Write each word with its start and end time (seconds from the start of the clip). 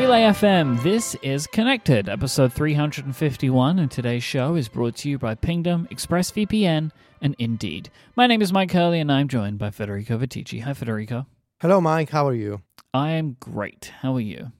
Relay 0.00 0.22
FM, 0.22 0.82
this 0.82 1.14
is 1.16 1.46
Connected, 1.46 2.08
episode 2.08 2.54
351, 2.54 3.78
and 3.78 3.90
today's 3.90 4.22
show 4.24 4.54
is 4.54 4.66
brought 4.66 4.96
to 4.96 5.10
you 5.10 5.18
by 5.18 5.34
Pingdom, 5.34 5.86
ExpressVPN, 5.90 6.90
and 7.20 7.36
Indeed. 7.38 7.90
My 8.16 8.26
name 8.26 8.40
is 8.40 8.50
Myke 8.50 8.72
Hurley, 8.72 8.98
and 8.98 9.12
I'm 9.12 9.28
joined 9.28 9.58
by 9.58 9.70
Federico 9.70 10.16
Viticci. 10.18 10.62
Hi, 10.62 10.72
Federico. 10.72 11.26
Hello, 11.60 11.80
Myke. 11.82 12.08
How 12.08 12.26
are 12.26 12.34
you? 12.34 12.62
I 12.94 13.10
am 13.10 13.36
great. 13.40 13.92
How 14.00 14.14
are 14.14 14.20
you? 14.20 14.52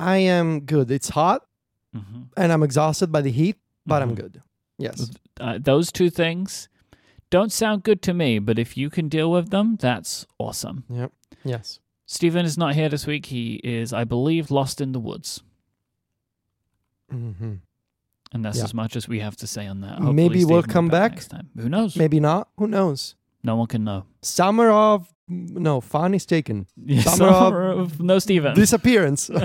I 0.00 0.16
am 0.18 0.60
good. 0.60 0.90
It's 0.90 1.10
hot 1.10 1.42
Mm-hmm. 1.96 2.22
and 2.36 2.52
I'm 2.52 2.62
exhausted 2.64 3.10
by 3.12 3.20
the 3.20 3.30
heat, 3.32 3.56
but 3.86 4.02
I'm 4.02 4.12
Mhm. 4.12 4.16
good. 4.16 4.42
Yes. 4.78 5.10
Uh, 5.40 5.58
those 5.60 5.90
two 5.92 6.10
things 6.10 6.68
don't 7.30 7.52
sound 7.52 7.84
good 7.84 8.02
to 8.02 8.12
me, 8.14 8.38
but 8.40 8.58
if 8.58 8.76
you 8.76 8.90
can 8.90 9.08
deal 9.08 9.30
with 9.30 9.50
them, 9.50 9.76
that's 9.80 10.26
awesome. 10.38 10.84
Yep. 10.90 11.12
Yes. 11.44 11.78
Stephen 12.12 12.44
is 12.44 12.58
not 12.58 12.74
here 12.74 12.88
this 12.88 13.06
week. 13.06 13.26
He 13.26 13.60
is, 13.62 13.92
I 13.92 14.02
believe, 14.02 14.50
lost 14.50 14.80
in 14.80 14.90
the 14.90 14.98
woods. 14.98 15.42
hmm 17.08 17.54
And 18.32 18.44
that's 18.44 18.58
Yeah. 18.58 18.64
as 18.64 18.74
much 18.74 18.96
as 18.96 19.06
we 19.08 19.20
have 19.20 19.36
to 19.36 19.46
say 19.46 19.66
on 19.68 19.80
that. 19.82 20.00
Maybe 20.00 20.40
Hopefully 20.40 20.44
we'll 20.44 20.62
come 20.64 20.86
be 20.88 20.90
back. 20.92 21.12
next 21.12 21.28
time. 21.28 21.50
Who 21.56 21.68
knows? 21.68 21.94
Maybe 21.96 22.18
not. 22.18 22.48
Who 22.58 22.66
knows? 22.66 23.14
No 23.44 23.54
one 23.56 23.68
can 23.68 23.84
know. 23.84 24.04
Summer 24.22 24.70
of 24.70 25.12
no 25.28 25.80
fun 25.80 26.14
is 26.14 26.26
taken. 26.26 26.66
Yeah, 26.84 27.02
Summer 27.02 27.32
summer 27.32 27.70
of 27.70 28.00
no 28.00 28.18
Stephen. 28.18 28.54
Disappearance. 28.54 29.30
uh, 29.30 29.42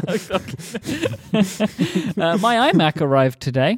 my 2.39 2.71
iMac 2.71 2.99
arrived 3.01 3.39
today. 3.41 3.77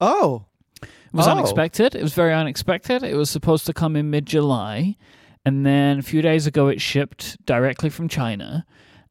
oh. 0.00 0.44
It 0.82 1.14
was 1.16 1.26
Oh. 1.26 1.32
unexpected. 1.32 1.94
It 1.96 2.02
was 2.02 2.12
very 2.14 2.34
unexpected. 2.34 3.02
It 3.02 3.16
was 3.16 3.30
supposed 3.30 3.66
to 3.66 3.72
come 3.72 3.96
in 3.96 4.10
mid 4.10 4.26
July. 4.26 4.94
And 5.48 5.64
then 5.64 5.98
a 5.98 6.02
few 6.02 6.20
days 6.20 6.46
ago, 6.46 6.68
it 6.68 6.78
shipped 6.78 7.42
directly 7.46 7.88
from 7.88 8.06
China. 8.06 8.66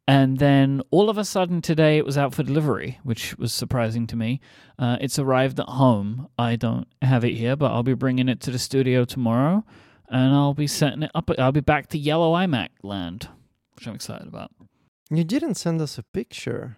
And 0.07 0.37
then 0.37 0.83
all 0.91 1.09
of 1.09 1.17
a 1.17 1.25
sudden 1.25 1.63
today, 1.63 1.97
it 1.97 2.05
was 2.05 2.15
out 2.15 2.31
for 2.35 2.43
delivery, 2.43 2.99
which 3.01 3.35
was 3.39 3.51
surprising 3.51 4.05
to 4.05 4.15
me. 4.15 4.39
Uh, 4.77 4.97
it's 5.01 5.17
arrived 5.17 5.59
at 5.59 5.67
home. 5.67 6.27
I 6.37 6.55
don't 6.55 6.87
have 7.01 7.25
it 7.25 7.33
here, 7.33 7.55
but 7.55 7.71
I'll 7.71 7.81
be 7.81 7.95
bringing 7.95 8.29
it 8.29 8.39
to 8.41 8.51
the 8.51 8.59
studio 8.59 9.03
tomorrow. 9.03 9.65
And 10.09 10.31
I'll 10.35 10.53
be 10.53 10.67
setting 10.67 11.01
it 11.01 11.09
up. 11.15 11.31
I'll 11.39 11.51
be 11.51 11.59
back 11.59 11.87
to 11.87 11.97
yellow 11.97 12.33
iMac 12.35 12.69
land, 12.83 13.29
which 13.75 13.87
I'm 13.87 13.95
excited 13.95 14.27
about. 14.27 14.51
You 15.09 15.23
didn't 15.23 15.55
send 15.55 15.81
us 15.81 15.97
a 15.97 16.03
picture 16.03 16.77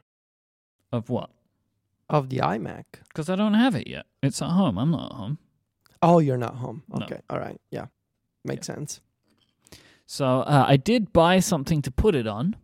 Of 0.93 1.09
what? 1.09 1.31
of 2.09 2.29
the 2.29 2.37
iMac. 2.37 2.85
Because 3.09 3.29
I 3.29 3.35
don't 3.35 3.55
have 3.55 3.75
it 3.75 3.89
yet. 3.89 4.05
It's 4.23 4.41
at 4.41 4.51
home. 4.51 4.77
I'm 4.79 4.91
not 4.91 5.11
at 5.11 5.17
home. 5.17 5.37
Oh, 6.01 6.19
you're 6.19 6.37
not 6.37 6.55
home. 6.55 6.83
No. 6.87 7.05
Okay. 7.05 7.19
All 7.29 7.39
right. 7.39 7.59
Yeah. 7.71 7.87
Makes 8.45 8.65
sense. 8.67 9.01
So 10.11 10.39
uh, 10.39 10.65
I 10.67 10.75
did 10.75 11.13
buy 11.13 11.39
something 11.39 11.83
to 11.83 11.91
put 11.91 12.15
it 12.15 12.25
on. 12.25 12.55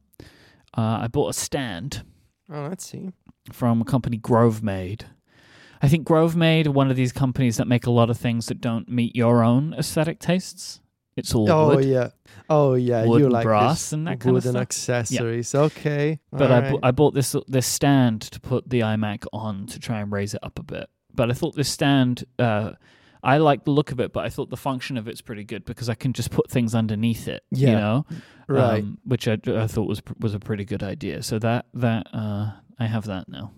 Uh, 0.76 1.02
I 1.04 1.08
bought 1.08 1.30
a 1.30 1.34
stand 1.34 2.04
Oh, 2.52 2.64
let's 2.68 2.88
see. 2.90 3.12
from 3.54 3.82
a 3.82 3.86
company 3.86 4.18
Grovemade. 4.18 5.04
I 5.80 5.88
think 5.88 6.08
Grovemade 6.08 6.66
are 6.66 6.72
one 6.72 6.90
of 6.90 6.96
these 6.98 7.12
companies 7.14 7.58
that 7.58 7.68
make 7.68 7.86
a 7.86 7.92
lot 7.92 8.10
of 8.10 8.18
things 8.18 8.48
that 8.48 8.62
don't 8.62 8.90
meet 8.90 9.16
your 9.16 9.44
own 9.44 9.76
aesthetic 9.76 10.18
tastes. 10.20 10.82
It's 11.16 11.36
all 11.36 11.50
Oh 11.52 11.76
wood. 11.76 11.86
yeah. 11.86 12.10
Oh 12.50 12.74
yeah. 12.74 13.06
Wood 13.06 13.20
you 13.20 13.26
and 13.26 13.34
like 13.34 13.44
brass 13.44 13.94
and 13.94 14.08
that 14.08 14.20
kind 14.20 14.36
of 14.38 14.42
stuff. 14.44 14.56
accessories. 14.56 15.54
Okay. 15.54 16.20
But 16.32 16.52
I, 16.52 16.66
All 16.72 16.72
bu- 16.80 16.80
I 16.88 16.92
bought 16.92 17.14
this 17.14 17.36
this 17.48 17.68
stand 17.68 18.24
to 18.24 18.40
put 18.40 18.68
the 18.68 18.80
iMac 18.80 19.26
on 19.32 19.68
to 19.68 19.80
try 19.80 20.00
and 20.02 20.12
raise 20.12 20.34
it 20.34 20.40
up 20.44 20.58
a 20.58 20.64
bit. 20.64 20.90
But 21.14 21.30
I 21.30 21.34
thought 21.34 21.56
this 21.56 21.70
stand, 21.70 22.26
uh, 22.40 22.72
I 23.26 23.38
like 23.38 23.66
the 23.66 23.72
look 23.72 23.92
of 23.92 24.00
it, 24.00 24.14
but 24.14 24.24
I 24.24 24.30
thought 24.30 24.52
the 24.52 24.58
function 24.58 24.98
of 24.98 25.08
it's 25.08 25.20
pretty 25.20 25.44
good 25.44 25.66
because 25.66 25.90
I 25.90 25.96
can 25.96 26.14
just 26.14 26.30
put 26.30 26.50
things 26.50 26.76
underneath 26.76 27.28
it. 27.28 27.44
You 27.50 27.72
know, 27.72 28.06
right. 28.48 28.84
um, 28.84 29.00
which 29.04 29.28
I, 29.28 29.40
I 29.48 29.66
thought 29.68 29.88
was 29.88 30.02
was 30.20 30.36
a 30.36 30.40
pretty 30.40 30.64
good 30.64 30.84
idea. 30.84 31.24
So 31.24 31.40
that 31.40 31.66
that 31.74 32.08
uh, 32.14 32.52
I 32.80 32.86
have 32.86 33.06
that 33.06 33.28
now. 33.28 33.52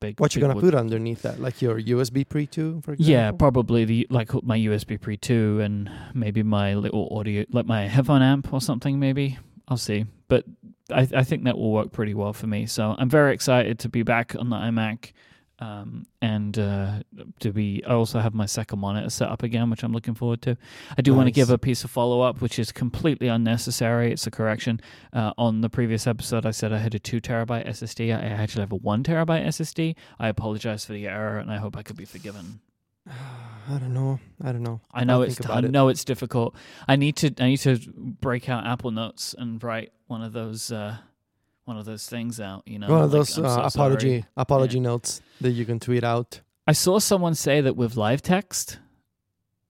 Big. 0.00 0.18
What 0.18 0.34
you 0.34 0.40
big 0.40 0.48
gonna 0.48 0.54
wood- 0.54 0.72
put 0.72 0.74
underneath 0.74 1.20
that? 1.22 1.38
Like 1.38 1.60
your 1.60 1.78
USB 1.78 2.26
pre 2.26 2.46
two, 2.46 2.80
for 2.82 2.94
example? 2.94 3.12
Yeah, 3.12 3.32
probably 3.32 3.84
the 3.84 4.06
like 4.08 4.32
my 4.42 4.58
USB 4.58 4.98
pre 4.98 5.18
two 5.18 5.60
and 5.60 5.90
maybe 6.14 6.42
my 6.42 6.74
little 6.74 7.06
audio, 7.14 7.44
like 7.50 7.66
my 7.66 7.86
headphone 7.86 8.22
amp 8.22 8.50
or 8.52 8.62
something. 8.62 8.98
Maybe 8.98 9.38
I'll 9.68 9.76
see, 9.76 10.06
but 10.28 10.46
I 10.90 11.06
I 11.14 11.24
think 11.24 11.44
that 11.44 11.58
will 11.58 11.72
work 11.72 11.92
pretty 11.92 12.14
well 12.14 12.32
for 12.32 12.46
me. 12.46 12.64
So 12.64 12.94
I'm 12.96 13.10
very 13.10 13.34
excited 13.34 13.78
to 13.80 13.90
be 13.90 14.02
back 14.02 14.34
on 14.38 14.48
the 14.48 14.56
iMac. 14.56 15.12
Um, 15.60 16.06
and 16.22 16.58
uh, 16.58 17.02
to 17.40 17.52
be, 17.52 17.84
I 17.86 17.92
also 17.92 18.18
have 18.18 18.32
my 18.32 18.46
second 18.46 18.78
monitor 18.78 19.10
set 19.10 19.28
up 19.28 19.42
again, 19.42 19.68
which 19.68 19.82
I'm 19.82 19.92
looking 19.92 20.14
forward 20.14 20.40
to. 20.42 20.56
I 20.96 21.02
do 21.02 21.14
want 21.14 21.26
to 21.26 21.32
give 21.32 21.50
a 21.50 21.58
piece 21.58 21.84
of 21.84 21.90
follow 21.90 22.22
up, 22.22 22.40
which 22.40 22.58
is 22.58 22.72
completely 22.72 23.28
unnecessary. 23.28 24.10
It's 24.10 24.26
a 24.26 24.30
correction. 24.30 24.80
Uh, 25.12 25.32
on 25.36 25.60
the 25.60 25.68
previous 25.68 26.06
episode, 26.06 26.46
I 26.46 26.50
said 26.50 26.72
I 26.72 26.78
had 26.78 26.94
a 26.94 26.98
two 26.98 27.20
terabyte 27.20 27.68
SSD. 27.68 28.10
I 28.10 28.20
actually 28.20 28.62
have 28.62 28.72
a 28.72 28.76
one 28.76 29.02
terabyte 29.02 29.46
SSD. 29.46 29.96
I 30.18 30.28
apologize 30.28 30.84
for 30.86 30.94
the 30.94 31.06
error, 31.06 31.38
and 31.38 31.50
I 31.52 31.58
hope 31.58 31.76
I 31.76 31.82
could 31.82 31.96
be 31.96 32.06
forgiven. 32.06 32.60
I 33.06 33.78
don't 33.78 33.94
know. 33.94 34.18
I 34.42 34.52
don't 34.52 34.62
know. 34.62 34.80
I 34.92 35.04
know 35.04 35.16
I'll 35.16 35.22
it's 35.22 35.40
I 35.40 35.44
about 35.44 35.64
it. 35.64 35.70
know 35.70 35.88
it's 35.88 36.04
difficult. 36.04 36.54
I 36.88 36.96
need 36.96 37.16
to 37.16 37.34
I 37.38 37.48
need 37.48 37.58
to 37.58 37.78
break 37.96 38.48
out 38.48 38.66
Apple 38.66 38.90
Notes 38.90 39.34
and 39.36 39.62
write 39.62 39.92
one 40.06 40.22
of 40.22 40.32
those 40.32 40.72
uh, 40.72 40.96
one 41.70 41.78
of 41.78 41.84
those 41.84 42.04
things 42.06 42.40
out. 42.40 42.62
You 42.66 42.80
know, 42.80 42.88
One 42.88 43.02
of 43.02 43.12
like, 43.12 43.18
those 43.20 43.38
uh, 43.38 43.70
so 43.70 43.80
apology 43.80 44.08
sorry. 44.22 44.26
apology 44.36 44.80
notes 44.80 45.22
that 45.40 45.52
you 45.52 45.64
can 45.64 45.78
tweet 45.78 46.02
out. 46.02 46.40
I 46.66 46.72
saw 46.72 46.98
someone 46.98 47.36
say 47.36 47.60
that 47.60 47.76
with 47.76 47.96
live 47.96 48.22
text, 48.22 48.80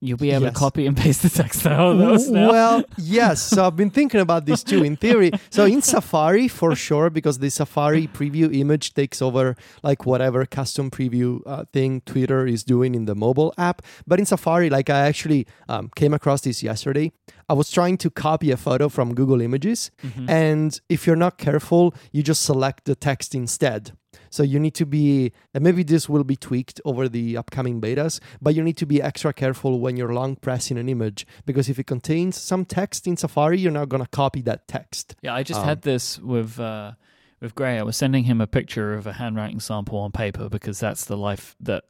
you'll 0.01 0.17
be 0.17 0.31
able 0.31 0.43
Yes. 0.45 0.53
to 0.53 0.59
copy 0.59 0.87
and 0.87 0.97
paste 0.97 1.21
the 1.21 1.29
text 1.29 1.65
out 1.67 1.91
of 1.93 1.97
those 1.99 2.29
now. 2.29 2.49
Well, 2.49 2.83
yes. 2.97 3.41
So 3.41 3.65
I've 3.65 3.75
been 3.75 3.91
thinking 3.91 4.19
about 4.19 4.45
this 4.45 4.63
too. 4.63 4.83
In 4.83 4.95
theory, 4.97 5.31
so 5.49 5.65
in 5.65 5.81
Safari 5.81 6.47
for 6.47 6.75
sure, 6.75 7.09
because 7.09 7.37
the 7.39 7.49
Safari 7.51 8.07
preview 8.07 8.53
image 8.53 8.93
takes 8.93 9.21
over 9.21 9.55
like 9.83 10.05
whatever 10.05 10.45
custom 10.45 10.89
preview 10.89 11.41
uh, 11.45 11.65
thing 11.71 12.01
Twitter 12.05 12.47
is 12.47 12.63
doing 12.63 12.95
in 12.95 13.05
the 13.05 13.15
mobile 13.15 13.53
app. 13.57 13.81
But 14.07 14.19
in 14.19 14.25
Safari, 14.25 14.69
like 14.69 14.89
I 14.89 14.99
actually 15.07 15.45
um, 15.69 15.89
came 15.95 16.13
across 16.13 16.41
this 16.41 16.63
yesterday. 16.63 17.11
I 17.47 17.53
was 17.53 17.69
trying 17.69 17.97
to 17.97 18.09
copy 18.09 18.49
a 18.51 18.57
photo 18.57 18.89
from 18.89 19.13
Google 19.13 19.41
Images, 19.41 19.91
Mhm. 20.03 20.29
and 20.29 20.79
if 20.89 21.05
you're 21.05 21.15
not 21.27 21.37
careful, 21.37 21.93
you 22.11 22.23
just 22.23 22.41
select 22.43 22.85
the 22.85 22.95
text 22.95 23.35
instead. 23.35 23.91
So 24.29 24.43
you 24.43 24.59
need 24.59 24.75
to 24.75 24.85
be, 24.85 25.31
and 25.53 25.63
maybe 25.63 25.83
this 25.83 26.07
will 26.09 26.23
be 26.23 26.35
tweaked 26.35 26.81
over 26.85 27.07
the 27.09 27.37
upcoming 27.37 27.81
betas, 27.81 28.19
but 28.41 28.55
you 28.55 28.63
need 28.63 28.77
to 28.77 28.85
be 28.85 29.01
extra 29.01 29.33
careful 29.33 29.79
when 29.79 29.97
you're 29.97 30.13
long 30.13 30.35
pressing 30.35 30.77
an 30.77 30.89
image 30.89 31.25
because 31.45 31.69
if 31.69 31.79
it 31.79 31.85
contains 31.87 32.35
some 32.37 32.65
text 32.65 33.07
in 33.07 33.17
Safari, 33.17 33.59
you're 33.59 33.71
not 33.71 33.89
going 33.89 34.03
to 34.03 34.09
copy 34.09 34.41
that 34.43 34.67
text. 34.67 35.15
Yeah, 35.21 35.33
I 35.35 35.43
just 35.43 35.61
Um, 35.61 35.65
had 35.65 35.81
this 35.83 36.19
with 36.19 36.59
uh, 36.59 36.93
with 37.39 37.55
Grey. 37.55 37.79
I 37.79 37.83
was 37.83 37.97
sending 37.97 38.25
him 38.25 38.41
a 38.41 38.47
picture 38.47 38.93
of 38.93 39.07
a 39.07 39.13
handwriting 39.13 39.59
sample 39.59 39.97
on 39.99 40.11
paper 40.11 40.49
because 40.49 40.79
that's 40.79 41.05
the 41.05 41.17
life 41.17 41.55
that 41.59 41.83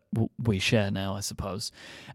we 0.44 0.60
share 0.60 0.92
now, 0.92 1.16
I 1.16 1.22
suppose. 1.22 1.72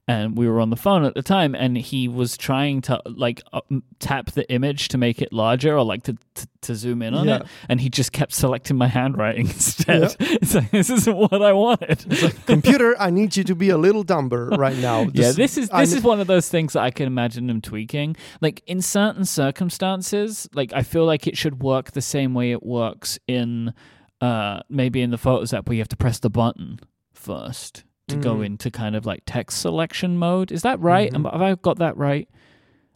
And 0.07 0.37
we 0.37 0.47
were 0.49 0.61
on 0.61 0.71
the 0.71 0.77
phone 0.77 1.05
at 1.05 1.15
the 1.15 1.23
time, 1.23 1.55
and 1.55 1.77
he 1.77 2.07
was 2.09 2.37
trying 2.37 2.81
to 2.83 3.01
like 3.07 3.43
uh, 3.53 3.61
tap 3.99 4.33
the 4.33 4.49
image 4.53 4.89
to 4.89 4.99
make 4.99 5.21
it 5.23 5.33
larger 5.33 5.77
or 5.77 5.83
like 5.85 6.03
to 6.05 6.17
to, 6.35 6.49
to 6.61 6.75
zoom 6.75 7.03
in 7.03 7.15
on 7.15 7.27
Yeah. 7.27 7.37
it, 7.39 7.47
and 7.69 7.81
he 7.81 7.89
just 7.89 8.13
kept 8.13 8.33
selecting 8.33 8.77
my 8.77 8.87
handwriting 8.87 9.47
instead. 9.49 10.15
It's 10.21 10.55
like 10.55 10.71
this 10.71 10.91
isn't 10.91 11.17
what 11.17 11.43
I 11.43 11.53
wanted. 11.53 12.05
Computer, 12.47 12.95
I 13.01 13.11
need 13.11 13.37
you 13.37 13.43
to 13.45 13.55
be 13.57 13.71
a 13.71 13.79
little 13.79 14.03
dumber 14.05 14.49
right 14.51 14.77
now. 14.77 15.03
yeah, 15.15 15.33
this 15.33 15.57
is 15.59 15.69
this 15.71 15.93
is 15.93 16.03
one 16.03 16.21
of 16.21 16.27
those 16.27 16.49
things 16.49 16.75
that 16.75 16.83
I 16.83 16.91
can 16.91 17.07
imagine 17.07 17.47
them 17.49 17.61
tweaking. 17.61 18.17
Like 18.41 18.63
in 18.67 18.83
certain 18.83 19.25
circumstances, 19.25 20.49
like 20.55 20.73
I 20.73 20.83
feel 20.83 21.05
like 21.07 21.27
it 21.27 21.37
should 21.37 21.63
work 21.63 21.93
the 21.93 22.03
same 22.03 22.35
way 22.35 22.53
it 22.53 22.63
works 22.63 23.19
in 23.27 23.73
uh 24.21 24.61
maybe 24.69 25.03
in 25.03 25.11
the 25.11 25.19
Photos 25.19 25.53
app 25.53 25.69
where 25.69 25.75
you 25.75 25.81
have 25.81 25.89
to 25.89 25.97
press 25.97 26.19
the 26.21 26.31
button 26.31 26.79
first 27.27 27.85
to 28.09 28.17
go 28.17 28.37
Mhm. 28.37 28.47
into 28.47 28.71
kind 28.71 28.95
of 28.95 29.05
like 29.05 29.23
text 29.27 29.59
selection 29.61 30.17
mode. 30.17 30.53
Is 30.53 30.63
that 30.63 30.79
right? 30.81 31.13
Mhm. 31.13 31.31
Have 31.33 31.43
I 31.43 31.55
got 31.57 31.79
that 31.79 31.97
right? 31.97 32.29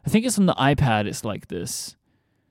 I 0.06 0.08
think 0.10 0.24
it's 0.24 0.38
on 0.38 0.46
the 0.46 0.54
iPad. 0.54 1.06
It's 1.06 1.24
like 1.24 1.48
this. 1.48 1.96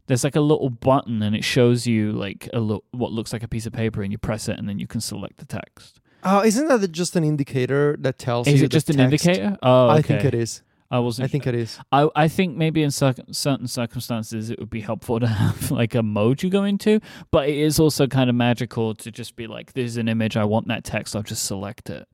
There's 0.08 0.24
like 0.24 0.36
a 0.36 0.42
little 0.42 0.70
button 0.70 1.22
and 1.24 1.36
it 1.36 1.44
shows 1.44 1.88
you 1.88 2.12
like 2.12 2.50
a 2.54 2.60
lo- 2.60 2.84
what 2.92 3.12
looks 3.12 3.32
like 3.32 3.44
a 3.44 3.48
piece 3.48 3.66
of 3.66 3.74
paper 3.74 4.02
and 4.04 4.12
you 4.12 4.18
press 4.18 4.50
it 4.50 4.58
and 4.60 4.68
then 4.68 4.78
you 4.80 4.88
can 4.88 5.02
select 5.02 5.38
the 5.38 5.46
text. 5.46 6.00
Oh, 6.24 6.44
isn't 6.44 6.68
that 6.68 6.92
just 6.92 7.16
an 7.16 7.24
indicator 7.24 7.96
that 8.02 8.18
tells 8.20 8.48
you? 8.48 8.54
Is 8.56 8.62
it 8.62 8.72
just 8.72 8.90
an 8.90 9.00
indicator? 9.00 9.58
Oh, 9.64 9.88
I 9.88 10.02
think 10.02 10.26
it 10.26 10.34
is. 10.34 10.62
I 10.92 11.00
wasn't. 11.00 11.26
I 11.26 11.28
think 11.28 11.46
it 11.46 11.54
is. 11.54 11.78
I, 11.92 12.10
I 12.16 12.28
think 12.28 12.58
maybe 12.58 12.82
in 12.82 12.90
cir- 12.92 13.14
certain 13.32 13.68
circumstances 13.68 14.50
it 14.50 14.60
would 14.60 14.70
be 14.72 14.82
helpful 14.82 15.20
to 15.20 15.28
have 15.42 15.70
like 15.72 15.94
a 15.96 16.02
mode 16.02 16.42
you 16.42 16.50
go 16.50 16.64
into, 16.64 17.00
but 17.32 17.48
it 17.48 17.58
is 17.58 17.80
also 17.80 18.08
kind 18.08 18.30
of 18.30 18.36
magical 18.36 18.96
to 18.96 19.12
just 19.12 19.36
be 19.36 19.46
like, 19.48 19.74
"There's 19.74 19.98
an 19.98 20.08
image, 20.08 20.36
I 20.36 20.46
want 20.46 20.68
that 20.68 20.84
text, 20.84 21.16
I'll 21.16 21.24
just 21.24 21.44
select 21.46 21.90
it." 21.90 22.08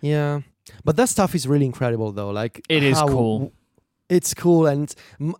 Yeah, 0.00 0.40
but 0.84 0.96
that 0.96 1.08
stuff 1.08 1.34
is 1.34 1.46
really 1.48 1.66
incredible, 1.66 2.12
though. 2.12 2.30
Like 2.30 2.64
It 2.68 2.82
is 2.84 2.98
cool. 3.00 3.52
It's 4.08 4.34
cool, 4.34 4.66
and 4.66 4.94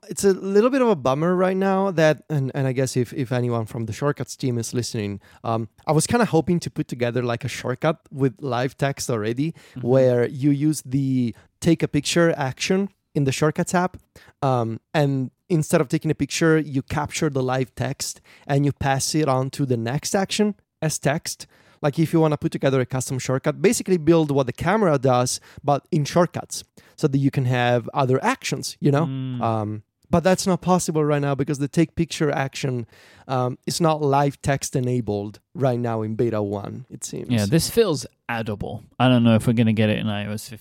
it's 0.08 0.25
a 0.25 0.32
little 0.32 0.70
bit 0.70 0.81
of 0.81 0.88
a 0.88 0.96
bummer 0.96 1.37
right 1.37 1.56
now 1.56 1.90
that, 1.90 2.23
and, 2.31 2.50
and 2.55 2.67
I 2.67 2.73
guess 2.73 2.96
if, 2.96 3.12
if 3.12 3.31
anyone 3.31 3.67
from 3.67 3.85
the 3.85 3.93
shortcuts 3.93 4.35
team 4.35 4.56
is 4.56 4.73
listening, 4.73 5.20
um, 5.44 5.69
I 5.87 5.93
was 5.93 6.06
kind 6.06 6.23
of 6.23 6.28
hoping 6.28 6.58
to 6.61 6.70
put 6.70 6.88
together 6.88 7.23
like 7.23 7.44
a 7.44 7.49
shortcut 7.49 7.99
with 8.11 8.35
live 8.40 8.78
text 8.78 9.11
already, 9.11 9.52
Mhm. 9.76 9.82
where 9.82 10.26
you 10.26 10.50
use 10.52 10.81
the 10.87 11.35
take 11.62 11.82
a 11.82 11.88
picture 11.88 12.35
action 12.37 12.91
in 13.14 13.25
the 13.25 13.32
shortcuts 13.32 13.75
app, 13.75 13.97
um, 14.43 14.81
and 14.93 15.31
instead 15.49 15.81
of 15.81 15.88
taking 15.88 16.11
a 16.11 16.14
picture, 16.14 16.59
you 16.59 16.82
capture 16.82 17.31
the 17.31 17.43
live 17.43 17.75
text 17.75 18.20
and 18.47 18.64
you 18.64 18.73
pass 18.73 19.14
it 19.14 19.29
on 19.29 19.50
to 19.50 19.67
the 19.67 19.76
next 19.76 20.14
action 20.14 20.55
as 20.81 20.99
text. 20.99 21.47
Like 21.82 21.99
if 21.99 22.12
you 22.12 22.20
want 22.20 22.32
to 22.32 22.38
put 22.38 22.53
together 22.53 22.81
a 22.81 22.87
custom 22.87 23.19
shortcut, 23.19 23.61
basically 23.61 23.99
build 23.99 24.31
what 24.31 24.47
the 24.47 24.53
camera 24.53 24.99
does, 24.99 25.41
but 25.62 25.87
in 25.91 26.05
shortcuts, 26.05 26.64
so 26.97 27.09
that 27.09 27.19
you 27.19 27.31
can 27.31 27.44
have 27.44 27.88
other 27.93 28.23
actions. 28.25 28.76
You 28.81 28.93
know. 28.93 29.06
Mm. 29.06 29.41
Um, 29.41 29.82
but 30.09 30.23
that's 30.23 30.47
not 30.47 30.61
possible 30.61 31.03
right 31.03 31.23
now 31.23 31.35
because 31.35 31.59
the 31.59 31.69
take 31.69 31.94
picture 31.94 32.31
action 32.31 32.87
um, 33.26 33.56
is 33.67 33.81
not 33.81 34.03
live 34.03 34.41
text 34.43 34.76
enabled 34.76 35.41
right 35.55 35.81
now 35.81 36.03
in 36.03 36.17
beta 36.17 36.43
one. 36.43 36.85
It 36.91 37.03
seems. 37.03 37.31
Yeah, 37.31 37.47
this 37.47 37.70
feels 37.70 38.05
addable. 38.29 38.85
I 39.00 39.09
don't 39.09 39.25
know 39.25 39.37
if 39.37 39.47
we're 39.47 39.55
going 39.55 39.69
to 39.69 39.73
get 39.73 39.88
it 39.88 39.99
in 39.99 40.06
iOS 40.06 40.53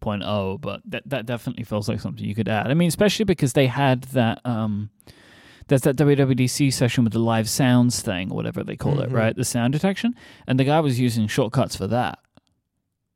15.0, 0.00 0.60
but 0.60 0.82
that 0.86 1.08
that 1.08 1.26
definitely 1.26 1.64
feels 1.64 1.88
like 1.88 2.00
something 2.00 2.24
you 2.24 2.34
could 2.34 2.48
add. 2.48 2.70
I 2.70 2.74
mean, 2.74 2.88
especially 2.88 3.24
because 3.24 3.52
they 3.52 3.66
had 3.66 4.02
that 4.04 4.40
um 4.44 4.90
there's 5.68 5.82
that 5.82 5.96
WWDC 5.96 6.72
session 6.72 7.04
with 7.04 7.12
the 7.12 7.20
live 7.20 7.48
sounds 7.48 8.02
thing 8.02 8.30
or 8.32 8.34
whatever 8.36 8.64
they 8.64 8.76
call 8.76 9.00
it, 9.00 9.10
Mhm. 9.10 9.14
right? 9.14 9.36
The 9.36 9.44
sound 9.44 9.72
detection, 9.72 10.14
and 10.46 10.58
the 10.58 10.64
guy 10.64 10.80
was 10.80 10.98
using 10.98 11.28
shortcuts 11.28 11.76
for 11.76 11.86
that. 11.86 12.18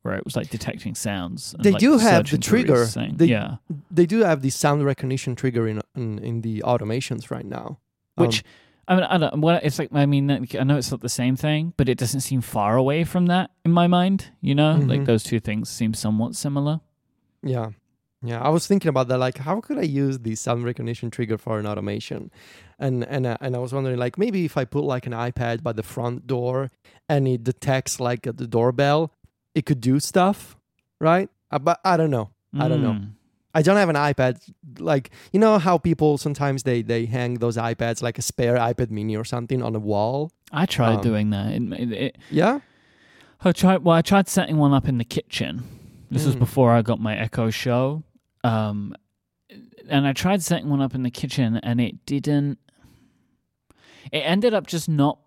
Where 0.03 0.15
it 0.17 0.25
was 0.25 0.37
like 0.37 0.51
detecting 0.51 0.95
sounds. 0.95 1.55
They 1.59 1.73
like, 1.73 1.81
do 1.81 1.97
have 1.97 2.31
the 2.31 2.37
trigger. 2.39 2.85
thing. 2.85 3.17
They- 3.17 3.27
yeah, 3.27 3.57
they 3.91 4.05
do 4.07 4.21
have 4.21 4.43
the 4.43 4.51
sound 4.51 4.85
recognition 4.85 5.35
trigger 5.35 5.67
in 5.67 5.81
in, 5.97 6.19
in 6.19 6.41
the 6.43 6.63
automations 6.67 7.31
right 7.31 7.47
now. 7.47 7.79
Um, 8.17 8.27
which 8.27 8.45
I 8.89 8.95
mean, 8.97 9.05
I 9.05 9.19
don't. 9.19 9.41
What 9.41 9.65
it's 9.65 9.79
like. 9.79 9.89
I 9.93 10.07
mean, 10.07 10.31
I 10.31 10.63
know 10.65 10.77
it's 10.77 10.91
not 10.91 11.01
the 11.01 11.09
same 11.09 11.37
thing, 11.37 11.73
but 11.77 11.89
it 11.89 11.97
doesn't 11.99 12.21
seem 12.21 12.41
far 12.41 12.77
away 12.77 13.05
from 13.05 13.27
that 13.27 13.51
in 13.65 13.73
my 13.73 13.87
mind. 13.87 14.31
You 14.41 14.55
know, 14.55 14.73
like 14.77 15.01
Mhm. 15.01 15.07
those 15.07 15.23
two 15.23 15.41
things 15.41 15.69
seem 15.71 15.95
somewhat 15.95 16.35
similar. 16.35 16.81
Yeah. 17.43 17.71
Yeah, 18.27 18.41
I 18.41 18.49
was 18.49 18.67
thinking 18.67 18.89
about 18.89 19.09
that. 19.09 19.19
Like, 19.19 19.37
how 19.39 19.61
could 19.61 19.77
I 19.77 19.83
use 19.83 20.19
the 20.21 20.35
sound 20.35 20.65
recognition 20.65 21.11
trigger 21.11 21.37
for 21.37 21.59
an 21.59 21.67
automation? 21.67 22.31
And 22.79 23.05
and 23.05 23.27
uh, 23.27 23.37
and 23.41 23.55
I 23.55 23.59
was 23.59 23.73
wondering, 23.75 23.99
like, 23.99 24.17
maybe 24.17 24.47
if 24.47 24.57
I 24.57 24.65
put 24.65 24.85
like 24.85 25.07
an 25.07 25.13
iPad 25.13 25.63
by 25.63 25.73
the 25.73 25.83
front 25.83 26.27
door 26.27 26.71
and 27.07 27.29
it 27.29 27.45
detects 27.45 28.01
like 28.01 28.23
the 28.23 28.47
doorbell, 28.47 29.13
it 29.55 29.67
could 29.67 29.81
do 29.83 30.01
stuff, 30.01 30.57
right? 31.01 31.29
Uh, 31.51 31.59
but 31.59 31.81
I 31.85 31.97
don't 31.99 32.11
know. 32.11 32.31
I 32.59 32.69
don't 32.69 32.83
know. 32.83 32.97
Mm. 33.55 33.59
I 33.59 33.63
don't 33.63 33.77
have 33.77 33.89
an 33.89 33.97
iPad. 33.97 34.41
Like, 34.79 35.11
you 35.33 35.41
know 35.41 35.59
how 35.59 35.79
people 35.79 36.19
sometimes 36.19 36.63
they 36.65 36.83
they 36.83 37.07
hang 37.07 37.35
those 37.35 37.57
iPads 37.57 38.03
like 38.03 38.19
a 38.19 38.23
spare 38.23 38.57
iPad 38.57 38.91
Mini 38.91 39.17
or 39.17 39.25
something 39.25 39.63
on 39.63 39.75
a 39.75 39.79
wall. 39.79 40.33
I 40.53 40.67
tried 40.67 40.97
Um, 40.97 41.03
doing 41.03 41.31
that. 41.31 41.53
It, 41.53 41.63
it, 41.73 41.93
it, 41.93 42.19
Yeah. 42.31 42.61
I 43.47 43.53
tried. 43.53 43.85
Well, 43.85 43.95
I 43.97 44.03
tried 44.03 44.29
setting 44.29 44.57
one 44.57 44.73
up 44.73 44.89
in 44.89 44.99
the 44.99 45.05
kitchen. 45.05 45.63
This 46.11 46.25
was 46.27 46.37
Mm. 46.37 46.41
before 46.41 46.73
I 46.73 46.83
got 46.83 46.99
my 47.01 47.17
Echo 47.17 47.51
Show, 47.51 48.03
um, 48.43 48.95
and 49.89 50.07
I 50.07 50.13
tried 50.13 50.43
setting 50.43 50.69
one 50.71 50.81
up 50.81 50.95
in 50.95 51.03
the 51.03 51.11
kitchen, 51.11 51.57
and 51.59 51.81
it 51.81 52.07
didn't. 52.07 52.59
It 54.13 54.21
ended 54.21 54.55
up 54.55 54.67
just 54.67 54.89
not 54.89 55.19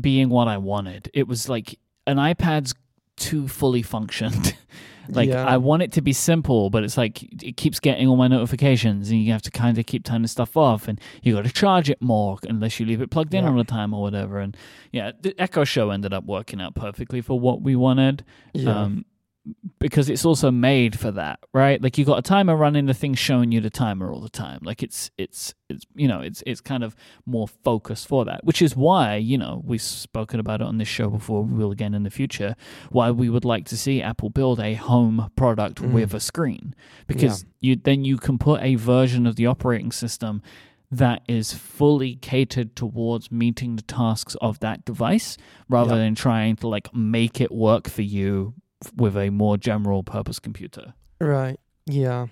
being 0.00 0.28
what 0.28 0.46
I 0.48 0.58
wanted. 0.58 1.10
It 1.14 1.26
was 1.26 1.48
like 1.48 1.78
an 2.06 2.16
iPad's 2.18 2.74
too 3.18 3.48
fully 3.48 3.82
functioned. 3.82 4.56
like 5.08 5.28
Yeah. 5.30 5.44
I 5.46 5.56
want 5.56 5.82
it 5.82 5.92
to 5.92 6.02
be 6.02 6.12
simple, 6.12 6.70
but 6.70 6.84
it's 6.84 6.96
like 6.96 7.22
it 7.42 7.56
keeps 7.56 7.80
getting 7.80 8.08
all 8.08 8.16
my 8.16 8.28
notifications, 8.28 9.10
and 9.10 9.22
you 9.22 9.32
have 9.32 9.42
to 9.42 9.50
kind 9.50 9.78
of 9.78 9.86
keep 9.86 10.04
turning 10.04 10.26
stuff 10.26 10.56
off, 10.56 10.86
and 10.88 11.00
you 11.22 11.34
got 11.34 11.44
to 11.44 11.52
charge 11.52 11.88
it 11.90 12.00
more 12.02 12.38
unless 12.48 12.78
you 12.78 12.86
leave 12.86 13.00
it 13.00 13.10
plugged 13.10 13.34
in 13.34 13.44
Yeah. 13.44 13.50
all 13.50 13.56
the 13.56 13.64
time 13.64 13.94
or 13.94 14.02
whatever. 14.02 14.38
And 14.38 14.56
yeah, 14.92 15.12
the 15.20 15.34
Echo 15.40 15.64
Show 15.64 15.90
ended 15.90 16.12
up 16.12 16.24
working 16.24 16.60
out 16.60 16.74
perfectly 16.74 17.20
for 17.20 17.38
what 17.40 17.62
we 17.62 17.74
wanted. 17.76 18.24
Yeah. 18.54 18.82
Um, 18.82 19.04
because 19.78 20.08
it's 20.08 20.24
also 20.24 20.50
made 20.50 20.98
for 20.98 21.10
that, 21.12 21.38
right? 21.54 21.80
Like 21.82 21.98
you've 21.98 22.06
got 22.08 22.18
a 22.18 22.22
timer 22.22 22.56
running, 22.56 22.86
the 22.86 22.94
thing's 22.94 23.18
showing 23.18 23.52
you 23.52 23.60
the 23.60 23.70
timer 23.70 24.12
all 24.12 24.20
the 24.20 24.28
time. 24.28 24.60
Like 24.62 24.82
it's 24.82 25.10
it's 25.18 25.54
it's 25.68 25.84
you 25.94 26.08
know 26.08 26.20
it's 26.20 26.42
it's 26.46 26.60
kind 26.60 26.82
of 26.84 26.94
more 27.26 27.46
focused 27.48 28.08
for 28.08 28.24
that, 28.24 28.44
which 28.44 28.60
is 28.62 28.74
why 28.76 29.16
you 29.16 29.38
know 29.38 29.62
we've 29.64 29.82
spoken 29.82 30.40
about 30.40 30.60
it 30.60 30.66
on 30.66 30.78
this 30.78 30.88
show 30.88 31.08
before. 31.10 31.42
We 31.44 31.56
will 31.58 31.70
again 31.72 31.94
in 31.94 32.02
the 32.02 32.10
future. 32.10 32.56
Why 32.90 33.10
we 33.10 33.28
would 33.30 33.44
like 33.44 33.64
to 33.66 33.76
see 33.76 34.02
Apple 34.02 34.30
build 34.30 34.60
a 34.60 34.74
home 34.74 35.30
product 35.36 35.76
Mm. 35.82 35.92
with 35.92 36.14
a 36.14 36.20
screen 36.20 36.74
because 37.06 37.44
you 37.60 37.76
then 37.76 38.04
you 38.04 38.16
can 38.16 38.38
put 38.38 38.60
a 38.62 38.74
version 38.74 39.26
of 39.26 39.36
the 39.36 39.46
operating 39.46 39.92
system 39.92 40.42
that 40.90 41.20
is 41.28 41.52
fully 41.52 42.16
catered 42.16 42.74
towards 42.74 43.30
meeting 43.30 43.76
the 43.76 43.82
tasks 43.82 44.34
of 44.40 44.58
that 44.60 44.84
device 44.86 45.36
rather 45.68 45.90
Yeah. 45.94 45.98
than 46.04 46.14
trying 46.14 46.56
to 46.56 46.68
like 46.68 46.94
make 46.94 47.40
it 47.42 47.52
work 47.52 47.88
for 47.88 48.00
you 48.02 48.54
with 48.96 49.16
a 49.16 49.30
more 49.30 49.56
general 49.56 50.02
purpose 50.02 50.38
computer. 50.38 50.94
Right. 51.20 51.58
Yeah. 51.86 52.26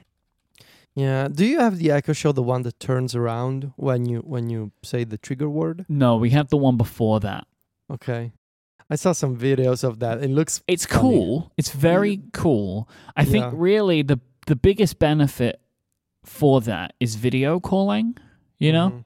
Yeah. 0.94 1.28
Do 1.28 1.44
you 1.44 1.58
have 1.60 1.78
the 1.78 1.90
Echo 1.90 2.12
Show, 2.12 2.32
the 2.32 2.42
one 2.42 2.62
that 2.62 2.78
turns 2.80 3.14
around 3.14 3.72
when 3.76 4.06
you 4.06 4.20
when 4.20 4.48
you 4.48 4.72
say 4.82 5.04
the 5.04 5.18
trigger 5.18 5.48
word? 5.48 5.84
No, 5.88 6.16
we 6.16 6.30
have 6.30 6.48
the 6.48 6.56
one 6.56 6.76
before 6.76 7.20
that. 7.20 7.46
Okay. 7.90 8.32
I 8.88 8.94
saw 8.96 9.12
some 9.12 9.36
videos 9.36 9.82
of 9.82 9.98
that. 9.98 10.22
It 10.22 10.30
looks 10.30 10.62
It's 10.68 10.86
Funny. 10.86 11.00
cool. 11.00 11.52
It's 11.56 11.70
very 11.70 12.22
cool. 12.32 12.88
I 13.16 13.24
think 13.24 13.44
Yeah. 13.44 13.50
really 13.54 14.02
the 14.02 14.20
the 14.46 14.56
biggest 14.56 14.98
benefit 15.00 15.60
for 16.24 16.60
that 16.60 16.94
is 17.00 17.16
video 17.16 17.58
calling, 17.58 18.16
you 18.60 18.72
know? 18.72 18.90
Mhm. 18.90 19.04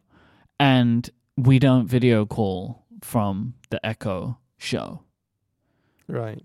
And 0.58 1.10
we 1.38 1.58
don't 1.58 1.86
video 1.86 2.26
call 2.26 2.84
from 3.00 3.54
the 3.70 3.84
Echo 3.84 4.36
show. 4.58 5.00
right. 6.08 6.42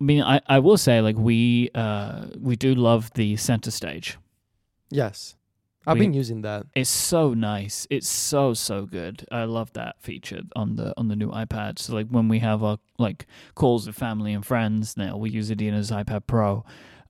I 0.00 0.04
mean, 0.04 0.22
I, 0.22 0.40
I 0.46 0.58
will 0.58 0.76
say 0.78 1.00
like 1.00 1.16
we 1.16 1.70
uh 1.74 2.26
we 2.40 2.56
do 2.56 2.74
love 2.74 3.10
the 3.14 3.36
center 3.36 3.70
stage. 3.70 4.18
Yes. 4.90 5.34
I've 5.88 5.94
We- 5.98 6.06
been 6.06 6.14
using 6.14 6.42
that. 6.42 6.66
It's 6.74 6.90
so 6.90 7.32
nice. 7.34 7.86
It's 7.90 8.08
so 8.08 8.54
so 8.54 8.86
good. 8.86 9.24
I 9.30 9.44
love 9.44 9.72
that 9.74 10.02
feature 10.02 10.40
on 10.56 10.76
the 10.76 10.92
on 10.96 11.08
the 11.08 11.16
new 11.16 11.30
iPad. 11.30 11.78
So 11.78 11.94
like 11.94 12.08
when 12.08 12.28
we 12.28 12.40
have 12.40 12.62
our 12.64 12.78
like 12.98 13.26
calls 13.54 13.86
with 13.86 13.96
family 13.96 14.32
and 14.32 14.44
friends 14.44 14.96
now, 14.96 15.16
we 15.16 15.30
use 15.30 15.50
Adina's 15.50 15.90
iPad 15.90 16.26
Pro. 16.26 16.64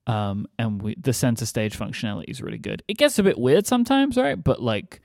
Um, 0.08 0.46
and 0.58 0.80
we 0.82 0.94
the 1.00 1.12
center 1.12 1.46
stage 1.46 1.76
functionality 1.76 2.28
is 2.28 2.40
really 2.40 2.58
good. 2.58 2.82
It 2.86 2.96
gets 2.98 3.18
a 3.18 3.22
bit 3.22 3.38
weird 3.38 3.66
sometimes, 3.66 4.16
right? 4.16 4.42
But 4.42 4.62
like, 4.62 5.00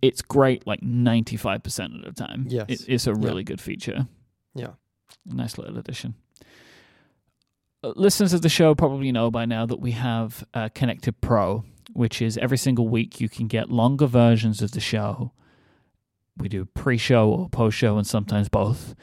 it's 0.00 0.22
great 0.22 0.66
like 0.66 0.82
ninety 0.82 1.36
five 1.36 1.62
percent 1.62 1.94
of 1.94 2.02
the 2.14 2.24
time. 2.26 2.46
Yes. 2.48 2.66
it, 2.68 2.84
it's 2.88 3.06
a 3.06 3.10
Yeah. 3.10 3.16
really 3.26 3.44
good 3.44 3.60
feature. 3.60 4.06
Yeah. 4.54 4.72
Nice 5.26 5.58
little 5.58 5.78
addition. 5.78 6.14
Uh, 7.82 7.92
Listeners 7.96 8.32
of 8.32 8.42
the 8.42 8.48
show 8.48 8.74
probably 8.74 9.10
know 9.12 9.30
by 9.30 9.44
now 9.44 9.66
that 9.66 9.80
we 9.80 9.92
have 9.92 10.44
uh, 10.54 10.68
Connected 10.74 11.20
Pro, 11.20 11.64
which 11.92 12.22
is 12.22 12.38
every 12.38 12.58
single 12.58 12.88
week 12.88 13.20
you 13.20 13.28
can 13.28 13.46
get 13.46 13.70
longer 13.70 14.06
versions 14.06 14.62
of 14.62 14.72
the 14.72 14.80
show. 14.80 15.32
We 16.36 16.48
do 16.48 16.64
pre 16.64 16.96
show 16.96 17.28
or 17.28 17.48
post 17.48 17.76
show 17.76 17.98
and 17.98 18.06
sometimes 18.06 18.48
both. 18.48 18.94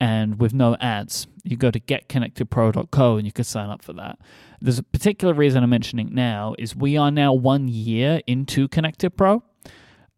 And 0.00 0.40
with 0.40 0.52
no 0.52 0.76
ads, 0.80 1.28
you 1.44 1.56
go 1.56 1.70
to 1.70 1.78
getconnectedpro.co 1.78 3.16
and 3.16 3.24
you 3.24 3.30
can 3.30 3.44
sign 3.44 3.68
up 3.68 3.82
for 3.82 3.92
that. 3.92 4.18
There's 4.60 4.78
a 4.78 4.82
particular 4.82 5.32
reason 5.32 5.62
I'm 5.62 5.70
mentioning 5.70 6.12
now 6.12 6.56
is 6.58 6.74
we 6.74 6.96
are 6.96 7.12
now 7.12 7.32
one 7.32 7.68
year 7.68 8.20
into 8.26 8.66
Connected 8.66 9.10
Pro. 9.16 9.44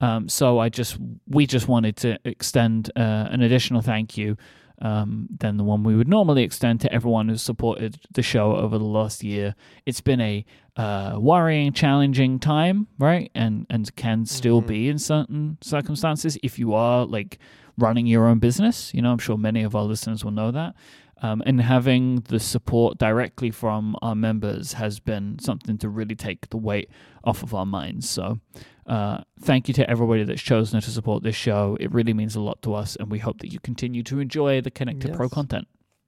Um, 0.00 0.28
so 0.28 0.58
I 0.58 0.70
just 0.70 0.98
we 1.28 1.46
just 1.46 1.68
wanted 1.68 1.96
to 1.98 2.18
extend 2.24 2.90
uh, 2.96 3.28
an 3.30 3.42
additional 3.42 3.82
thank 3.82 4.16
you 4.16 4.36
um, 4.82 5.28
than 5.38 5.56
the 5.56 5.64
one 5.64 5.82
we 5.84 5.94
would 5.96 6.08
normally 6.08 6.42
extend 6.42 6.80
to 6.80 6.92
everyone 6.92 7.28
who's 7.28 7.42
supported 7.42 7.98
the 8.12 8.22
show 8.22 8.56
over 8.56 8.76
the 8.78 8.84
last 8.84 9.22
year. 9.22 9.54
It's 9.86 10.00
been 10.00 10.20
a 10.20 10.44
uh, 10.76 11.16
worrying, 11.20 11.72
challenging 11.72 12.38
time, 12.40 12.88
right? 12.98 13.30
And 13.34 13.66
and 13.70 13.94
can 13.94 14.26
still 14.26 14.60
Mhm. 14.62 14.66
be 14.66 14.88
in 14.88 14.98
certain 14.98 15.58
circumstances 15.60 16.36
if 16.42 16.58
you 16.58 16.74
are 16.74 17.06
like 17.06 17.38
running 17.78 18.06
your 18.08 18.26
own 18.26 18.38
business. 18.40 18.92
You 18.92 19.02
know, 19.02 19.12
I'm 19.12 19.18
sure 19.18 19.38
many 19.38 19.62
of 19.62 19.76
our 19.76 19.84
listeners 19.84 20.24
will 20.24 20.32
know 20.32 20.50
that. 20.50 20.74
Um, 21.22 21.42
and 21.46 21.60
having 21.60 22.16
the 22.28 22.40
support 22.40 22.98
directly 22.98 23.50
from 23.50 23.96
our 24.02 24.14
members 24.16 24.74
has 24.74 24.98
been 25.00 25.38
something 25.38 25.78
to 25.78 25.88
really 25.88 26.16
take 26.16 26.50
the 26.50 26.56
weight 26.58 26.90
off 27.22 27.42
of 27.42 27.54
our 27.54 27.64
minds. 27.64 28.10
So, 28.10 28.40
uh, 28.86 29.18
thank 29.40 29.68
you 29.68 29.74
to 29.74 29.88
everybody 29.88 30.24
that's 30.24 30.42
chosen 30.42 30.80
to 30.80 30.90
support 30.90 31.22
this 31.22 31.36
show. 31.36 31.76
It 31.80 31.92
really 31.92 32.12
means 32.14 32.34
a 32.36 32.40
lot 32.40 32.60
to 32.62 32.74
us, 32.74 32.96
and 32.96 33.10
we 33.10 33.18
hope 33.18 33.38
that 33.40 33.52
you 33.52 33.60
continue 33.60 34.02
to 34.04 34.20
enjoy 34.20 34.60
the 34.60 34.70
Connected 34.70 35.14
Pro 35.14 35.28
content. 35.28 35.66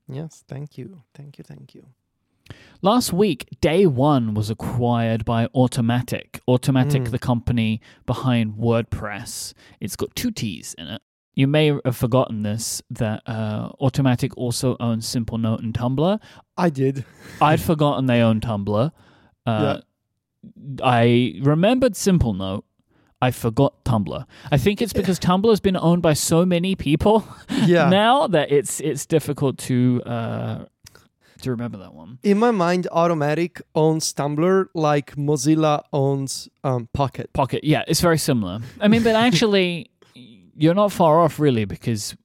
Yes. 0.09 0.45
Thank 0.47 0.79
you. 0.79 1.03
Thank 1.15 1.39
you. 1.39 1.45
Thank 1.45 1.75
you. 1.75 1.87
Last 2.81 3.13
week, 3.13 3.49
Day 3.61 3.87
One 3.87 4.35
was 4.35 4.51
acquired 4.51 5.25
by 5.25 5.47
Automattic. 5.49 6.39
Automattic, 6.49 7.05
Mm. 7.07 7.11
the 7.11 7.19
company 7.19 7.81
behind 8.07 8.55
WordPress. 8.55 9.53
It's 9.81 9.97
got 9.97 10.15
two 10.15 10.31
T's 10.31 10.75
in 10.79 10.87
it. 10.87 11.03
You 11.35 11.49
may 11.49 11.77
have 11.85 11.97
forgotten 11.97 12.45
this 12.45 12.83
that 12.89 13.23
uh, 13.27 13.71
Automattic 13.81 14.33
also 14.37 14.77
owns 14.79 15.07
Simplenote 15.07 15.59
and 15.59 15.75
Tumblr. 15.75 16.21
I 16.57 16.71
did. 16.71 17.05
I'd 17.43 17.61
forgotten 17.61 18.07
they 18.07 18.21
own 18.21 18.41
Tumblr. 18.41 18.93
Uh, 19.45 19.81
I 20.83 21.35
remembered 21.43 21.95
Simplenote. 21.95 22.63
I 23.27 23.31
forgot 23.33 23.73
Tumblr. 23.85 24.25
I 24.53 24.57
think 24.59 24.81
it's 24.81 24.93
because 24.93 25.19
Tumblr 25.19 25.51
has 25.51 25.61
been 25.61 25.77
owned 25.77 26.03
by 26.03 26.13
so 26.15 26.45
many 26.47 26.77
people 26.77 27.27
Yeah. 27.67 27.89
now 27.89 28.27
that 28.29 28.53
it's 28.53 28.81
it's 28.81 29.05
difficult 29.07 29.59
to 29.69 30.03
uh, 30.07 30.65
to 31.43 31.51
remember 31.51 31.79
that 31.79 31.93
one. 31.93 32.19
In 32.23 32.39
my 32.39 32.51
mind, 32.53 32.87
Automattic 32.93 33.61
owns 33.75 34.13
Tumblr 34.15 34.67
like 34.75 35.17
Mozilla 35.17 35.83
owns 35.93 36.49
um, 36.63 36.89
Pocket. 36.93 37.33
Pocket, 37.33 37.65
yeah, 37.65 37.83
it's 37.89 38.01
very 38.01 38.19
similar. 38.19 38.61
I 38.81 38.87
mean, 38.89 39.03
but 39.03 39.15
actually, 39.27 39.91
you're 40.15 40.75
not 40.75 40.93
far 40.93 41.21
off 41.21 41.41
really 41.41 41.65
because 41.65 42.17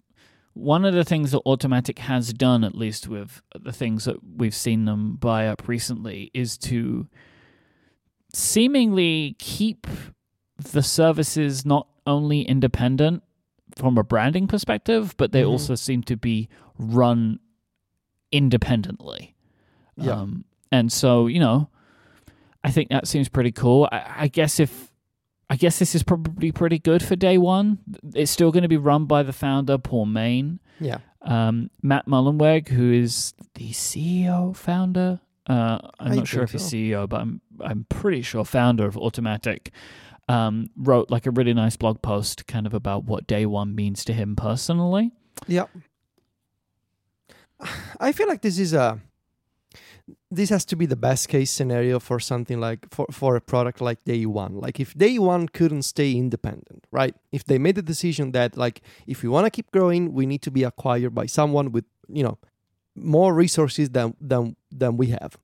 one 0.53 0.85
of 0.85 0.93
the 0.93 1.03
things 1.03 1.31
that 1.31 1.41
Automattic 1.45 1.97
has 1.99 2.31
done, 2.33 2.63
at 2.63 2.75
least 2.75 3.07
with 3.07 3.41
the 3.59 3.71
things 3.71 4.05
that 4.05 4.17
we've 4.37 4.53
seen 4.55 4.85
them 4.85 5.15
buy 5.15 5.47
up 5.47 5.67
recently, 5.67 6.29
is 6.33 6.57
to 6.59 7.07
seemingly 8.33 9.35
keep 9.39 9.87
the 10.63 10.81
services 10.83 11.65
not 11.65 11.87
only 12.07 12.41
independent 12.41 13.23
from 13.75 13.97
a 13.97 14.03
branding 14.03 14.47
perspective, 14.47 15.13
but 15.17 15.31
they 15.31 15.43
Mhm. 15.43 15.49
also 15.49 15.75
seem 15.75 16.03
to 16.03 16.17
be 16.17 16.49
run 16.77 17.39
independently. 18.31 19.35
Yeah. 19.97 20.13
Um, 20.13 20.45
and 20.71 20.91
so, 20.91 21.27
you 21.27 21.39
know, 21.39 21.69
I 22.63 22.71
think 22.71 22.89
that 22.89 23.07
seems 23.07 23.29
pretty 23.29 23.51
cool. 23.51 23.87
I, 23.91 24.13
I 24.19 24.27
guess 24.27 24.59
if 24.59 24.89
I 25.49 25.57
guess 25.57 25.79
this 25.79 25.95
is 25.95 26.03
probably 26.03 26.53
pretty 26.53 26.79
good 26.79 27.03
for 27.03 27.17
day 27.17 27.37
one. 27.37 27.79
It's 28.15 28.31
still 28.31 28.53
going 28.53 28.61
to 28.63 28.69
be 28.69 28.77
run 28.77 29.03
by 29.03 29.21
the 29.21 29.33
founder, 29.33 29.77
Paul 29.77 30.05
Mayne. 30.05 30.61
Yeah. 30.79 30.99
Um, 31.23 31.69
Matt 31.81 32.07
Mullenweg, 32.07 32.69
who 32.69 32.93
is 32.93 33.33
the 33.55 33.71
CEO, 33.73 34.55
founder. 34.55 35.19
Uh, 35.49 35.79
I'm 35.99 36.13
I 36.13 36.15
not 36.15 36.27
sure 36.29 36.43
if 36.43 36.53
he's 36.53 36.61
so. 36.63 36.77
CEO, 36.77 37.09
but 37.09 37.19
I'm 37.19 37.41
I'm 37.59 37.85
pretty 37.89 38.21
sure 38.21 38.45
founder 38.45 38.85
of 38.85 38.95
Automattic. 38.95 39.71
Um, 40.29 40.69
wrote 40.77 41.11
like 41.11 41.25
a 41.25 41.31
really 41.31 41.53
nice 41.53 41.75
blog 41.75 42.01
post, 42.01 42.47
kind 42.47 42.65
of 42.65 42.73
about 42.73 43.03
what 43.03 43.27
day 43.27 43.45
one 43.45 43.75
means 43.75 44.05
to 44.05 44.13
him 44.13 44.35
personally. 44.35 45.11
Yeah. 45.47 45.65
I 47.99 48.11
feel 48.11 48.27
like 48.27 48.41
this 48.41 48.57
is 48.57 48.73
a 48.73 49.01
this 50.29 50.49
has 50.49 50.65
to 50.65 50.75
be 50.75 50.85
the 50.85 50.95
best 50.95 51.29
case 51.29 51.51
scenario 51.51 51.99
for 51.99 52.19
something 52.19 52.59
like 52.59 52.87
for, 52.93 53.05
for 53.11 53.35
a 53.35 53.41
product 53.41 53.81
like 53.81 54.03
day 54.05 54.25
one 54.25 54.59
like 54.59 54.79
if 54.79 54.93
day 54.97 55.17
one 55.19 55.47
couldn't 55.47 55.83
stay 55.83 56.13
independent 56.13 56.85
right 56.91 57.15
if 57.31 57.43
they 57.43 57.57
made 57.57 57.75
the 57.75 57.81
decision 57.81 58.31
that 58.31 58.57
like 58.57 58.81
if 59.07 59.23
we 59.23 59.29
want 59.29 59.45
to 59.45 59.51
keep 59.51 59.71
growing 59.71 60.13
we 60.13 60.25
need 60.25 60.41
to 60.41 60.51
be 60.51 60.63
acquired 60.63 61.13
by 61.13 61.25
someone 61.25 61.71
with 61.71 61.85
you 62.07 62.23
know 62.23 62.37
more 62.95 63.33
resources 63.33 63.89
than 63.91 64.15
than 64.19 64.55
than 64.71 64.97
we 64.97 65.07
have 65.07 65.37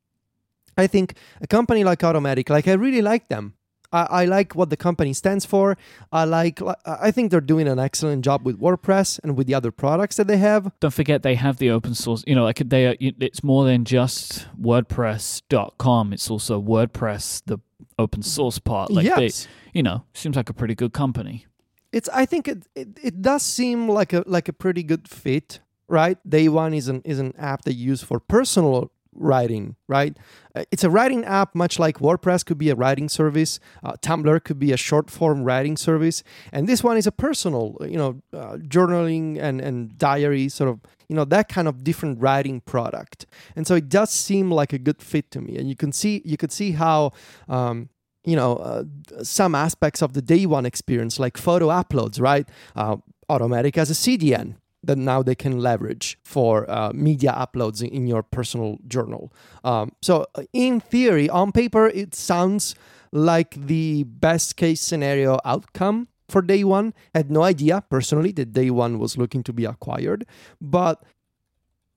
i 0.77 0.87
think 0.87 1.15
a 1.41 1.47
company 1.47 1.83
like 1.83 1.99
automattic 1.99 2.49
like 2.49 2.67
i 2.67 2.73
really 2.73 3.01
like 3.01 3.27
them 3.27 3.53
I, 3.91 4.03
I 4.03 4.25
like 4.25 4.53
what 4.55 4.69
the 4.69 4.77
company 4.77 5.13
stands 5.13 5.45
for. 5.45 5.77
I 6.11 6.25
like. 6.25 6.59
I 6.85 7.11
think 7.11 7.31
they're 7.31 7.41
doing 7.41 7.67
an 7.67 7.79
excellent 7.79 8.23
job 8.25 8.45
with 8.45 8.59
WordPress 8.59 9.19
and 9.23 9.37
with 9.37 9.47
the 9.47 9.53
other 9.53 9.71
products 9.71 10.17
that 10.17 10.27
they 10.27 10.37
have. 10.37 10.71
Don't 10.79 10.93
forget 10.93 11.23
they 11.23 11.35
have 11.35 11.57
the 11.57 11.69
open 11.71 11.95
source. 11.95 12.23
You 12.27 12.35
know, 12.35 12.43
like 12.43 12.57
they 12.57 12.87
are. 12.87 12.95
It's 12.99 13.43
more 13.43 13.65
than 13.65 13.85
just 13.85 14.47
WordPress.com. 14.61 16.13
It's 16.13 16.29
also 16.29 16.61
WordPress, 16.61 17.43
the 17.45 17.59
open 17.99 18.21
source 18.21 18.59
part. 18.59 18.91
Like 18.91 19.05
they, 19.15 19.23
yes, 19.23 19.47
you 19.73 19.83
know, 19.83 20.03
seems 20.13 20.35
like 20.35 20.49
a 20.49 20.53
pretty 20.53 20.75
good 20.75 20.93
company. 20.93 21.45
it's. 21.91 22.09
I 22.09 22.25
think 22.25 22.47
it, 22.47 22.67
it 22.75 22.89
it 23.01 23.21
does 23.21 23.43
seem 23.43 23.87
like 23.89 24.13
a 24.13 24.23
like 24.25 24.47
a 24.49 24.53
pretty 24.53 24.83
good 24.83 25.07
fit, 25.07 25.61
right? 25.87 26.17
Day 26.29 26.49
one 26.49 26.73
is 26.73 26.87
an 26.87 27.01
is 27.05 27.19
an 27.19 27.33
app 27.37 27.63
that 27.63 27.73
you 27.73 27.85
use 27.91 28.03
for 28.03 28.19
personal 28.19 28.91
writing, 29.17 29.75
right? 29.87 30.17
Uh, 30.55 30.63
It's 30.71 30.83
a 30.83 30.89
writing 30.89 31.25
app, 31.25 31.55
much 31.55 31.79
like 31.79 31.99
WordPress 31.99 32.45
could 32.45 32.57
be 32.57 32.69
a 32.69 32.75
writing 32.75 33.09
service. 33.09 33.59
Uh, 33.83 33.93
Tumblr 34.01 34.43
could 34.43 34.59
be 34.59 34.71
a 34.71 34.77
short 34.77 35.09
form 35.09 35.43
writing 35.43 35.77
service, 35.77 36.23
and 36.51 36.67
this 36.67 36.83
one 36.83 36.97
is 36.97 37.07
a 37.07 37.11
personal, 37.11 37.75
you 37.81 37.97
know, 37.97 38.21
uh, 38.33 38.57
journaling 38.57 39.37
and 39.39 39.61
and 39.61 39.97
diary 39.97 40.49
sort 40.49 40.69
of, 40.69 40.79
you 41.09 41.15
know, 41.15 41.25
that 41.25 41.49
kind 41.49 41.67
of 41.67 41.83
different 41.83 42.19
writing 42.19 42.61
product. 42.61 43.25
And 43.55 43.67
so 43.67 43.75
it 43.75 43.89
does 43.89 44.09
seem 44.09 44.51
like 44.51 44.73
a 44.73 44.79
good 44.79 45.01
fit 45.01 45.31
to 45.31 45.41
me, 45.41 45.57
and 45.57 45.69
you 45.69 45.75
can 45.75 45.91
see 45.91 46.21
you 46.25 46.37
could 46.37 46.51
see 46.51 46.71
how. 46.73 47.11
Um, 47.47 47.89
you 48.25 48.35
know, 48.35 48.57
uh, 48.57 48.83
some 49.23 49.55
aspects 49.55 50.01
of 50.01 50.11
the 50.11 50.21
day 50.21 50.45
one 50.45 50.65
experience, 50.65 51.17
like 51.17 51.37
photo 51.37 51.67
uploads, 51.69 52.19
right? 52.19 52.49
Uh, 52.75 52.97
Automattic 53.29 53.77
as 53.77 53.89
a 53.89 53.93
CDN 53.93 54.55
that 54.83 54.97
now 54.97 55.21
they 55.21 55.35
can 55.35 55.59
leverage 55.59 56.17
for 56.23 56.69
uh, 56.69 56.91
media 56.93 57.33
uploads 57.37 57.81
in, 57.87 58.07
your 58.07 58.23
personal 58.23 58.77
journal. 58.87 59.33
Um, 59.63 59.91
so, 60.01 60.25
uh, 60.35 60.43
in 60.53 60.79
theory, 60.79 61.29
on 61.29 61.51
paper, 61.51 61.87
it 61.87 62.15
sounds 62.15 62.75
like 63.11 63.55
the 63.55 64.03
best 64.03 64.55
case 64.55 64.81
scenario 64.81 65.39
outcome 65.43 66.07
for 66.29 66.41
day 66.41 66.63
one. 66.63 66.93
I 67.13 67.19
had 67.19 67.31
no 67.31 67.43
idea 67.43 67.83
personally 67.89 68.31
that 68.33 68.53
day 68.53 68.69
one 68.69 68.99
was 68.99 69.17
looking 69.17 69.43
to 69.43 69.53
be 69.53 69.65
acquired, 69.65 70.25
but 70.61 71.03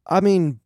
I 0.07 0.21
mean, 0.21 0.61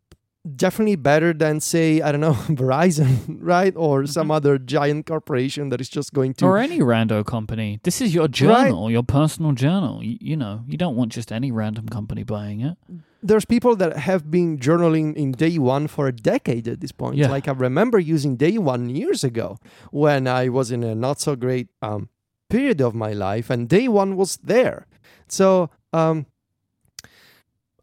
definitely 0.44 0.96
better 0.96 1.32
than 1.32 1.60
say 1.60 2.00
I 2.00 2.12
don't 2.12 2.20
know 2.20 2.32
Verizon, 2.48 3.38
right, 3.40 3.74
or 3.76 4.06
some 4.06 4.30
other 4.30 4.58
giant 4.58 5.06
corporation 5.06 5.70
that 5.70 5.80
is 5.80 5.88
just 5.88 6.12
going 6.12 6.34
to 6.34 6.46
or 6.46 6.58
any 6.58 6.80
rando 6.80 7.24
company. 7.24 7.80
This 7.82 8.00
is 8.00 8.14
your 8.14 8.28
journal, 8.28 8.90
your 8.90 9.02
personal 9.02 9.52
journal. 9.52 10.02
You, 10.02 10.18
you 10.20 10.36
know, 10.36 10.64
you 10.66 10.76
don't 10.76 10.96
want 10.96 11.12
just 11.12 11.32
any 11.32 11.50
random 11.50 11.88
company 11.88 12.22
buying 12.22 12.60
it. 12.60 12.76
there's 13.22 13.46
people 13.46 13.74
that 13.76 13.96
have 13.96 14.30
been 14.30 14.58
journaling 14.58 15.16
in 15.16 15.32
day 15.32 15.58
one 15.58 15.86
for 15.88 16.06
a 16.08 16.12
decade 16.12 16.68
at 16.68 16.80
this 16.80 16.92
point. 16.92 17.16
Yeah. 17.16 17.30
Like 17.30 17.48
I 17.48 17.52
remember 17.52 17.98
using 17.98 18.36
day 18.36 18.58
one 18.58 18.90
years 18.90 19.24
ago 19.24 19.58
when 19.90 20.28
I 20.28 20.50
was 20.50 20.70
in 20.70 20.84
a 20.84 20.94
not 20.94 21.20
so 21.20 21.34
great 21.34 21.68
um, 21.80 22.10
period 22.50 22.82
of 22.82 22.94
my 22.94 23.12
life, 23.14 23.48
and 23.48 23.68
day 23.68 23.88
one 23.88 24.16
was 24.16 24.36
there. 24.36 24.86
So 25.26 25.70
um, 25.94 26.26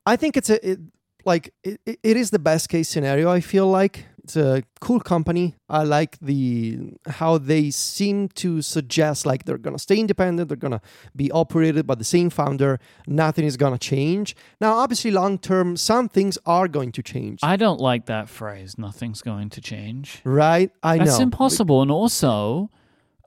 I 0.05 0.15
think 0.15 0.37
it's 0.37 0.49
a 0.49 0.71
it, 0.71 0.79
like 1.25 1.53
it, 1.63 1.79
it 1.85 2.17
is 2.17 2.31
the 2.31 2.39
best 2.39 2.69
case 2.69 2.89
scenario. 2.89 3.29
I 3.29 3.39
feel 3.41 3.67
like 3.67 4.05
it's 4.23 4.35
a 4.35 4.63
cool 4.79 4.99
company. 4.99 5.55
I 5.67 5.83
like 5.83 6.17
the 6.19 6.93
how 7.07 7.37
they 7.37 7.71
seem 7.71 8.29
to 8.29 8.61
suggest 8.61 9.25
like 9.25 9.45
they're 9.45 9.57
gonna 9.57 9.79
stay 9.79 9.97
independent. 9.97 10.47
They're 10.49 10.57
gonna 10.57 10.81
be 11.15 11.31
operated 11.31 11.87
by 11.87 11.95
the 11.95 12.03
same 12.03 12.29
founder. 12.29 12.79
Nothing 13.07 13.45
is 13.45 13.57
gonna 13.57 13.77
change. 13.79 14.35
Now, 14.59 14.73
obviously, 14.77 15.11
long 15.11 15.37
term, 15.39 15.75
some 15.75 16.07
things 16.07 16.37
are 16.45 16.67
going 16.67 16.91
to 16.93 17.01
change. 17.03 17.39
I 17.41 17.55
don't 17.55 17.79
like 17.79 18.05
that 18.05 18.29
phrase. 18.29 18.77
Nothing's 18.77 19.21
going 19.21 19.49
to 19.51 19.61
change. 19.61 20.21
right? 20.23 20.71
I 20.83 20.99
That's 20.99 21.17
know. 21.17 21.23
impossible. 21.23 21.81
And 21.81 21.91
also, 21.91 22.69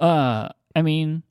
uh, 0.00 0.48
I 0.76 0.82
mean, 0.82 1.22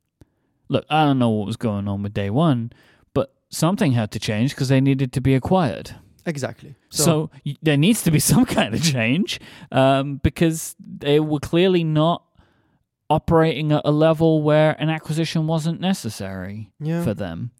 look, 0.69 0.85
I 0.89 1.05
don't 1.05 1.19
know 1.19 1.29
what 1.29 1.47
was 1.47 1.57
going 1.57 1.87
on 1.87 2.03
with 2.03 2.13
day 2.13 2.29
one, 2.29 2.71
but 3.13 3.33
something 3.49 3.93
had 3.93 4.11
to 4.11 4.19
change 4.19 4.51
because 4.51 4.69
they 4.69 4.81
needed 4.81 5.13
to 5.13 5.21
be 5.21 5.35
acquired. 5.35 5.95
Exactly. 6.25 6.75
So, 6.89 7.29
y 7.45 7.55
there 7.61 7.77
needs 7.77 8.03
to 8.03 8.11
be 8.11 8.19
some 8.33 8.45
kind 8.45 8.73
of 8.73 8.81
change 8.81 9.39
um, 9.71 10.17
because 10.23 10.75
they 10.79 11.19
were 11.19 11.39
clearly 11.39 11.83
not 11.83 12.23
operating 13.09 13.71
at 13.71 13.81
a 13.85 13.91
level 13.91 14.41
where 14.41 14.71
an 14.79 14.89
acquisition 14.89 15.47
wasn't 15.47 15.79
necessary 15.79 16.71
yeah. 16.79 17.03
for 17.03 17.13
them. 17.13 17.51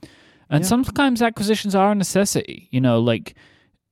And 0.49 0.63
Yeah. 0.63 0.69
sometimes 0.69 1.21
acquisitions 1.21 1.75
are 1.75 1.91
a 1.91 1.95
necessity, 1.95 2.67
you 2.71 2.81
know, 2.81 2.99
like 2.99 3.35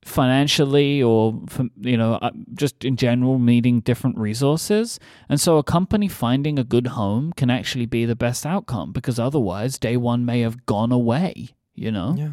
financially 0.04 1.02
or 1.02 1.40
from, 1.48 1.70
you 1.80 1.96
know 1.96 2.14
uh, 2.16 2.32
just 2.56 2.84
in 2.84 2.96
general 2.96 3.38
needing 3.38 3.82
different 3.82 4.18
resources 4.18 5.00
and 5.30 5.40
so 5.40 5.60
a 5.60 5.64
company 5.64 6.08
finding 6.08 6.58
a 6.58 6.64
good 6.64 6.88
home 6.88 7.32
can 7.34 7.52
actually 7.52 7.86
be 7.86 8.04
the 8.04 8.16
best 8.16 8.44
outcome 8.44 8.92
because 8.92 9.20
otherwise 9.20 9.78
day 9.78 9.96
one 9.96 10.26
may 10.26 10.42
have 10.42 10.66
gone 10.66 10.92
away 10.92 11.50
you 11.76 11.92
know 11.92 12.16
yeah. 12.18 12.30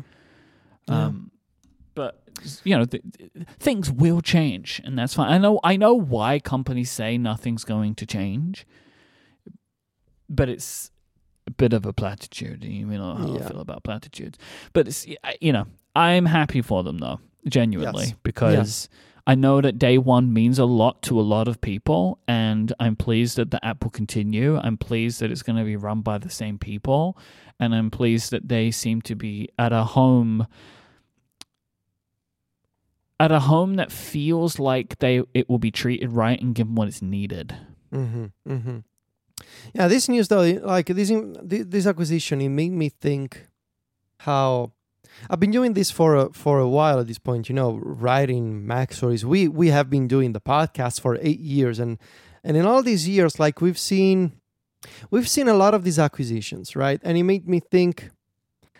Yeah. 0.88 1.04
um, 1.06 1.30
you 2.64 2.76
know, 2.76 2.84
th- 2.84 3.02
th- 3.18 3.30
things 3.58 3.90
will 3.90 4.20
change, 4.20 4.80
and 4.84 4.98
that's 4.98 5.14
fine. 5.14 5.32
I 5.32 5.38
know. 5.38 5.60
I 5.64 5.76
know 5.76 5.94
why 5.94 6.38
companies 6.38 6.90
say 6.90 7.18
nothing's 7.18 7.64
going 7.64 7.94
to 7.96 8.06
change, 8.06 8.66
but 10.28 10.48
it's 10.48 10.90
a 11.46 11.50
bit 11.50 11.72
of 11.72 11.86
a 11.86 11.92
platitude. 11.92 12.64
You 12.64 12.86
know 12.86 13.14
how 13.14 13.26
Yeah. 13.34 13.44
I 13.44 13.48
feel 13.48 13.60
about 13.60 13.84
platitudes, 13.84 14.38
but 14.72 14.88
it's 14.88 15.06
you 15.40 15.52
know, 15.52 15.66
I'm 15.96 16.26
happy 16.26 16.62
for 16.62 16.82
them 16.82 16.98
though, 16.98 17.20
genuinely, 17.46 18.04
Yes. 18.06 18.14
because. 18.22 18.88
I 19.30 19.34
know 19.34 19.60
that 19.60 19.78
day 19.78 19.98
one 19.98 20.32
means 20.32 20.58
a 20.58 20.64
lot 20.64 21.02
to 21.02 21.20
a 21.20 21.26
lot 21.34 21.48
of 21.48 21.60
people, 21.60 22.18
and 22.26 22.72
I'm 22.80 22.96
pleased 22.96 23.36
that 23.36 23.50
the 23.50 23.62
app 23.62 23.84
will 23.84 23.90
continue. 23.90 24.56
I'm 24.56 24.78
pleased 24.78 25.20
that 25.20 25.30
it's 25.30 25.42
going 25.42 25.58
to 25.58 25.64
be 25.66 25.76
run 25.76 26.00
by 26.00 26.16
the 26.16 26.30
same 26.30 26.56
people, 26.56 27.14
and 27.60 27.74
I'm 27.74 27.90
pleased 27.90 28.30
that 28.30 28.48
they 28.48 28.70
seem 28.70 29.02
to 29.02 29.14
be 29.14 29.50
at 29.58 29.70
a 29.70 29.84
home 29.84 30.46
at 33.20 33.32
a 33.32 33.40
home 33.40 33.74
that 33.74 33.90
feels 33.90 34.58
like 34.58 34.98
they 34.98 35.22
it 35.34 35.48
will 35.48 35.58
be 35.58 35.70
treated 35.70 36.12
right 36.12 36.40
and 36.40 36.54
given 36.54 36.74
what 36.74 36.88
it's 36.88 37.02
needed. 37.02 37.56
Mm-hmm, 37.92 38.26
mm-hmm. 38.48 38.78
Yeah, 39.74 39.88
this 39.88 40.08
news 40.08 40.28
though, 40.28 40.42
like 40.62 40.86
this 40.86 41.12
this 41.42 41.86
acquisition, 41.86 42.40
it 42.40 42.48
made 42.48 42.72
me 42.72 42.88
think 42.88 43.48
how 44.20 44.72
I've 45.30 45.40
been 45.40 45.50
doing 45.50 45.74
this 45.74 45.90
for 45.90 46.16
a, 46.16 46.32
for 46.32 46.58
a 46.58 46.68
while 46.68 47.00
at 47.00 47.06
this 47.06 47.18
point. 47.18 47.48
You 47.48 47.54
know, 47.54 47.80
writing 47.82 48.64
MacStories. 48.64 49.24
We 49.24 49.48
we 49.48 49.68
have 49.68 49.90
been 49.90 50.08
doing 50.08 50.32
the 50.32 50.40
podcast 50.40 51.00
for 51.00 51.18
eight 51.20 51.40
years, 51.40 51.78
and 51.78 51.98
and 52.44 52.56
in 52.56 52.64
all 52.64 52.82
these 52.82 53.08
years, 53.08 53.38
like 53.38 53.60
we've 53.60 53.78
seen 53.78 54.32
we've 55.10 55.28
seen 55.28 55.48
a 55.48 55.54
lot 55.54 55.74
of 55.74 55.84
these 55.84 55.98
acquisitions, 55.98 56.76
right? 56.76 57.00
And 57.02 57.18
it 57.18 57.24
made 57.24 57.48
me 57.48 57.60
think 57.60 58.10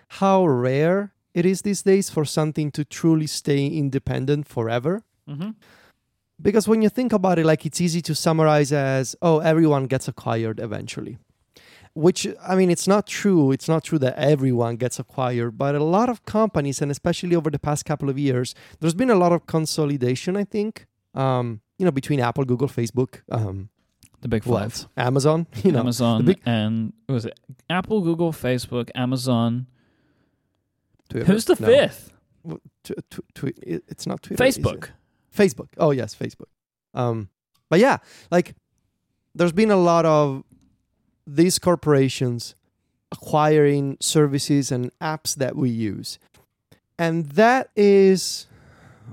how 0.09 0.47
rare 0.47 1.13
it 1.35 1.45
is 1.47 1.63
these 1.63 1.83
days 1.83 2.11
for 2.11 2.25
something 2.25 2.71
to 2.73 2.85
truly 2.85 3.27
stay 3.27 3.67
independent 3.67 4.47
forever 4.49 5.03
Mm-hmm. 5.29 5.51
because 6.41 6.67
when 6.67 6.81
you 6.83 6.89
think 6.89 7.13
about 7.13 7.39
it 7.39 7.45
like 7.45 7.67
it's 7.67 7.81
easy 7.81 8.01
to 8.01 8.15
summarize 8.15 8.73
as 8.73 9.15
oh 9.21 9.41
everyone 9.41 9.87
gets 9.87 10.09
acquired 10.09 10.59
eventually 10.61 11.19
which 11.95 12.29
I 12.47 12.55
mean, 12.55 12.71
it's 12.71 12.87
not 12.87 13.09
true. 13.09 13.51
It's 13.51 13.67
not 13.69 13.83
true 13.83 13.99
that 13.99 14.15
everyone 14.17 14.77
gets 14.77 15.01
acquired, 15.01 15.59
but 15.59 15.75
a 15.75 15.83
lot 15.83 16.09
of 16.09 16.25
companies, 16.25 16.81
and 16.81 16.93
especially 16.93 17.35
over 17.35 17.51
the 17.51 17.59
past 17.59 17.85
couple 17.87 18.09
of 18.09 18.17
years, 18.17 18.55
there's 18.79 18.95
been 18.95 19.11
a 19.11 19.17
lot 19.17 19.33
of 19.33 19.47
consolidation. 19.47 20.37
I 20.37 20.45
think, 20.45 20.87
um, 21.15 21.61
you 21.77 21.85
know, 21.85 21.91
between 21.91 22.21
Apple, 22.21 22.45
Google, 22.45 22.69
Facebook, 22.69 23.23
um, 23.33 23.69
The 24.21 24.29
big 24.29 24.45
five. 24.45 24.87
Amazon. 24.97 25.47
You 25.65 25.73
know, 25.73 25.81
Amazon 25.81 26.25
big- 26.27 26.41
and 26.47 26.93
was 27.09 27.25
it 27.25 27.37
Apple, 27.69 28.01
Google, 28.01 28.31
Facebook, 28.33 28.91
Amazon. 28.95 29.67
Twitter. 31.09 31.27
Who's 31.27 31.45
the 31.47 31.57
No. 31.59 31.67
fifth? 31.67 32.13
It's 32.85 34.07
not 34.07 34.23
Twitter. 34.23 34.43
Facebook. 34.43 34.91
Facebook. 35.35 35.69
Oh 35.79 35.91
yes, 35.91 36.15
Facebook. 36.15 36.49
Um, 36.95 37.29
but 37.69 37.81
yeah, 37.81 37.99
like 38.31 38.55
there's 39.35 39.53
been 39.53 39.71
a 39.71 39.77
lot 39.77 40.05
of 40.07 40.43
these 41.27 41.59
corporations 41.59 42.55
acquiring 43.13 43.97
services 44.01 44.71
and 44.73 44.91
apps 45.01 45.35
that 45.37 45.57
we 45.57 45.71
use, 45.71 46.19
and 46.99 47.27
that 47.33 47.71
is, 47.77 48.47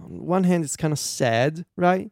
on 0.03 0.25
one 0.25 0.43
hand, 0.45 0.63
it's 0.63 0.77
kind 0.77 0.91
of 0.93 0.99
sad, 0.99 1.65
right? 1.77 2.11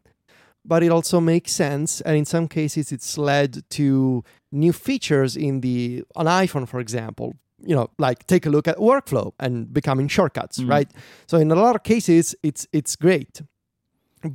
But 0.66 0.84
it 0.84 0.92
also 0.92 1.20
makes 1.20 1.52
sense, 1.52 2.00
and 2.02 2.16
in 2.18 2.25
some 2.25 2.48
cases, 2.48 2.92
it's 2.92 3.18
led 3.18 3.63
to 3.72 4.24
new 4.52 4.72
features 4.74 5.36
in 5.36 5.62
the 5.62 6.04
on 6.16 6.25
iPhone, 6.25 6.68
for 6.68 6.80
example. 6.80 7.36
You 7.65 7.75
know, 7.75 7.88
like 7.98 8.25
take 8.27 8.46
a 8.46 8.50
look 8.50 8.67
at 8.67 8.77
workflow 8.77 9.32
and 9.39 9.74
becoming 9.74 10.08
shortcuts, 10.10 10.60
Mm. 10.60 10.70
right? 10.70 10.91
So 11.27 11.38
in 11.38 11.51
a 11.51 11.55
lot 11.55 11.75
of 11.75 11.84
cases, 11.84 12.36
it's 12.43 12.67
it's 12.74 12.96
great 12.96 13.41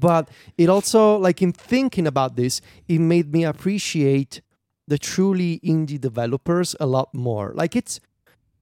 but 0.00 0.28
it 0.58 0.68
also 0.68 1.16
like 1.16 1.40
in 1.42 1.52
thinking 1.52 2.06
about 2.06 2.36
this 2.36 2.60
it 2.88 2.98
made 3.00 3.32
me 3.32 3.42
appreciate 3.44 4.42
the 4.86 4.98
truly 4.98 5.60
indie 5.64 5.98
developers 5.98 6.76
a 6.78 6.84
lot 6.86 7.08
more 7.14 7.52
like 7.54 7.74
it's 7.74 7.98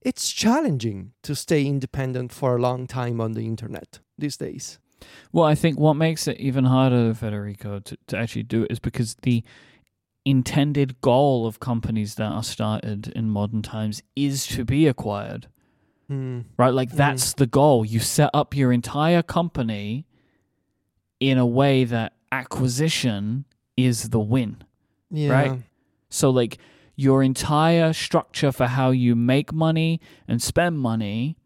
it's 0.01 0.31
challenging 0.31 1.11
to 1.23 1.35
stay 1.35 1.65
independent 1.65 2.31
for 2.31 2.55
a 2.55 2.61
long 2.61 2.87
time 2.87 3.19
on 3.19 3.33
the 3.33 3.41
internet 3.45 3.99
these 4.17 4.37
days 4.37 4.79
Well, 5.33 5.51
I 5.51 5.55
think 5.55 5.77
what 5.79 5.95
makes 5.95 6.27
it 6.27 6.37
even 6.39 6.65
harder, 6.65 7.13
Federico, 7.13 7.79
to, 7.79 7.97
to 8.07 8.17
actually 8.17 8.43
do 8.43 8.63
it 8.63 8.71
is 8.71 8.79
because 8.79 9.15
the 9.21 9.43
intended 10.29 10.99
goal 10.99 11.47
of 11.47 11.61
companies 11.61 12.15
that 12.15 12.29
are 12.29 12.43
started 12.43 13.07
in 13.15 13.29
modern 13.29 13.61
times 13.61 14.03
is 14.15 14.45
to 14.45 14.65
be 14.65 14.85
acquired. 14.85 15.47
Hmm. 16.09 16.41
right? 16.55 16.73
Like 16.73 16.91
that's 16.91 17.33
the 17.33 17.47
goal. 17.47 17.83
You 17.83 17.99
set 17.99 18.29
up 18.33 18.55
your 18.55 18.71
entire 18.71 19.21
company 19.21 20.05
in 21.19 21.37
a 21.37 21.45
way 21.45 21.83
that 21.83 22.13
acquisition 22.31 23.45
is 23.75 24.09
the 24.09 24.19
win. 24.19 24.63
yeah 25.11 25.31
Right. 25.31 25.61
So 26.09 26.29
like 26.29 26.59
your 26.95 27.23
entire 27.23 27.93
structure 27.93 28.51
for 28.51 28.67
how 28.67 28.91
you 28.91 29.15
make 29.15 29.51
money 29.53 29.99
and 30.27 30.41
spend 30.41 30.79
money 30.79 31.37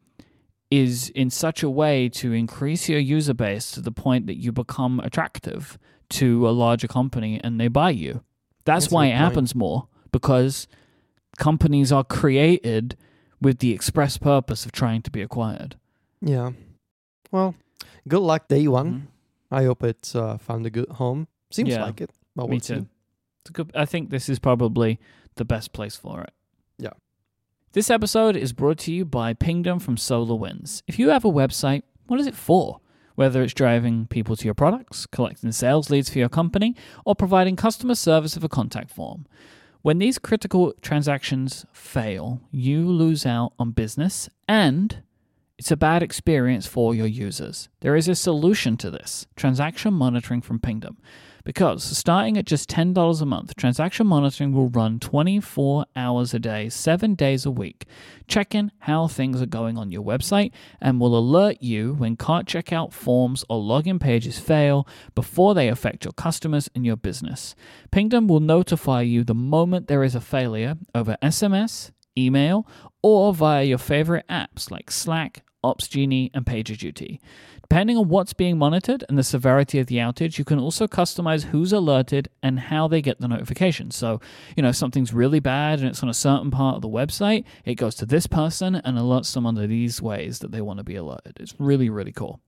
is 0.70 1.10
in 1.10 1.30
such 1.30 1.64
a 1.64 1.70
way 1.70 2.08
to 2.08 2.32
increase 2.32 2.88
your 2.88 3.00
user 3.00 3.34
base 3.34 3.72
to 3.72 3.82
the 3.82 3.92
point 3.92 4.28
that 4.28 4.38
you 4.38 4.52
become 4.52 5.00
attractive 5.02 5.78
to 6.10 6.48
a 6.48 6.52
larger 6.52 6.88
company 6.88 7.42
and 7.44 7.60
they 7.60 7.68
buy 7.68 7.90
you. 7.90 8.24
That's, 8.66 8.86
That's 8.86 8.92
why 8.94 9.06
it 9.08 9.10
point. 9.12 9.18
happens 9.20 9.56
more 9.56 9.88
because 10.12 10.68
companies 11.38 11.92
are 11.92 12.04
created 12.04 12.96
with 13.42 13.60
the 13.60 13.72
express 13.72 14.18
purpose 14.18 14.66
of 14.66 14.72
trying 14.72 15.02
to 15.04 15.12
be 15.12 15.22
acquired. 15.22 15.76
yeah 16.22 16.52
well 17.32 17.56
good 18.08 18.20
luck 18.20 18.48
day 18.48 18.68
one 18.68 18.92
Mhm. 18.94 19.02
i 19.60 19.64
hope 19.64 19.84
it's 19.84 20.16
uh, 20.16 20.38
found 20.38 20.66
a 20.66 20.70
good 20.70 20.90
home 20.90 21.28
seems 21.50 21.70
Yeah. 21.70 21.84
like 21.86 22.02
it 22.02 22.12
but 22.36 22.44
Me 22.46 22.52
we'll 22.52 22.60
too. 22.60 22.82
see. 22.82 22.88
It's 23.42 23.50
a 23.50 23.54
good, 23.54 23.72
I 23.76 23.86
think 23.86 24.10
this 24.12 24.30
is 24.30 24.38
probably 24.40 25.00
the 25.36 25.44
best 25.46 25.74
place 25.74 25.96
for 25.96 26.22
it. 26.22 26.32
Yeah. 26.78 26.94
This 27.74 27.90
episode 27.90 28.36
is 28.38 28.54
brought 28.54 28.78
to 28.86 28.94
you 28.94 29.04
by 29.04 29.34
Pingdom 29.34 29.80
from 29.80 29.96
SolarWinds. 29.96 30.84
If 30.88 31.00
you 31.00 31.10
have 31.10 31.26
a 31.26 31.32
website, 31.32 31.82
what 32.06 32.20
is 32.20 32.28
it 32.28 32.36
for? 32.36 32.80
Whether 33.16 33.42
it's 33.42 33.54
driving 33.54 34.08
people 34.08 34.36
to 34.36 34.46
your 34.46 34.54
products, 34.54 35.06
collecting 35.06 35.52
sales 35.52 35.90
leads 35.90 36.10
for 36.10 36.20
your 36.20 36.30
company, 36.30 36.76
or 37.06 37.16
providing 37.16 37.56
customer 37.56 37.96
service 37.96 38.36
of 38.36 38.44
a 38.44 38.50
contact 38.50 38.92
form. 38.92 39.26
When 39.82 39.98
these 39.98 40.20
critical 40.20 40.74
transactions 40.82 41.66
fail, 41.74 42.42
you 42.52 42.88
lose 42.88 43.26
out 43.26 43.54
on 43.58 43.72
business 43.72 44.30
and 44.48 45.02
it's 45.58 45.72
a 45.72 45.78
bad 45.78 46.02
experience 46.04 46.66
for 46.66 46.96
your 46.96 47.08
users. 47.08 47.70
There 47.82 47.96
is 47.96 48.08
a 48.08 48.16
solution 48.16 48.78
to 48.78 48.90
this 48.90 49.28
transaction 49.36 49.94
monitoring 49.94 50.42
from 50.42 50.60
Pingdom. 50.60 50.98
Because 51.44 51.84
starting 51.84 52.38
at 52.38 52.46
just 52.46 52.70
$10 52.70 53.22
a 53.22 53.26
month, 53.26 53.56
transaction 53.56 54.08
monitoring 54.08 54.54
will 54.54 54.70
run 54.70 55.00
24 55.00 55.86
hours 55.96 56.34
a 56.34 56.40
day, 56.40 56.70
7 56.70 57.16
days 57.16 57.46
a 57.46 57.52
week, 57.52 57.86
checking 58.28 58.72
how 58.80 59.08
things 59.08 59.42
are 59.42 59.48
going 59.48 59.78
on 59.78 59.92
your 59.92 60.04
website 60.04 60.52
and 60.80 61.00
will 61.00 61.18
alert 61.18 61.58
you 61.62 61.94
when 61.94 62.16
cart 62.16 62.46
checkout 62.46 62.94
forms 62.94 63.44
or 63.50 63.62
login 63.62 64.00
pages 64.00 64.40
fail 64.40 64.88
before 65.16 65.54
they 65.54 65.68
affect 65.68 66.06
your 66.06 66.14
customers 66.14 66.70
and 66.76 66.86
your 66.86 66.98
business. 66.98 67.56
Pingdom 67.92 68.28
will 68.28 68.40
notify 68.40 69.02
you 69.02 69.24
the 69.24 69.34
moment 69.34 69.88
there 69.88 70.04
is 70.04 70.16
a 70.16 70.22
failure 70.22 70.76
over 70.94 71.18
SMS, 71.22 71.92
email, 72.18 72.68
or 73.02 73.34
via 73.34 73.64
your 73.64 73.78
favorite 73.78 74.28
apps 74.30 74.70
like 74.70 74.92
Slack, 74.92 75.44
OpsGenie, 75.64 76.32
and 76.34 76.46
PagerDuty. 76.46 77.20
Depending 77.72 77.96
on 77.96 78.10
what's 78.10 78.34
being 78.34 78.58
monitored 78.58 79.06
and 79.08 79.18
the 79.18 79.24
severity 79.24 79.80
of 79.80 79.88
the 79.88 79.96
outage, 79.96 80.38
you 80.38 80.44
can 80.44 80.60
also 80.60 80.88
customize 80.88 81.44
who's 81.44 81.72
alerted 81.72 82.28
and 82.44 82.60
how 82.60 82.86
they 82.86 83.02
get 83.02 83.22
the 83.22 83.30
notification. 83.30 83.92
So, 83.92 84.20
you 84.58 84.64
know, 84.64 84.68
if 84.68 84.76
something's 84.76 85.14
really 85.14 85.40
bad 85.40 85.80
and 85.80 85.88
it's 85.88 86.04
on 86.04 86.10
a 86.10 86.14
certain 86.14 86.52
part 86.52 86.76
of 86.76 86.82
the 86.82 86.90
website, 86.90 87.46
it 87.64 87.76
goes 87.76 87.96
to 87.96 88.06
this 88.06 88.28
person 88.28 88.76
and 88.76 88.98
alerts 88.98 89.34
them 89.34 89.46
under 89.46 89.68
these 89.68 90.02
ways 90.02 90.40
that 90.40 90.52
they 90.52 90.60
want 90.60 90.80
to 90.80 90.84
be 90.84 90.98
alerted. 90.98 91.38
It's 91.40 91.56
really, 91.60 91.90
really 91.90 92.12
cool. 92.12 92.42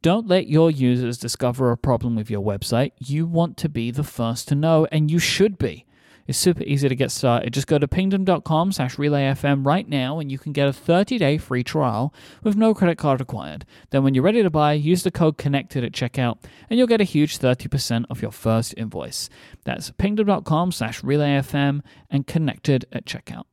Don't 0.00 0.26
let 0.26 0.46
your 0.46 0.70
users 0.70 1.18
discover 1.18 1.70
a 1.70 1.76
problem 1.76 2.16
with 2.16 2.30
your 2.30 2.42
website. 2.42 2.92
You 2.98 3.26
want 3.26 3.58
to 3.58 3.68
be 3.68 3.90
the 3.90 4.04
first 4.04 4.48
to 4.48 4.54
know, 4.54 4.86
and 4.90 5.10
you 5.10 5.18
should 5.18 5.58
be. 5.58 5.84
It's 6.26 6.38
super 6.38 6.62
easy 6.64 6.88
to 6.88 6.94
get 6.94 7.10
started. 7.10 7.52
Just 7.52 7.66
go 7.66 7.78
to 7.78 7.86
pingdom.com 7.86 8.72
slash 8.72 8.96
relayfm 8.96 9.64
right 9.64 9.88
now 9.88 10.18
and 10.18 10.30
you 10.30 10.38
can 10.38 10.52
get 10.52 10.68
a 10.68 10.72
30-day 10.72 11.38
free 11.38 11.62
trial 11.62 12.12
with 12.42 12.56
no 12.56 12.74
credit 12.74 12.98
card 12.98 13.20
required. 13.20 13.64
Then 13.90 14.02
when 14.02 14.14
you're 14.14 14.24
ready 14.24 14.42
to 14.42 14.50
buy, 14.50 14.72
use 14.72 15.02
the 15.02 15.10
code 15.10 15.38
CONNECTED 15.38 15.84
at 15.84 15.92
checkout 15.92 16.38
and 16.68 16.78
you'll 16.78 16.88
get 16.88 17.00
a 17.00 17.04
huge 17.04 17.38
30% 17.38 18.06
off 18.10 18.22
your 18.22 18.32
first 18.32 18.74
invoice. 18.76 19.28
That's 19.64 19.90
pingdom.com 19.92 20.72
slash 20.72 21.02
relayfm 21.02 21.82
and 22.10 22.26
connected 22.26 22.86
at 22.92 23.06
checkout. 23.06 23.44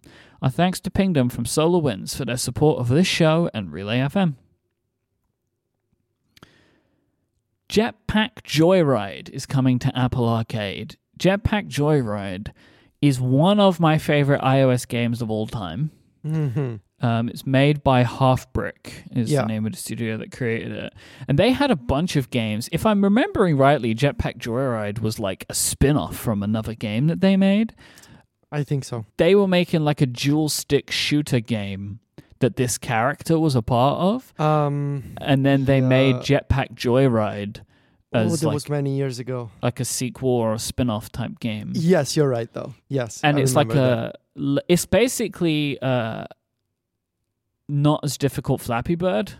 Our 0.42 0.50
thanks 0.50 0.82
to 0.82 0.92
Pingdom 0.92 1.30
from 1.30 1.46
SolarWinds 1.46 2.18
for 2.18 2.26
their 2.26 2.36
support 2.36 2.80
of 2.80 2.90
this 2.90 3.08
show 3.08 3.50
and 3.54 3.72
Relay 3.72 4.00
FM. 4.00 4.36
Jetpack 7.70 8.42
Joyride 8.44 9.30
is 9.30 9.46
coming 9.46 9.80
to 9.80 9.98
Apple 9.98 10.28
Arcade. 10.28 10.98
Jetpack 11.20 11.70
Joyride 11.70 12.52
is 13.02 13.20
one 13.20 13.60
of 13.60 13.80
my 13.80 13.98
favorite 13.98 14.42
iOS 14.42 14.88
games 14.88 15.22
of 15.22 15.30
all 15.30 15.48
time. 15.48 15.92
Mhm. 16.26 16.80
Um, 17.02 17.28
it's 17.28 17.46
made 17.46 17.84
by 17.84 18.06
Halfbrick, 18.06 19.04
is 19.12 19.30
Yeah. 19.30 19.42
the 19.42 19.48
name 19.50 19.66
of 19.66 19.74
the 19.74 19.78
studio 19.78 20.16
that 20.18 20.32
created 20.32 20.72
it. 20.72 20.94
And 21.28 21.38
they 21.38 21.52
had 21.52 21.70
a 21.70 21.76
bunch 21.76 22.16
of 22.16 22.30
games. 22.30 22.70
If 22.72 22.86
I'm 22.86 23.04
remembering 23.04 23.58
rightly, 23.58 23.94
Jetpack 23.94 24.38
Joyride 24.38 25.00
was 25.00 25.20
like 25.20 25.46
a 25.50 25.54
spin 25.54 25.98
off 25.98 26.16
from 26.16 26.42
another 26.42 26.74
game 26.74 27.08
that 27.08 27.20
they 27.22 27.36
made. 27.38 27.74
i 28.54 28.64
think 28.64 28.84
so 28.86 29.04
They 29.18 29.34
were 29.36 29.48
making 29.48 29.84
like 29.84 30.00
a 30.00 30.06
dual 30.06 30.48
stick 30.48 30.92
shooter 30.92 31.40
game 31.40 32.00
that 32.40 32.56
this 32.56 32.78
character 32.78 33.40
was 33.40 33.56
a 33.56 33.64
part 33.64 34.00
of. 34.00 34.34
um 34.40 35.16
And 35.20 35.44
then 35.46 35.66
they 35.66 35.82
made 35.82 36.18
Jetpack 36.18 36.76
Joyride 36.76 37.62
oh, 38.14 38.20
as 38.20 38.42
that 38.42 38.48
like, 38.48 38.54
was 38.54 38.70
many 38.70 38.96
years 38.96 39.20
ago 39.20 39.52
like 39.62 39.80
a 39.80 39.86
sequel 39.86 40.30
or 40.30 40.54
a 40.54 40.60
spin 40.60 40.90
off 40.90 41.12
type 41.12 41.40
game. 41.40 41.72
yes 41.76 42.16
you're 42.16 42.30
right 42.30 42.52
though 42.54 42.74
yes 42.88 43.20
and 43.24 43.38
I 43.38 43.42
it's 43.42 43.56
like 43.56 43.70
that. 43.70 44.16
a 44.38 44.60
it's 44.68 44.86
basically 44.86 45.80
uh 45.82 46.26
not 47.68 48.02
as 48.04 48.18
difficult 48.18 48.62
flappy 48.62 48.96
bird 48.96 49.34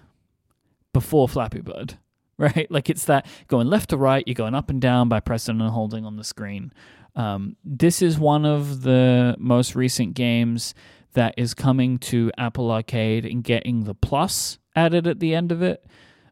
before 0.94 1.28
flappy 1.28 1.62
bird 1.62 1.98
right 2.38 2.70
like 2.70 2.90
it's 2.90 3.06
that 3.06 3.26
going 3.48 3.68
left 3.68 3.90
to 3.92 3.98
right 3.98 4.24
you're 4.28 4.34
going 4.34 4.56
up 4.56 4.70
and 4.70 4.82
down 4.82 5.10
by 5.10 5.20
pressing 5.20 5.62
and 5.62 5.70
holding 5.70 6.06
on 6.06 6.18
the 6.18 6.24
screen 6.24 6.72
um, 7.16 7.58
this 7.64 8.02
is 8.02 8.18
one 8.18 8.44
of 8.44 8.82
the 8.82 9.36
most 9.38 9.76
recent 9.76 10.16
games 10.16 10.74
that 11.14 11.36
is 11.38 11.54
coming 11.54 12.00
to 12.00 12.32
apple 12.40 12.72
arcade 12.72 13.24
and 13.24 13.44
getting 13.44 13.84
the 13.84 13.94
plus 13.94 14.58
added 14.76 15.06
at 15.06 15.20
the 15.20 15.36
end 15.36 15.52
of 15.52 15.62
it 15.62 15.86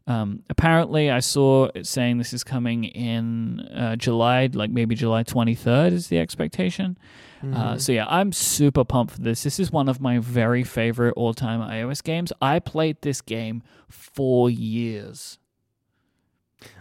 um, 0.06 0.42
apparently 0.50 1.10
i 1.10 1.20
saw 1.20 1.68
it 1.74 1.86
saying 1.86 2.18
this 2.18 2.32
is 2.32 2.42
coming 2.44 2.84
in 2.84 3.60
uh, 3.74 3.94
july 3.96 4.48
like 4.52 4.70
maybe 4.70 4.94
july 4.94 5.22
23rd 5.22 5.92
is 5.92 6.08
the 6.08 6.18
expectation 6.18 6.96
uh, 7.42 7.74
Mhm. 7.74 7.80
so 7.80 7.90
yeah, 7.90 8.06
I'm 8.08 8.30
super 8.30 8.84
pumped 8.84 9.14
for 9.14 9.20
this. 9.20 9.42
This 9.42 9.58
is 9.58 9.72
one 9.72 9.88
of 9.88 10.00
my 10.00 10.20
very 10.20 10.62
favorite 10.62 11.14
all-time 11.16 11.58
iOS 11.60 12.00
games. 12.00 12.32
I 12.40 12.60
played 12.60 13.02
this 13.02 13.20
game 13.20 13.64
for 13.88 14.48
years. 14.48 15.38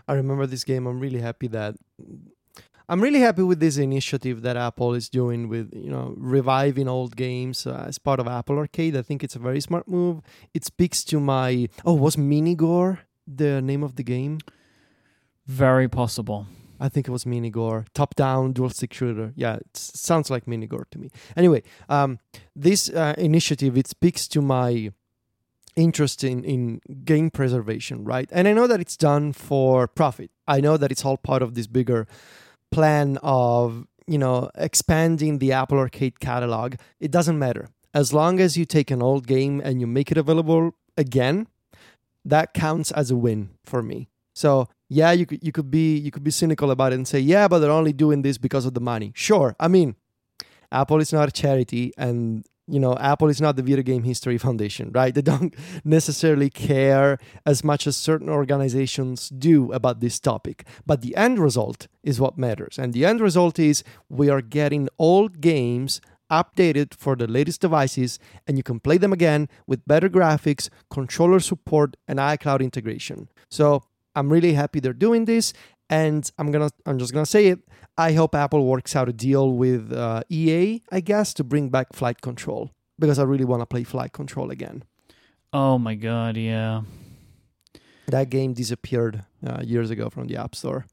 I 0.07 0.13
remember 0.13 0.45
this 0.45 0.63
game. 0.63 0.85
I'm 0.85 0.99
really 0.99 1.19
happy 1.19 1.47
that 1.47 1.77
I'm 2.87 3.01
really 3.01 3.21
happy 3.21 3.41
with 3.41 3.59
this 3.59 3.77
initiative 3.77 4.43
that 4.43 4.55
Apple 4.57 4.93
is 4.93 5.09
doing 5.09 5.47
with 5.47 5.73
you 5.73 5.89
know 5.89 6.13
reviving 6.17 6.87
old 6.87 7.15
games 7.15 7.65
uh, 7.65 7.85
as 7.87 7.97
part 7.97 8.19
of 8.19 8.27
Apple 8.27 8.57
Arcade. 8.59 8.95
I 8.95 9.01
think 9.01 9.23
it's 9.23 9.35
a 9.35 9.39
very 9.39 9.61
smart 9.61 9.87
move. 9.87 10.21
It 10.53 10.63
speaks 10.65 11.03
to 11.05 11.19
my 11.19 11.69
oh 11.85 11.93
was 11.93 12.17
Minigore 12.17 12.99
the 13.27 13.61
name 13.61 13.83
of 13.83 13.95
the 13.95 14.03
game? 14.03 14.39
Very 15.45 15.87
possible. 15.87 16.47
I 16.79 16.89
think 16.89 17.07
it 17.07 17.11
was 17.11 17.25
Minigore, 17.25 17.85
top 17.93 18.15
down 18.15 18.53
dual 18.53 18.71
stick 18.71 18.93
shooter. 18.93 19.33
Yeah, 19.35 19.55
it 19.57 19.77
sounds 19.77 20.31
like 20.31 20.45
Minigore 20.45 20.89
to 20.89 20.97
me. 20.97 21.11
Anyway, 21.37 21.61
um, 21.89 22.19
this 22.55 22.89
uh, 22.89 23.13
initiative 23.17 23.77
it 23.77 23.87
speaks 23.87 24.27
to 24.29 24.41
my 24.41 24.91
interest 25.75 26.23
in, 26.23 26.43
in 26.43 26.81
game 27.05 27.29
preservation, 27.29 28.03
right? 28.03 28.29
And 28.31 28.47
I 28.47 28.53
know 28.53 28.67
that 28.67 28.81
it's 28.81 28.97
done 28.97 29.31
for 29.31 29.87
profit. 29.87 30.31
I 30.47 30.59
know 30.59 30.75
that 30.75 30.91
it's 30.91 31.05
all 31.05 31.17
part 31.17 31.41
of 31.41 31.53
this 31.53 31.67
bigger 31.67 32.07
plan 32.71 33.17
of 33.21 33.85
you 34.07 34.17
know 34.17 34.49
expanding 34.55 35.37
the 35.37 35.51
Apple 35.51 35.77
Arcade 35.77 36.19
catalog. 36.19 36.75
It 36.99 37.11
doesn't 37.11 37.37
matter 37.37 37.69
as 37.93 38.13
long 38.13 38.39
as 38.39 38.57
you 38.57 38.65
take 38.65 38.89
an 38.91 39.01
old 39.01 39.27
game 39.27 39.61
and 39.63 39.79
you 39.79 39.87
make 39.87 40.11
it 40.11 40.17
available 40.17 40.75
again. 40.97 41.47
That 42.25 42.53
counts 42.53 42.91
as 42.91 43.11
a 43.11 43.15
win 43.15 43.51
for 43.63 43.81
me. 43.81 44.09
So 44.33 44.67
yeah, 44.89 45.11
you 45.11 45.25
could 45.25 45.43
you 45.43 45.51
could 45.51 45.71
be 45.71 45.97
you 45.97 46.11
could 46.11 46.23
be 46.23 46.31
cynical 46.31 46.71
about 46.71 46.91
it 46.91 46.95
and 46.95 47.07
say, 47.07 47.19
yeah, 47.19 47.47
but 47.47 47.59
they're 47.59 47.71
only 47.71 47.93
doing 47.93 48.21
this 48.21 48.37
because 48.37 48.65
of 48.65 48.73
the 48.73 48.81
money. 48.81 49.11
Sure, 49.15 49.55
I 49.59 49.67
mean, 49.67 49.95
Apple 50.71 50.99
is 50.99 51.13
not 51.13 51.29
a 51.29 51.31
charity, 51.31 51.93
and 51.97 52.45
you 52.67 52.79
know, 52.79 52.97
Apple 52.97 53.27
is 53.27 53.41
not 53.41 53.55
the 53.55 53.63
Video 53.63 53.83
Game 53.83 54.03
History 54.03 54.37
Foundation, 54.47 54.91
right? 54.91 55.13
They 55.13 55.21
don't 55.21 55.53
necessarily 55.83 56.49
care 56.49 57.17
as 57.45 57.63
much 57.63 57.87
as 57.87 57.97
certain 57.97 58.29
organizations 58.29 59.29
do 59.29 59.71
about 59.73 59.99
this 59.99 60.19
topic. 60.19 60.65
But 60.85 61.01
the 61.01 61.15
end 61.15 61.39
result 61.39 61.87
is 62.03 62.19
what 62.19 62.37
matters, 62.37 62.77
and 62.77 62.93
the 62.93 63.05
end 63.05 63.21
result 63.21 63.59
is 63.59 63.83
we 64.09 64.29
are 64.29 64.41
getting 64.41 64.89
old 64.99 65.41
games 65.41 66.01
updated 66.31 66.93
for 66.95 67.15
the 67.15 67.27
latest 67.27 67.61
devices 67.61 68.17
and 68.47 68.57
you 68.57 68.63
can 68.63 68.79
play 68.79 68.97
them 68.97 69.11
again 69.13 69.49
with 69.67 69.85
better 69.85 70.09
graphics, 70.09 70.69
controller 70.89 71.39
support 71.39 71.97
and 72.07 72.17
iCloud 72.19 72.61
integration. 72.61 73.29
So, 73.49 73.83
I'm 74.15 74.29
really 74.31 74.53
happy 74.53 74.79
they're 74.81 74.91
doing 75.07 75.23
this, 75.25 75.53
and 75.89 76.29
I'm 76.37 76.51
gonna 76.51 76.69
I'm 76.85 76.97
just 76.99 77.13
gonna 77.13 77.25
say 77.25 77.47
it. 77.47 77.59
I 77.97 78.11
hope 78.13 78.35
Apple 78.35 78.65
works 78.65 78.93
out 78.95 79.07
a 79.07 79.13
deal 79.13 79.53
with 79.53 79.93
uh, 79.93 80.23
EA, 80.29 80.81
I 80.91 80.99
guess, 80.99 81.33
to 81.35 81.43
bring 81.45 81.69
back 81.69 81.93
Flight 81.93 82.19
Control 82.21 82.71
because 82.99 83.19
I 83.19 83.23
really 83.23 83.45
want 83.45 83.61
to 83.61 83.65
play 83.65 83.83
Flight 83.85 84.11
Control 84.11 84.51
again. 84.51 84.83
Oh 85.53 85.77
my 85.77 85.95
god, 85.95 86.35
yeah. 86.35 86.81
That 88.07 88.29
game 88.29 88.51
disappeared 88.53 89.23
uh, 89.47 89.61
years 89.63 89.89
ago 89.89 90.09
from 90.09 90.27
the 90.27 90.35
App 90.35 90.55
Store. 90.55 90.85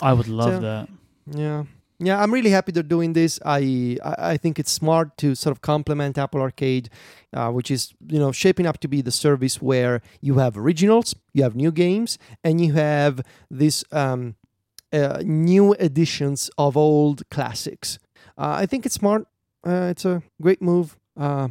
I 0.00 0.12
would 0.12 0.28
love 0.28 0.54
So- 0.54 0.60
that. 0.60 0.88
Yeah. 1.26 1.64
Yeah, 2.00 2.20
I'm 2.20 2.32
really 2.34 2.50
happy 2.50 2.72
they're 2.72 2.82
doing 2.82 3.12
this. 3.12 3.38
I 3.44 3.98
I 4.02 4.36
think 4.36 4.58
it's 4.58 4.70
smart 4.72 5.16
to 5.18 5.34
sort 5.34 5.52
of 5.56 5.60
complement 5.62 6.18
Apple 6.18 6.40
Arcade, 6.40 6.90
uh, 7.32 7.50
which 7.50 7.70
is 7.70 7.94
you 8.08 8.18
know 8.18 8.32
shaping 8.32 8.66
up 8.66 8.80
to 8.80 8.88
be 8.88 9.00
the 9.00 9.12
service 9.12 9.62
where 9.62 10.02
you 10.20 10.38
have 10.38 10.58
originals, 10.58 11.14
you 11.32 11.44
have 11.44 11.54
new 11.54 11.70
games, 11.70 12.18
and 12.42 12.60
you 12.60 12.72
have 12.72 13.20
these 13.48 13.84
um, 13.92 14.34
uh, 14.92 15.22
new 15.24 15.74
editions 15.74 16.50
of 16.58 16.76
old 16.76 17.28
classics. 17.30 17.98
Uh, 18.36 18.54
I 18.58 18.66
think 18.66 18.86
it's 18.86 18.96
smart. 18.96 19.26
Uh, 19.64 19.88
it's 19.90 20.04
a 20.04 20.22
great 20.42 20.60
move. 20.60 20.96
Uh, 21.16 21.48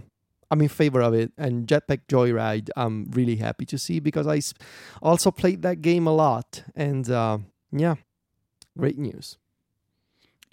I'm 0.51 0.61
in 0.61 0.69
favor 0.69 1.01
of 1.01 1.13
it. 1.13 1.31
And 1.37 1.67
Jetpack 1.67 2.01
Joyride, 2.07 2.69
I'm 2.75 3.09
really 3.11 3.37
happy 3.37 3.65
to 3.65 3.77
see 3.77 3.99
because 3.99 4.27
I 4.27 4.41
also 5.01 5.31
played 5.31 5.61
that 5.63 5.81
game 5.81 6.05
a 6.05 6.13
lot. 6.13 6.63
And 6.75 7.09
uh, 7.09 7.39
yeah, 7.71 7.95
great 8.77 8.97
news. 8.99 9.37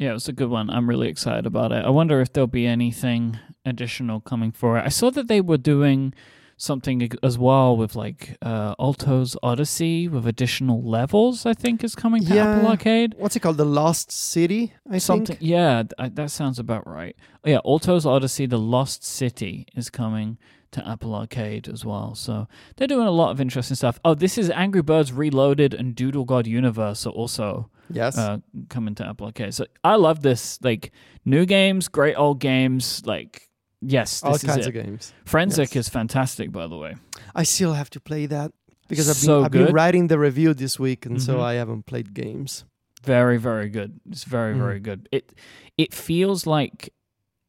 Yeah, 0.00 0.10
it 0.10 0.14
was 0.14 0.28
a 0.28 0.32
good 0.32 0.48
one. 0.48 0.70
I'm 0.70 0.88
really 0.88 1.08
excited 1.08 1.44
about 1.44 1.72
it. 1.72 1.84
I 1.84 1.90
wonder 1.90 2.22
if 2.22 2.32
there'll 2.32 2.46
be 2.46 2.66
anything 2.66 3.38
additional 3.66 4.18
coming 4.20 4.50
for 4.50 4.78
it. 4.78 4.84
I 4.86 4.88
saw 4.88 5.10
that 5.10 5.28
they 5.28 5.42
were 5.42 5.58
doing 5.58 6.14
something 6.56 7.06
as 7.22 7.36
well 7.38 7.76
with 7.76 7.94
like 7.94 8.38
uh, 8.40 8.74
Alto's 8.78 9.36
Odyssey 9.42 10.08
with 10.08 10.26
additional 10.26 10.82
levels. 10.82 11.44
I 11.44 11.52
think 11.52 11.84
is 11.84 11.94
coming 11.94 12.24
to 12.24 12.38
Apple 12.38 12.68
Arcade. 12.68 13.14
What's 13.18 13.36
it 13.36 13.40
called? 13.40 13.58
The 13.58 13.66
Lost 13.66 14.10
City, 14.10 14.72
I 14.90 14.96
Something, 14.96 15.36
think. 15.36 15.40
yeah, 15.42 15.82
I, 15.98 16.08
that 16.08 16.30
sounds 16.30 16.58
about 16.58 16.86
right. 16.86 17.14
Oh, 17.44 17.50
yeah, 17.50 17.58
Alto's 17.62 18.06
Odyssey: 18.06 18.46
The 18.46 18.58
Lost 18.58 19.04
City 19.04 19.66
is 19.76 19.90
coming 19.90 20.38
to 20.72 20.86
Apple 20.88 21.14
Arcade 21.14 21.68
as 21.68 21.84
well. 21.84 22.14
So 22.14 22.46
they're 22.76 22.86
doing 22.88 23.06
a 23.06 23.10
lot 23.10 23.30
of 23.30 23.40
interesting 23.40 23.74
stuff. 23.76 23.98
Oh, 24.04 24.14
this 24.14 24.38
is 24.38 24.50
Angry 24.50 24.82
Birds 24.82 25.12
Reloaded 25.12 25.74
and 25.74 25.94
Doodle 25.94 26.24
God 26.24 26.46
Universe 26.46 27.06
are 27.06 27.10
also 27.10 27.70
Yes. 27.90 28.16
uh, 28.16 28.38
coming 28.68 28.94
to 28.96 29.06
Apple 29.06 29.26
Arcade. 29.26 29.52
So 29.54 29.66
I 29.82 29.96
love 29.96 30.22
this. 30.22 30.58
Like 30.62 30.92
new 31.24 31.44
games, 31.44 31.88
great 31.88 32.14
old 32.14 32.38
games. 32.40 33.02
Like 33.04 33.48
yes, 33.82 34.22
All 34.22 34.38
kinds 34.38 34.66
of 34.66 34.72
games. 34.72 35.12
Forensic 35.24 35.74
Yes. 35.74 35.86
is 35.86 35.88
fantastic, 35.88 36.52
by 36.52 36.66
the 36.68 36.76
way. 36.76 36.94
I 37.34 37.42
still 37.42 37.72
have 37.74 37.90
to 37.90 38.00
play 38.00 38.26
that 38.26 38.52
because 38.88 39.08
I've 39.08 39.16
been, 39.16 39.24
So 39.26 39.44
I've 39.44 39.50
been 39.50 39.72
writing 39.74 40.06
the 40.06 40.18
review 40.18 40.54
this 40.54 40.78
week, 40.78 41.04
and 41.06 41.16
Mhm. 41.16 41.20
so 41.20 41.40
I 41.40 41.54
haven't 41.54 41.86
played 41.86 42.14
games. 42.14 42.64
Very, 43.02 43.38
very 43.38 43.68
good. 43.70 43.98
It's 44.10 44.24
very, 44.24 44.54
Mhm. 44.54 44.58
very 44.58 44.80
good. 44.80 45.08
It 45.10 45.32
it 45.78 45.94
feels 45.94 46.46
like 46.46 46.92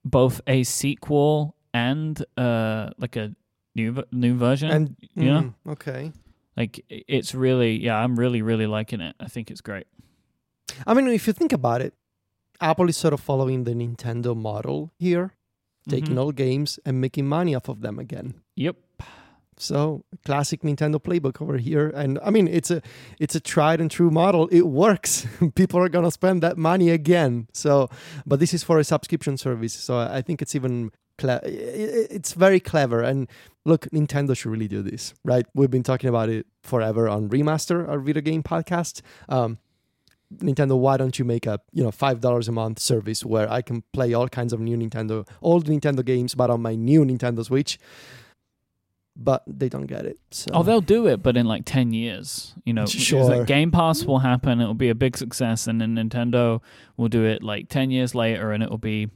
both 0.06 0.42
a 0.48 0.64
sequel 0.64 1.56
and 1.74 2.24
uh 2.38 2.90
like 2.98 3.16
a 3.16 3.34
new 3.76 3.92
v- 3.94 4.04
new 4.12 4.36
version. 4.38 4.70
And 4.72 4.96
Yeah. 5.16 5.42
mm, 5.42 5.54
okay. 5.72 6.12
like 6.58 6.84
it's 6.90 7.34
really 7.36 7.78
yeah, 7.84 7.98
I'm 8.04 8.18
really 8.20 8.42
really 8.42 8.68
liking 8.68 9.02
it. 9.02 9.16
I 9.20 9.28
think 9.28 9.50
it's 9.52 9.62
great. 9.62 9.88
I 10.88 10.94
mean, 10.94 11.08
if 11.08 11.28
you 11.28 11.34
think 11.34 11.54
about 11.54 11.82
it, 11.82 11.94
Apple 12.60 12.90
is 12.90 12.98
sort 12.98 13.14
of 13.14 13.20
following 13.20 13.64
the 13.64 13.72
Nintendo 13.74 14.36
model 14.36 14.92
here, 15.00 15.34
taking 15.90 16.16
Mhm. 16.16 16.20
old 16.20 16.36
games 16.36 16.80
and 16.86 17.00
making 17.02 17.28
money 17.28 17.56
off 17.56 17.70
of 17.70 17.82
them 17.82 18.00
again. 18.00 18.36
Yep. 18.56 18.76
So 19.58 20.06
classic 20.26 20.62
Nintendo 20.64 20.96
playbook 21.00 21.40
over 21.42 21.58
here, 21.58 21.90
and 21.90 22.18
I 22.26 22.32
mean 22.32 22.48
it's 22.48 22.72
a 22.72 22.82
it's 23.20 23.36
a 23.36 23.40
tried 23.40 23.80
and 23.82 23.92
true 23.92 24.10
model. 24.10 24.48
It 24.52 24.66
works. 24.68 25.28
People 25.56 25.80
are 25.80 25.90
gonna 25.90 26.10
spend 26.12 26.42
that 26.42 26.58
money 26.58 26.90
again. 26.90 27.48
So, 27.54 27.88
but 28.26 28.40
this 28.40 28.54
is 28.54 28.64
for 28.64 28.80
a 28.80 28.84
subscription 28.84 29.38
service, 29.38 29.74
so 29.74 30.00
I 30.00 30.22
think 30.24 30.42
it's 30.42 30.56
even 30.56 30.92
cle- 31.22 31.40
it's 31.44 32.34
very 32.34 32.60
clever. 32.60 33.02
And 33.10 33.28
look, 33.66 33.82
Nintendo 33.92 34.36
should 34.38 34.52
really 34.52 34.68
do 34.68 34.82
this, 34.82 35.14
right? 35.24 35.46
We've 35.54 35.72
been 35.72 35.84
talking 35.92 36.10
about 36.10 36.30
it 36.30 36.46
forever 36.64 37.08
on 37.10 37.30
Remaster, 37.30 37.88
our 37.90 38.00
video 38.00 38.22
game 38.22 38.44
podcast. 38.44 39.02
Um, 39.30 39.58
Nintendo, 40.38 40.78
why 40.78 40.96
don't 40.98 41.20
you 41.20 41.26
make 41.26 41.46
a 41.46 41.60
you 41.74 41.84
know 41.84 41.92
five 41.92 42.22
dollars 42.22 42.48
a 42.48 42.52
month 42.54 42.80
service 42.80 43.26
where 43.26 43.52
I 43.52 43.62
can 43.62 43.84
play 43.92 44.14
all 44.14 44.30
kinds 44.30 44.54
of 44.54 44.60
new 44.62 44.78
Nintendo, 44.78 45.28
old 45.42 45.66
Nintendo 45.68 46.04
games, 46.06 46.36
but 46.36 46.50
on 46.50 46.62
my 46.62 46.76
new 46.76 47.04
Nintendo 47.06 47.44
Switch? 47.44 47.78
But 49.14 49.44
they 49.46 49.68
don't 49.68 49.88
get 49.88 50.06
it. 50.06 50.18
So. 50.32 50.52
Oh, 50.54 50.64
they'll 50.64 50.80
do 50.98 51.06
it, 51.08 51.22
but 51.22 51.36
in 51.36 51.46
like 51.46 51.64
ten 51.66 51.92
years, 51.92 52.56
you 52.64 52.74
know, 52.74 52.86
Sure. 52.86 53.26
like, 53.26 53.46
Game 53.46 53.70
Pass 53.70 54.06
will 54.06 54.20
happen. 54.20 54.62
It'll 54.62 54.74
be 54.74 54.88
a 54.90 54.96
big 54.96 55.18
success, 55.18 55.68
and 55.68 55.82
then 55.82 55.96
Nintendo 55.96 56.62
will 56.96 57.10
do 57.10 57.26
it 57.26 57.44
like 57.44 57.68
ten 57.68 57.92
years 57.92 58.16
later, 58.16 58.54
and 58.54 58.64
it 58.64 58.70
will 58.70 58.78
be 58.78 59.10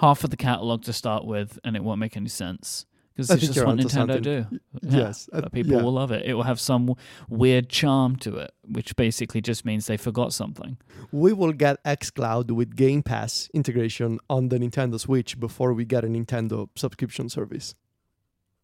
half 0.00 0.24
of 0.24 0.30
the 0.30 0.36
catalog 0.36 0.82
to 0.84 0.92
start 0.92 1.24
with, 1.24 1.58
and 1.64 1.76
it 1.76 1.84
won't 1.84 1.98
make 2.00 2.16
any 2.16 2.28
sense 2.28 2.86
because 3.14 3.30
it's 3.30 3.46
just 3.46 3.64
what 3.64 3.76
Nintendo 3.76 3.90
something. 3.90 4.22
do. 4.22 4.46
Yeah. 4.82 5.06
Yes, 5.06 5.28
uh, 5.32 5.40
But 5.42 5.52
people 5.52 5.74
yeah. 5.74 5.82
will 5.82 5.92
love 5.92 6.10
it. 6.10 6.26
It 6.26 6.34
will 6.34 6.42
have 6.42 6.58
some 6.58 6.94
weird 7.28 7.68
charm 7.68 8.16
to 8.16 8.36
it, 8.38 8.52
which 8.68 8.96
basically 8.96 9.40
just 9.40 9.64
means 9.64 9.86
they 9.86 9.96
forgot 9.96 10.32
something. 10.32 10.78
we 11.12 11.32
will 11.32 11.52
get 11.52 11.82
xCloud 11.84 12.50
with 12.50 12.74
Game 12.74 13.02
Pass 13.02 13.48
integration 13.54 14.18
on 14.28 14.48
the 14.48 14.58
Nintendo 14.58 14.98
Switch 14.98 15.38
before 15.38 15.72
we 15.72 15.84
get 15.84 16.04
a 16.04 16.08
Nintendo 16.08 16.68
subscription 16.74 17.28
service. 17.28 17.74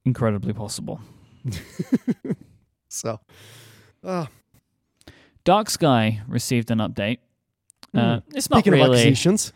Incredibly 0.04 0.52
possible. 0.52 1.00
So, 2.92 3.20
uh, 4.02 4.26
Dark 5.44 5.70
Sky 5.70 6.22
received 6.26 6.72
an 6.72 6.78
update. 6.78 7.18
Uh, 7.94 8.20
it's 8.34 8.50
not 8.50 8.58
speaking 8.58 8.72
of 8.74 8.80
really. 8.80 8.98
acquisitions, 8.98 9.52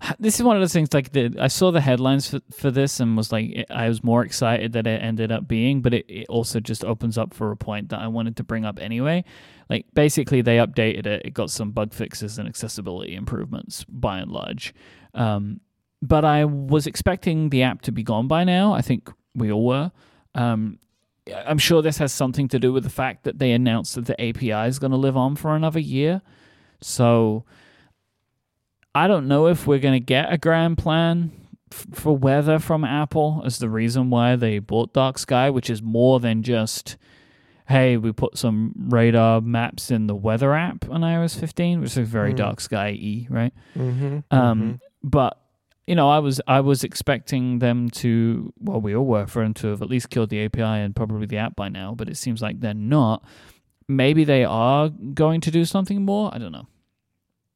this 0.18 0.36
is 0.36 0.42
one 0.42 0.56
of 0.56 0.62
those 0.62 0.72
things 0.72 0.92
like 0.92 1.12
the, 1.12 1.34
I 1.38 1.48
saw 1.48 1.70
the 1.70 1.80
headlines 1.80 2.28
for, 2.30 2.40
for 2.52 2.70
this 2.70 3.00
and 3.00 3.16
was 3.16 3.32
like 3.32 3.66
I 3.70 3.88
was 3.88 4.02
more 4.02 4.24
excited 4.24 4.72
that 4.72 4.86
it 4.86 5.02
ended 5.02 5.32
up 5.32 5.48
being, 5.48 5.82
but 5.82 5.94
it, 5.94 6.06
it 6.08 6.26
also 6.28 6.60
just 6.60 6.84
opens 6.84 7.18
up 7.18 7.34
for 7.34 7.50
a 7.50 7.56
point 7.56 7.90
that 7.90 8.00
I 8.00 8.08
wanted 8.08 8.36
to 8.36 8.44
bring 8.44 8.64
up 8.64 8.78
anyway. 8.80 9.24
Like 9.70 9.86
basically 9.94 10.42
they 10.42 10.58
updated 10.58 11.06
it, 11.06 11.22
it 11.24 11.34
got 11.34 11.50
some 11.50 11.70
bug 11.70 11.92
fixes 11.92 12.38
and 12.38 12.48
accessibility 12.48 13.14
improvements 13.14 13.84
by 13.84 14.18
and 14.18 14.30
large. 14.30 14.74
Um, 15.14 15.60
but 16.02 16.24
I 16.24 16.44
was 16.44 16.86
expecting 16.86 17.48
the 17.48 17.62
app 17.62 17.82
to 17.82 17.92
be 17.92 18.02
gone 18.02 18.28
by 18.28 18.44
now. 18.44 18.74
I 18.74 18.82
think 18.82 19.10
we 19.34 19.50
all 19.50 19.64
were. 19.64 19.92
Um, 20.34 20.78
I'm 21.46 21.58
sure 21.58 21.80
this 21.80 21.98
has 21.98 22.12
something 22.12 22.48
to 22.48 22.58
do 22.58 22.72
with 22.72 22.84
the 22.84 22.90
fact 22.90 23.24
that 23.24 23.38
they 23.38 23.52
announced 23.52 23.94
that 23.94 24.06
the 24.06 24.20
API 24.20 24.68
is 24.68 24.78
going 24.78 24.90
to 24.90 24.98
live 24.98 25.16
on 25.16 25.36
for 25.36 25.56
another 25.56 25.80
year. 25.80 26.20
So 26.82 27.44
I 28.94 29.06
don't 29.06 29.26
know 29.28 29.46
if 29.48 29.66
we're 29.66 29.78
going 29.80 29.94
to 29.94 30.04
get 30.04 30.32
a 30.32 30.38
grand 30.38 30.78
plan 30.78 31.32
f- 31.72 31.86
for 31.92 32.16
weather 32.16 32.58
from 32.58 32.84
Apple 32.84 33.42
as 33.44 33.58
the 33.58 33.68
reason 33.68 34.08
why 34.10 34.36
they 34.36 34.58
bought 34.60 34.92
Dark 34.92 35.18
Sky, 35.18 35.50
which 35.50 35.68
is 35.68 35.82
more 35.82 36.20
than 36.20 36.42
just 36.42 36.96
hey, 37.66 37.96
we 37.96 38.12
put 38.12 38.36
some 38.36 38.74
radar 38.76 39.40
maps 39.40 39.90
in 39.90 40.06
the 40.06 40.14
weather 40.14 40.52
app 40.52 40.86
on 40.90 41.00
iOS 41.00 41.34
15, 41.40 41.80
which 41.80 41.96
is 41.96 42.06
very 42.06 42.34
Mm. 42.34 42.36
dark 42.36 42.60
sky 42.60 42.90
y, 43.02 43.26
right? 43.30 43.54
Mm-hmm. 43.74 44.18
Um, 44.30 44.80
But 45.02 45.40
you 45.86 45.94
know, 45.94 46.10
I 46.10 46.18
was 46.18 46.40
I 46.46 46.60
was 46.60 46.84
expecting 46.84 47.58
them 47.60 47.88
to. 47.90 48.52
Well, 48.60 48.80
we 48.82 48.94
all 48.94 49.04
were 49.06 49.26
for 49.26 49.42
them 49.42 49.54
to 49.54 49.68
have 49.68 49.80
at 49.82 49.88
least 49.88 50.08
killed 50.10 50.28
the 50.30 50.44
API 50.44 50.62
and 50.62 50.94
probably 50.96 51.26
the 51.26 51.36
app 51.38 51.56
by 51.56 51.68
now. 51.70 51.94
But 51.94 52.08
it 52.08 52.16
seems 52.18 52.40
like 52.42 52.60
they're 52.60 52.72
not. 52.74 53.22
Maybe 53.88 54.24
they 54.24 54.44
are 54.44 54.88
going 54.90 55.40
to 55.42 55.50
do 55.50 55.64
something 55.66 56.02
more. 56.04 56.30
I 56.34 56.38
don't 56.38 56.52
know. 56.52 56.66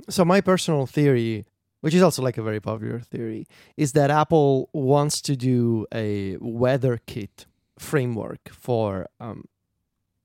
So 0.08 0.24
my 0.24 0.40
personal 0.40 0.86
theory, 0.86 1.46
which 1.80 1.94
is 1.94 2.02
also 2.02 2.22
like 2.22 2.38
a 2.38 2.42
very 2.42 2.60
popular 2.60 3.00
theory, 3.00 3.46
is 3.76 3.92
that 3.92 4.10
Apple 4.10 4.70
wants 4.72 5.20
to 5.22 5.36
do 5.36 5.86
a 5.92 6.36
weather 6.40 7.00
kit 7.06 7.46
framework 7.78 8.48
for 8.50 9.08
um, 9.20 9.44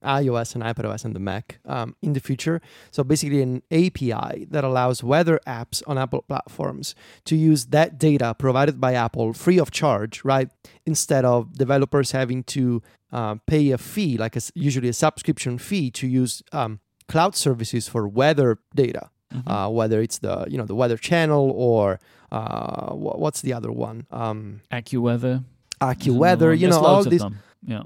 iOS 0.04 0.54
and 0.56 0.64
iPadOS 0.64 1.06
and 1.06 1.16
the 1.16 1.20
Mac 1.20 1.60
um, 1.66 1.96
in 2.02 2.14
the 2.14 2.20
future. 2.20 2.62
So 2.92 3.04
basically, 3.04 3.42
an 3.42 3.64
API 3.72 4.46
that 4.50 4.64
allows 4.64 5.04
weather 5.04 5.40
apps 5.48 5.82
on 5.88 5.98
Apple 5.98 6.24
platforms 6.24 6.94
to 7.26 7.36
use 7.36 7.68
that 7.68 7.98
data 7.98 8.36
provided 8.38 8.80
by 8.80 8.94
Apple 8.94 9.34
free 9.34 9.60
of 9.60 9.72
charge, 9.72 10.24
right? 10.24 10.50
Instead 10.86 11.26
of 11.26 11.58
developers 11.58 12.12
having 12.12 12.44
to 12.44 12.82
uh, 13.12 13.36
pay 13.48 13.72
a 13.72 13.78
fee, 13.78 14.18
like 14.18 14.36
a 14.36 14.42
usually 14.56 14.90
a 14.90 14.94
subscription 14.94 15.58
fee, 15.58 15.90
to 15.92 16.08
use 16.08 16.44
um, 16.52 16.80
cloud 17.08 17.36
services 17.36 17.88
for 17.88 18.08
weather 18.08 18.60
data 18.76 19.10
Mhm. 19.34 19.44
uh, 19.48 19.70
whether 19.70 20.02
it's 20.02 20.20
the 20.20 20.46
you 20.48 20.58
know 20.58 20.66
the 20.66 20.76
Weather 20.76 20.98
Channel 20.98 21.52
or 21.56 22.00
uh, 22.32 22.90
wha- 22.94 23.18
what's 23.18 23.42
the 23.42 23.54
other 23.54 23.72
one, 23.72 24.06
um, 24.12 24.62
AccuWeather. 24.72 25.44
AccuWeather. 25.82 26.58
You 26.58 26.68
know 26.70 26.80
all 26.80 27.04
these. 27.04 27.24
Yeah. 27.66 27.84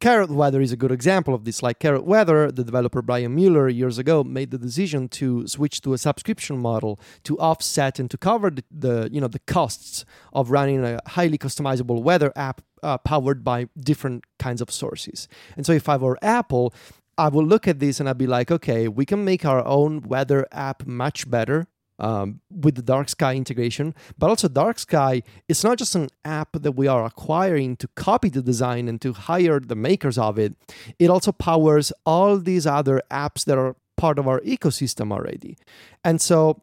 Carrot 0.00 0.30
Weather 0.30 0.60
is 0.60 0.72
a 0.72 0.76
good 0.76 0.90
example 0.90 1.32
of 1.32 1.44
this. 1.44 1.62
Like 1.62 1.78
Carrot 1.78 2.04
Weather, 2.04 2.50
the 2.50 2.64
developer 2.64 3.02
Brian 3.02 3.36
Mueller 3.36 3.68
years 3.68 3.98
ago 3.98 4.24
made 4.24 4.50
the 4.50 4.58
decision 4.58 5.08
to 5.10 5.46
switch 5.46 5.80
to 5.82 5.92
a 5.92 5.98
subscription 5.98 6.58
model 6.58 6.98
to 7.22 7.38
offset 7.38 8.00
and 8.00 8.10
to 8.10 8.18
cover 8.18 8.50
the, 8.50 8.64
the 8.70 9.08
you 9.12 9.20
know 9.20 9.28
the 9.28 9.38
costs 9.40 10.04
of 10.32 10.50
running 10.50 10.84
a 10.84 10.98
highly 11.06 11.38
customizable 11.38 12.02
weather 12.02 12.32
app 12.34 12.62
uh, 12.82 12.98
powered 12.98 13.44
by 13.44 13.68
different 13.78 14.24
kinds 14.40 14.60
of 14.60 14.72
sources. 14.72 15.28
And 15.56 15.64
so 15.64 15.72
if 15.72 15.88
I 15.88 15.96
were 15.96 16.18
Apple, 16.20 16.74
I 17.18 17.28
will 17.28 17.44
look 17.44 17.68
at 17.68 17.78
this 17.78 18.00
and 18.00 18.08
I'd 18.08 18.18
be 18.18 18.26
like, 18.26 18.50
okay, 18.50 18.88
we 18.88 19.04
can 19.04 19.24
make 19.24 19.44
our 19.44 19.64
own 19.66 20.02
weather 20.02 20.46
app 20.50 20.86
much 20.86 21.30
better 21.30 21.66
um, 21.98 22.40
with 22.50 22.74
the 22.74 22.82
Dark 22.82 23.08
Sky 23.08 23.34
integration. 23.34 23.94
But 24.18 24.30
also, 24.30 24.48
Dark 24.48 24.78
sky 24.78 25.22
it's 25.48 25.64
not 25.64 25.78
just 25.78 25.94
an 25.94 26.08
app 26.24 26.50
that 26.52 26.72
we 26.72 26.86
are 26.86 27.04
acquiring 27.04 27.76
to 27.76 27.88
copy 27.88 28.28
the 28.28 28.42
design 28.42 28.88
and 28.88 29.00
to 29.02 29.12
hire 29.12 29.60
the 29.60 29.76
makers 29.76 30.18
of 30.18 30.38
it, 30.38 30.54
it 30.98 31.10
also 31.10 31.32
powers 31.32 31.92
all 32.04 32.38
these 32.38 32.66
other 32.66 33.02
apps 33.10 33.44
that 33.44 33.58
are 33.58 33.76
part 33.96 34.18
of 34.18 34.26
our 34.26 34.40
ecosystem 34.40 35.12
already. 35.12 35.56
And 36.02 36.20
so, 36.20 36.62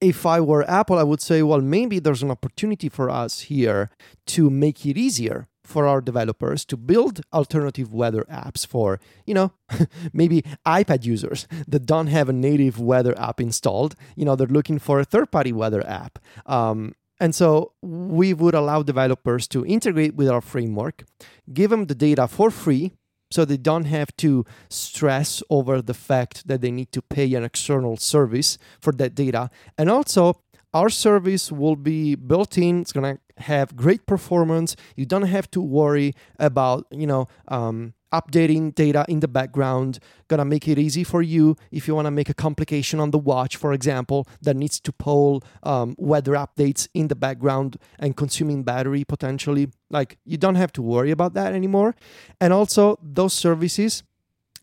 if 0.00 0.26
I 0.26 0.40
were 0.40 0.68
Apple, 0.68 0.98
I 0.98 1.02
would 1.02 1.22
say, 1.22 1.42
well, 1.42 1.62
maybe 1.62 1.98
there's 1.98 2.22
an 2.22 2.30
opportunity 2.30 2.88
for 2.88 3.08
us 3.08 3.40
here 3.40 3.90
to 4.26 4.50
make 4.50 4.84
it 4.84 4.98
easier 4.98 5.48
for 5.64 5.86
our 5.86 6.00
developers 6.00 6.64
to 6.66 6.76
build 6.76 7.20
alternative 7.32 7.92
weather 7.92 8.24
apps 8.30 8.66
for, 8.66 9.00
you 9.26 9.34
know, 9.34 9.52
maybe 10.12 10.42
iPad 10.66 11.04
users 11.04 11.46
that 11.66 11.86
don't 11.86 12.08
have 12.08 12.28
a 12.28 12.32
native 12.32 12.78
weather 12.78 13.18
app 13.18 13.40
installed. 13.40 13.94
You 14.16 14.24
know, 14.24 14.36
they're 14.36 14.46
looking 14.46 14.78
for 14.78 15.00
a 15.00 15.04
third 15.04 15.30
party 15.30 15.52
weather 15.52 15.86
app. 15.86 16.18
Um, 16.46 16.94
and 17.20 17.34
so 17.34 17.72
we 17.80 18.34
would 18.34 18.54
allow 18.54 18.82
developers 18.82 19.46
to 19.48 19.64
integrate 19.64 20.14
with 20.14 20.28
our 20.28 20.40
framework, 20.40 21.04
give 21.52 21.70
them 21.70 21.86
the 21.86 21.94
data 21.94 22.28
for 22.28 22.50
free 22.50 22.92
so 23.30 23.44
they 23.44 23.56
don't 23.56 23.86
have 23.86 24.14
to 24.16 24.44
stress 24.68 25.42
over 25.50 25.80
the 25.80 25.94
fact 25.94 26.46
that 26.46 26.60
they 26.60 26.70
need 26.70 26.92
to 26.92 27.02
pay 27.02 27.32
an 27.34 27.44
external 27.44 27.96
service 27.96 28.58
for 28.80 28.92
that 28.92 29.14
data. 29.14 29.50
And 29.78 29.90
also, 29.90 30.40
our 30.74 30.90
service 30.90 31.52
will 31.52 31.76
be 31.76 32.16
built 32.16 32.58
in. 32.58 32.80
It's 32.80 32.92
gonna 32.92 33.18
have 33.38 33.76
great 33.76 34.06
performance. 34.06 34.74
You 34.96 35.06
don't 35.06 35.22
have 35.22 35.50
to 35.52 35.60
worry 35.60 36.14
about 36.38 36.86
you 36.90 37.06
know 37.06 37.28
um, 37.48 37.94
updating 38.12 38.74
data 38.74 39.04
in 39.08 39.20
the 39.20 39.28
background. 39.28 40.00
Gonna 40.28 40.44
make 40.44 40.66
it 40.66 40.78
easy 40.78 41.04
for 41.04 41.22
you 41.22 41.56
if 41.70 41.86
you 41.86 41.94
want 41.94 42.06
to 42.06 42.10
make 42.10 42.28
a 42.28 42.34
complication 42.34 42.98
on 42.98 43.12
the 43.12 43.18
watch, 43.18 43.56
for 43.56 43.72
example, 43.72 44.26
that 44.42 44.56
needs 44.56 44.80
to 44.80 44.92
poll 44.92 45.42
um, 45.62 45.94
weather 45.96 46.32
updates 46.32 46.88
in 46.92 47.06
the 47.06 47.16
background 47.16 47.76
and 48.00 48.16
consuming 48.16 48.64
battery 48.64 49.04
potentially. 49.04 49.68
Like 49.90 50.18
you 50.24 50.36
don't 50.36 50.56
have 50.56 50.72
to 50.72 50.82
worry 50.82 51.12
about 51.12 51.34
that 51.34 51.54
anymore. 51.54 51.94
And 52.40 52.52
also 52.52 52.98
those 53.00 53.32
services, 53.32 54.02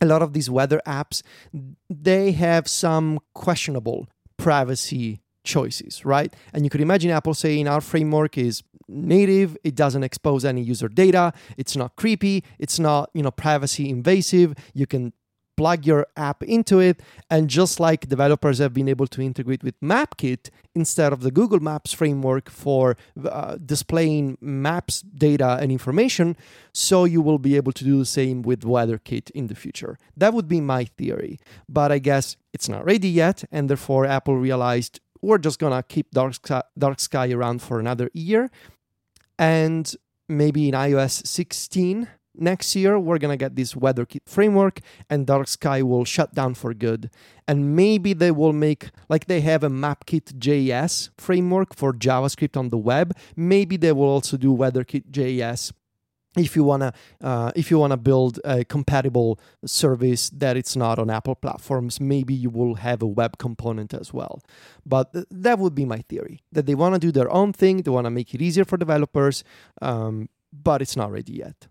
a 0.02 0.06
lot 0.06 0.21
of 0.21 0.34
these 0.34 0.50
weather 0.50 0.82
apps, 0.86 1.21
they 1.89 2.34
have 2.34 2.67
some 2.67 3.19
questionable 3.34 4.10
privacy 4.38 5.21
choices, 5.43 6.06
right? 6.06 6.34
And 6.54 6.63
you 6.63 6.69
could 6.69 6.82
imagine 6.82 7.12
Apple 7.12 7.34
saying 7.34 7.67
our 7.67 7.82
framework 7.82 8.38
is 8.38 8.63
native, 8.88 9.58
it 9.63 9.75
doesn't 9.75 10.04
expose 10.04 10.43
any 10.45 10.62
user 10.62 10.89
data, 10.89 11.34
it's 11.58 11.75
not 11.75 11.95
creepy, 11.95 12.43
it's 12.60 12.80
not, 12.80 13.10
you 13.13 13.23
know, 13.23 13.32
privacy 13.32 13.89
invasive. 13.89 14.54
You 14.73 14.86
can 14.86 15.13
plug 15.62 15.86
your 15.86 16.08
app 16.17 16.41
into 16.43 16.80
it. 16.80 17.01
And 17.30 17.47
just 17.47 17.80
like 17.80 18.10
developers 18.10 18.58
have 18.58 18.73
been 18.73 18.89
able 18.89 19.08
to 19.08 19.21
integrate 19.21 19.63
with 19.63 19.80
mapkit 19.80 20.49
instead 20.73 21.13
of 21.13 21.21
the 21.21 21.32
google 21.32 21.60
maps 21.60 21.91
framework 21.93 22.49
for 22.49 22.95
uh, 23.30 23.58
displaying 23.63 24.38
maps 24.39 25.01
data 25.01 25.58
and 25.62 25.71
information 25.71 26.38
so 26.73 27.04
you 27.04 27.21
will 27.21 27.38
be 27.38 27.58
able 27.58 27.73
to 27.73 27.84
do 27.84 27.99
the 27.99 28.06
same 28.06 28.41
with 28.41 28.62
weatherkit 28.62 29.30
in 29.32 29.47
the 29.47 29.56
future. 29.56 29.97
That 30.15 30.34
would 30.34 30.47
be 30.47 30.62
my 30.62 30.86
theory. 30.86 31.39
But 31.69 31.91
i 31.91 31.99
guess 31.99 32.38
it's 32.54 32.69
not 32.69 32.84
ready 32.86 33.10
yet 33.10 33.43
and 33.51 33.69
therefore 33.69 34.06
apple 34.06 34.38
realized 34.38 34.99
we're 35.21 35.38
just 35.38 35.60
gonna 35.60 35.84
keep 35.84 36.12
dark 36.12 36.36
sky, 36.36 36.63
dark 36.77 36.99
sky 36.99 37.31
around 37.31 37.62
for 37.62 37.79
another 37.79 38.10
year. 38.13 38.49
And 39.38 39.93
maybe 40.27 40.69
in 40.69 40.73
ios 40.73 41.25
16 41.27 42.07
next 42.36 42.75
year 42.75 42.97
we're 42.97 43.17
gonna 43.17 43.36
get 43.36 43.55
this 43.55 43.73
weatherkit 43.73 44.21
framework 44.25 44.79
and 45.10 45.27
dark 45.27 45.47
sky 45.47 45.81
will 45.81 46.05
shut 46.05 46.34
down 46.34 46.53
for 46.53 46.73
good. 46.73 47.10
And 47.47 47.75
maybe 47.75 48.13
they 48.13 48.31
will 48.31 48.53
make 48.53 48.91
like 49.10 49.25
they 49.25 49.41
have 49.41 49.63
a 49.63 49.69
mapkit 49.69 50.34
js 50.39 51.10
framework 51.17 51.75
for 51.75 51.93
javascript 51.93 52.55
on 52.55 52.69
the 52.69 52.77
web. 52.77 53.13
Maybe 53.36 53.77
they 53.77 53.91
will 53.91 54.05
also 54.05 54.38
do 54.38 54.55
weatherkit 54.55 55.12
js 55.12 55.73
if 56.38 56.56
you 56.56 56.63
wanna 56.63 56.94
uh, 57.22 57.52
if 57.56 57.70
you 57.70 57.78
wanna 57.78 57.98
build 57.98 58.39
a 58.46 58.63
compatible 58.63 59.39
service 59.65 60.30
that 60.30 60.56
it's 60.56 60.76
not 60.76 60.98
on 60.98 61.10
apple 61.10 61.36
platforms 61.36 62.00
maybe 62.00 62.34
you 62.34 62.50
will 62.50 62.76
have 62.76 63.02
a 63.02 63.08
web 63.08 63.38
component 63.38 63.94
as 63.94 64.13
well 64.13 64.41
but 64.86 65.12
th- 65.13 65.26
that 65.30 65.60
would 65.60 65.76
be 65.76 65.86
my 65.86 66.00
theory 66.08 66.41
that 66.52 66.65
they 66.65 66.76
want 66.76 66.94
to 66.96 67.00
do 67.00 67.12
their 67.12 67.30
own 67.32 67.52
thing 67.52 67.82
they 67.82 67.91
want 67.91 68.06
to 68.06 68.12
make 68.12 68.34
it 68.34 68.41
easier 68.41 68.63
for 68.63 68.78
developers 68.78 69.44
um, 69.82 70.30
but 70.54 70.82
it's 70.82 70.96
not 70.96 71.12
ready 71.12 71.34
yet 71.34 71.67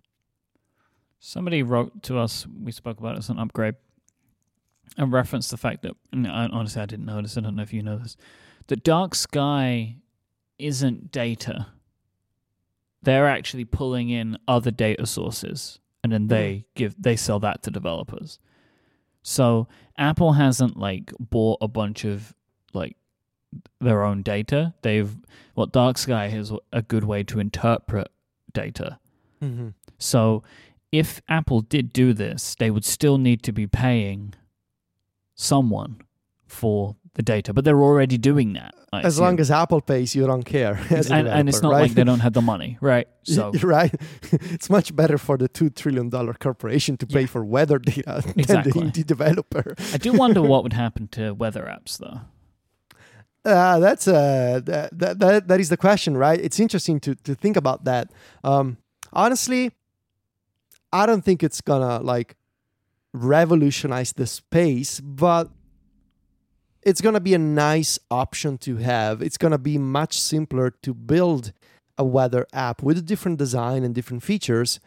Somebody 1.23 1.63
wrote 1.63 2.03
to 2.05 2.19
us, 2.19 2.47
we 2.47 2.73
spoke 2.73 2.99
about 2.99 3.15
it 3.15 3.19
as 3.19 3.29
an 3.29 3.39
upgrade, 3.39 3.75
and 4.97 5.13
referenced 5.13 5.51
the 5.51 5.59
fact 5.59 5.83
that, 5.83 5.93
honestly, 6.15 6.81
I 6.81 6.87
didn't 6.87 7.05
notice, 7.05 7.37
I 7.37 7.43
don't 7.43 7.57
know 7.57 7.63
if 7.63 7.75
you 7.75 7.83
know 7.83 7.99
this, 7.99 8.17
that 8.69 8.83
Dark 8.83 9.15
Sky 9.15 9.97
isn't 10.59 11.13
data. 11.13 11.67
They're 13.03 13.29
actually 13.29 13.65
pulling 13.65 14.11
in 14.11 14.39
other 14.47 14.71
data 14.71 15.07
sources, 15.07 15.79
and 16.03 16.13
then 16.13 16.27
they 16.27 16.65
give 16.75 16.95
they 17.01 17.17
sell 17.17 17.41
that 17.41 17.63
to 17.65 17.71
developers. 17.71 18.39
So 19.23 19.69
Apple 19.99 20.33
hasn't 20.33 20.77
like 20.77 21.13
bought 21.19 21.59
a 21.61 21.69
bunch 21.69 22.05
of 22.05 22.35
like 22.73 22.97
their 23.81 24.03
own 24.03 24.23
data. 24.23 24.75
They've 24.83 25.15
what 25.55 25.73
Dark 25.73 25.99
Sky 25.99 26.27
is 26.27 26.53
a 26.73 26.83
good 26.83 27.05
way 27.05 27.23
to 27.25 27.41
interpret 27.41 28.09
data. 28.53 28.99
mm-hmm. 29.43 29.69
So 29.99 30.43
if 30.93 31.21
Apple 31.29 31.61
did 31.61 31.93
do 31.93 32.13
this, 32.13 32.55
they 32.59 32.71
would 32.71 32.85
still 32.85 33.19
need 33.19 33.43
to 33.45 33.53
be 33.53 33.67
paying 33.67 34.35
someone 35.35 36.03
for 36.51 36.97
the 37.15 37.23
data, 37.23 37.53
but 37.53 37.65
they're 37.65 37.83
already 37.83 38.19
doing 38.19 38.53
that. 38.55 38.73
I 38.93 39.03
as 39.03 39.19
long 39.21 39.39
as 39.41 39.51
apple 39.51 39.81
pays 39.81 40.15
you 40.17 40.27
don't 40.27 40.45
care 40.45 40.75
and, 40.91 41.29
and 41.29 41.49
it's 41.49 41.63
not 41.63 41.73
right? 41.73 41.83
like 41.83 41.95
they 41.95 42.05
don't 42.05 42.21
have 42.21 42.33
the 42.33 42.43
money, 42.43 42.77
right? 42.81 43.07
So 43.23 43.53
right. 43.63 43.95
it's 44.55 44.69
much 44.71 44.95
better 44.97 45.19
for 45.19 45.37
the 45.37 45.47
two 45.49 45.71
trillion 45.71 46.09
dollar 46.09 46.35
corporation 46.35 46.97
to 46.99 47.07
pay 47.07 47.21
Yeah. 47.21 47.27
for 47.35 47.45
weather 47.45 47.79
data 47.79 48.23
than 48.25 48.63
the 48.65 48.73
indie 48.73 49.05
developer. 49.07 49.75
I 49.95 49.99
do 49.99 50.13
wonder 50.13 50.43
what 50.43 50.63
would 50.65 50.73
happen 50.73 51.09
to 51.09 51.33
weather 51.33 51.65
apps, 51.77 51.99
though. 51.99 52.21
Uh, 53.45 53.79
that's 53.79 54.07
uh, 54.09 54.61
that, 54.65 54.99
that 54.99 55.19
that 55.19 55.49
that 55.49 55.61
is 55.61 55.69
the 55.69 55.77
question, 55.77 56.17
right? 56.17 56.41
It's 56.41 56.61
interesting 56.61 57.01
to 57.01 57.15
to 57.27 57.35
think 57.35 57.57
about 57.57 57.85
that. 57.85 58.11
Um, 58.45 58.77
honestly, 59.13 59.73
I 60.93 61.07
don't 61.07 61.25
think 61.25 61.43
it's 61.43 61.61
gonna 61.61 62.01
like 62.01 62.37
revolutionize 63.13 64.13
the 64.13 64.27
space, 64.27 65.01
but 65.01 65.49
it's 66.83 67.01
gonna 67.01 67.21
be 67.21 67.35
a 67.35 67.39
nice 67.39 67.99
option 68.11 68.59
to 68.59 68.77
have. 68.77 69.23
It's 69.23 69.37
gonna 69.37 69.59
be 69.59 69.79
much 69.79 70.21
simpler 70.21 70.71
to 70.83 70.95
build 70.95 71.53
a 71.99 72.05
weather 72.05 72.47
app 72.53 72.83
with 72.83 72.99
a 72.99 73.03
different 73.03 73.39
design 73.39 73.85
and 73.85 73.95
different 73.95 74.23
features 74.23 74.81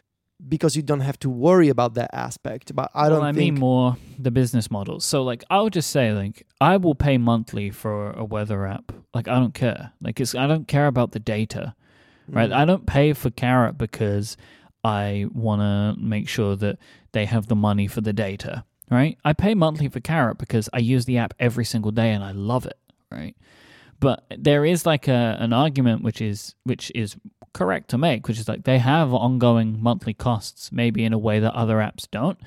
because 0.48 0.76
you 0.76 0.82
don't 0.82 1.02
have 1.02 1.20
to 1.20 1.30
worry 1.30 1.70
about 1.70 1.94
that 1.94 2.10
aspect. 2.14 2.76
But 2.76 2.92
I 2.94 3.10
don't 3.10 3.20
well, 3.20 3.30
I 3.30 3.34
think 3.34 3.54
mean 3.54 3.60
more 3.60 3.98
the 4.18 4.32
business 4.32 4.72
models. 4.72 5.06
So 5.06 5.24
like 5.24 5.44
I'll 5.50 5.70
just 5.70 5.92
say 5.92 6.12
like 6.12 6.46
I 6.60 6.78
will 6.78 6.96
pay 6.96 7.18
monthly 7.18 7.70
for 7.70 8.12
a 8.12 8.26
weather 8.26 8.66
app. 8.66 8.92
Like 9.14 9.28
I 9.28 9.36
don't 9.36 9.54
care. 9.54 9.94
Like 10.02 10.20
it's 10.20 10.36
I 10.36 10.48
don't 10.48 10.68
care 10.68 10.88
about 10.88 11.12
the 11.12 11.20
data. 11.20 11.76
Right? 12.28 12.50
Mm. 12.50 12.56
I 12.56 12.66
don't 12.66 12.86
pay 12.86 13.14
for 13.14 13.30
Carrot 13.30 13.78
because 13.78 14.38
I 14.84 15.28
want 15.34 15.62
to 15.62 16.02
make 16.02 16.28
sure 16.28 16.56
that 16.56 16.78
they 17.12 17.26
have 17.26 17.48
the 17.48 17.56
money 17.56 17.88
for 17.88 18.02
the 18.02 18.14
data, 18.14 18.66
right? 18.94 19.18
I 19.26 19.34
pay 19.34 19.54
monthly 19.54 19.90
for 19.90 20.00
Carrot 20.00 20.38
because 20.38 20.70
I 20.74 20.80
use 20.80 21.06
the 21.06 21.18
app 21.18 21.34
every 21.40 21.66
single 21.66 21.92
day 21.92 22.12
and 22.12 22.24
I 22.24 22.32
love 22.32 22.66
it, 22.66 22.78
right? 23.12 23.36
But 24.00 24.26
there 24.38 24.66
is 24.66 24.86
like 24.86 25.08
a 25.08 25.38
an 25.40 25.54
argument 25.54 26.04
which 26.04 26.22
is 26.22 26.56
which 26.64 26.92
is 26.94 27.16
correct 27.54 27.90
to 27.92 27.98
make, 27.98 28.28
which 28.28 28.40
is 28.40 28.48
like 28.48 28.64
they 28.64 28.80
have 28.80 29.14
ongoing 29.14 29.82
monthly 29.82 30.14
costs, 30.14 30.72
maybe 30.72 31.04
in 31.06 31.14
a 31.14 31.18
way 31.18 31.40
that 31.40 31.54
other 31.54 31.78
apps 31.78 32.08
don't. 32.10 32.38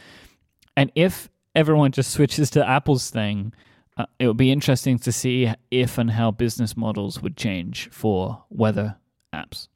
And 0.76 0.92
if 0.94 1.30
everyone 1.54 1.92
just 1.92 2.10
switches 2.16 2.50
to 2.50 2.68
Apple's 2.68 3.10
thing, 3.10 3.52
uh, 3.96 4.06
it 4.18 4.26
would 4.26 4.36
be 4.36 4.52
interesting 4.52 4.98
to 4.98 5.12
see 5.12 5.52
if 5.70 5.96
and 5.96 6.10
how 6.10 6.30
business 6.30 6.76
models 6.76 7.22
would 7.22 7.36
change 7.36 7.88
for 7.90 8.44
weather 8.50 8.96
apps. 9.32 9.68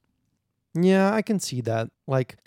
Yeah, 0.73 1.13
I 1.13 1.21
can 1.21 1.39
see 1.39 1.61
that. 1.61 1.89
Like 2.07 2.37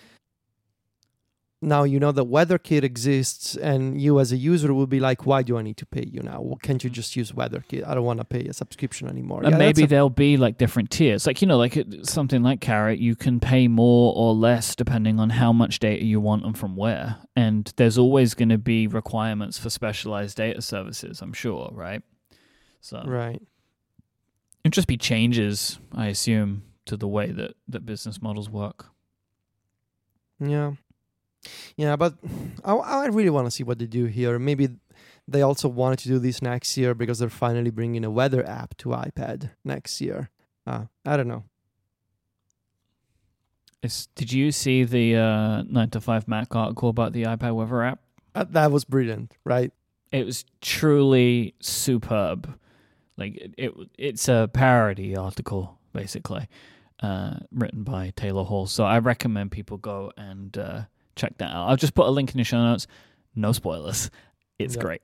now 1.64 1.84
you 1.84 1.98
know 1.98 2.12
the 2.12 2.24
WeatherKit 2.24 2.82
exists, 2.84 3.56
and 3.56 4.00
you 4.00 4.20
as 4.20 4.32
a 4.32 4.36
user 4.36 4.72
will 4.72 4.86
be 4.86 5.00
like, 5.00 5.26
"Why 5.26 5.42
do 5.42 5.56
I 5.56 5.62
need 5.62 5.76
to 5.78 5.86
pay 5.86 6.04
you 6.10 6.20
now? 6.20 6.40
Well, 6.40 6.58
can't 6.62 6.82
you 6.84 6.90
just 6.90 7.16
use 7.16 7.32
WeatherKit? 7.32 7.86
I 7.86 7.94
don't 7.94 8.04
want 8.04 8.20
to 8.20 8.24
pay 8.24 8.44
a 8.46 8.52
subscription 8.52 9.08
anymore." 9.08 9.42
And 9.42 9.52
Yeah, 9.52 9.58
maybe 9.58 9.84
a- 9.84 9.86
there'll 9.86 10.10
be 10.10 10.36
like 10.36 10.58
different 10.58 10.90
tiers. 10.90 11.26
Like, 11.26 11.40
you 11.42 11.48
know, 11.48 11.56
like 11.58 11.76
something 12.02 12.42
like 12.42 12.60
Carrot, 12.60 12.98
you 12.98 13.16
can 13.16 13.40
pay 13.40 13.66
more 13.68 14.14
or 14.14 14.34
less 14.34 14.74
depending 14.76 15.18
on 15.18 15.30
how 15.30 15.52
much 15.52 15.78
data 15.78 16.04
you 16.04 16.20
want 16.20 16.44
and 16.44 16.56
from 16.56 16.76
where. 16.76 17.16
And 17.34 17.72
there's 17.76 17.98
always 17.98 18.34
going 18.34 18.50
to 18.50 18.58
be 18.58 18.86
requirements 18.86 19.58
for 19.58 19.70
specialized 19.70 20.36
data 20.36 20.62
services, 20.62 21.22
I'm 21.22 21.32
sure, 21.32 21.70
right? 21.72 22.02
So 22.80 23.02
right. 23.06 23.40
it'd 24.62 24.72
just 24.74 24.88
be 24.88 24.96
changes, 24.96 25.78
I 25.92 26.08
assume, 26.08 26.64
to 26.84 26.96
the 26.96 27.08
way 27.08 27.30
that, 27.32 27.54
that 27.68 27.86
business 27.86 28.20
models 28.20 28.50
work. 28.50 28.86
Yeah. 30.38 30.72
Yeah, 31.76 31.96
but 31.96 32.14
I, 32.64 32.74
I 32.74 33.06
really 33.06 33.30
want 33.30 33.46
to 33.46 33.50
see 33.50 33.64
what 33.64 33.78
they 33.78 33.86
do 33.86 34.06
here. 34.06 34.38
Maybe 34.38 34.68
they 35.26 35.42
also 35.42 35.68
wanted 35.68 36.00
to 36.00 36.08
do 36.08 36.18
this 36.18 36.42
next 36.42 36.76
year 36.76 36.94
because 36.94 37.18
they're 37.18 37.28
finally 37.28 37.70
bringing 37.70 38.04
a 38.04 38.10
weather 38.10 38.46
app 38.46 38.76
to 38.78 38.90
iPad 38.90 39.50
next 39.64 40.00
year. 40.00 40.30
Uh, 40.66 40.84
I 41.04 41.16
don't 41.16 41.28
know. 41.28 41.44
It's, 43.82 44.06
did 44.14 44.32
you 44.32 44.50
see 44.50 44.84
the 44.84 45.16
uh, 45.16 45.62
9 45.68 45.90
to 45.90 46.00
5 46.00 46.26
Mac 46.26 46.54
article 46.56 46.88
about 46.88 47.12
the 47.12 47.24
iPad 47.24 47.54
weather 47.54 47.82
app? 47.82 48.00
Uh, 48.34 48.44
that 48.50 48.70
was 48.70 48.84
brilliant, 48.84 49.36
right? 49.44 49.72
it 50.14 50.24
was 50.24 50.44
truly 50.60 51.54
superb. 51.58 52.56
Like 53.16 53.36
it, 53.36 53.54
it 53.58 53.72
it's 53.98 54.28
a 54.28 54.48
parody 54.52 55.16
article 55.16 55.78
basically, 55.92 56.48
uh, 57.02 57.38
written 57.52 57.82
by 57.82 58.12
Taylor 58.14 58.44
Hall. 58.44 58.66
So 58.66 58.84
I 58.84 59.00
recommend 59.00 59.50
people 59.50 59.76
go 59.76 60.12
and 60.16 60.56
uh, 60.56 60.82
check 61.16 61.38
that 61.38 61.50
out. 61.50 61.68
I'll 61.68 61.76
just 61.76 61.94
put 61.94 62.06
a 62.06 62.10
link 62.10 62.30
in 62.32 62.38
the 62.38 62.44
show 62.44 62.62
notes. 62.62 62.86
No 63.34 63.52
spoilers. 63.52 64.10
It's 64.58 64.76
Yeah. 64.76 64.82
great. 64.82 65.02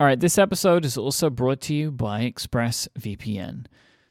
All 0.00 0.06
right, 0.06 0.18
this 0.18 0.38
episode 0.38 0.84
is 0.84 0.98
also 0.98 1.30
brought 1.30 1.60
to 1.62 1.74
you 1.74 1.90
by 1.90 2.30
ExpressVPN. 2.30 3.66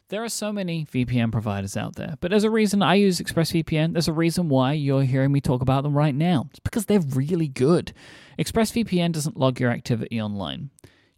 There 0.09 0.23
are 0.23 0.29
so 0.29 0.51
many 0.53 0.85
VPN 0.85 1.31
providers 1.31 1.75
out 1.75 1.95
there, 1.95 2.15
but 2.21 2.29
there's 2.31 2.43
a 2.43 2.49
reason 2.51 2.81
I 2.81 2.95
use 2.95 3.19
ExpressVPN. 3.19 3.93
There's 3.93 4.07
a 4.07 4.13
reason 4.13 4.47
why 4.47 4.73
you're 4.73 5.03
hearing 5.03 5.31
me 5.31 5.41
talk 5.41 5.61
about 5.61 5.83
them 5.83 5.95
right 5.97 6.13
now. 6.15 6.47
It's 6.51 6.59
because 6.59 6.85
they're 6.85 6.99
really 6.99 7.47
good. 7.47 7.93
ExpressVPN 8.37 9.11
doesn't 9.11 9.37
log 9.37 9.59
your 9.59 9.71
activity 9.71 10.21
online. 10.21 10.69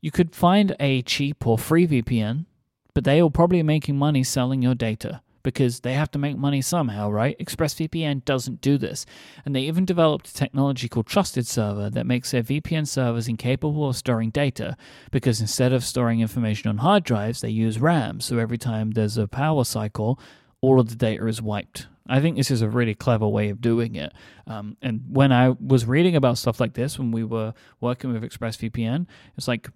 You 0.01 0.11
could 0.11 0.35
find 0.35 0.75
a 0.79 1.01
cheap 1.01 1.45
or 1.45 1.57
free 1.57 1.85
VPN, 1.87 2.45
but 2.93 3.03
they 3.03 3.19
are 3.21 3.29
probably 3.29 3.63
making 3.63 3.97
money 3.97 4.23
selling 4.23 4.61
your 4.61 4.75
data 4.75 5.21
because 5.45 5.81
they 5.81 5.93
have 5.93 6.09
to 6.09 6.17
make 6.17 6.35
money 6.35 6.59
somehow, 6.59 7.07
right? 7.07 7.37
ExpressVPN 7.37 8.25
doesn't 8.25 8.61
do 8.61 8.79
this. 8.79 9.05
And 9.45 9.55
they 9.55 9.61
even 9.61 9.85
developed 9.85 10.27
a 10.27 10.33
technology 10.33 10.89
called 10.89 11.05
Trusted 11.05 11.45
Server 11.45 11.87
that 11.91 12.07
makes 12.07 12.31
their 12.31 12.41
VPN 12.41 12.87
servers 12.87 13.27
incapable 13.27 13.87
of 13.87 13.95
storing 13.95 14.31
data 14.31 14.75
because 15.11 15.39
instead 15.39 15.71
of 15.71 15.83
storing 15.83 16.19
information 16.19 16.67
on 16.69 16.79
hard 16.79 17.03
drives, 17.03 17.41
they 17.41 17.49
use 17.49 17.79
RAM. 17.79 18.21
So 18.21 18.39
every 18.39 18.57
time 18.57 18.91
there's 18.91 19.17
a 19.17 19.27
power 19.27 19.63
cycle, 19.63 20.19
all 20.61 20.79
of 20.79 20.89
the 20.89 20.95
data 20.95 21.27
is 21.27 21.43
wiped. 21.43 21.85
I 22.07 22.19
think 22.21 22.37
this 22.37 22.49
is 22.49 22.63
a 22.63 22.69
really 22.69 22.95
clever 22.95 23.27
way 23.27 23.49
of 23.49 23.61
doing 23.61 23.93
it. 23.93 24.13
Um, 24.47 24.77
and 24.81 25.03
when 25.07 25.31
I 25.31 25.49
was 25.49 25.85
reading 25.85 26.15
about 26.15 26.39
stuff 26.39 26.59
like 26.59 26.73
this, 26.73 26.97
when 26.97 27.11
we 27.11 27.23
were 27.23 27.53
working 27.79 28.11
with 28.11 28.23
ExpressVPN, 28.23 29.05
it's 29.37 29.47
like 29.47 29.69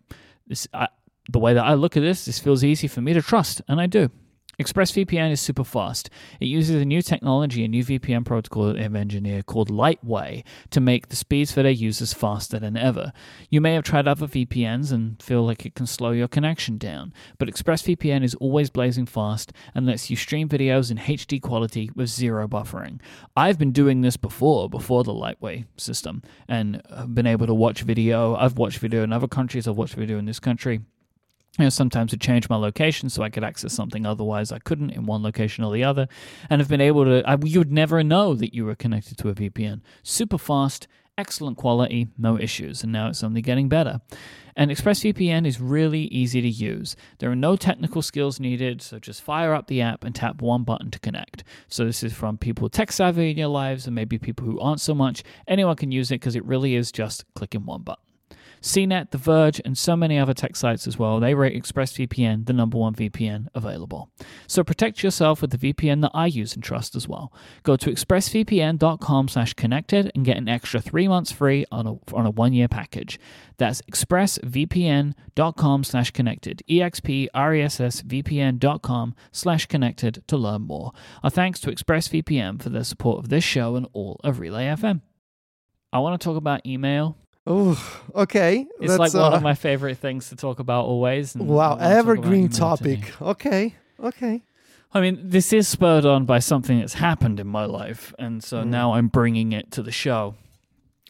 this. 0.47 0.67
I, 0.73 0.87
the 1.31 1.39
way 1.39 1.53
that 1.53 1.63
I 1.63 1.75
look 1.75 1.95
at 1.95 2.01
this, 2.01 2.25
this 2.25 2.39
feels 2.39 2.63
easy 2.63 2.87
for 2.87 3.01
me 3.01 3.13
to 3.13 3.21
trust, 3.21 3.61
and 3.67 3.79
I 3.79 3.85
do. 3.85 4.09
ExpressVPN 4.59 5.31
is 5.31 5.39
super 5.39 5.63
fast. 5.63 6.09
It 6.41 6.47
uses 6.47 6.81
a 6.81 6.85
new 6.85 7.01
technology, 7.01 7.63
a 7.63 7.67
new 7.69 7.83
VPN 7.83 8.25
protocol 8.25 8.65
that 8.65 8.77
they've 8.77 8.93
engineered 8.93 9.45
called 9.45 9.69
Lightway 9.69 10.43
to 10.71 10.81
make 10.81 11.07
the 11.07 11.15
speeds 11.15 11.53
for 11.53 11.63
their 11.63 11.71
users 11.71 12.13
faster 12.13 12.59
than 12.59 12.75
ever. 12.75 13.13
You 13.49 13.61
may 13.61 13.73
have 13.75 13.85
tried 13.85 14.05
other 14.05 14.27
VPNs 14.27 14.91
and 14.91 15.21
feel 15.23 15.45
like 15.45 15.65
it 15.65 15.75
can 15.75 15.87
slow 15.87 16.11
your 16.11 16.27
connection 16.27 16.77
down, 16.77 17.13
but 17.37 17.47
ExpressVPN 17.47 18.21
is 18.21 18.35
always 18.35 18.69
blazing 18.69 19.05
fast 19.05 19.53
and 19.73 19.85
lets 19.85 20.09
you 20.09 20.17
stream 20.17 20.49
videos 20.49 20.91
in 20.91 20.97
HD 20.97 21.41
quality 21.41 21.89
with 21.95 22.09
zero 22.09 22.45
buffering. 22.45 22.99
I've 23.37 23.57
been 23.57 23.71
doing 23.71 24.01
this 24.01 24.17
before, 24.17 24.69
before 24.69 25.05
the 25.05 25.13
Lightway 25.13 25.67
system, 25.77 26.21
and 26.49 26.81
been 27.13 27.27
able 27.27 27.47
to 27.47 27.53
watch 27.53 27.83
video. 27.83 28.35
I've 28.35 28.57
watched 28.57 28.79
video 28.79 29.03
in 29.03 29.13
other 29.13 29.29
countries, 29.29 29.69
I've 29.69 29.77
watched 29.77 29.95
video 29.95 30.17
in 30.17 30.25
this 30.25 30.41
country 30.41 30.81
you 31.59 31.65
know, 31.65 31.69
sometimes 31.69 32.13
it 32.13 32.21
change 32.21 32.49
my 32.49 32.55
location 32.55 33.09
so 33.09 33.21
I 33.21 33.29
could 33.29 33.43
access 33.43 33.73
something 33.73 34.05
otherwise 34.05 34.51
I 34.51 34.59
couldn't 34.59 34.91
in 34.91 35.05
one 35.05 35.21
location 35.21 35.63
or 35.63 35.73
the 35.73 35.83
other, 35.83 36.07
and 36.49 36.61
have 36.61 36.69
been 36.69 36.81
able 36.81 37.03
to. 37.03 37.21
I, 37.29 37.37
you 37.43 37.59
would 37.59 37.71
never 37.71 38.01
know 38.01 38.33
that 38.33 38.53
you 38.53 38.65
were 38.65 38.75
connected 38.75 39.17
to 39.17 39.29
a 39.29 39.35
VPN. 39.35 39.81
Super 40.01 40.37
fast, 40.37 40.87
excellent 41.17 41.57
quality, 41.57 42.07
no 42.17 42.39
issues, 42.39 42.81
and 42.81 42.93
now 42.93 43.09
it's 43.09 43.23
only 43.23 43.41
getting 43.41 43.67
better. 43.67 43.99
And 44.55 44.71
ExpressVPN 44.71 45.45
is 45.45 45.59
really 45.59 46.03
easy 46.03 46.41
to 46.41 46.47
use. 46.47 46.95
There 47.19 47.29
are 47.29 47.35
no 47.35 47.57
technical 47.57 48.01
skills 48.01 48.39
needed, 48.39 48.81
so 48.81 48.99
just 48.99 49.21
fire 49.21 49.53
up 49.53 49.67
the 49.67 49.81
app 49.81 50.05
and 50.05 50.15
tap 50.15 50.41
one 50.41 50.63
button 50.63 50.91
to 50.91 50.99
connect. 50.99 51.43
So 51.67 51.85
this 51.85 52.03
is 52.03 52.13
from 52.13 52.37
people 52.37 52.69
tech 52.69 52.91
savvy 52.93 53.31
in 53.31 53.37
your 53.37 53.47
lives, 53.49 53.85
and 53.85 53.95
maybe 53.95 54.17
people 54.17 54.45
who 54.45 54.59
aren't 54.61 54.81
so 54.81 54.95
much. 54.95 55.23
Anyone 55.45 55.75
can 55.75 55.91
use 55.91 56.09
it 56.09 56.15
because 56.15 56.37
it 56.37 56.45
really 56.45 56.75
is 56.75 56.91
just 56.91 57.25
clicking 57.35 57.65
one 57.65 57.81
button. 57.81 58.08
CNET, 58.61 59.11
The 59.11 59.17
Verge, 59.17 59.61
and 59.63 59.77
so 59.77 59.95
many 59.95 60.17
other 60.17 60.33
tech 60.33 60.55
sites 60.55 60.87
as 60.87 60.97
well. 60.97 61.19
They 61.19 61.33
rate 61.33 61.61
ExpressVPN 61.61 62.45
the 62.45 62.53
number 62.53 62.77
one 62.77 62.95
VPN 62.95 63.47
available. 63.53 64.09
So 64.47 64.63
protect 64.63 65.03
yourself 65.03 65.41
with 65.41 65.51
the 65.51 65.73
VPN 65.73 66.01
that 66.01 66.11
I 66.13 66.27
use 66.27 66.53
and 66.53 66.63
trust 66.63 66.95
as 66.95 67.07
well. 67.07 67.33
Go 67.63 67.75
to 67.75 67.91
expressvpn.com 67.91 69.27
slash 69.27 69.53
connected 69.53 70.11
and 70.15 70.25
get 70.25 70.37
an 70.37 70.47
extra 70.47 70.81
three 70.81 71.07
months 71.07 71.31
free 71.31 71.65
on 71.71 71.87
a, 71.87 71.95
on 72.13 72.25
a 72.25 72.31
one-year 72.31 72.67
package. 72.67 73.19
That's 73.57 73.81
expressvpn.com 73.83 75.83
slash 75.83 76.11
connected. 76.11 76.63
expressvpn.com 76.69 79.15
slash 79.31 79.65
connected 79.65 80.23
to 80.27 80.37
learn 80.37 80.61
more. 80.61 80.91
Our 81.23 81.29
thanks 81.29 81.59
to 81.61 81.71
ExpressVPN 81.71 82.61
for 82.61 82.69
their 82.69 82.83
support 82.83 83.19
of 83.19 83.29
this 83.29 83.43
show 83.43 83.75
and 83.75 83.87
all 83.93 84.19
of 84.23 84.39
Relay 84.39 84.65
FM. 84.65 85.01
I 85.91 85.99
want 85.99 86.19
to 86.19 86.23
talk 86.23 86.37
about 86.37 86.65
email 86.65 87.17
Oh, 87.47 88.01
okay. 88.15 88.67
it's 88.79 88.89
That's, 88.95 88.99
like 88.99 89.13
one 89.13 89.33
uh, 89.33 89.37
of 89.37 89.41
my 89.41 89.55
favorite 89.55 89.97
things 89.97 90.29
to 90.29 90.35
talk 90.35 90.59
about 90.59 90.85
always. 90.85 91.35
wow, 91.35 91.41
wanna 91.45 91.79
talk 91.79 91.79
about 91.79 91.91
evergreen 91.97 92.49
topic. 92.49 93.21
Okay, 93.21 93.75
okay. 93.99 94.43
I 94.93 95.01
mean, 95.01 95.19
this 95.23 95.53
is 95.53 95.67
spurred 95.67 96.05
on 96.05 96.25
by 96.25 96.39
something 96.39 96.79
that's 96.79 96.95
happened 96.95 97.39
in 97.39 97.47
my 97.47 97.65
life, 97.65 98.13
and 98.19 98.43
so 98.43 98.63
Mm. 98.63 98.67
now 98.67 98.93
I'm 98.93 99.07
bringing 99.07 99.51
it 99.51 99.71
to 99.71 99.83
the 99.83 99.91
show. 99.91 100.35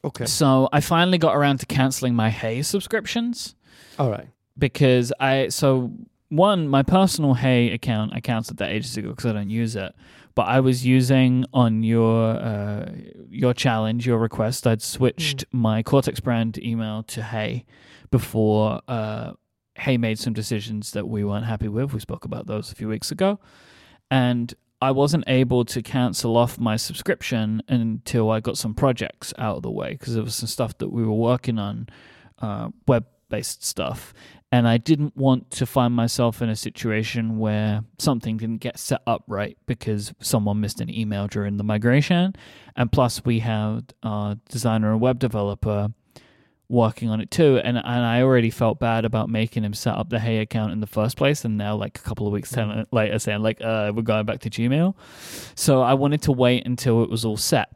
Okay. 0.04 0.26
So 0.26 0.70
I 0.72 0.80
finally 0.82 1.18
got 1.18 1.36
around 1.36 1.60
to 1.60 1.66
canceling 1.66 2.16
my 2.16 2.30
Hey 2.30 2.62
subscriptions 2.62 3.56
All 3.98 4.10
right. 4.10 4.28
because 4.58 5.12
I 5.20 5.50
so 5.50 5.92
one 6.30 6.70
my 6.70 6.84
personal 6.84 7.34
Hey 7.34 7.72
account 7.72 8.14
I 8.14 8.22
canceled 8.22 8.58
that 8.60 8.70
ages 8.70 8.96
ago 8.96 9.10
because 9.10 9.26
I 9.26 9.34
don't 9.34 9.50
use 9.50 9.76
it. 9.76 9.94
But 10.36 10.44
I 10.44 10.60
was 10.60 10.86
using 10.86 11.46
on 11.54 11.84
your 11.84 12.36
uh, 12.36 12.92
your 13.30 13.54
challenge, 13.54 14.08
your 14.08 14.20
request. 14.20 14.66
I'd 14.66 14.82
switched 14.82 15.46
my 15.52 15.84
Cortex 15.84 16.20
brand 16.20 16.58
email 16.64 17.04
to 17.04 17.24
Hey 17.24 17.66
before 18.12 18.82
uh, 18.88 19.34
Hey 19.76 19.98
made 19.98 20.20
some 20.20 20.34
decisions 20.34 20.92
that 20.92 21.08
we 21.08 21.24
weren't 21.24 21.46
happy 21.46 21.68
with. 21.68 21.94
We 21.94 22.00
spoke 22.00 22.26
about 22.26 22.48
those 22.48 22.72
a 22.72 22.76
few 22.76 22.88
weeks 22.88 23.12
ago, 23.12 23.40
and 24.10 24.54
I 24.82 24.92
wasn't 24.92 25.26
able 25.28 25.66
to 25.66 25.82
cancel 25.82 26.38
off 26.38 26.58
my 26.58 26.78
subscription 26.78 27.62
until 27.68 28.32
I 28.32 28.40
got 28.40 28.58
some 28.58 28.74
projects 28.74 29.34
out 29.38 29.58
of 29.58 29.64
the 29.64 29.72
way 29.72 29.92
because 29.92 30.14
there 30.14 30.24
was 30.24 30.36
some 30.36 30.48
stuff 30.48 30.78
that 30.78 30.90
we 30.90 31.04
were 31.04 31.12
working 31.12 31.60
on, 31.60 31.88
uh, 32.40 32.70
web 32.88 33.06
based 33.30 33.64
stuff. 33.64 34.14
And 34.52 34.68
I 34.68 34.78
didn't 34.78 35.16
want 35.16 35.52
to 35.52 35.68
find 35.68 35.94
myself 35.94 36.42
in 36.42 36.50
a 36.50 36.56
situation 36.56 37.38
where 37.38 37.84
something 38.00 38.38
didn't 38.38 38.58
get 38.58 38.80
set 38.80 39.02
up 39.06 39.24
right 39.28 39.56
because 39.68 40.12
someone 40.20 40.60
missed 40.60 40.82
an 40.82 40.90
email 40.90 41.28
during 41.28 41.58
the 41.58 41.64
migration. 41.64 42.34
And 42.76 42.92
plus, 42.92 43.24
we 43.24 43.40
had 43.40 43.94
a 44.02 44.38
designer 44.50 44.92
and 44.92 45.00
web 45.00 45.20
developer 45.20 45.90
working 46.68 47.10
on 47.10 47.22
it 47.22 47.30
too. 47.30 47.60
And, 47.64 47.78
and 47.78 47.88
I 47.88 48.24
already 48.24 48.50
felt 48.50 48.80
bad 48.80 49.06
about 49.06 49.30
making 49.30 49.64
him 49.64 49.74
set 49.74 49.96
up 49.96 50.10
the 50.10 50.20
Hey 50.20 50.40
account 50.40 50.72
in 50.72 50.80
the 50.80 50.88
first 50.88 51.16
place. 51.16 51.46
And 51.46 51.56
now, 51.56 51.76
like 51.76 52.00
a 52.00 52.02
couple 52.02 52.26
of 52.26 52.34
weeks 52.34 52.56
later, 52.92 53.20
saying, 53.20 53.42
like, 53.42 53.62
uh, 53.62 53.92
we're 53.94 54.02
going 54.02 54.26
back 54.26 54.40
to 54.42 54.50
Gmail. 54.50 54.96
So 55.54 55.82
I 55.82 55.94
wanted 55.94 56.24
to 56.24 56.32
wait 56.32 56.66
until 56.66 57.04
it 57.04 57.10
was 57.10 57.24
all 57.24 57.38
set. 57.38 57.70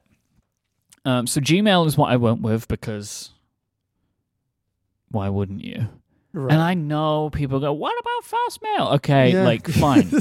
Um, 1.05 1.27
so 1.27 1.41
Gmail 1.41 1.85
is 1.85 1.97
what 1.97 2.11
I 2.11 2.15
went 2.15 2.41
with 2.41 2.67
because 2.67 3.31
why 5.13 5.29
wouldn't 5.29 5.63
you? 5.63 5.87
Right. 6.33 6.51
And 6.51 6.61
I 6.61 6.73
know 6.73 7.29
people 7.29 7.59
go, 7.59 7.71
"What 7.73 7.93
about 7.99 8.23
Fastmail?" 8.25 8.93
Okay, 8.95 9.31
Yeah. 9.33 9.43
like 9.43 9.67
fine, 9.85 10.11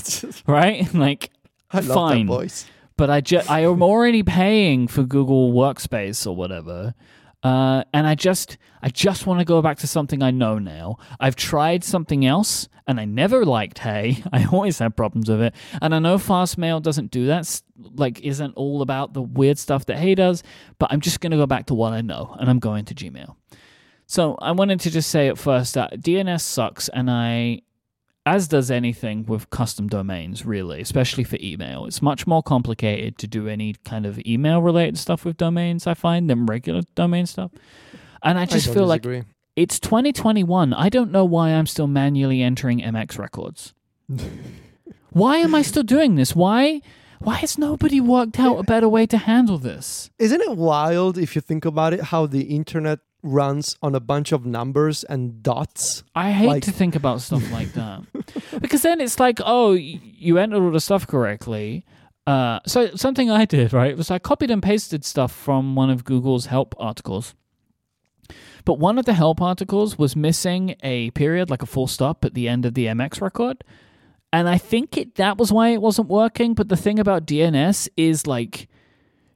right? 0.46 0.92
Like, 1.06 1.30
I 1.72 1.80
love 1.80 1.94
fine. 1.94 2.26
that 2.26 2.32
voice. 2.32 2.66
but 2.96 3.08
I 3.10 3.20
just 3.22 3.50
I 3.50 3.60
am 3.60 3.82
already 3.82 4.22
paying 4.22 4.86
for 4.88 5.02
Google 5.04 5.52
Workspace 5.54 6.26
or 6.26 6.36
whatever, 6.36 6.94
uh, 7.42 7.84
and 7.94 8.06
I 8.06 8.14
just 8.14 8.58
I 8.82 8.90
just 8.90 9.26
want 9.26 9.40
to 9.40 9.44
go 9.46 9.62
back 9.62 9.78
to 9.78 9.86
something 9.86 10.22
I 10.22 10.30
know 10.30 10.58
now. 10.58 10.98
I've 11.18 11.34
tried 11.36 11.82
something 11.82 12.26
else, 12.26 12.68
and 12.86 13.00
I 13.00 13.06
never 13.06 13.46
liked 13.46 13.78
Hey. 13.78 14.22
I 14.32 14.44
always 14.52 14.78
had 14.78 14.94
problems 14.94 15.30
with 15.30 15.40
it, 15.40 15.54
and 15.80 15.94
I 15.94 15.98
know 15.98 16.18
Fastmail 16.18 16.82
doesn't 16.82 17.10
do 17.10 17.26
that. 17.28 17.62
Like, 17.96 18.20
isn't 18.20 18.52
all 18.54 18.82
about 18.82 19.14
the 19.14 19.22
weird 19.22 19.58
stuff 19.58 19.86
that 19.86 19.96
Hey 19.98 20.14
does. 20.14 20.42
But 20.78 20.92
I'm 20.92 21.00
just 21.00 21.20
gonna 21.20 21.38
go 21.38 21.46
back 21.46 21.66
to 21.66 21.74
what 21.74 21.94
I 21.94 22.02
know, 22.02 22.36
and 22.38 22.50
I'm 22.50 22.58
going 22.58 22.84
to 22.84 22.94
Gmail. 22.94 23.34
So 24.12 24.36
I 24.42 24.52
wanted 24.52 24.78
to 24.80 24.90
just 24.90 25.08
say 25.08 25.28
at 25.28 25.38
first 25.38 25.72
that 25.72 25.98
DNS 25.98 26.42
sucks, 26.42 26.90
and 26.90 27.10
I 27.10 27.62
as 28.26 28.46
does 28.46 28.70
anything 28.70 29.24
with 29.24 29.48
custom 29.48 29.88
domains, 29.88 30.44
really, 30.44 30.82
especially 30.82 31.24
for 31.24 31.38
email. 31.40 31.86
It's 31.86 32.02
much 32.02 32.26
more 32.26 32.42
complicated 32.42 33.16
to 33.16 33.26
do 33.26 33.48
any 33.48 33.74
kind 33.86 34.04
of 34.04 34.20
email 34.26 34.60
related 34.60 34.98
stuff 34.98 35.24
with 35.24 35.38
domains, 35.38 35.86
I 35.86 35.94
find, 35.94 36.28
than 36.28 36.44
regular 36.44 36.82
domain 36.94 37.24
stuff. 37.24 37.52
And 38.22 38.38
I 38.38 38.44
just 38.44 38.66
don't 38.66 38.74
feel 38.74 38.86
like 38.86 39.06
it's 39.56 39.80
2021. 39.80 40.74
I 40.74 40.90
don't 40.90 41.10
know 41.10 41.24
why 41.24 41.48
I'm 41.48 41.66
still 41.66 41.86
manually 41.86 42.42
entering 42.42 42.80
MX 42.80 43.16
records. 43.16 43.72
why 45.08 45.38
am 45.38 45.54
I 45.54 45.62
still 45.62 45.84
doing 45.84 46.16
this? 46.16 46.36
Why? 46.36 46.82
Why 47.20 47.36
has 47.36 47.56
nobody 47.56 47.98
worked 47.98 48.38
out 48.38 48.58
a 48.58 48.62
better 48.62 48.90
way 48.90 49.06
to 49.06 49.16
handle 49.16 49.56
this? 49.56 50.10
Isn't 50.18 50.42
it 50.42 50.54
wild 50.54 51.16
if 51.16 51.34
you 51.34 51.40
think 51.40 51.64
about 51.64 51.94
it 51.94 52.02
how 52.02 52.26
the 52.26 52.42
internet 52.42 52.98
runs 53.22 53.76
on 53.82 53.94
a 53.94 54.00
bunch 54.00 54.32
of 54.32 54.44
numbers 54.44 55.04
and 55.04 55.42
dots? 55.42 56.02
I 56.14 56.32
hate 56.32 56.48
Like- 56.48 56.62
to 56.64 56.72
think 56.72 56.96
about 56.96 57.20
stuff 57.20 57.50
like 57.52 57.72
that 57.74 58.02
because 58.60 58.82
then 58.82 59.00
it's 59.00 59.18
like, 59.20 59.38
oh, 59.44 59.72
you 59.72 60.38
entered 60.38 60.62
all 60.62 60.70
the 60.70 60.80
stuff 60.80 61.06
correctly. 61.06 61.84
Uh, 62.26 62.60
so 62.66 62.94
something 62.94 63.30
I 63.30 63.44
did 63.44 63.72
right 63.72 63.96
was 63.96 64.10
I 64.10 64.18
copied 64.20 64.50
and 64.50 64.62
pasted 64.62 65.04
stuff 65.04 65.32
from 65.32 65.74
one 65.74 65.90
of 65.90 66.04
Google's 66.04 66.46
help 66.46 66.74
articles, 66.78 67.34
but 68.64 68.78
one 68.78 68.96
of 68.98 69.06
the 69.06 69.14
help 69.14 69.40
articles 69.40 69.98
was 69.98 70.14
missing 70.14 70.76
a 70.84 71.10
period, 71.10 71.50
like 71.50 71.62
a 71.62 71.66
full 71.66 71.88
stop 71.88 72.24
at 72.24 72.34
the 72.34 72.46
end 72.48 72.64
of 72.64 72.74
the 72.74 72.86
MX 72.86 73.20
record, 73.20 73.64
and 74.32 74.48
I 74.48 74.56
think 74.56 74.96
it 74.96 75.16
that 75.16 75.36
was 75.36 75.52
why 75.52 75.70
it 75.70 75.82
wasn't 75.82 76.08
working. 76.08 76.54
But 76.54 76.68
the 76.68 76.76
thing 76.76 76.98
about 76.98 77.26
DNS 77.26 77.88
is 77.96 78.26
like. 78.26 78.68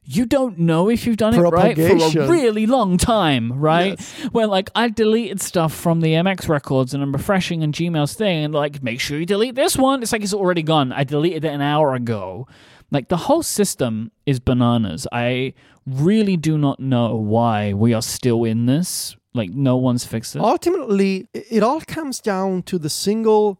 You 0.09 0.25
don't 0.25 0.57
know 0.57 0.89
if 0.89 1.05
you've 1.05 1.17
done 1.17 1.33
it 1.35 1.41
right 1.41 1.75
for 1.75 2.21
a 2.21 2.29
really 2.29 2.65
long 2.65 2.97
time, 2.97 3.51
right? 3.51 3.99
Yes. 3.99 4.29
where 4.31 4.47
like 4.47 4.69
I 4.73 4.87
deleted 4.87 5.41
stuff 5.41 5.73
from 5.73 5.99
the 5.99 6.13
MX 6.13 6.47
records 6.47 6.93
and 6.93 7.03
I'm 7.03 7.11
refreshing 7.11 7.61
on 7.61 7.73
Gmail's 7.73 8.13
thing 8.13 8.45
and 8.45 8.53
like 8.53 8.81
make 8.81 9.01
sure 9.01 9.19
you 9.19 9.25
delete 9.25 9.55
this 9.55 9.75
one. 9.75 10.01
It's 10.01 10.13
like 10.13 10.23
it's 10.23 10.33
already 10.33 10.63
gone. 10.63 10.93
I 10.93 11.03
deleted 11.03 11.43
it 11.43 11.49
an 11.49 11.59
hour 11.59 11.93
ago. 11.93 12.47
Like 12.89 13.09
the 13.09 13.17
whole 13.17 13.43
system 13.43 14.11
is 14.25 14.39
bananas. 14.39 15.07
I 15.11 15.53
really 15.85 16.37
do 16.37 16.57
not 16.57 16.79
know 16.79 17.15
why 17.17 17.73
we 17.73 17.93
are 17.93 18.01
still 18.01 18.45
in 18.45 18.65
this. 18.65 19.13
Like 19.33 19.49
no 19.49 19.75
one's 19.75 20.05
fixed 20.05 20.37
it. 20.37 20.41
Ultimately, 20.41 21.27
it 21.33 21.63
all 21.63 21.81
comes 21.81 22.21
down 22.21 22.63
to 22.63 22.79
the 22.79 22.89
single 22.89 23.59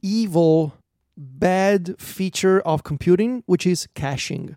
evil, 0.00 0.72
bad 1.18 1.96
feature 2.00 2.60
of 2.60 2.82
computing, 2.82 3.42
which 3.44 3.66
is 3.66 3.86
caching. 3.94 4.56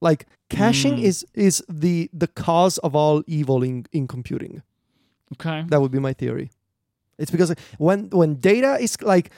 Like 0.00 0.26
caching 0.50 0.96
Mm. 0.96 1.02
is 1.02 1.24
is 1.34 1.62
the 1.68 2.10
the 2.12 2.26
cause 2.28 2.78
of 2.78 2.94
all 2.94 3.22
evil 3.26 3.62
in, 3.62 3.86
in 3.92 4.06
computing. 4.06 4.62
Okay. 5.34 5.64
That 5.68 5.80
would 5.80 5.90
be 5.90 5.98
my 5.98 6.12
theory. 6.12 6.50
It's 7.18 7.30
because 7.30 7.54
when 7.78 8.10
when 8.10 8.34
data 8.36 8.76
is 8.80 9.00
like 9.02 9.30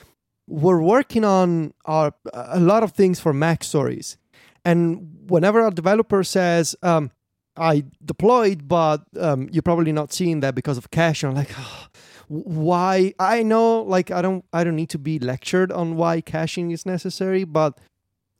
we're 0.48 0.80
working 0.82 1.24
on 1.24 1.72
our 1.84 2.12
a 2.32 2.58
lot 2.60 2.82
of 2.82 2.92
things 2.92 3.20
for 3.20 3.32
MacStories, 3.32 4.16
and 4.64 5.08
whenever 5.28 5.64
a 5.66 5.70
developer 5.70 6.24
says, 6.24 6.74
um, 6.82 7.10
"I 7.56 7.84
deployed, 8.04 8.66
but 8.66 9.02
um, 9.20 9.48
you're 9.52 9.62
probably 9.62 9.92
not 9.92 10.12
seeing 10.12 10.40
that 10.40 10.54
because 10.54 10.76
of 10.78 10.90
cache," 10.90 11.22
I'm 11.22 11.34
like, 11.34 11.52
"Ah, 11.56 11.88
why? 12.28 13.14
I 13.18 13.42
know, 13.42 13.82
like 13.82 14.10
I 14.10 14.22
don't 14.22 14.44
I 14.52 14.64
don't 14.64 14.76
need 14.76 14.90
to 14.90 14.98
be 14.98 15.18
lectured 15.18 15.70
on 15.70 15.96
why 15.96 16.20
caching 16.20 16.70
is 16.72 16.84
necessary, 16.84 17.44
but 17.44 17.78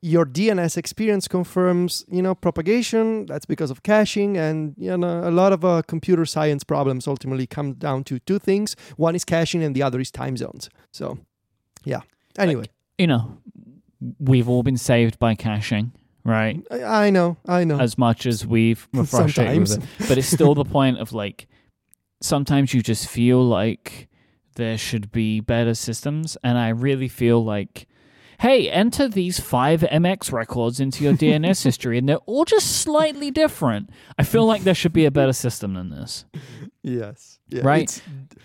your 0.01 0.25
DNS 0.25 0.77
experience 0.77 1.27
confirms, 1.27 2.05
you 2.09 2.23
know, 2.23 2.35
propagation. 2.35 3.27
That's 3.27 3.47
because 3.47 3.71
of 3.71 3.83
caching, 3.83 4.37
and 4.37 4.75
you 4.79 4.97
know, 4.97 5.29
a 5.29 5.31
lot 5.31 5.53
of 5.53 5.65
uh, 5.65 5.83
computer 5.87 6.25
science 6.25 6.65
problems 6.65 7.07
ultimately 7.09 7.47
come 7.47 7.75
down 7.75 8.05
to 8.05 8.19
two 8.21 8.39
things: 8.39 8.77
one 8.97 9.15
is 9.15 9.25
caching, 9.25 9.63
and 9.63 9.75
the 9.75 9.83
other 9.83 10.01
is 10.01 10.11
time 10.11 10.37
zones. 10.37 10.71
So, 10.93 11.19
yeah. 11.85 12.03
Anyway, 12.39 12.67
You 12.99 13.09
know, 13.09 13.39
we've 14.21 14.49
all 14.49 14.63
been 14.63 14.77
saved 14.77 15.19
by 15.19 15.35
caching, 15.35 15.93
right? 16.25 16.65
I, 16.71 17.07
I 17.07 17.11
know, 17.11 17.37
I 17.47 17.65
know. 17.65 17.81
as 17.81 17.99
much 17.99 18.27
as 18.27 18.47
we've 18.47 18.87
we're 18.95 19.05
frustrated 19.05 19.59
with 19.59 19.79
it. 19.79 20.09
But 20.09 20.19
it's 20.19 20.29
still 20.29 20.55
the 20.55 20.65
point 20.79 20.99
of 20.99 21.13
like 21.13 21.49
sometimes 22.21 22.73
you 22.73 22.83
just 22.83 23.09
feel 23.09 23.45
like 23.45 24.09
there 24.55 24.79
should 24.79 25.11
be 25.13 25.41
better 25.41 25.75
systems 25.75 26.37
and 26.43 26.59
I 26.59 26.71
really 26.71 27.07
feel 27.07 27.45
like 27.45 27.87
hey, 28.39 28.71
enter 28.71 29.09
these 29.09 29.41
five 29.41 29.81
MX 29.81 30.33
records 30.33 30.79
into 30.81 31.03
your 31.05 31.13
DNS 31.13 31.63
history 31.65 31.99
and 31.99 32.09
they're 32.09 32.17
all 32.19 32.45
just 32.45 32.81
slightly 32.81 33.31
different. 33.31 33.91
I 34.19 34.23
feel 34.23 34.47
like 34.47 34.63
there 34.63 34.75
should 34.75 34.93
be 34.93 35.05
a 35.07 35.11
better 35.11 35.33
system 35.33 35.75
than 35.75 35.91
this. 35.91 36.25
yes, 36.83 37.39
yeah, 37.49 37.63
Right. 37.65 38.01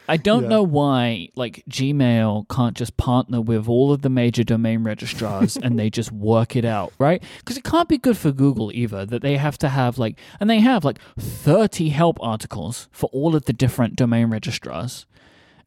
I 0.08 0.18
don't 0.18 0.44
Yeah. 0.44 0.50
know 0.50 0.64
why 0.64 1.30
like 1.36 1.64
Gmail 1.70 2.48
can't 2.50 2.76
just 2.76 2.98
partner 2.98 3.40
with 3.40 3.68
all 3.70 3.92
of 3.92 4.02
the 4.02 4.10
major 4.10 4.44
domain 4.44 4.84
registrars 4.84 5.58
and 5.58 5.78
they 5.78 5.90
just 5.90 6.12
work 6.12 6.56
it 6.56 6.66
out, 6.66 6.92
right? 7.00 7.24
Because 7.40 7.58
it 7.58 7.64
can't 7.64 7.88
be 7.88 7.98
good 7.98 8.18
for 8.18 8.32
Google 8.32 8.72
either 8.74 9.06
that 9.06 9.22
they 9.22 9.38
have 9.38 9.58
to 9.60 9.70
have 9.70 9.98
like 9.98 10.18
and 10.40 10.50
they 10.50 10.60
have 10.60 10.84
like 10.84 11.00
30 11.20 11.90
help 11.90 12.18
articles 12.22 12.88
for 12.92 13.10
all 13.14 13.36
of 13.36 13.46
the 13.46 13.54
different 13.54 13.96
domain 13.96 14.28
registrars. 14.28 15.06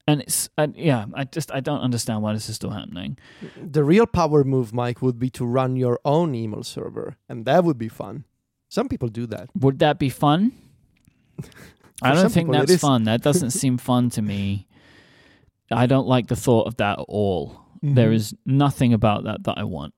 And 0.08 0.20
it's 0.20 0.48
uh, 0.56 0.68
yeah, 0.74 1.06
I 1.14 1.24
just 1.24 1.50
I 1.52 1.60
don't 1.60 1.80
understand 1.80 2.22
why 2.22 2.32
this 2.32 2.48
is 2.48 2.54
still 2.56 2.70
happening. 2.70 3.18
the 3.60 3.82
real 3.82 4.06
power 4.06 4.44
move, 4.44 4.70
Myke, 4.72 5.02
would 5.02 5.18
be 5.18 5.30
to 5.30 5.44
run 5.44 5.74
your 5.76 5.98
own 6.04 6.34
email 6.34 6.62
server, 6.62 7.16
and 7.28 7.44
that 7.44 7.64
would 7.64 7.78
be 7.78 7.88
fun. 7.88 8.24
Some 8.68 8.88
people 8.88 9.08
do 9.08 9.26
that. 9.26 9.48
Would 9.58 9.78
that 9.80 9.98
be 9.98 10.08
fun? 10.08 10.52
I 12.02 12.14
don't 12.14 12.30
think 12.30 12.48
people 12.48 12.66
that's 12.66 12.80
fun. 12.80 13.04
That 13.04 13.22
doesn't 13.22 13.50
seem 13.62 13.78
fun 13.78 14.10
to 14.10 14.22
me. 14.22 14.66
I 15.70 15.86
don't 15.86 16.06
like 16.06 16.28
the 16.28 16.36
thought 16.36 16.66
of 16.68 16.76
that 16.76 16.98
at 17.00 17.04
all. 17.08 17.60
Mm-hmm. 17.82 17.94
There 17.94 18.12
is 18.12 18.34
nothing 18.44 18.92
about 18.92 19.24
that 19.24 19.42
that 19.44 19.58
I 19.58 19.64
want. 19.64 19.94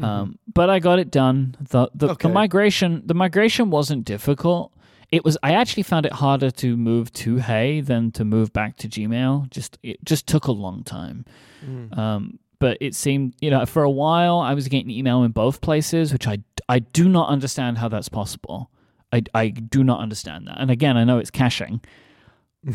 Um, 0.00 0.38
but 0.52 0.70
I 0.70 0.78
got 0.78 0.98
it 1.00 1.10
done. 1.10 1.56
The 1.60 1.90
the, 1.94 2.10
Okay. 2.10 2.28
the 2.28 2.34
migration 2.34 3.02
the 3.06 3.14
migration 3.14 3.70
wasn't 3.70 4.04
difficult. 4.04 4.72
It 5.10 5.24
was 5.24 5.38
I 5.42 5.52
actually 5.54 5.84
found 5.84 6.06
it 6.06 6.12
harder 6.12 6.50
to 6.50 6.76
move 6.76 7.12
to 7.14 7.36
Hey 7.36 7.80
than 7.80 8.12
to 8.12 8.24
move 8.24 8.52
back 8.52 8.76
to 8.78 8.88
Gmail. 8.88 9.50
Just 9.50 9.78
it 9.82 10.04
just 10.04 10.26
took 10.26 10.46
a 10.46 10.52
long 10.52 10.84
time. 10.84 11.24
Mm. 11.64 11.96
Um, 11.96 12.38
but 12.58 12.76
it 12.80 12.94
seemed 12.94 13.34
you 13.40 13.50
know 13.50 13.64
for 13.66 13.82
a 13.82 13.90
while 13.90 14.38
I 14.38 14.54
was 14.54 14.68
getting 14.68 14.90
email 14.90 15.22
in 15.22 15.32
both 15.32 15.60
places, 15.60 16.12
which 16.12 16.26
I 16.26 16.38
I 16.68 16.80
do 16.80 17.08
not 17.08 17.28
understand 17.28 17.78
how 17.78 17.88
that's 17.88 18.08
possible. 18.08 18.70
I 19.12 19.22
I 19.34 19.48
do 19.48 19.82
not 19.82 20.00
understand 20.00 20.46
that. 20.46 20.60
And 20.60 20.70
again, 20.70 20.96
I 20.96 21.04
know 21.04 21.18
it's 21.18 21.30
caching. 21.30 21.80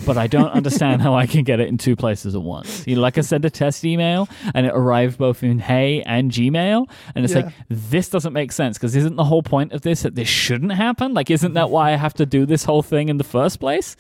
But 0.06 0.18
I 0.18 0.28
don't 0.28 0.50
understand 0.50 1.02
how 1.02 1.14
I 1.14 1.28
can 1.28 1.44
get 1.44 1.60
it 1.60 1.68
in 1.68 1.78
two 1.78 1.96
places 1.98 2.36
at 2.36 2.42
once. 2.42 2.88
You 2.88 2.96
know, 2.96 3.02
like 3.02 3.18
I 3.18 3.22
sent 3.22 3.44
a 3.44 3.50
test 3.50 3.84
email 3.84 4.30
and 4.56 4.66
it 4.66 4.72
arrived 4.74 5.18
both 5.18 5.44
in 5.44 5.60
Hey 5.60 6.02
and 6.04 6.32
Gmail, 6.32 6.86
and 7.16 7.26
it's 7.26 7.34
Yeah. 7.36 7.42
like 7.46 7.54
this 7.70 8.08
doesn't 8.10 8.32
make 8.34 8.54
sense 8.54 8.78
because 8.78 8.96
isn't 8.96 9.18
the 9.18 9.26
whole 9.26 9.44
point 9.44 9.74
of 9.74 9.82
this 9.82 10.04
that 10.04 10.16
this 10.16 10.30
shouldn't 10.30 10.72
happen? 10.72 11.14
Like, 11.14 11.30
isn't 11.30 11.54
that 11.54 11.70
why 11.70 11.92
I 11.92 11.98
have 11.98 12.14
to 12.16 12.26
do 12.26 12.46
this 12.46 12.64
whole 12.64 12.82
thing 12.82 13.10
in 13.10 13.18
the 13.18 13.24
first 13.26 13.60
place? 13.60 13.98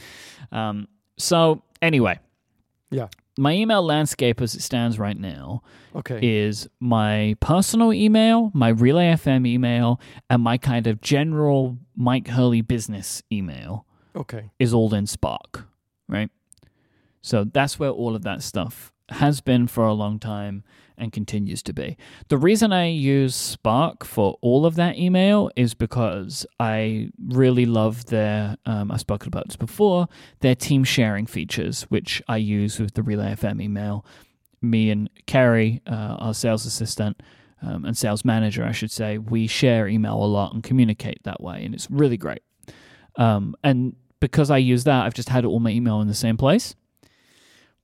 Um, 0.54 0.88
so 1.18 1.64
anyway, 1.82 2.18
Yeah. 2.90 3.10
my 3.38 3.52
email 3.54 3.84
landscape 3.84 4.42
as 4.42 4.56
it 4.56 4.62
stands 4.62 4.98
right 4.98 5.20
now 5.20 5.64
Okay. 5.96 6.20
is 6.22 6.68
my 6.80 7.36
personal 7.42 7.92
email, 7.92 8.52
my 8.54 8.70
Relay 8.70 9.08
FM 9.12 9.46
email, 9.46 10.00
and 10.30 10.42
my 10.42 10.58
kind 10.58 10.88
of 10.88 11.02
general 11.02 11.78
Myke 12.00 12.30
Hurley 12.30 12.62
business 12.62 13.22
email 13.32 13.86
okay. 14.16 14.50
is 14.60 14.74
all 14.74 14.94
in 14.94 15.06
Spark, 15.08 15.68
right? 16.08 16.30
So 17.22 17.44
that's 17.46 17.80
where 17.80 17.90
all 17.90 18.16
of 18.16 18.24
that 18.24 18.42
stuff 18.42 18.92
has 19.10 19.42
been 19.42 19.68
for 19.68 19.86
a 19.86 19.94
long 19.94 20.20
time 20.20 20.64
and 20.98 21.12
continues 21.12 21.64
to 21.64 21.74
be. 21.74 21.98
The 22.28 22.38
reason 22.38 22.72
I 22.72 22.88
use 22.88 23.36
Spark 23.36 24.06
for 24.06 24.38
all 24.42 24.66
of 24.66 24.76
that 24.76 24.98
email 24.98 25.50
is 25.56 25.74
because 25.74 26.46
I 26.60 27.10
really 27.28 27.66
love 27.66 28.06
their, 28.06 28.58
um, 28.66 28.92
I've 28.92 29.00
spoken 29.00 29.28
about 29.28 29.48
this 29.48 29.56
before, 29.56 30.08
their 30.42 30.56
team 30.56 30.84
sharing 30.84 31.26
features, 31.26 31.84
which 31.84 32.22
I 32.28 32.38
use 32.38 32.80
with 32.80 32.94
the 32.94 33.04
Relay 33.04 33.34
FM 33.34 33.62
email. 33.62 34.06
Me 34.62 34.92
and 34.92 35.10
Carrie, 35.26 35.82
uh, 35.88 36.18
our 36.20 36.34
sales 36.34 36.66
assistant, 36.66 37.22
um, 37.62 37.86
and 37.86 37.98
sales 37.98 38.24
manager, 38.24 38.64
I 38.64 38.72
should 38.72 38.92
say, 38.92 39.18
we 39.18 39.48
share 39.48 39.88
email 39.88 40.16
a 40.24 40.26
lot 40.26 40.54
and 40.54 40.62
communicate 40.64 41.24
that 41.24 41.42
way, 41.42 41.66
and 41.66 41.74
it's 41.74 41.90
really 41.90 42.18
great. 42.18 42.42
Um, 43.16 43.56
and 43.64 43.96
because 44.24 44.50
I 44.50 44.58
use 44.58 44.86
that, 44.86 45.06
I've 45.06 45.14
just 45.14 45.28
had 45.28 45.44
all 45.44 45.60
my 45.60 45.72
email 45.72 46.00
in 46.00 46.08
the 46.08 46.14
same 46.14 46.38
place. 46.38 46.76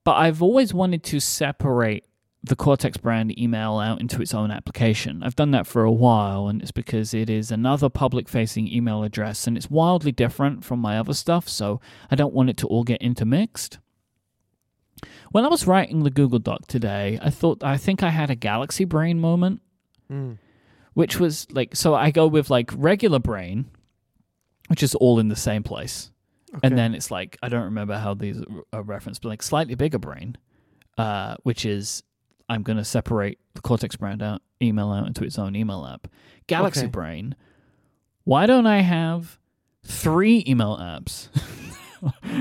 But 0.04 0.12
I've 0.16 0.42
always 0.42 0.72
wanted 0.72 1.02
to 1.04 1.20
separate 1.20 2.06
the 2.42 2.56
Cortex 2.56 2.96
brand 2.96 3.38
email 3.38 3.78
out 3.78 4.00
into 4.00 4.22
its 4.22 4.32
own 4.32 4.50
application. 4.50 5.22
I've 5.22 5.36
done 5.36 5.50
that 5.50 5.66
for 5.66 5.84
a 5.84 5.92
while, 5.92 6.48
and 6.48 6.62
it's 6.62 6.70
because 6.72 7.12
it 7.12 7.28
is 7.28 7.50
another 7.50 7.90
public 7.90 8.26
facing 8.26 8.66
email 8.68 9.02
address 9.02 9.46
and 9.46 9.54
it's 9.58 9.68
wildly 9.70 10.12
different 10.12 10.64
from 10.64 10.78
my 10.78 10.98
other 10.98 11.12
stuff, 11.12 11.46
so 11.46 11.78
I 12.10 12.16
don't 12.16 12.32
want 12.32 12.48
it 12.48 12.56
to 12.56 12.66
all 12.68 12.84
get 12.84 13.02
intermixed. 13.02 13.78
When 15.32 15.44
I 15.44 15.48
was 15.48 15.66
writing 15.66 16.02
the 16.02 16.10
Google 16.10 16.38
Doc 16.38 16.66
today, 16.66 17.18
I 17.20 17.28
thought 17.28 17.62
I 17.62 17.76
think 17.76 18.02
I 18.02 18.08
had 18.08 18.30
a 18.30 18.34
galaxy 18.34 18.86
brain 18.86 19.20
moment, 19.20 19.60
Mm. 20.10 20.38
which 20.94 21.20
was 21.20 21.46
like 21.52 21.76
so 21.76 21.94
I 21.94 22.10
go 22.10 22.26
with 22.26 22.48
like 22.48 22.70
regular 22.74 23.18
brain, 23.18 23.66
which 24.68 24.82
is 24.82 24.94
all 24.94 25.18
in 25.18 25.28
the 25.28 25.36
same 25.36 25.62
place. 25.62 26.10
Okay. 26.56 26.60
And 26.66 26.76
then 26.76 26.94
it's 26.94 27.10
like 27.10 27.36
I 27.42 27.48
don't 27.48 27.64
remember 27.64 27.96
how 27.96 28.14
these 28.14 28.42
are 28.72 28.82
referenced, 28.82 29.22
but 29.22 29.28
like 29.28 29.42
slightly 29.42 29.74
bigger 29.76 29.98
brain, 29.98 30.36
uh, 30.98 31.36
which 31.44 31.64
is 31.64 32.02
I'm 32.48 32.62
going 32.62 32.78
to 32.78 32.84
separate 32.84 33.38
the 33.54 33.60
Cortex 33.60 33.94
brand 33.96 34.22
out, 34.22 34.42
email 34.60 34.90
out 34.90 35.06
into 35.06 35.22
its 35.24 35.38
own 35.38 35.54
email 35.54 35.86
app. 35.86 36.08
Galaxy 36.48 36.80
Okay. 36.82 36.88
Brain. 36.88 37.36
Why 38.24 38.46
don't 38.46 38.66
I 38.66 38.80
have 38.80 39.38
three 39.84 40.44
email 40.46 40.76
apps? 40.76 41.28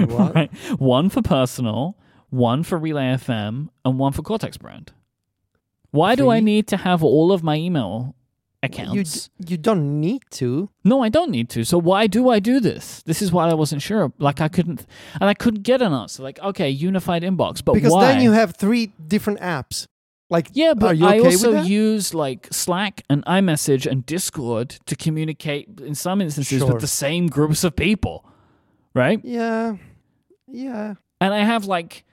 What? 0.07 0.36
Right? 0.36 0.49
One 0.80 1.10
for 1.10 1.22
personal, 1.22 1.97
one 2.30 2.64
for 2.64 2.78
Relay 2.78 3.16
FM, 3.16 3.68
and 3.84 3.99
one 3.99 4.14
for 4.14 4.22
Cortex 4.22 4.55
brand. 4.55 4.93
Why 5.91 6.16
do 6.16 6.30
I 6.30 6.39
need 6.39 6.68
to 6.68 6.78
have 6.78 7.03
all 7.03 7.34
of 7.34 7.43
my 7.43 7.55
email 7.57 8.16
accounts? 8.64 9.30
d- 9.39 9.51
you 9.53 9.57
don't 9.57 9.99
need 9.99 10.24
to. 10.32 10.70
No, 10.84 11.01
I 11.03 11.10
don't 11.10 11.32
need 11.32 11.49
to. 11.49 11.64
So 11.64 11.78
why 11.78 12.07
do 12.07 12.30
I 12.30 12.39
do 12.39 12.60
this? 12.60 13.01
This 13.03 13.22
is 13.22 13.32
why 13.32 13.49
I 13.49 13.53
wasn't 13.53 13.82
sure. 13.82 14.12
Like 14.18 14.41
I 14.41 14.47
couldn't, 14.47 14.86
and 15.20 15.30
I 15.30 15.34
couldn't 15.34 15.64
get 15.64 15.82
an 15.82 15.93
answer. 15.93 16.24
Like 16.24 16.39
okay, 16.39 16.70
unified 16.70 17.24
inbox, 17.24 17.64
but 17.64 17.74
because 17.74 17.93
why? 17.93 18.07
then 18.14 18.22
you 18.22 18.32
have 18.34 18.55
three 18.55 18.88
different 19.07 19.39
apps. 19.39 19.86
Like 20.32 20.49
yeah, 20.53 20.76
but 20.76 20.95
you 20.97 21.07
I 21.07 21.18
okay 21.20 21.26
also 21.26 21.62
use 21.64 22.14
like 22.14 22.47
Slack 22.51 23.03
and 23.10 23.26
iMessage 23.26 23.88
and 23.89 24.05
Discord 24.05 24.70
to 24.86 24.95
communicate 24.95 25.80
in 25.82 25.95
some 25.95 26.22
instances 26.22 26.60
Sure. 26.60 26.68
with 26.74 26.82
the 26.82 26.88
same 26.88 27.28
groups 27.28 27.64
of 27.64 27.76
people, 27.76 28.24
right? 28.93 29.20
yeah, 29.24 29.78
yeah. 30.47 30.93
And 31.20 31.34
I 31.34 31.39
have 31.43 31.66
like 31.66 32.05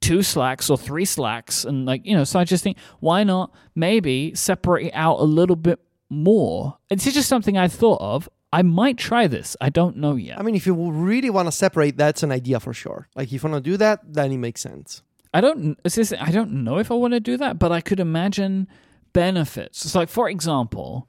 two 0.00 0.22
Slacks 0.22 0.70
or 0.70 0.78
three 0.78 1.04
Slacks, 1.04 1.64
and 1.64 1.86
like 1.86 2.04
you 2.04 2.14
know, 2.14 2.24
so 2.24 2.38
I 2.38 2.44
just 2.44 2.64
think 2.64 2.78
why 3.00 3.24
not 3.24 3.52
maybe 3.74 4.34
separate 4.34 4.86
it 4.86 4.92
out 4.94 5.20
a 5.20 5.24
little 5.24 5.56
bit 5.56 5.78
more. 6.08 6.78
It's 6.90 7.04
just 7.04 7.28
something 7.28 7.56
I 7.56 7.68
thought 7.68 8.00
of. 8.00 8.28
I 8.52 8.62
might 8.62 8.98
try 8.98 9.28
this. 9.28 9.56
I 9.60 9.70
don't 9.70 9.96
know 9.96 10.16
yet. 10.16 10.38
I 10.38 10.42
mean, 10.42 10.56
if 10.56 10.66
you 10.66 10.74
really 10.90 11.30
want 11.30 11.46
to 11.46 11.52
separate, 11.52 11.96
that's 11.96 12.24
an 12.24 12.32
idea 12.32 12.58
for 12.58 12.72
sure. 12.72 13.08
Like 13.14 13.32
if 13.32 13.44
you 13.44 13.48
want 13.48 13.62
to 13.64 13.70
do 13.70 13.76
that, 13.76 14.00
then 14.12 14.32
it 14.32 14.38
makes 14.38 14.60
sense. 14.60 15.02
I 15.32 15.40
don't. 15.40 15.78
Just, 15.86 16.12
I 16.20 16.32
don't 16.32 16.64
know 16.64 16.78
if 16.78 16.90
I 16.90 16.94
want 16.94 17.14
to 17.14 17.20
do 17.20 17.36
that, 17.36 17.58
but 17.58 17.70
I 17.70 17.80
could 17.80 18.00
imagine 18.00 18.66
benefits. 19.12 19.90
So, 19.90 19.98
like 20.00 20.08
for 20.08 20.28
example, 20.28 21.08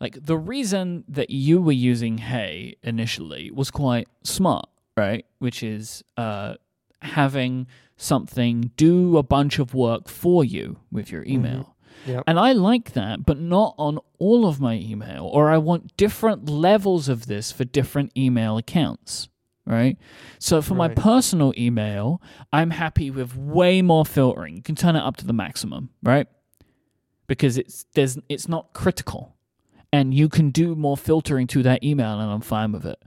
like 0.00 0.18
the 0.20 0.36
reason 0.36 1.04
that 1.08 1.30
you 1.30 1.60
were 1.60 1.72
using 1.72 2.18
Hey 2.18 2.76
initially 2.82 3.50
was 3.52 3.70
quite 3.70 4.08
smart, 4.24 4.68
right? 4.96 5.24
Which 5.38 5.62
is 5.62 6.02
uh, 6.16 6.54
having 7.00 7.68
something 7.96 8.72
do 8.76 9.16
a 9.16 9.22
bunch 9.22 9.58
of 9.58 9.74
work 9.74 10.08
for 10.08 10.44
you 10.44 10.78
with 10.90 11.10
your 11.10 11.22
mm-hmm. 11.22 11.32
email. 11.32 11.76
Yep. 12.06 12.24
And 12.26 12.38
I 12.38 12.52
like 12.52 12.92
that, 12.92 13.24
but 13.24 13.40
not 13.40 13.74
on 13.78 13.98
all 14.18 14.46
of 14.46 14.60
my 14.60 14.74
email, 14.74 15.24
or 15.26 15.50
I 15.50 15.58
want 15.58 15.96
different 15.96 16.48
levels 16.48 17.08
of 17.08 17.26
this 17.26 17.50
for 17.50 17.64
different 17.64 18.12
email 18.16 18.56
accounts, 18.58 19.28
right? 19.64 19.98
So 20.38 20.62
for 20.62 20.74
my 20.74 20.88
personal 20.88 21.52
email, 21.58 22.22
I'm 22.52 22.70
happy 22.70 23.10
with 23.10 23.36
way 23.36 23.82
more 23.82 24.04
filtering. 24.04 24.56
You 24.56 24.62
can 24.62 24.76
turn 24.76 24.94
it 24.94 25.00
up 25.00 25.16
to 25.16 25.26
the 25.26 25.32
maximum, 25.32 25.90
right? 26.02 26.28
Because 27.26 27.58
it's 27.58 27.86
there's 27.94 28.18
it's 28.28 28.48
not 28.48 28.72
critical. 28.72 29.34
And 29.92 30.12
you 30.12 30.28
can 30.28 30.50
do 30.50 30.74
more 30.74 30.96
filtering 30.96 31.46
to 31.48 31.62
that 31.62 31.82
email 31.82 32.20
and 32.20 32.30
I'm 32.30 32.40
fine 32.40 32.72
with 32.72 32.84
it. 32.84 33.02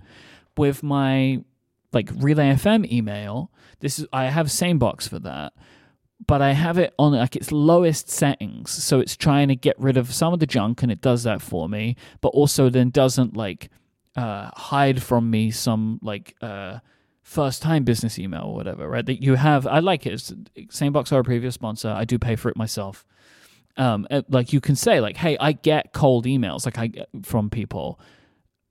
With 0.58 0.82
my 0.82 1.44
like 1.94 2.10
Relay 2.16 2.54
FM 2.54 2.92
email, 2.92 3.52
this 3.80 4.00
is 4.00 4.08
I 4.12 4.26
have 4.26 4.48
SaneBox 4.48 5.08
for 5.10 5.20
that 5.20 5.54
but 6.28 6.42
I 6.42 6.52
have 6.52 6.78
it 6.78 6.94
on 7.00 7.14
like 7.14 7.36
its 7.36 7.52
lowest 7.52 8.10
settings. 8.10 8.72
So 8.72 9.00
it's 9.00 9.16
trying 9.16 9.48
to 9.48 9.56
get 9.56 9.80
rid 9.80 9.98
of 9.98 10.14
some 10.14 10.34
of 10.34 10.40
the 10.40 10.46
junk 10.46 10.84
and 10.84 10.92
it 10.92 11.02
does 11.02 11.24
that 11.24 11.42
for 11.42 11.70
me, 11.70 11.96
but 12.22 12.30
also 12.30 12.70
then 12.70 12.90
doesn't 12.90 13.38
like 13.38 13.70
uh, 14.16 14.50
hide 14.54 15.02
from 15.02 15.30
me 15.30 15.50
some 15.50 16.00
like 16.02 16.36
uh, 16.42 16.80
first 17.24 17.62
time 17.62 17.84
business 17.84 18.20
email 18.20 18.44
or 18.44 18.54
whatever, 18.54 18.88
right? 18.90 19.06
That 19.06 19.24
you 19.24 19.36
have. 19.36 19.66
I 19.66 19.80
like 19.80 20.06
it. 20.06 20.14
It's, 20.14 20.32
SaneBox 20.32 21.14
our 21.14 21.24
previous 21.24 21.56
sponsor. 21.56 21.90
I 21.90 22.04
do 22.06 22.20
pay 22.20 22.36
for 22.36 22.50
it 22.50 22.58
myself. 22.58 23.06
Um, 23.78 24.06
like 24.28 24.52
you 24.52 24.60
can 24.60 24.76
say 24.76 25.00
like, 25.00 25.16
hey, 25.16 25.38
I 25.40 25.54
get 25.54 25.94
cold 25.94 26.26
emails 26.26 26.66
like 26.66 26.78
I 26.78 26.88
get 26.88 27.08
from 27.24 27.50
people, 27.50 28.00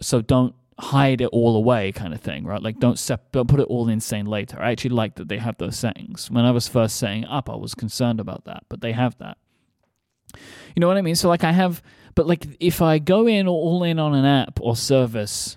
so 0.02 0.20
don't 0.20 0.54
hide 0.79 1.20
it 1.20 1.26
all 1.26 1.57
away 1.57 1.91
kind 1.93 2.14
of 2.14 2.20
thing 2.20 2.45
right? 2.45 2.62
Like 2.62 2.79
don't 2.79 2.99
sep- 2.99 3.33
don't 3.33 3.49
put 3.49 3.61
it 3.61 3.66
all 3.66 3.89
in 3.89 3.99
SaneLater. 3.99 4.61
I 4.61 4.70
actually 4.70 4.91
like 4.91 5.16
that 5.16 5.29
they 5.29 5.39
have 5.39 5.59
those 5.59 5.76
settings 5.76 6.31
when 6.31 6.45
i 6.45 6.51
was 6.51 6.68
first 6.68 6.97
setting 6.97 7.24
up 7.24 7.51
i 7.51 7.57
was 7.57 7.74
concerned 7.74 8.20
about 8.20 8.45
that 8.45 8.64
but 8.68 8.81
they 8.81 8.93
have 8.93 9.16
that. 9.18 9.39
You 10.76 10.81
know 10.81 10.89
what 10.89 10.97
i 10.97 11.03
mean? 11.03 11.16
So 11.16 11.29
like 11.29 11.45
i 11.45 11.53
have 11.53 11.83
but 12.14 12.26
like 12.26 12.47
if 12.61 12.81
i 12.81 12.99
go 12.99 13.26
in 13.26 13.49
all 13.49 13.83
in 13.83 13.99
on 13.99 14.14
an 14.14 14.24
app 14.24 14.61
or 14.61 14.76
service 14.76 15.57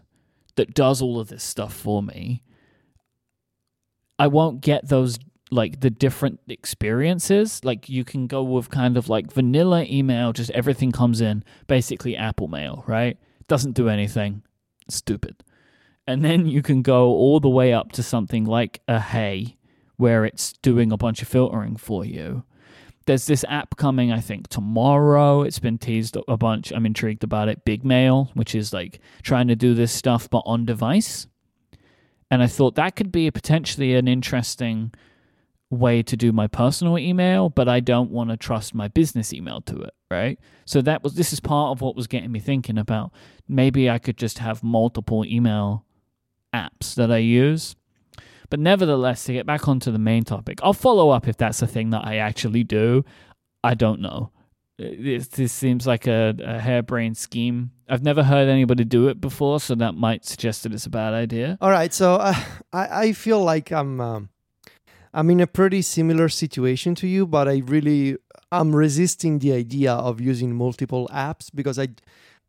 that 0.55 0.73
does 0.73 1.01
all 1.01 1.19
of 1.19 1.29
this 1.29 1.43
stuff 1.43 1.73
for 1.73 2.03
me 2.03 2.43
i 4.19 4.27
won't 4.27 4.61
get 4.61 4.87
those 4.89 5.17
like 5.51 5.81
the 5.81 5.89
different 5.89 6.39
experiences. 6.47 7.59
Like 7.63 7.89
you 7.89 8.05
can 8.05 8.25
go 8.25 8.41
with 8.41 8.69
kind 8.69 8.95
of 8.95 9.09
like 9.09 9.31
vanilla 9.31 9.83
email 9.83 10.31
just 10.31 10.49
everything 10.51 10.91
comes 10.91 11.19
in 11.21 11.43
basically 11.67 12.15
apple 12.15 12.47
mail 12.47 12.83
right? 12.87 13.17
Doesn't 13.47 13.73
do 13.73 13.89
anything 13.89 14.43
stupid. 14.91 15.43
And 16.07 16.23
then 16.25 16.47
you 16.47 16.61
can 16.61 16.81
go 16.81 17.07
all 17.07 17.39
the 17.39 17.49
way 17.49 17.73
up 17.73 17.91
to 17.93 18.03
something 18.03 18.45
like 18.45 18.81
a 18.87 18.99
Hey, 18.99 19.57
where 19.97 20.25
it's 20.25 20.53
doing 20.53 20.91
a 20.91 20.97
bunch 20.97 21.21
of 21.21 21.27
filtering 21.27 21.75
for 21.75 22.03
you. 22.03 22.43
There's 23.05 23.25
this 23.25 23.45
app 23.47 23.77
coming, 23.77 24.11
I 24.11 24.19
think, 24.19 24.47
tomorrow. 24.47 25.41
It's 25.41 25.59
been 25.59 25.77
teased 25.77 26.17
a 26.27 26.37
bunch. 26.37 26.71
I'm 26.71 26.85
intrigued 26.85 27.23
about 27.23 27.49
it. 27.49 27.65
Big 27.65 27.83
Mail, 27.83 28.29
which 28.33 28.53
is 28.53 28.73
like 28.73 28.99
trying 29.23 29.47
to 29.47 29.55
do 29.55 29.73
this 29.73 29.91
stuff 29.91 30.29
but 30.29 30.43
on 30.45 30.65
device. 30.65 31.27
And 32.29 32.41
I 32.41 32.47
thought 32.47 32.75
that 32.75 32.95
could 32.95 33.11
be 33.11 33.29
potentially 33.29 33.95
an 33.95 34.07
interesting 34.07 34.93
way 35.71 36.03
to 36.03 36.17
do 36.17 36.31
my 36.31 36.47
personal 36.47 36.99
email, 36.99 37.49
but 37.49 37.67
I 37.67 37.79
don't 37.79 38.11
want 38.11 38.29
to 38.29 38.37
trust 38.37 38.75
my 38.75 38.87
business 38.89 39.33
email 39.33 39.61
to 39.61 39.81
it, 39.81 39.93
right? 40.11 40.37
So 40.65 40.81
that 40.81 41.03
was 41.03 41.15
this 41.15 41.33
is 41.33 41.39
part 41.39 41.71
of 41.71 41.81
what 41.81 41.95
was 41.95 42.07
getting 42.07 42.31
me 42.31 42.39
thinking 42.39 42.77
about 42.77 43.11
maybe 43.47 43.89
I 43.89 43.97
could 43.97 44.17
just 44.17 44.39
have 44.39 44.63
multiple 44.63 45.25
email 45.25 45.85
apps 46.53 46.95
that 46.95 47.11
I 47.11 47.17
use. 47.17 47.75
But 48.49 48.59
nevertheless, 48.59 49.23
to 49.25 49.33
get 49.33 49.45
back 49.45 49.67
onto 49.67 49.91
the 49.91 49.99
main 49.99 50.23
topic, 50.23 50.59
I'll 50.61 50.73
follow 50.73 51.09
up 51.09 51.27
if 51.27 51.37
that's 51.37 51.61
a 51.61 51.67
thing 51.67 51.91
that 51.91 52.05
I 52.05 52.17
actually 52.17 52.63
do. 52.63 53.05
I 53.63 53.75
don't 53.75 54.01
know. 54.01 54.31
This, 54.77 55.27
this 55.27 55.53
seems 55.53 55.85
like 55.87 56.07
a, 56.07 56.35
a 56.43 56.59
harebrained 56.59 57.15
scheme. 57.15 57.71
I've 57.87 58.03
never 58.03 58.23
heard 58.23 58.49
anybody 58.49 58.83
do 58.83 59.07
it 59.09 59.21
before, 59.21 59.59
so 59.59 59.75
that 59.75 59.93
might 59.93 60.25
suggest 60.25 60.63
that 60.63 60.73
it's 60.73 60.85
a 60.85 60.89
bad 60.89 61.13
idea. 61.13 61.57
All 61.61 61.69
right, 61.69 61.93
so 61.93 62.15
uh, 62.15 62.33
I 62.73 63.07
I 63.07 63.13
feel 63.13 63.41
like 63.41 63.71
I'm 63.71 64.01
um, 64.01 64.29
I'm 65.13 65.29
in 65.29 65.41
a 65.41 65.47
pretty 65.47 65.81
similar 65.81 66.29
situation 66.29 66.95
to 66.95 67.07
you, 67.07 67.27
but 67.27 67.47
I 67.47 67.61
really 67.65 68.17
I'm 68.51 68.75
resisting 68.75 69.39
the 69.39 69.53
idea 69.53 69.93
of 69.93 70.21
using 70.21 70.55
multiple 70.55 71.09
apps 71.11 71.49
because 71.53 71.77
I 71.77 71.89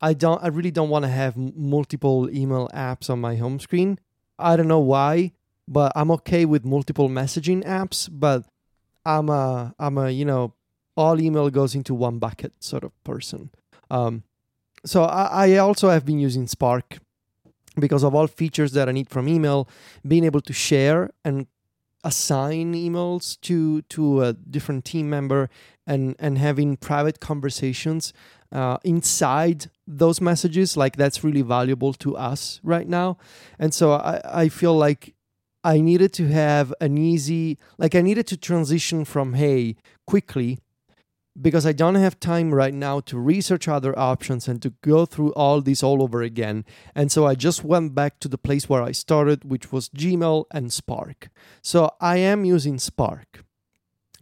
I 0.00 0.14
don't 0.14 0.42
I 0.42 0.48
really 0.48 0.70
don't 0.70 0.88
want 0.88 1.04
to 1.04 1.10
have 1.10 1.36
multiple 1.36 2.30
email 2.30 2.68
apps 2.74 3.10
on 3.10 3.20
my 3.20 3.36
home 3.36 3.58
screen. 3.58 3.98
I 4.38 4.56
don't 4.56 4.68
know 4.68 4.80
why, 4.80 5.32
but 5.68 5.92
I'm 5.94 6.10
okay 6.12 6.44
with 6.44 6.64
multiple 6.64 7.08
messaging 7.08 7.64
apps, 7.64 8.08
but 8.10 8.44
I'm 9.04 9.28
a 9.28 9.74
I'm 9.78 9.98
a 9.98 10.10
you 10.10 10.24
know 10.24 10.54
all 10.96 11.20
email 11.20 11.50
goes 11.50 11.74
into 11.74 11.94
one 11.94 12.18
bucket 12.18 12.52
sort 12.60 12.84
of 12.84 12.92
person. 13.02 13.50
Um, 13.90 14.22
so 14.84 15.04
I, 15.04 15.46
I 15.46 15.56
also 15.58 15.88
have 15.90 16.04
been 16.04 16.18
using 16.18 16.46
Spark 16.46 16.98
because 17.78 18.02
of 18.02 18.14
all 18.14 18.26
features 18.26 18.72
that 18.72 18.88
I 18.88 18.92
need 18.92 19.08
from 19.08 19.28
email, 19.28 19.68
being 20.06 20.24
able 20.24 20.40
to 20.42 20.52
share 20.52 21.10
and 21.24 21.46
assign 22.04 22.74
emails 22.74 23.40
to 23.42 23.82
to 23.82 24.22
a 24.22 24.32
different 24.32 24.84
team 24.84 25.08
member 25.08 25.48
and 25.86 26.16
and 26.18 26.38
having 26.38 26.76
private 26.76 27.20
conversations 27.20 28.12
uh, 28.52 28.78
inside 28.84 29.70
those 29.86 30.20
messages 30.20 30.76
like 30.76 30.96
that's 30.96 31.24
really 31.24 31.42
valuable 31.42 31.92
to 31.92 32.16
us 32.16 32.60
right 32.62 32.88
now. 32.88 33.18
And 33.58 33.72
so 33.72 33.92
i 33.92 34.20
i 34.24 34.48
feel 34.48 34.76
like 34.76 35.14
i 35.64 35.80
needed 35.80 36.12
to 36.12 36.28
have 36.28 36.74
an 36.80 36.98
easy 36.98 37.58
like 37.78 37.94
i 37.94 38.00
needed 38.00 38.26
to 38.26 38.36
transition 38.36 39.04
from 39.04 39.34
hey 39.34 39.76
quickly 40.06 40.58
because 41.40 41.64
I 41.64 41.72
don't 41.72 41.94
have 41.94 42.20
time 42.20 42.54
right 42.54 42.74
now 42.74 43.00
to 43.00 43.18
research 43.18 43.66
other 43.66 43.98
options 43.98 44.48
and 44.48 44.60
to 44.62 44.70
go 44.82 45.06
through 45.06 45.32
all 45.32 45.60
this 45.60 45.82
all 45.82 46.02
over 46.02 46.22
again. 46.22 46.64
And 46.94 47.10
so 47.10 47.26
I 47.26 47.34
just 47.34 47.64
went 47.64 47.94
back 47.94 48.20
to 48.20 48.28
the 48.28 48.38
place 48.38 48.68
where 48.68 48.82
I 48.82 48.92
started, 48.92 49.44
which 49.44 49.72
was 49.72 49.88
Gmail 49.88 50.44
and 50.50 50.72
Spark. 50.72 51.30
So 51.62 51.90
I 52.00 52.18
am 52.18 52.44
using 52.44 52.78
Spark 52.78 53.44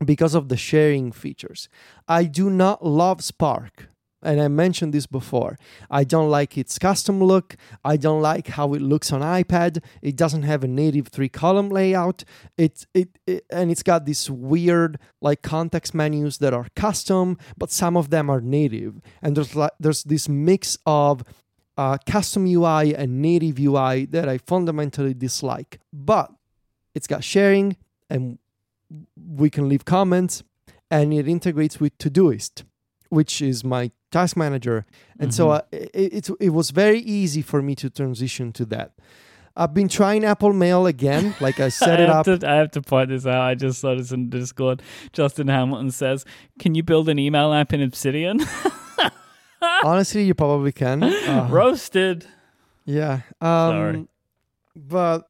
because 0.04 0.34
of 0.34 0.48
the 0.48 0.56
sharing 0.56 1.12
features. 1.12 1.68
I 2.08 2.24
do 2.24 2.48
not 2.48 2.84
love 2.84 3.22
Spark. 3.22 3.89
And 4.22 4.40
I 4.40 4.48
mentioned 4.48 4.92
this 4.92 5.06
before. 5.06 5.58
I 5.90 6.04
don't 6.04 6.28
like 6.28 6.58
its 6.58 6.78
custom 6.78 7.22
look. 7.22 7.56
I 7.84 7.96
don't 7.96 8.20
like 8.20 8.48
how 8.48 8.74
it 8.74 8.82
looks 8.82 9.12
on 9.12 9.22
iPad. 9.22 9.82
It 10.02 10.16
doesn't 10.16 10.42
have 10.42 10.62
a 10.62 10.68
native 10.68 11.08
three-column 11.08 11.70
layout. 11.70 12.24
It, 12.58 12.86
it, 12.92 13.18
it 13.26 13.46
and 13.50 13.70
it's 13.70 13.82
got 13.82 14.04
these 14.04 14.30
weird 14.30 14.98
like 15.22 15.40
context 15.42 15.94
menus 15.94 16.38
that 16.38 16.52
are 16.52 16.66
custom, 16.76 17.38
but 17.56 17.70
some 17.70 17.96
of 17.96 18.10
them 18.10 18.28
are 18.28 18.40
native. 18.40 19.00
And 19.22 19.36
there's 19.36 19.56
like 19.56 19.72
there's 19.80 20.04
this 20.04 20.28
mix 20.28 20.76
of 20.84 21.24
uh, 21.78 21.96
custom 22.04 22.46
UI 22.46 22.94
and 22.94 23.22
native 23.22 23.58
UI 23.58 24.04
that 24.06 24.28
I 24.28 24.36
fundamentally 24.36 25.14
dislike. 25.14 25.80
But 25.92 26.30
it's 26.94 27.06
got 27.06 27.24
sharing, 27.24 27.78
and 28.10 28.38
we 29.16 29.48
can 29.48 29.66
leave 29.66 29.86
comments, 29.86 30.42
and 30.90 31.14
it 31.14 31.26
integrates 31.26 31.80
with 31.80 31.96
Todoist 31.96 32.64
which 33.10 33.42
is 33.42 33.62
my 33.62 33.90
task 34.10 34.36
manager 34.36 34.84
and 35.18 35.32
so 35.34 35.48
Mhm. 35.48 35.56
uh, 35.56 35.62
it, 35.72 36.28
it, 36.28 36.30
it 36.40 36.50
was 36.50 36.70
very 36.70 36.98
easy 37.00 37.42
for 37.42 37.62
me 37.62 37.74
to 37.76 37.88
transition 37.88 38.52
to 38.52 38.64
that 38.66 38.90
i've 39.56 39.72
been 39.72 39.88
trying 39.88 40.24
apple 40.24 40.52
mail 40.52 40.86
again 40.86 41.34
like 41.40 41.60
i 41.60 41.68
set 41.68 42.00
I 42.00 42.02
it 42.04 42.10
up 42.10 42.24
To, 42.26 42.38
I 42.44 42.54
have 42.56 42.70
to 42.72 42.82
point 42.82 43.08
this 43.10 43.24
out. 43.26 43.40
I 43.40 43.54
just 43.54 43.80
saw 43.80 43.94
this 43.94 44.10
in 44.12 44.28
Discord. 44.28 44.82
Justin 45.12 45.48
Hamilton 45.48 45.90
says, 45.90 46.24
"Can 46.58 46.74
you 46.74 46.82
build 46.82 47.08
an 47.08 47.18
email 47.18 47.52
app 47.54 47.72
in 47.72 47.80
Obsidian?" 47.82 48.40
honestly 49.84 50.24
you 50.24 50.34
probably 50.34 50.72
can 50.72 51.02
Uh, 51.04 51.46
Roasted. 51.50 52.26
yeah 52.84 53.20
um 53.40 53.70
Sorry. 53.70 54.06
but 54.74 55.28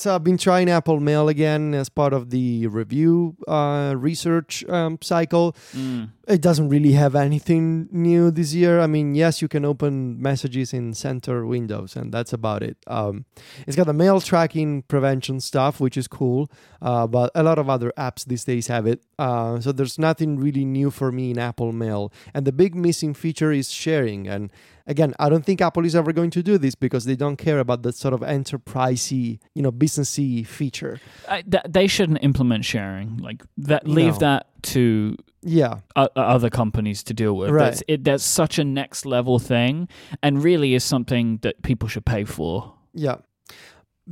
so 0.00 0.14
i've 0.14 0.24
been 0.24 0.38
trying 0.38 0.68
apple 0.70 1.00
mail 1.00 1.28
again 1.28 1.74
as 1.74 1.88
part 1.88 2.12
of 2.12 2.30
the 2.30 2.66
review 2.68 3.36
uh, 3.46 3.94
research 3.96 4.64
um, 4.68 4.98
cycle 5.02 5.54
Mm. 5.74 6.10
it 6.26 6.40
doesn't 6.40 6.68
really 6.68 6.92
have 6.92 7.14
anything 7.14 7.88
new 7.90 8.30
this 8.30 8.52
year. 8.54 8.80
I 8.80 8.86
mean, 8.86 9.14
yes, 9.14 9.40
you 9.42 9.48
can 9.48 9.64
open 9.64 10.20
messages 10.20 10.72
in 10.72 10.92
center 10.94 11.46
windows, 11.46 11.96
and 11.96 12.12
that's 12.12 12.32
about 12.32 12.62
it. 12.62 12.76
Um, 12.86 13.24
it's 13.66 13.76
got 13.76 13.86
the 13.86 13.92
mail 13.92 14.20
tracking 14.20 14.82
prevention 14.82 15.40
stuff, 15.40 15.80
which 15.80 15.96
is 15.96 16.06
cool, 16.08 16.50
uh, 16.82 17.06
but 17.06 17.30
a 17.34 17.42
lot 17.42 17.58
of 17.58 17.68
other 17.70 17.92
apps 17.96 18.24
these 18.24 18.44
days 18.44 18.66
have 18.68 18.86
it. 18.86 19.00
Uh, 19.18 19.60
so 19.60 19.72
there's 19.72 19.98
nothing 19.98 20.38
really 20.38 20.64
new 20.64 20.90
for 20.90 21.10
me 21.12 21.30
in 21.30 21.38
Apple 21.38 21.72
Mail. 21.72 22.12
And 22.34 22.44
the 22.46 22.52
big 22.52 22.74
missing 22.74 23.14
feature 23.14 23.52
is 23.52 23.70
sharing. 23.70 24.28
And 24.28 24.50
again, 24.88 25.14
I 25.20 25.28
don't 25.28 25.44
think 25.44 25.60
Apple 25.60 25.84
is 25.84 25.94
ever 25.94 26.12
going 26.12 26.30
to 26.30 26.42
do 26.42 26.58
this 26.58 26.74
because 26.74 27.04
they 27.04 27.14
don't 27.14 27.36
care 27.36 27.60
about 27.60 27.82
that 27.82 27.94
sort 27.94 28.12
of 28.14 28.20
enterprisey, 28.20 29.38
you 29.54 29.62
know, 29.62 29.70
businessy 29.70 30.44
feature. 30.46 30.98
I, 31.28 31.42
th- 31.42 31.62
they 31.68 31.86
shouldn't 31.86 32.18
implement 32.24 32.64
sharing 32.64 33.18
like 33.18 33.42
that. 33.58 33.86
Leave 33.86 34.14
No. 34.14 34.18
that 34.20 34.46
to 34.64 35.14
Yeah, 35.42 35.80
o- 35.94 36.08
other 36.16 36.50
companies 36.50 37.02
to 37.04 37.14
deal 37.14 37.36
with. 37.36 37.50
Right. 37.50 37.64
That's, 37.66 37.82
it, 37.86 38.02
that's 38.04 38.24
such 38.24 38.58
a 38.58 38.64
next 38.64 39.06
level 39.06 39.38
thing, 39.38 39.88
and 40.22 40.42
really 40.42 40.74
is 40.74 40.82
something 40.82 41.38
that 41.42 41.62
people 41.62 41.88
should 41.88 42.04
pay 42.04 42.24
for. 42.24 42.74
Yeah. 42.94 43.16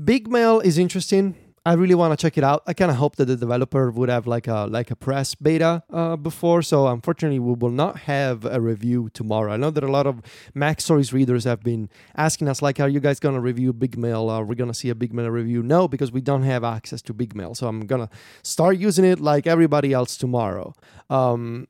Big 0.04 0.28
Mail 0.28 0.60
is 0.60 0.78
interesting. 0.78 1.34
I 1.66 1.72
really 1.72 1.96
want 1.96 2.16
to 2.16 2.22
check 2.24 2.38
it 2.38 2.44
out. 2.44 2.62
I 2.68 2.74
kind 2.74 2.92
of 2.92 2.96
hope 2.96 3.16
that 3.16 3.24
the 3.24 3.34
developer 3.34 3.90
would 3.90 4.08
have 4.08 4.28
like 4.28 4.46
a 4.46 4.68
like 4.70 4.92
a 4.92 4.94
press 4.94 5.34
beta 5.34 5.82
uh, 5.92 6.14
before. 6.14 6.62
So 6.62 6.86
unfortunately, 6.86 7.40
we 7.40 7.54
will 7.54 7.70
not 7.70 7.98
have 8.02 8.44
a 8.44 8.60
review 8.60 9.10
tomorrow. 9.12 9.52
I 9.52 9.56
know 9.56 9.70
that 9.72 9.82
a 9.82 9.90
lot 9.90 10.06
of 10.06 10.22
MacStories 10.54 11.12
readers 11.12 11.42
have 11.42 11.64
been 11.64 11.90
asking 12.16 12.46
us 12.46 12.62
like, 12.62 12.78
"Are 12.78 12.88
you 12.88 13.00
guys 13.00 13.18
gonna 13.18 13.40
review 13.40 13.72
Big 13.72 13.98
Mail? 13.98 14.30
Are 14.30 14.44
we 14.44 14.54
gonna 14.54 14.74
see 14.74 14.90
a 14.90 14.94
Big 14.94 15.12
Mail 15.12 15.28
review?" 15.28 15.60
No, 15.60 15.88
because 15.88 16.12
we 16.12 16.20
don't 16.20 16.44
have 16.44 16.62
access 16.62 17.02
to 17.02 17.12
Big 17.12 17.34
Mail. 17.34 17.52
So 17.56 17.66
I'm 17.66 17.80
gonna 17.84 18.10
start 18.44 18.76
using 18.76 19.04
it 19.04 19.18
like 19.18 19.48
everybody 19.48 19.92
else 19.92 20.16
tomorrow. 20.16 20.72
Um, 21.10 21.66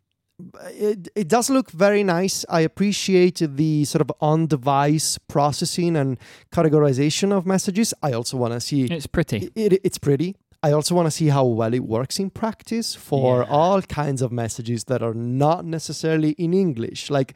it, 0.71 1.09
it 1.15 1.29
does 1.29 1.49
look 1.51 1.71
very 1.71 2.03
nice. 2.05 2.45
I 2.49 2.61
appreciate 2.61 3.41
the 3.45 3.85
sort 3.85 4.03
of 4.03 4.11
on 4.21 4.47
device 4.47 5.19
processing 5.29 5.97
and 5.97 6.19
categorization 6.53 7.33
of 7.33 7.47
messages. 7.47 7.95
I 8.03 8.13
also 8.13 8.37
want 8.37 8.53
to 8.53 8.61
see 8.61 8.85
It's 8.85 9.07
pretty. 9.07 9.51
it, 9.55 9.73
it- 9.73 9.81
it's 9.85 9.99
pretty. 9.99 10.37
I 10.63 10.73
also 10.73 10.95
want 10.95 11.07
to 11.07 11.11
see 11.11 11.29
how 11.29 11.45
well 11.45 11.75
it 11.75 11.85
works 11.85 12.19
in 12.19 12.31
practice 12.31 12.95
for 12.95 13.43
Yeah. 13.43 13.49
all 13.51 13.83
kinds 13.83 14.21
of 14.23 14.33
messages 14.33 14.85
that 14.85 15.03
are 15.03 15.15
not 15.15 15.65
necessarily 15.65 16.31
in 16.33 16.53
English. 16.55 17.09
Like, 17.11 17.35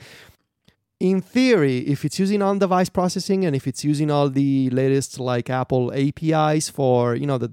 in 0.98 1.20
theory, 1.20 1.78
if 1.86 2.04
it's 2.04 2.18
using 2.18 2.42
on-device 2.42 2.88
processing 2.90 3.44
and 3.46 3.54
if 3.54 3.66
it's 3.66 3.84
using 3.84 4.10
all 4.10 4.28
the 4.28 4.68
latest 4.70 5.18
like 5.20 5.48
Apple 5.48 5.92
APIs 5.94 6.68
for 6.68 7.14
you 7.14 7.26
know 7.26 7.38
the 7.38 7.50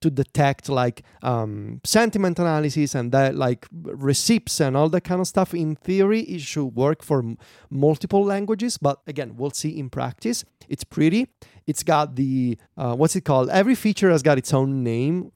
to 0.00 0.10
detect 0.10 0.68
like 0.68 1.02
um, 1.22 1.80
sentiment 1.84 2.38
analysis 2.38 2.94
and 2.94 3.12
that 3.12 3.34
like 3.34 3.66
receipts 3.72 4.60
and 4.60 4.76
all 4.76 4.88
that 4.88 5.02
kind 5.02 5.20
of 5.20 5.26
stuff, 5.26 5.54
in 5.54 5.76
theory, 5.76 6.20
it 6.20 6.40
should 6.40 6.74
work 6.74 7.02
for 7.02 7.20
m- 7.20 7.38
multiple 7.70 8.24
languages. 8.24 8.78
But 8.78 9.00
again, 9.06 9.36
we'll 9.36 9.50
see 9.50 9.78
in 9.78 9.90
practice. 9.90 10.44
It's 10.68 10.84
pretty. 10.84 11.28
It's 11.66 11.82
got 11.82 12.16
the 12.16 12.58
uh, 12.76 12.94
what's 12.96 13.16
it 13.16 13.22
called? 13.22 13.50
Every 13.50 13.74
feature 13.74 14.10
has 14.10 14.22
got 14.22 14.38
its 14.38 14.52
own 14.54 14.82
name. 14.82 15.32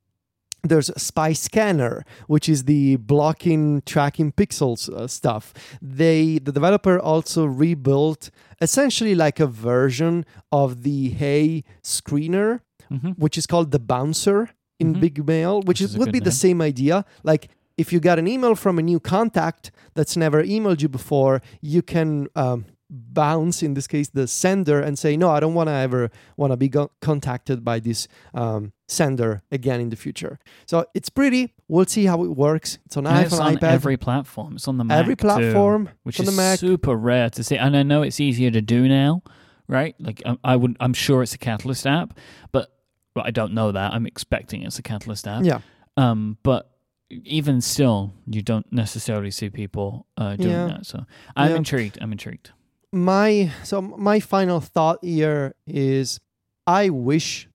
There's 0.67 0.91
Spy 0.97 1.35
Scanner, 1.35 2.07
which 2.27 2.49
is 2.49 2.65
the 2.65 2.97
blocking, 2.97 3.83
tracking 3.85 4.33
pixels 4.33 4.89
uh, 4.89 5.07
stuff. 5.07 5.53
They, 5.83 6.39
the 6.39 6.53
developer, 6.53 6.99
also 6.99 7.45
rebuilt 7.45 8.31
essentially 8.63 9.15
like 9.15 9.41
a 9.41 9.47
version 9.47 10.25
of 10.51 10.83
the 10.83 11.11
Hey 11.11 11.65
screener, 11.83 12.61
hmm 12.89 13.11
which 13.17 13.37
is 13.39 13.47
called 13.47 13.71
the 13.71 13.79
Bouncer 13.79 14.51
in 14.81 14.95
Mhm. 14.95 15.01
Big 15.01 15.27
Mail, 15.27 15.59
which, 15.59 15.67
Which 15.69 15.81
is, 15.83 15.97
would 15.99 16.13
be 16.13 16.19
the 16.21 16.33
same 16.33 16.61
idea. 16.61 17.05
Like 17.23 17.49
if 17.77 17.93
you 17.93 18.01
got 18.01 18.19
an 18.19 18.27
email 18.29 18.55
from 18.55 18.79
a 18.79 18.83
new 18.83 19.01
contact 19.01 19.71
that's 19.95 20.17
never 20.17 20.43
emailed 20.43 20.81
you 20.83 20.89
before, 20.89 21.41
you 21.61 21.83
can 21.83 22.29
um, 22.37 22.65
bounce 22.91 23.63
in 23.63 23.75
this 23.75 23.87
case 23.87 24.09
the 24.09 24.27
sender 24.29 24.81
and 24.81 24.99
say, 24.99 25.17
no, 25.17 25.31
I 25.31 25.41
don't 25.41 25.55
want 25.55 25.69
to 25.69 25.73
ever 25.75 26.11
want 26.37 26.53
to 26.53 26.57
be 26.57 26.69
go- 26.69 26.91
contacted 27.01 27.65
by 27.65 27.81
this 27.81 28.07
um, 28.35 28.73
sender 28.89 29.43
again 29.51 29.81
in 29.81 29.89
the 29.91 29.97
future. 29.97 30.39
So 30.67 30.85
it's 30.95 31.09
pretty. 31.09 31.53
We'll 31.67 31.87
see 31.87 32.05
how 32.07 32.23
it 32.25 32.29
works. 32.37 32.79
It's 32.87 32.97
on 32.97 33.07
And 33.07 33.17
iPhone, 33.17 33.25
it's 33.25 33.39
on 33.41 33.57
iPad, 33.57 33.63
every 33.73 33.97
platform. 33.97 34.55
It's 34.57 34.69
on 34.69 34.77
the 34.79 34.85
Mac 34.85 34.99
every 34.99 35.17
too, 35.17 35.27
platform, 35.27 35.89
which 36.05 36.21
on 36.21 36.27
is 36.29 36.37
Mac. 36.37 36.59
super 36.59 36.95
rare 36.95 37.31
to 37.31 37.43
see. 37.43 37.57
And 37.57 37.77
I 37.77 37.83
know 37.83 38.03
it's 38.03 38.21
easier 38.21 38.51
to 38.53 38.61
do 38.61 38.87
now, 38.89 39.23
right? 39.69 39.95
Like 39.99 40.23
I, 40.27 40.37
I 40.45 40.57
would, 40.57 40.77
I'm 40.81 40.93
sure 40.95 41.23
it's 41.23 41.35
a 41.35 41.39
Catalyst 41.39 41.87
app, 41.87 42.19
but 42.53 42.71
well, 43.17 43.25
I 43.27 43.31
don't 43.31 43.53
know 43.55 43.73
that. 43.73 43.93
I'm 43.93 44.07
expecting 44.07 44.63
it's 44.63 44.79
a 44.79 44.83
Catalyst 44.83 45.27
app. 45.29 45.45
Yeah. 45.45 45.61
Um, 45.97 46.39
but 46.43 46.71
even 47.11 47.61
still, 47.61 48.13
you 48.27 48.43
don't 48.43 48.71
necessarily 48.73 49.31
see 49.31 49.51
people 49.51 50.07
uh, 50.17 50.37
doing 50.37 50.55
Yeah. 50.55 50.67
that. 50.67 50.87
So 50.87 51.05
I'm 51.37 51.51
Yeah. 51.51 51.57
intrigued. 51.57 51.99
I'm 52.01 52.13
intrigued. 52.13 52.51
my 52.93 53.51
so 53.65 53.81
my 53.83 54.21
final 54.21 54.61
thought 54.61 54.99
here 55.03 55.55
is 55.67 56.21
I 56.67 56.91
wish 56.91 57.49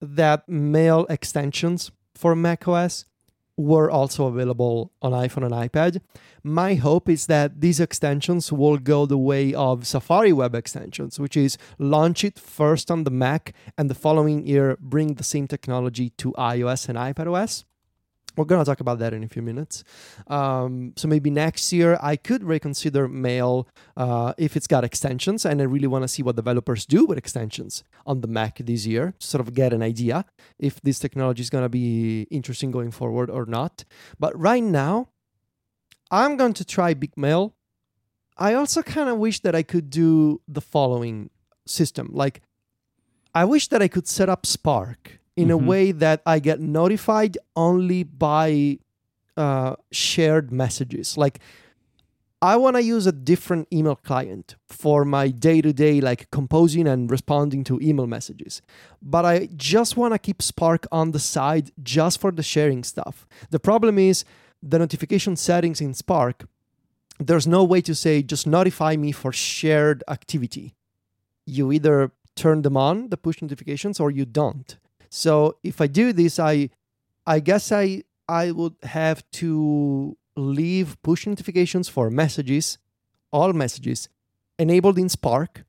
that 0.00 0.48
mail 0.48 1.06
extensions 1.08 1.90
for 2.16 2.34
macOS 2.36 3.04
were 3.56 3.90
also 3.90 4.26
available 4.26 4.92
on 5.00 5.12
iPhone 5.12 5.44
and 5.44 5.52
iPad. 5.52 6.00
My 6.42 6.74
hope 6.74 7.08
is 7.08 7.26
that 7.26 7.60
these 7.60 7.80
extensions 7.80 8.52
will 8.52 8.78
go 8.78 9.06
the 9.06 9.18
way 9.18 9.54
of 9.54 9.86
Safari 9.86 10.32
web 10.32 10.54
extensions, 10.54 11.20
which 11.20 11.36
is 11.36 11.56
launch 11.78 12.24
it 12.24 12.38
first 12.38 12.90
on 12.90 13.04
the 13.04 13.10
Mac 13.10 13.54
and 13.78 13.88
the 13.88 13.94
following 13.94 14.46
year 14.46 14.76
bring 14.80 15.14
the 15.14 15.24
same 15.24 15.46
technology 15.46 16.10
to 16.10 16.32
iOS 16.32 16.88
and 16.88 16.98
iPadOS. 16.98 17.64
We're 18.36 18.44
going 18.44 18.60
to 18.60 18.64
talk 18.64 18.80
about 18.80 18.98
that 18.98 19.12
in 19.14 19.22
a 19.22 19.28
few 19.28 19.42
minutes. 19.42 19.84
Um, 20.26 20.92
so 20.96 21.06
maybe 21.08 21.30
next 21.30 21.72
year 21.72 21.98
I 22.00 22.16
could 22.16 22.42
reconsider 22.42 23.06
Mail 23.08 23.68
uh, 23.96 24.34
if 24.36 24.56
it's 24.56 24.66
got 24.66 24.84
extensions, 24.84 25.44
and 25.44 25.60
I 25.60 25.64
really 25.64 25.86
want 25.86 26.02
to 26.02 26.08
see 26.08 26.22
what 26.22 26.36
developers 26.36 26.84
do 26.86 27.06
with 27.06 27.18
extensions 27.18 27.84
on 28.06 28.20
the 28.20 28.28
Mac 28.28 28.58
this 28.58 28.86
year, 28.86 29.14
to 29.18 29.26
sort 29.26 29.40
of 29.40 29.54
get 29.54 29.72
an 29.72 29.82
idea 29.82 30.24
if 30.58 30.80
this 30.82 30.98
technology 30.98 31.42
is 31.42 31.50
going 31.50 31.64
to 31.64 31.68
be 31.68 32.22
interesting 32.30 32.70
going 32.70 32.90
forward 32.90 33.30
or 33.30 33.46
not. 33.46 33.84
But 34.18 34.38
right 34.38 34.62
now, 34.62 35.08
I'm 36.10 36.36
going 36.36 36.54
to 36.54 36.64
try 36.64 36.94
Big 36.94 37.16
Mail. 37.16 37.54
I 38.36 38.54
also 38.54 38.82
kind 38.82 39.08
of 39.08 39.18
wish 39.18 39.40
that 39.40 39.54
I 39.54 39.62
could 39.62 39.90
do 39.90 40.40
the 40.48 40.60
following 40.60 41.30
system. 41.66 42.10
Like, 42.12 42.42
I 43.34 43.44
wish 43.44 43.68
that 43.68 43.82
I 43.82 43.88
could 43.88 44.06
set 44.06 44.28
up 44.28 44.44
Spark 44.44 45.20
in 45.36 45.50
a 45.50 45.58
Mhm. 45.58 45.66
way 45.66 45.92
that 45.92 46.22
I 46.24 46.38
get 46.38 46.60
notified 46.60 47.38
only 47.56 48.02
by 48.04 48.78
uh, 49.36 49.74
shared 49.90 50.52
messages. 50.52 51.16
Like, 51.18 51.40
I 52.40 52.56
want 52.56 52.76
to 52.76 52.82
use 52.84 53.04
a 53.06 53.10
different 53.10 53.66
email 53.72 53.96
client 53.96 54.54
for 54.68 55.04
my 55.04 55.28
day 55.30 55.60
to 55.60 55.72
day, 55.72 56.00
like 56.00 56.30
composing 56.30 56.86
and 56.86 57.10
responding 57.10 57.64
to 57.64 57.80
email 57.80 58.06
messages. 58.06 58.62
But 59.02 59.24
I 59.24 59.48
just 59.56 59.96
want 59.96 60.14
to 60.14 60.18
keep 60.20 60.40
Spark 60.40 60.86
on 60.92 61.10
the 61.10 61.18
side 61.18 61.72
just 61.82 62.20
for 62.20 62.30
the 62.30 62.44
sharing 62.44 62.84
stuff. 62.84 63.26
The 63.50 63.58
problem 63.58 63.98
is 63.98 64.24
the 64.62 64.78
notification 64.78 65.34
settings 65.36 65.80
in 65.80 65.94
Spark, 65.94 66.46
there's 67.18 67.46
no 67.46 67.64
way 67.64 67.80
to 67.80 67.94
say 67.94 68.22
just 68.22 68.46
notify 68.46 68.94
me 68.96 69.10
for 69.10 69.32
shared 69.32 70.04
activity. 70.06 70.74
You 71.46 71.72
either 71.72 72.12
turn 72.36 72.62
them 72.62 72.76
on, 72.76 73.08
the 73.08 73.16
push 73.16 73.42
notifications, 73.42 73.98
or 73.98 74.10
you 74.12 74.24
don't. 74.26 74.76
So 75.14 75.58
if 75.62 75.80
I 75.80 75.86
do 75.86 76.12
this, 76.12 76.40
I 76.40 76.70
I 77.24 77.38
guess 77.38 77.70
I 77.70 78.02
I 78.28 78.50
would 78.50 78.74
have 78.82 79.22
to 79.42 80.16
leave 80.36 81.00
push 81.02 81.24
notifications 81.24 81.88
for 81.88 82.10
messages, 82.10 82.78
all 83.30 83.52
messages, 83.52 84.08
enabled 84.58 84.98
in 84.98 85.08
Spark, 85.08 85.64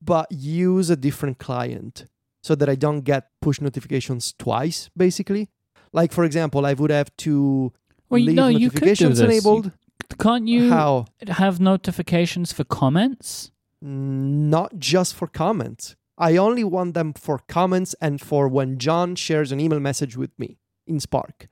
but 0.00 0.30
use 0.30 0.88
a 0.88 0.94
different 0.96 1.38
client 1.38 2.06
so 2.40 2.54
that 2.54 2.68
I 2.68 2.76
don't 2.76 3.00
get 3.00 3.22
push 3.42 3.60
notifications 3.60 4.32
twice, 4.38 4.88
basically. 4.96 5.48
Like 5.92 6.12
for 6.12 6.22
example, 6.22 6.64
I 6.64 6.74
would 6.74 6.92
have 6.92 7.10
to 7.24 7.72
Well, 8.08 8.20
you 8.20 8.26
leave 8.26 8.36
you 8.36 8.58
do 8.58 8.68
notifications 8.68 9.18
enabled. 9.18 9.72
Can't 10.20 10.46
you 10.46 10.70
How? 10.70 11.06
have 11.26 11.58
notifications 11.58 12.52
for 12.52 12.62
comments? 12.62 13.50
Not 13.82 14.78
just 14.78 15.16
for 15.16 15.26
comments. 15.26 15.96
I 16.18 16.36
only 16.36 16.64
want 16.64 16.94
them 16.94 17.12
for 17.14 17.38
comments 17.48 17.94
and 18.00 18.20
for 18.20 18.48
when 18.48 18.78
John 18.78 19.14
shares 19.14 19.52
an 19.52 19.60
email 19.60 19.78
message 19.80 20.16
with 20.16 20.30
me 20.38 20.58
in 20.86 20.98
Spark. 21.00 21.46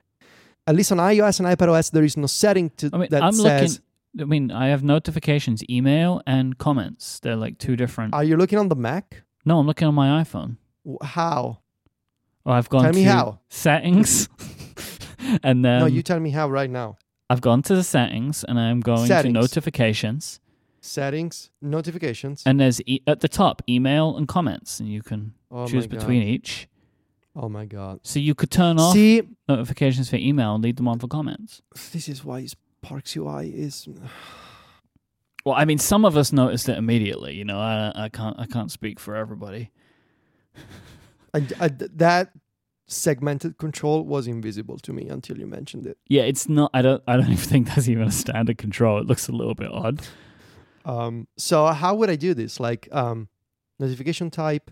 At 0.67 0.75
least 0.75 0.91
on 0.91 0.97
iOS 0.97 1.39
and 1.39 1.47
iPadOS, 1.47 1.91
there 1.91 2.03
is 2.03 2.17
no 2.17 2.27
setting 2.27 2.69
to 2.77 2.89
I 2.93 2.97
mean, 2.97 3.07
that 3.11 3.23
I'm 3.23 3.31
says. 3.33 3.79
looking. 3.79 3.83
I 4.19 4.25
mean, 4.25 4.51
I 4.51 4.67
have 4.67 4.83
notifications, 4.83 5.63
email, 5.69 6.21
and 6.27 6.57
comments. 6.57 7.19
They're 7.21 7.35
like 7.37 7.57
two 7.59 7.75
different. 7.77 8.13
Are 8.13 8.23
you 8.23 8.35
looking 8.35 8.59
on 8.59 8.67
the 8.67 8.75
Mac? 8.75 9.23
no, 9.45 9.59
I'm 9.59 9.65
looking 9.67 9.87
on 9.87 9.95
my 9.95 10.21
iPhone. 10.23 10.57
How? 11.01 11.59
Oh, 12.45 12.51
I've 12.51 12.67
gone 12.69 12.83
Tell 12.83 12.93
me 12.93 13.03
to 13.05 13.11
how. 13.11 13.39
settings, 13.49 14.27
and 15.43 15.63
then 15.63 15.79
no, 15.81 15.85
you 15.85 16.01
tell 16.01 16.19
me 16.19 16.31
how 16.31 16.49
right 16.49 16.69
now. 16.69 16.97
I've 17.29 17.41
gone 17.41 17.61
to 17.63 17.75
the 17.75 17.83
settings, 17.83 18.43
and 18.43 18.57
I'm 18.59 18.79
going 18.81 19.05
Settings. 19.07 19.33
to 19.33 19.39
notifications, 19.39 20.39
Settings, 20.87 21.49
notifications. 21.61 22.43
and 22.45 22.59
there's 22.59 22.81
e- 22.85 23.01
at 23.07 23.19
the 23.19 23.27
top 23.27 23.61
email 23.67 24.15
and 24.15 24.27
comments, 24.27 24.79
and 24.79 24.87
you 24.89 25.01
can 25.01 25.33
oh 25.51 25.67
choose 25.67 25.85
between 25.87 26.23
each. 26.23 26.67
Oh 27.35 27.49
my 27.49 27.65
god. 27.65 27.99
So 28.03 28.19
you 28.19 28.33
could 28.33 28.49
turn 28.49 28.79
off 28.79 28.93
See, 28.93 29.21
notifications 29.49 30.09
for 30.09 30.15
email 30.15 30.55
and 30.55 30.63
leave 30.63 30.77
them 30.77 30.87
on 30.87 30.97
for 30.99 31.07
comments. 31.07 31.61
this 31.91 32.07
is 32.09 32.23
why 32.23 32.45
Spark's 32.47 33.15
UI 33.15 33.49
is. 33.49 33.87
Well, 35.45 35.55
I 35.55 35.63
mean, 35.63 35.77
some 35.77 36.03
of 36.03 36.17
us 36.17 36.33
noticed 36.33 36.67
it 36.67 36.77
immediately. 36.77 37.33
You 37.35 37.45
know, 37.45 37.57
I 37.59 37.91
I 37.95 38.09
can't 38.09 38.37
I 38.37 38.45
can't 38.47 38.69
speak 38.69 38.99
for 38.99 39.15
everybody. 39.15 39.71
I, 41.33 41.37
I- 41.59 41.65
uh, 41.65 41.69
that 41.95 42.31
segmented 42.87 43.57
control 43.57 44.03
was 44.03 44.27
invisible 44.27 44.77
to 44.79 44.91
me 44.91 45.07
until 45.07 45.37
you 45.37 45.47
mentioned 45.47 45.85
it. 45.87 45.97
Yeah, 46.09 46.23
it's 46.23 46.49
not. 46.49 46.71
I 46.73 46.81
don't. 46.81 47.01
I 47.07 47.15
don't 47.15 47.25
even 47.31 47.37
think 47.37 47.67
that's 47.67 47.87
even 47.87 48.07
a 48.07 48.11
standard 48.11 48.57
control. 48.57 48.97
It 48.99 49.05
looks 49.07 49.29
a 49.29 49.31
little 49.31 49.55
bit 49.55 49.71
odd. 49.71 50.01
Um, 50.87 51.27
so 51.37 51.65
how 51.67 51.95
would 51.95 52.09
I 52.09 52.15
do 52.15 52.33
this? 52.33 52.59
Like 52.59 52.87
um, 52.91 53.27
notification 53.79 54.29
type. 54.31 54.71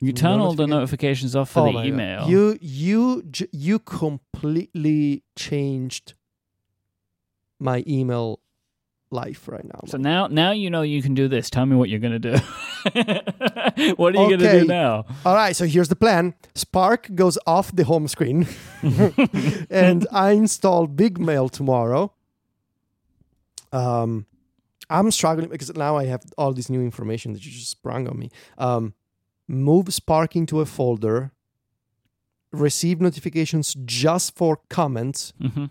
You 0.00 0.12
turn 0.12 0.38
all 0.38 0.54
the 0.54 0.66
notifications 0.68 1.34
off 1.34 1.50
for 1.50 1.60
Oh 1.60 1.64
the 1.66 1.72
my 1.72 1.80
God. 1.82 1.86
email. 1.88 2.28
You 2.28 2.58
you 2.60 3.24
you 3.50 3.78
completely 3.80 5.24
changed 5.34 6.14
my 7.58 7.82
email 7.88 8.38
life 9.10 9.48
right 9.48 9.64
now. 9.64 9.80
so 9.86 9.98
Myke. 9.98 10.02
now, 10.02 10.26
now 10.28 10.50
you 10.52 10.70
know 10.70 10.82
you 10.82 11.02
can 11.02 11.14
do 11.14 11.26
this. 11.26 11.50
Tell 11.50 11.66
me 11.66 11.74
what 11.74 11.88
you're 11.88 11.98
gonna 11.98 12.20
do. 12.20 12.34
what 13.96 14.14
are 14.14 14.22
you 14.28 14.36
gonna 14.36 14.60
do 14.60 14.66
now? 14.66 15.04
All 15.26 15.34
right, 15.34 15.56
so 15.56 15.64
here's 15.66 15.88
the 15.88 15.96
plan. 15.96 16.34
Spark 16.54 17.12
goes 17.16 17.36
off 17.46 17.74
the 17.74 17.82
home 17.84 18.06
screen, 18.06 18.46
and 19.70 20.06
I 20.12 20.30
install 20.32 20.86
Big 20.86 21.18
Mail 21.18 21.48
tomorrow. 21.48 22.12
Um, 23.72 24.26
I'm 24.90 25.10
struggling 25.10 25.48
because 25.50 25.74
now 25.74 25.96
I 25.96 26.06
have 26.06 26.22
all 26.38 26.52
this 26.52 26.70
new 26.70 26.80
information 26.80 27.32
that 27.34 27.44
you 27.44 27.52
just 27.52 27.70
sprung 27.70 28.08
on 28.08 28.18
me. 28.18 28.30
Um, 28.56 28.94
move 29.46 29.92
Spark 29.92 30.34
into 30.36 30.60
a 30.60 30.66
folder. 30.66 31.32
Receive 32.52 33.00
notifications 33.00 33.74
just 33.84 34.34
for 34.36 34.60
comments. 34.70 35.32
hmm 35.40 35.66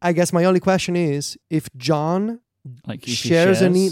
I 0.00 0.12
guess 0.12 0.32
my 0.32 0.44
only 0.44 0.60
question 0.60 0.96
is 0.96 1.38
if 1.48 1.68
John, 1.76 2.40
Like 2.86 3.00
if 3.02 3.08
he 3.08 3.14
Shares 3.14 3.60
an 3.62 3.76
e- 3.76 3.90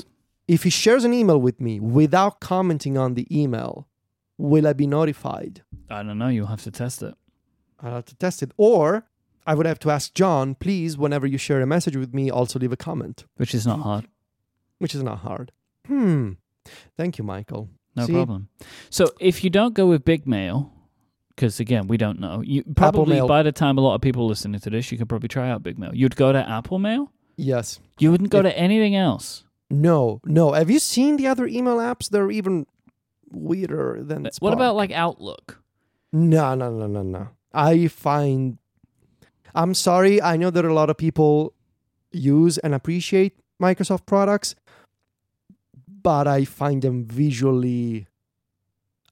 if 0.49 0.65
he 0.65 0.71
shares 0.71 1.05
an 1.05 1.13
email 1.13 1.41
with 1.41 1.61
me 1.61 1.79
without 1.79 2.41
commenting 2.41 2.99
on 2.99 3.15
the 3.15 3.27
email, 3.31 3.87
will 4.37 4.67
I 4.67 4.73
be 4.73 4.87
notified? 4.89 5.63
I 5.89 6.03
don't 6.03 6.19
know. 6.19 6.27
You'll 6.29 6.49
have 6.49 6.63
to 6.65 6.71
test 6.73 7.03
it. 7.03 7.15
I'll 7.81 7.93
have 7.95 8.05
to 8.07 8.17
test 8.17 8.43
it. 8.43 8.51
Or 8.57 9.07
I 9.47 9.55
would 9.55 9.67
have 9.67 9.79
to 9.81 9.91
ask 9.91 10.15
John, 10.15 10.55
please, 10.55 10.97
whenever 10.99 11.27
you 11.27 11.39
share 11.39 11.61
a 11.61 11.67
message 11.67 11.97
with 11.97 12.15
me, 12.15 12.31
also 12.31 12.59
leave 12.59 12.73
a 12.73 12.77
comment, 12.77 13.25
which 13.37 13.55
is 13.55 13.67
not 13.67 13.81
hard. 13.81 14.07
which 14.79 14.95
is 14.95 15.03
not 15.03 15.19
hard. 15.19 15.53
Hmm. 15.87 16.33
Thank 16.97 17.19
you, 17.19 17.25
Michael. 17.25 17.69
No 17.97 18.07
See? 18.07 18.13
problem. 18.13 18.49
So 18.91 19.13
if 19.19 19.43
you 19.43 19.51
don't 19.51 19.75
go 19.75 19.87
with 19.87 20.05
Big 20.05 20.27
Mail, 20.27 20.73
because 21.31 21.59
again 21.59 21.89
we 21.89 21.97
don't 21.97 22.21
know, 22.21 22.43
you 22.43 22.63
probably 22.77 23.21
by 23.27 23.43
the 23.43 23.51
time 23.53 23.79
a 23.79 23.81
lot 23.81 23.95
of 23.95 24.01
people 24.01 24.27
listening 24.27 24.61
to 24.61 24.71
this, 24.71 24.93
you 24.93 24.99
could 24.99 25.09
probably 25.09 25.29
try 25.29 25.51
out 25.51 25.63
Big 25.63 25.79
Mail. 25.79 25.91
You'd 25.95 26.17
go 26.17 26.33
to 26.33 26.49
Apple 26.49 26.79
Mail. 26.79 27.11
Yes. 27.37 27.81
You 27.99 28.11
wouldn't 28.11 28.31
go 28.31 28.39
If- 28.39 28.45
to 28.45 28.59
anything 28.59 28.95
else. 28.95 29.45
No, 29.71 30.21
no. 30.25 30.53
Have 30.53 30.69
you 30.71 30.79
seen 30.79 31.17
the 31.17 31.27
other 31.29 31.47
email 31.47 31.77
apps? 31.79 32.09
They're 32.11 32.31
even 32.31 32.67
weirder 33.31 34.01
than 34.03 34.29
What 34.41 34.53
about 34.53 34.77
like 34.77 34.91
Outlook? 34.91 35.63
No, 36.13 36.55
no, 36.55 36.71
no, 36.71 36.87
no, 36.87 37.03
no. 37.03 37.29
I 37.53 37.87
find. 37.89 38.59
I'm 39.55 39.75
sorry. 39.75 40.21
I 40.21 40.37
know 40.37 40.51
that 40.51 40.65
a 40.65 40.73
lot 40.73 40.91
of 40.91 40.97
people 40.97 41.55
use 42.13 42.59
and 42.59 42.75
appreciate 42.75 43.39
Microsoft 43.61 44.07
products, 44.07 44.55
but 46.03 46.27
I 46.27 46.45
find 46.45 46.83
them 46.83 47.05
visually 47.05 48.07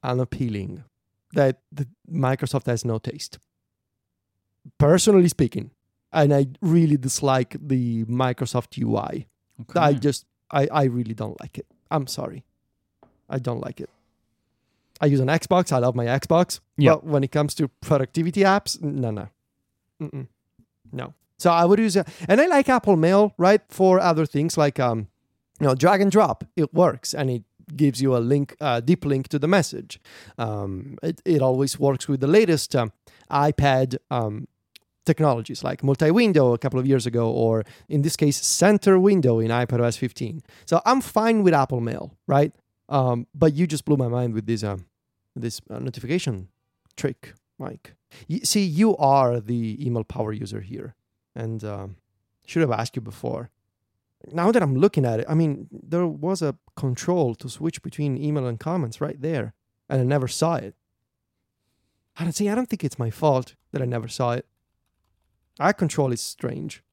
unappealing. 0.03 0.83
That 1.33 1.59
Microsoft 2.11 2.65
has 2.65 2.83
no 2.83 2.97
taste. 2.97 3.37
Personally 4.77 5.27
speaking, 5.27 5.71
and 6.11 6.33
I 6.33 6.47
really 6.61 6.97
dislike 6.97 7.55
the 7.59 8.03
Microsoft 8.05 8.77
UI. 8.81 9.27
Okay. 9.61 9.79
I 9.79 9.93
just, 9.93 10.25
I, 10.51 10.67
I 10.71 10.83
really 10.85 11.13
don't 11.13 11.39
like 11.39 11.57
it. 11.57 11.67
I'm 11.91 12.07
sorry. 12.07 12.45
I 13.29 13.37
don't 13.39 13.61
like 13.61 13.79
it. 13.79 13.89
I 15.01 15.05
use 15.05 15.19
an 15.19 15.27
Xbox. 15.27 15.71
I 15.71 15.77
love 15.77 15.95
my 15.95 16.05
Xbox. 16.05 16.59
Yeah. 16.77 16.95
But 16.95 17.05
when 17.05 17.23
it 17.23 17.31
comes 17.31 17.53
to 17.55 17.67
productivity 17.67 18.41
apps, 18.41 18.81
no, 18.81 19.11
no. 19.11 19.29
Mm-mm. 20.01 20.27
No. 20.91 21.13
So 21.37 21.51
I 21.51 21.65
would 21.65 21.79
use 21.79 21.95
it. 21.95 22.07
And 22.27 22.41
I 22.41 22.47
like 22.47 22.67
Apple 22.69 22.97
Mail, 22.97 23.33
right? 23.37 23.61
For 23.69 23.99
other 23.99 24.25
things 24.25 24.57
like, 24.57 24.79
um, 24.79 25.07
you 25.59 25.67
know, 25.67 25.75
drag 25.75 26.01
and 26.01 26.11
drop. 26.11 26.43
It 26.55 26.73
works 26.73 27.13
and 27.13 27.29
it 27.29 27.43
gives 27.75 28.01
you 28.01 28.15
a 28.15 28.19
link, 28.19 28.55
a 28.59 28.81
deep 28.81 29.05
link 29.05 29.27
to 29.29 29.39
the 29.39 29.47
message. 29.47 29.99
Um, 30.37 30.97
it, 31.01 31.21
it 31.25 31.41
always 31.41 31.79
works 31.79 32.07
with 32.07 32.19
the 32.19 32.27
latest 32.27 32.75
um, 32.75 32.91
iPad 33.31 33.97
um, 34.11 34.47
technologies 35.05 35.63
like 35.63 35.83
multi-window 35.83 36.53
a 36.53 36.57
couple 36.57 36.79
of 36.79 36.85
years 36.85 37.05
ago, 37.05 37.29
or 37.29 37.63
in 37.87 38.01
this 38.01 38.15
case, 38.15 38.37
center 38.45 38.99
window 38.99 39.39
in 39.39 39.49
iPadOS 39.49 39.97
15. 39.97 40.41
So 40.65 40.81
I'm 40.85 41.01
fine 41.01 41.43
with 41.43 41.53
Apple 41.53 41.81
Mail, 41.81 42.13
right? 42.27 42.51
Um, 42.89 43.27
but 43.33 43.53
you 43.53 43.67
just 43.67 43.85
blew 43.85 43.97
my 43.97 44.07
mind 44.07 44.33
with 44.33 44.45
this 44.45 44.63
um, 44.63 44.85
this 45.35 45.61
uh, 45.69 45.79
notification 45.79 46.49
trick, 46.95 47.33
Myke. 47.61 47.93
Y- 48.29 48.41
see, 48.43 48.63
you 48.63 48.95
are 48.97 49.39
the 49.39 49.77
email 49.85 50.03
power 50.03 50.31
user 50.31 50.61
here, 50.61 50.95
and 51.35 51.63
um, 51.63 51.95
should 52.45 52.61
have 52.61 52.71
asked 52.71 52.95
you 52.95 53.01
before. 53.01 53.49
Now 54.31 54.51
that 54.51 54.61
I'm 54.61 54.75
looking 54.75 55.05
at 55.05 55.19
it, 55.19 55.25
I 55.29 55.33
mean, 55.33 55.67
there 55.71 56.05
was 56.05 56.41
a 56.41 56.57
control 56.75 57.35
to 57.35 57.49
switch 57.49 57.81
between 57.81 58.17
email 58.17 58.47
and 58.47 58.59
comments 58.59 58.99
right 58.99 59.19
there, 59.21 59.53
and 59.87 60.01
I 60.01 60.03
never 60.03 60.27
saw 60.27 60.55
it. 60.55 60.75
I 62.17 62.23
don't 62.23 62.33
see. 62.33 62.49
I 62.49 62.55
don't 62.55 62.69
think 62.69 62.83
it's 62.83 62.99
my 62.99 63.09
fault 63.09 63.55
that 63.71 63.81
I 63.81 63.85
never 63.85 64.07
saw 64.07 64.31
it. 64.31 64.45
Our 65.59 65.73
control 65.73 66.11
is 66.11 66.21
strange. 66.21 66.83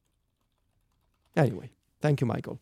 Anyway, 1.35 1.71
thank 2.01 2.21
you, 2.21 2.27
Michael. 2.27 2.59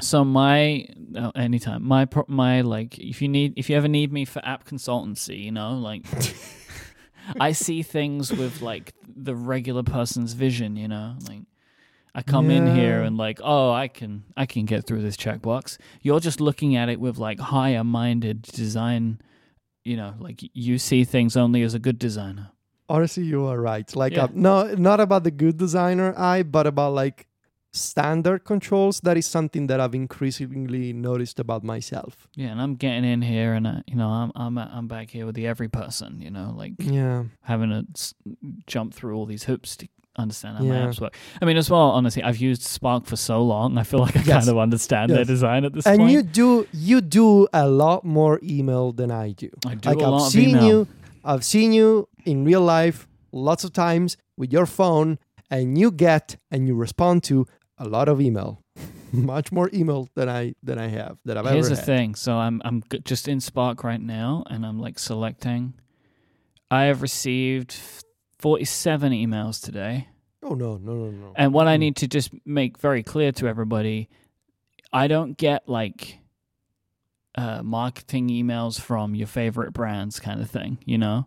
So 0.00 0.24
my 0.24 0.86
oh, 1.16 1.32
anytime 1.34 1.84
my 1.84 2.08
my 2.26 2.62
like 2.62 2.98
if 2.98 3.20
you 3.20 3.28
need 3.28 3.54
if 3.56 3.68
you 3.68 3.76
ever 3.76 3.88
need 3.88 4.12
me 4.12 4.24
for 4.24 4.44
app 4.44 4.64
consultancy, 4.64 5.42
you 5.44 5.52
know, 5.52 5.74
like 5.74 6.06
I 7.38 7.52
see 7.52 7.82
things 7.82 8.32
with 8.32 8.62
like 8.62 8.94
the 9.14 9.34
regular 9.34 9.82
person's 9.82 10.32
vision, 10.32 10.76
you 10.76 10.88
know, 10.88 11.16
like 11.28 11.42
I 12.14 12.22
come 12.22 12.50
in 12.50 12.66
here 12.66 13.02
and 13.02 13.16
like, 13.16 13.40
oh, 13.42 13.70
I 13.70 13.88
can 13.88 14.24
I 14.36 14.46
can 14.46 14.64
get 14.66 14.86
through 14.86 15.02
this 15.02 15.16
checkbox. 15.16 15.78
You're 16.02 16.20
just 16.20 16.40
looking 16.40 16.76
at 16.76 16.88
it 16.88 16.98
with 17.00 17.18
like 17.18 17.38
higher 17.38 17.84
minded 17.84 18.42
design 18.42 19.20
you 19.82 19.96
know, 19.96 20.14
like 20.18 20.40
you 20.52 20.76
see 20.78 21.04
things 21.04 21.36
only 21.36 21.62
as 21.62 21.72
a 21.72 21.78
good 21.78 21.98
designer. 21.98 22.50
Honestly, 22.88 23.24
you 23.24 23.46
are 23.46 23.58
right. 23.58 23.96
Like, 23.96 24.12
Yeah. 24.12 24.24
uh, 24.24 24.28
no, 24.34 24.74
not 24.74 25.00
about 25.00 25.24
the 25.24 25.30
good 25.30 25.56
designer 25.56 26.12
eye, 26.18 26.42
but 26.42 26.66
about 26.66 26.92
like 26.92 27.26
standard 27.72 28.44
controls. 28.44 29.00
That 29.00 29.16
is 29.16 29.26
something 29.26 29.66
that 29.68 29.80
I've 29.80 29.94
increasingly 29.94 30.92
noticed 30.92 31.38
about 31.38 31.62
myself. 31.64 32.28
Yeah, 32.36 32.48
and 32.48 32.60
I'm 32.60 32.74
getting 32.76 33.04
in 33.04 33.22
here, 33.22 33.54
and 33.54 33.66
uh, 33.66 33.80
you 33.86 33.96
know, 33.96 34.08
I'm 34.08 34.32
I'm 34.34 34.58
I'm 34.58 34.88
back 34.88 35.10
here 35.10 35.26
with 35.26 35.34
the 35.34 35.46
every 35.46 35.68
person. 35.68 36.20
You 36.20 36.30
know, 36.30 36.52
like 36.56 36.72
Yeah. 36.78 37.24
having 37.42 37.70
to 37.70 37.84
s- 37.94 38.14
jump 38.66 38.94
through 38.94 39.14
all 39.16 39.26
these 39.26 39.44
hoops 39.44 39.76
to 39.76 39.88
understand 40.16 40.58
how 40.58 40.64
my 40.64 40.74
Yeah. 40.76 40.86
apps 40.88 41.00
work. 41.00 41.16
I 41.40 41.44
mean, 41.44 41.56
as 41.56 41.70
well, 41.70 41.90
honestly, 41.90 42.22
I've 42.22 42.38
used 42.38 42.62
Spark 42.62 43.06
for 43.06 43.16
so 43.16 43.42
long. 43.42 43.78
I 43.78 43.84
feel 43.84 44.00
like 44.00 44.16
I 44.16 44.22
Yes. 44.22 44.44
kind 44.44 44.48
of 44.48 44.58
understand 44.58 45.10
their 45.12 45.24
design 45.24 45.64
at 45.64 45.72
this 45.72 45.86
And 45.86 45.98
point. 46.00 46.10
you 46.12 46.22
do 46.22 46.66
you 46.72 47.00
do 47.00 47.46
a 47.52 47.68
lot 47.68 48.04
more 48.04 48.40
email 48.42 48.92
than 48.92 49.10
I 49.10 49.32
do. 49.32 49.48
I 49.66 49.74
do 49.76 49.88
like 49.88 49.98
a 50.00 50.04
I've 50.04 50.10
lot 50.10 50.26
of 50.26 50.32
seen 50.32 50.48
email. 50.50 50.66
you, 50.66 50.86
I've 51.24 51.44
seen 51.44 51.72
you 51.72 52.08
in 52.24 52.44
real 52.44 52.60
life 52.62 53.06
lots 53.32 53.62
of 53.64 53.72
times 53.72 54.16
with 54.36 54.52
your 54.52 54.66
phone, 54.66 55.18
and 55.50 55.78
you 55.78 55.90
get 55.92 56.36
and 56.50 56.66
you 56.66 56.74
respond 56.74 57.22
to 57.24 57.46
a 57.80 57.88
lot 57.88 58.08
of 58.08 58.20
email, 58.20 58.62
much 59.12 59.50
more 59.50 59.68
email 59.74 60.08
than 60.14 60.28
I 60.28 60.54
than 60.62 60.78
I 60.78 60.86
have 60.88 61.18
that 61.24 61.36
I've 61.36 61.46
Here's 61.46 61.66
ever 61.66 61.74
the 61.74 61.80
had. 61.80 61.84
thing. 61.86 62.14
So 62.14 62.34
I'm 62.36 62.62
I'm 62.64 62.82
just 63.04 63.26
in 63.26 63.40
Spark 63.40 63.82
right 63.82 64.00
now, 64.00 64.44
and 64.48 64.64
I'm 64.64 64.78
like 64.78 64.98
selecting. 65.00 65.74
I 66.70 66.84
have 66.84 67.02
received 67.02 67.74
47 68.38 69.10
emails 69.12 69.60
today. 69.60 70.06
Oh 70.42 70.54
no 70.54 70.76
no 70.76 70.94
no 70.94 71.10
no. 71.10 71.32
And 71.34 71.52
what 71.52 71.66
I 71.66 71.76
Mm. 71.76 71.80
need 71.80 71.96
to 71.96 72.06
just 72.08 72.30
make 72.46 72.78
very 72.78 73.02
clear 73.02 73.32
to 73.32 73.48
everybody, 73.48 74.08
I 74.92 75.08
don't 75.08 75.36
get 75.36 75.68
like 75.68 76.18
uh, 77.34 77.62
marketing 77.62 78.28
emails 78.28 78.80
from 78.80 79.14
your 79.14 79.26
favorite 79.26 79.72
brands 79.72 80.20
kind 80.20 80.40
of 80.40 80.50
thing, 80.50 80.78
you 80.84 80.98
know? 80.98 81.26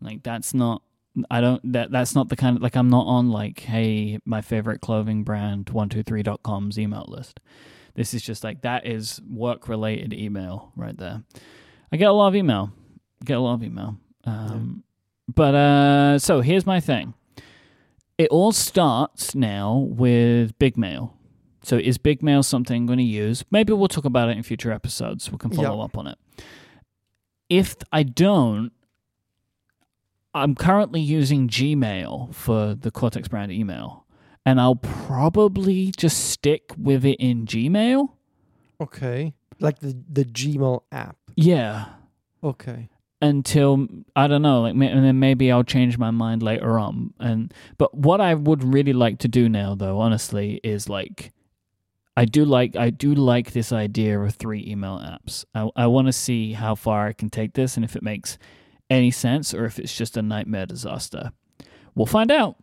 Like 0.00 0.22
that's 0.22 0.52
not 0.54 0.82
I 1.30 1.40
don't 1.40 1.72
that 1.72 1.90
that's 1.90 2.14
not 2.14 2.28
the 2.28 2.36
kind 2.36 2.56
of 2.56 2.62
like 2.62 2.76
I'm 2.76 2.88
not 2.88 3.04
on 3.06 3.30
like, 3.30 3.60
hey, 3.60 4.18
my 4.24 4.40
favorite 4.40 4.80
clothing 4.80 5.24
brand 5.24 5.66
123.com's 5.66 6.78
email 6.78 7.04
list. 7.08 7.38
This 7.94 8.14
is 8.14 8.22
just 8.22 8.42
like 8.42 8.62
that 8.62 8.86
is 8.86 9.20
work 9.30 9.68
related 9.68 10.12
email 10.14 10.72
right 10.76 10.96
there. 10.96 11.22
I 11.92 11.96
get 11.98 12.08
a 12.08 12.12
lot 12.12 12.28
of 12.28 12.36
email. 12.36 12.72
Get 13.24 13.36
a 13.36 13.40
lot 13.40 13.54
of 13.54 13.62
email. 13.62 13.96
Um 14.24 14.82
but 15.32 15.54
uh 15.54 16.18
so 16.18 16.40
here's 16.40 16.64
my 16.66 16.80
thing 16.80 17.14
it 18.18 18.28
all 18.30 18.52
starts 18.52 19.34
now 19.34 19.76
with 19.90 20.58
Big 20.58 20.76
Mail. 20.76 21.14
So 21.62 21.76
is 21.76 21.96
Big 21.98 22.22
Mail 22.22 22.42
something 22.42 22.76
I'm 22.82 22.86
going 22.86 22.98
to 22.98 23.04
use? 23.04 23.44
Maybe 23.50 23.72
we'll 23.72 23.88
talk 23.88 24.04
about 24.04 24.28
it 24.28 24.36
in 24.36 24.42
future 24.42 24.70
episodes. 24.72 25.30
We 25.32 25.38
can 25.38 25.50
follow 25.50 25.78
Yeah. 25.78 25.84
up 25.84 25.96
on 25.96 26.06
it. 26.08 26.18
If 27.48 27.76
I 27.92 28.02
don't, 28.02 28.70
I'm 30.34 30.54
currently 30.54 31.00
using 31.00 31.48
Gmail 31.48 32.34
for 32.34 32.74
the 32.74 32.90
Cortex 32.90 33.28
brand 33.28 33.52
email, 33.52 34.06
and 34.46 34.60
I'll 34.60 34.76
probably 34.76 35.92
just 35.96 36.30
stick 36.30 36.72
with 36.78 37.04
it 37.04 37.16
in 37.20 37.46
Gmail. 37.46 38.08
Okay, 38.80 39.34
like 39.60 39.78
the 39.80 39.96
the 40.10 40.24
Gmail 40.24 40.82
app. 40.90 41.16
Yeah. 41.36 41.86
Okay. 42.42 42.88
until 43.20 43.86
I 44.16 44.26
don't 44.26 44.42
know, 44.42 44.62
like, 44.62 44.72
and 44.74 45.04
then 45.04 45.18
maybe 45.20 45.50
I'll 45.52 45.62
change 45.62 45.96
my 45.96 46.10
mind 46.10 46.42
later 46.42 46.78
on. 46.78 47.14
And 47.20 47.54
but 47.78 47.94
what 47.94 48.20
I 48.20 48.34
would 48.34 48.64
really 48.64 48.92
like 48.92 49.18
to 49.20 49.28
do 49.28 49.48
now, 49.48 49.74
though, 49.74 50.00
honestly, 50.00 50.60
is 50.64 50.88
like, 50.88 51.32
I 52.16 52.24
do 52.24 52.44
like 52.44 52.74
I 52.76 52.90
do 52.90 53.14
like 53.14 53.52
this 53.52 53.72
idea 53.72 54.18
of 54.20 54.34
three 54.34 54.66
email 54.68 54.98
apps. 54.98 55.44
I 55.54 55.70
I 55.76 55.86
want 55.86 56.08
to 56.08 56.12
see 56.12 56.52
how 56.54 56.74
far 56.74 57.06
I 57.06 57.12
can 57.12 57.30
take 57.30 57.54
this, 57.54 57.76
and 57.76 57.84
if 57.84 57.94
it 57.96 58.02
makes 58.02 58.38
any 58.92 59.10
sense, 59.10 59.54
or 59.54 59.64
if 59.64 59.78
it's 59.78 59.96
just 59.96 60.16
a 60.16 60.22
nightmare 60.22 60.66
disaster. 60.66 61.32
We'll 61.94 62.06
find 62.06 62.30
out. 62.30 62.56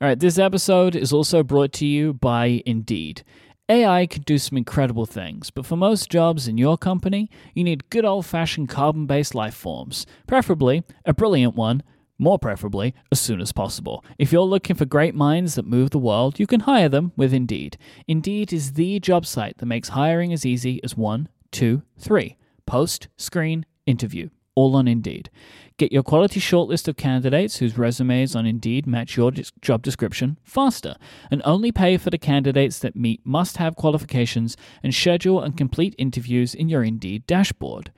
All 0.00 0.08
right, 0.08 0.18
this 0.18 0.38
episode 0.38 0.94
is 0.94 1.12
also 1.12 1.42
brought 1.42 1.72
to 1.74 1.86
you 1.86 2.12
by 2.12 2.62
Indeed. 2.66 3.24
AI 3.68 4.06
can 4.06 4.22
do 4.22 4.38
some 4.38 4.56
incredible 4.56 5.06
things, 5.06 5.50
but 5.50 5.66
for 5.66 5.76
most 5.76 6.08
jobs 6.08 6.48
in 6.48 6.56
your 6.56 6.78
company, 6.78 7.30
you 7.54 7.64
need 7.64 7.90
good 7.90 8.04
old 8.04 8.24
fashioned 8.24 8.68
carbon 8.68 9.06
based 9.06 9.34
life 9.34 9.54
forms, 9.54 10.06
preferably 10.26 10.84
a 11.04 11.12
brilliant 11.12 11.54
one, 11.54 11.82
more 12.18 12.38
preferably 12.38 12.94
as 13.12 13.20
soon 13.20 13.40
as 13.40 13.52
possible. 13.52 14.04
If 14.18 14.32
you're 14.32 14.42
looking 14.42 14.76
for 14.76 14.84
great 14.84 15.14
minds 15.14 15.54
that 15.54 15.66
move 15.66 15.90
the 15.90 15.98
world, 15.98 16.38
you 16.38 16.46
can 16.46 16.60
hire 16.60 16.88
them 16.88 17.12
with 17.16 17.34
Indeed. 17.34 17.76
Indeed 18.06 18.52
is 18.52 18.72
the 18.72 19.00
job 19.00 19.26
site 19.26 19.58
that 19.58 19.66
makes 19.66 19.90
hiring 19.90 20.32
as 20.32 20.46
easy 20.46 20.82
as 20.82 20.96
one, 20.96 21.28
two, 21.50 21.82
three 21.98 22.36
post, 22.66 23.08
screen, 23.16 23.64
interview, 23.86 24.28
all 24.58 24.74
on 24.74 24.88
Indeed. 24.88 25.30
Get 25.76 25.92
your 25.92 26.02
quality 26.02 26.40
shortlist 26.40 26.88
of 26.88 26.96
candidates 26.96 27.58
whose 27.58 27.78
resumes 27.78 28.34
on 28.34 28.44
Indeed 28.44 28.88
match 28.88 29.16
your 29.16 29.30
job 29.62 29.82
description 29.82 30.36
faster, 30.42 30.96
and 31.30 31.40
only 31.44 31.70
pay 31.70 31.96
for 31.96 32.10
the 32.10 32.18
candidates 32.18 32.80
that 32.80 32.96
meet 32.96 33.24
must 33.24 33.58
have 33.58 33.76
qualifications 33.76 34.56
and 34.82 34.92
schedule 34.92 35.40
and 35.40 35.56
complete 35.56 35.94
interviews 35.96 36.52
in 36.52 36.68
your 36.68 36.82
Indeed 36.82 37.24
dashboard. 37.28 37.92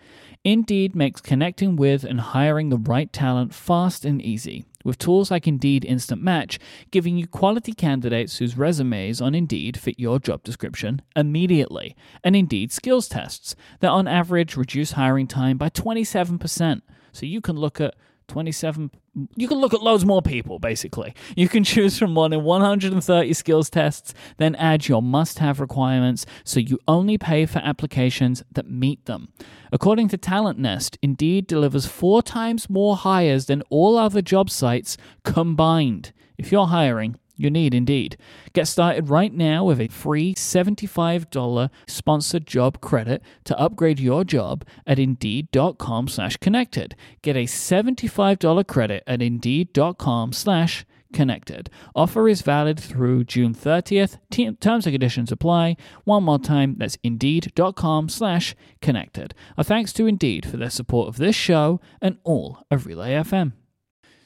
Indeed 0.45 0.95
makes 0.95 1.23
connecting 1.23 1.77
with 1.77 2.05
and 2.05 2.21
hiring 2.21 2.69
the 2.69 2.77
right 2.77 3.11
talent 3.11 3.55
fast 3.55 4.05
and 4.05 4.21
easy. 4.21 4.67
With 4.85 4.99
tools 4.99 5.31
like 5.31 5.47
Indeed 5.47 5.85
Instant 5.85 6.23
Match, 6.23 6.59
giving 6.91 7.17
you 7.19 7.27
quality 7.27 7.73
candidates 7.73 8.39
whose 8.39 8.57
resumes 8.57 9.21
on 9.21 9.35
Indeed 9.35 9.77
fit 9.77 9.99
your 9.99 10.19
job 10.19 10.43
description 10.43 11.03
immediately, 11.15 11.97
and 12.25 12.35
Indeed 12.35 12.73
skills 12.73 13.09
tests 13.09 13.55
that 13.81 13.91
on 13.91 14.09
average 14.09 14.57
reduce 14.57 14.93
hiring 14.93 15.27
time 15.27 15.59
by 15.59 15.69
27%. 15.69 16.81
So 17.13 17.27
you 17.27 17.41
can 17.41 17.57
look 17.57 17.81
at 17.81 17.95
27 18.29 18.91
you 19.37 19.49
can 19.49 19.59
look 19.59 19.75
at 19.75 19.83
loads 19.83 20.05
more 20.05 20.23
people 20.23 20.59
basically. 20.59 21.15
You 21.37 21.49
can 21.49 21.65
choose 21.65 21.99
from 21.99 22.13
more 22.13 22.29
than 22.29 22.45
130 22.45 23.33
skills 23.33 23.71
tests 23.71 24.15
then 24.37 24.55
add 24.57 24.89
your 24.89 25.03
must 25.03 25.39
have 25.39 25.61
requirements 25.61 26.27
so 26.45 26.61
you 26.61 26.79
only 26.87 27.19
pay 27.19 27.47
for 27.47 27.59
applications 27.59 28.43
that 28.53 28.71
meet 28.71 29.05
them. 29.07 29.33
According 29.73 30.09
to 30.09 30.19
TalentNest 30.19 30.97
indeed 31.03 31.47
delivers 31.47 31.87
four 31.87 32.23
times 32.23 32.71
more 32.71 32.97
hires 32.97 33.47
than 33.47 33.63
all 33.71 33.99
other 33.99 34.23
job 34.23 34.51
sites 34.51 34.97
combined. 35.25 36.13
If 36.39 36.53
you're 36.53 36.69
hiring 36.69 37.17
you 37.41 37.51
need 37.51 37.75
Indeed. 37.75 38.17
Get 38.53 38.67
started 38.69 39.09
right 39.09 39.33
now 39.33 39.65
with 39.65 39.81
a 39.81 39.89
free 39.89 40.35
$75 40.35 41.71
sponsored 41.87 42.47
job 42.47 42.81
credit 42.81 43.23
to 43.45 43.59
upgrade 43.59 43.99
your 44.01 44.25
job 44.25 44.65
at 44.87 44.99
Indeed.com 44.99 46.09
slash 46.09 46.37
connected. 46.37 46.95
Get 47.23 47.37
a 47.37 47.45
$75 47.45 48.67
credit 48.67 49.03
at 49.07 49.23
Indeed.com 49.23 50.33
slash 50.33 50.85
connected. 51.13 51.69
Offer 51.97 52.29
is 52.29 52.43
valid 52.43 52.79
through 52.79 53.25
June 53.25 53.53
30th. 53.55 54.19
T- 54.31 54.51
terms 54.53 54.87
and 54.87 54.93
conditions 54.95 55.33
apply. 55.33 55.77
One 56.05 56.23
more 56.25 56.39
time, 56.39 56.77
that's 56.79 56.99
Indeed.com 57.03 58.09
slash 58.09 58.55
connected. 58.81 59.35
A 59.57 59.65
thanks 59.65 59.93
to 59.95 60.07
Indeed 60.07 60.47
for 60.47 60.57
their 60.57 60.71
support 60.71 61.09
of 61.09 61.17
this 61.17 61.35
show 61.35 61.81
and 62.01 62.19
all 62.23 62.65
of 62.71 62.87
Relay 62.87 63.15
FM. 63.15 63.53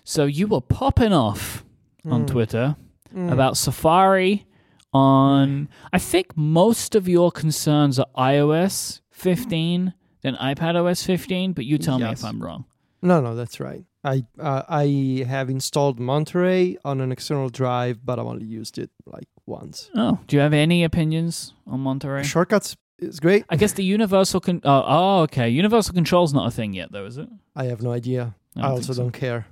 So 0.05 0.27
you 0.27 0.47
were 0.47 0.61
popping 0.61 1.15
off 1.15 1.65
on 2.05 2.25
Mm. 2.25 2.31
Twitter 2.31 2.77
Mm. 3.15 3.33
about 3.33 3.57
Safari 3.57 4.47
on 4.93 5.69
I 5.93 5.99
think 5.99 6.37
most 6.37 6.95
of 6.95 7.09
your 7.09 7.31
concerns 7.31 7.99
are 7.99 8.07
iOS 8.17 9.01
15 9.11 9.95
than 10.23 10.35
iPadOS 10.37 11.05
15, 11.05 11.53
but 11.53 11.65
you 11.65 11.79
tell 11.79 11.99
me 11.99 12.11
if 12.11 12.25
I'm 12.25 12.43
wrong. 12.43 12.65
No, 13.03 13.21
no, 13.21 13.35
that's 13.35 13.61
right. 13.61 13.85
I 14.03 14.25
uh, 14.39 14.62
I 14.69 15.25
have 15.27 15.51
installed 15.51 15.99
Monterey 16.01 16.77
on 16.85 17.01
an 17.01 17.12
external 17.12 17.49
drive, 17.49 18.05
but 18.05 18.19
I've 18.19 18.27
only 18.27 18.47
used 18.47 18.79
it 18.79 18.91
like 19.07 19.29
once. 19.47 19.91
Oh, 19.95 20.19
do 20.27 20.37
you 20.37 20.43
have 20.43 20.53
any 20.53 20.85
opinions 20.85 21.55
on 21.67 21.81
Monterey? 21.81 22.23
Shortcuts 22.25 22.77
is 22.99 23.21
great. 23.21 23.45
I 23.49 23.57
guess 23.57 23.73
the 23.73 23.85
universal 23.85 24.41
con- 24.41 24.62
oh, 24.65 24.85
oh, 24.87 25.21
okay. 25.23 25.49
Universal 25.49 25.95
control's 25.95 26.33
not 26.35 26.49
a 26.49 26.51
thing 26.51 26.73
yet 26.73 26.93
though, 26.93 27.07
is 27.07 27.19
it? 27.19 27.29
I 27.55 27.65
have 27.65 27.83
no 27.83 27.93
idea. 27.93 28.35
I 28.57 28.61
I, 28.61 28.62
don't 28.62 28.71
also 28.73 28.93
so. 28.93 29.03
don't 29.03 29.12
care. 29.12 29.47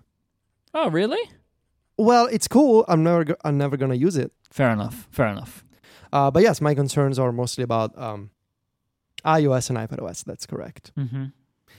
Oh, 0.74 0.90
really? 0.90 1.20
Well, 2.03 2.26
it's 2.26 2.48
cool. 2.48 2.84
I'm 2.88 3.03
never 3.03 3.24
go- 3.24 3.36
I'm 3.44 3.57
never 3.59 3.76
gonna 3.76 3.94
use 3.94 4.16
it. 4.16 4.32
Fair 4.50 4.70
enough. 4.70 5.09
Fair 5.11 5.26
enough. 5.28 5.64
Uh, 6.12 6.30
but 6.30 6.42
yes, 6.42 6.61
my 6.61 6.74
concerns 6.74 7.18
are 7.18 7.32
mostly 7.32 7.64
about 7.64 7.96
um, 7.96 8.30
iOS 9.24 9.70
and 9.70 9.78
iPadOS. 9.78 10.24
That's 10.24 10.46
correct. 10.46 10.92
Mm-hmm. 10.98 11.26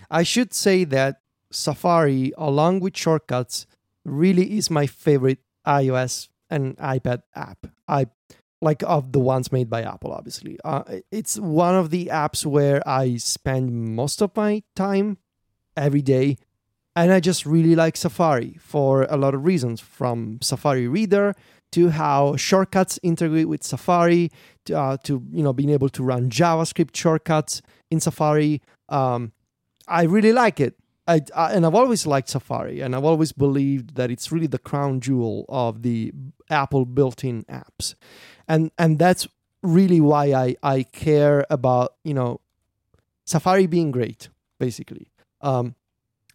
I 0.10 0.24
should 0.24 0.54
say 0.54 0.84
that 0.86 1.22
Safari, 1.52 2.32
along 2.38 2.80
with 2.80 2.96
shortcuts, 2.98 3.68
really 4.06 4.58
is 4.58 4.70
my 4.72 4.88
favorite 4.88 5.40
iOS 5.68 6.30
and 6.50 6.78
iPad 6.78 7.22
app. 7.36 7.68
I 7.88 8.08
like 8.62 8.82
of 8.84 9.12
the 9.12 9.20
ones 9.20 9.52
made 9.52 9.70
by 9.70 9.82
Apple, 9.84 10.12
obviously. 10.14 10.58
Uh, 10.64 10.84
it's 11.12 11.38
one 11.38 11.76
of 11.76 11.90
the 11.90 12.08
apps 12.08 12.46
where 12.46 12.82
I 12.88 13.18
spend 13.18 13.72
most 13.96 14.22
of 14.22 14.36
my 14.36 14.64
time 14.76 15.18
every 15.76 16.02
day, 16.02 16.38
and 16.96 17.12
I 17.12 17.20
just 17.20 17.46
really 17.46 17.76
like 17.76 17.98
Safari 17.98 18.58
for 18.60 19.04
a 19.10 19.18
lot 19.18 19.34
of 19.34 19.46
reasons, 19.46 19.80
from 19.80 20.40
Safari 20.42 20.88
Reader 20.88 21.36
to 21.72 21.90
how 21.90 22.36
shortcuts 22.36 23.00
integrate 23.02 23.50
with 23.50 23.64
Safari, 23.64 24.32
to, 24.66 24.80
uh, 24.80 24.98
to 25.04 25.24
you 25.32 25.44
know 25.44 25.54
being 25.54 25.72
able 25.72 25.90
to 25.90 26.04
run 26.04 26.30
JavaScript 26.30 26.96
shortcuts 26.96 27.62
in 27.90 28.00
Safari. 28.00 28.62
Um, 28.90 29.32
I 29.88 30.04
really 30.04 30.34
like 30.34 30.60
it. 30.60 30.76
I, 31.08 31.22
I 31.36 31.54
and 31.54 31.66
I've 31.66 31.76
always 31.76 32.06
liked 32.06 32.30
Safari, 32.30 32.80
and 32.82 32.96
I've 32.96 33.04
always 33.04 33.32
believed 33.32 33.96
that 33.96 34.12
it's 34.12 34.32
really 34.32 34.48
the 34.48 34.60
crown 34.60 35.02
jewel 35.02 35.46
of 35.50 35.82
the 35.82 36.14
Apple 36.50 36.86
built-in 36.86 37.44
apps, 37.46 37.96
and 38.48 38.72
and 38.78 39.00
that's 39.00 39.28
really 39.64 40.00
why 40.00 40.32
I 40.34 40.56
I 40.62 40.84
care 40.84 41.46
about 41.50 41.96
you 42.04 42.14
know 42.14 42.40
Safari 43.26 43.66
being 43.66 43.92
great, 43.92 44.30
basically. 44.60 45.08
Um, 45.42 45.76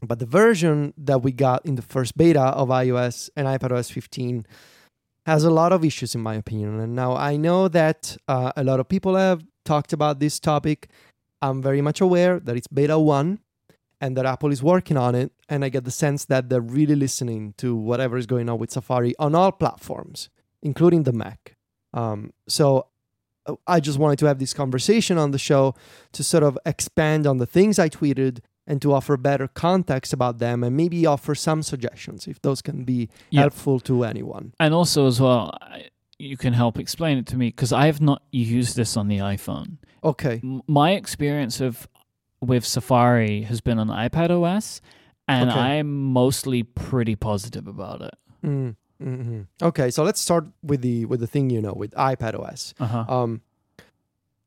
but 0.02 0.18
the 0.18 0.26
version 0.26 0.94
that 0.96 1.22
we 1.22 1.32
got 1.32 1.64
in 1.66 1.74
the 1.74 1.82
first 1.82 2.16
beta 2.16 2.40
of 2.40 2.68
iOS 2.68 3.30
and 3.36 3.46
iPadOS 3.46 3.90
15 3.90 4.46
has 5.26 5.44
a 5.44 5.50
lot 5.50 5.72
of 5.72 5.84
issues, 5.84 6.14
in 6.14 6.20
my 6.20 6.34
opinion. 6.34 6.80
And 6.80 6.94
now 6.94 7.14
I 7.14 7.36
know 7.36 7.68
that 7.68 8.16
uh, 8.28 8.52
a 8.56 8.64
lot 8.64 8.80
of 8.80 8.88
people 8.88 9.16
have 9.16 9.44
talked 9.64 9.92
about 9.92 10.20
this 10.20 10.40
topic. 10.40 10.88
I'm 11.42 11.60
very 11.60 11.82
much 11.82 12.00
aware 12.00 12.40
that 12.40 12.56
it's 12.56 12.68
beta 12.68 12.98
one 12.98 13.40
and 14.00 14.16
that 14.16 14.24
Apple 14.24 14.52
is 14.52 14.62
working 14.62 14.96
on 14.96 15.14
it. 15.14 15.32
And 15.48 15.64
I 15.64 15.68
get 15.68 15.84
the 15.84 15.90
sense 15.90 16.24
that 16.26 16.48
they're 16.48 16.60
really 16.60 16.94
listening 16.94 17.54
to 17.58 17.74
whatever 17.74 18.16
is 18.16 18.26
going 18.26 18.48
on 18.48 18.58
with 18.58 18.70
Safari 18.70 19.14
on 19.18 19.34
all 19.34 19.52
platforms, 19.52 20.30
including 20.62 21.02
the 21.02 21.12
Mac. 21.12 21.56
Um, 21.92 22.32
so 22.46 22.86
uh, 23.46 23.56
I 23.66 23.80
just 23.80 23.98
wanted 23.98 24.18
to 24.20 24.26
have 24.26 24.38
this 24.38 24.54
conversation 24.54 25.18
on 25.18 25.32
the 25.32 25.38
show 25.38 25.74
to 26.12 26.22
sort 26.22 26.44
of 26.44 26.58
expand 26.64 27.26
on 27.26 27.38
the 27.38 27.46
things 27.46 27.78
I 27.78 27.88
tweeted 27.88 28.40
and 28.68 28.80
to 28.82 28.92
offer 28.92 29.16
better 29.16 29.48
context 29.48 30.12
about 30.12 30.38
them 30.38 30.62
and 30.62 30.76
maybe 30.76 31.06
offer 31.06 31.34
some 31.34 31.62
suggestions 31.62 32.28
if 32.28 32.40
those 32.42 32.62
can 32.62 32.84
be 32.84 33.08
Yeah. 33.30 33.40
helpful 33.40 33.80
to 33.80 34.04
anyone. 34.04 34.52
And 34.60 34.72
also, 34.74 35.06
as 35.08 35.18
well, 35.20 35.50
you 36.18 36.36
can 36.36 36.52
help 36.52 36.78
explain 36.78 37.16
it 37.18 37.26
to 37.28 37.36
me 37.36 37.48
because 37.48 37.72
I 37.72 37.86
have 37.86 38.00
not 38.00 38.22
used 38.30 38.76
this 38.76 38.96
on 38.96 39.08
the 39.08 39.18
iPhone. 39.18 39.78
Okay. 40.04 40.40
M- 40.44 40.62
My 40.68 40.90
experience 40.92 41.60
of 41.60 41.88
with 42.40 42.64
Safari 42.64 43.42
has 43.42 43.60
been 43.60 43.78
on 43.80 43.88
iPad 43.88 44.30
OS, 44.30 44.80
and 45.26 45.50
Okay. 45.50 45.58
I'm 45.58 46.12
mostly 46.12 46.62
pretty 46.62 47.16
positive 47.16 47.66
about 47.66 48.00
it. 48.02 48.14
Mm, 48.44 48.76
mhm. 49.02 49.46
Okay, 49.62 49.90
so 49.90 50.04
let's 50.04 50.20
start 50.20 50.44
with 50.62 50.80
the 50.82 51.04
with 51.06 51.20
the 51.20 51.26
thing 51.26 51.50
you 51.50 51.60
know 51.62 51.72
with 51.72 51.92
iPadOS. 51.96 52.74
Uh 52.78 52.86
huh. 52.86 53.04
Um, 53.08 53.40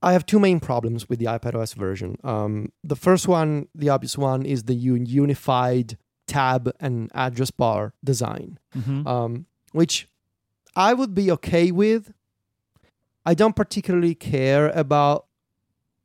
I 0.01 0.13
have 0.13 0.25
two 0.25 0.39
main 0.39 0.59
problems 0.59 1.07
with 1.07 1.19
the 1.19 1.25
iPadOS 1.25 1.75
version. 1.75 2.17
Um, 2.23 2.71
the 2.83 2.95
first 2.95 3.27
one, 3.27 3.67
the 3.75 3.89
obvious 3.89 4.17
one, 4.17 4.45
is 4.45 4.63
the 4.63 4.73
un- 4.75 5.05
unified 5.05 5.97
tab 6.27 6.71
and 6.79 7.11
address 7.13 7.51
bar 7.51 7.93
design, 8.03 8.57
hmm 8.73 9.07
um, 9.07 9.45
which 9.73 10.07
I 10.75 10.93
would 10.93 11.13
be 11.13 11.31
okay 11.31 11.71
with. 11.71 12.13
I 13.25 13.33
don't 13.33 13.55
particularly 13.55 14.15
care 14.15 14.69
about 14.69 15.25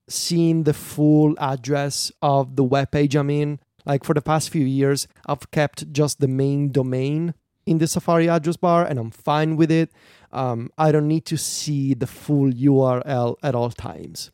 seeing 0.09 0.65
the 0.65 0.75
full 0.75 1.35
address 1.39 2.13
of 2.21 2.57
the 2.57 2.65
web 2.65 2.91
page 2.91 3.17
I'm 3.17 3.31
in. 3.31 3.61
Like 3.85 4.05
for 4.05 4.15
the 4.15 4.23
past 4.23 4.51
few 4.51 4.65
years, 4.65 5.09
I've 5.27 5.51
kept 5.51 5.93
just 5.93 6.21
the 6.21 6.29
main 6.29 6.73
domain 6.73 7.35
in 7.65 7.79
the 7.79 7.87
Safari 7.87 8.29
address 8.29 8.57
bar, 8.57 8.85
and 8.85 8.99
I'm 8.99 9.11
fine 9.11 9.57
with 9.57 9.71
it. 9.71 9.91
Um, 10.33 10.71
I 10.77 10.93
don't 10.93 11.09
need 11.09 11.25
to 11.27 11.37
see 11.37 11.95
the 11.95 12.07
full 12.07 12.51
URL 12.51 13.37
at 13.43 13.55
all 13.55 13.71
times. 13.71 14.31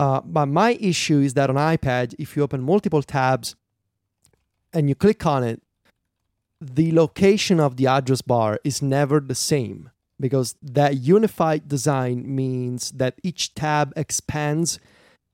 Uh, 0.00 0.20
but 0.24 0.46
my 0.46 0.78
issue 0.80 1.20
is 1.20 1.34
that 1.34 1.50
on 1.50 1.56
iPad, 1.56 2.14
if 2.18 2.36
you 2.36 2.42
open 2.42 2.62
multiple 2.62 3.02
tabs 3.02 3.56
and 4.72 4.88
you 4.88 4.94
click 4.94 5.26
on 5.26 5.42
it, 5.42 5.60
the 6.60 6.92
location 6.92 7.60
of 7.60 7.76
the 7.76 7.86
address 7.86 8.22
bar 8.22 8.58
is 8.64 8.82
never 8.82 9.20
the 9.20 9.34
same 9.34 9.90
because 10.20 10.56
that 10.60 10.96
unified 10.96 11.68
design 11.68 12.34
means 12.34 12.90
that 12.92 13.20
each 13.22 13.54
tab 13.54 13.92
expands 13.96 14.78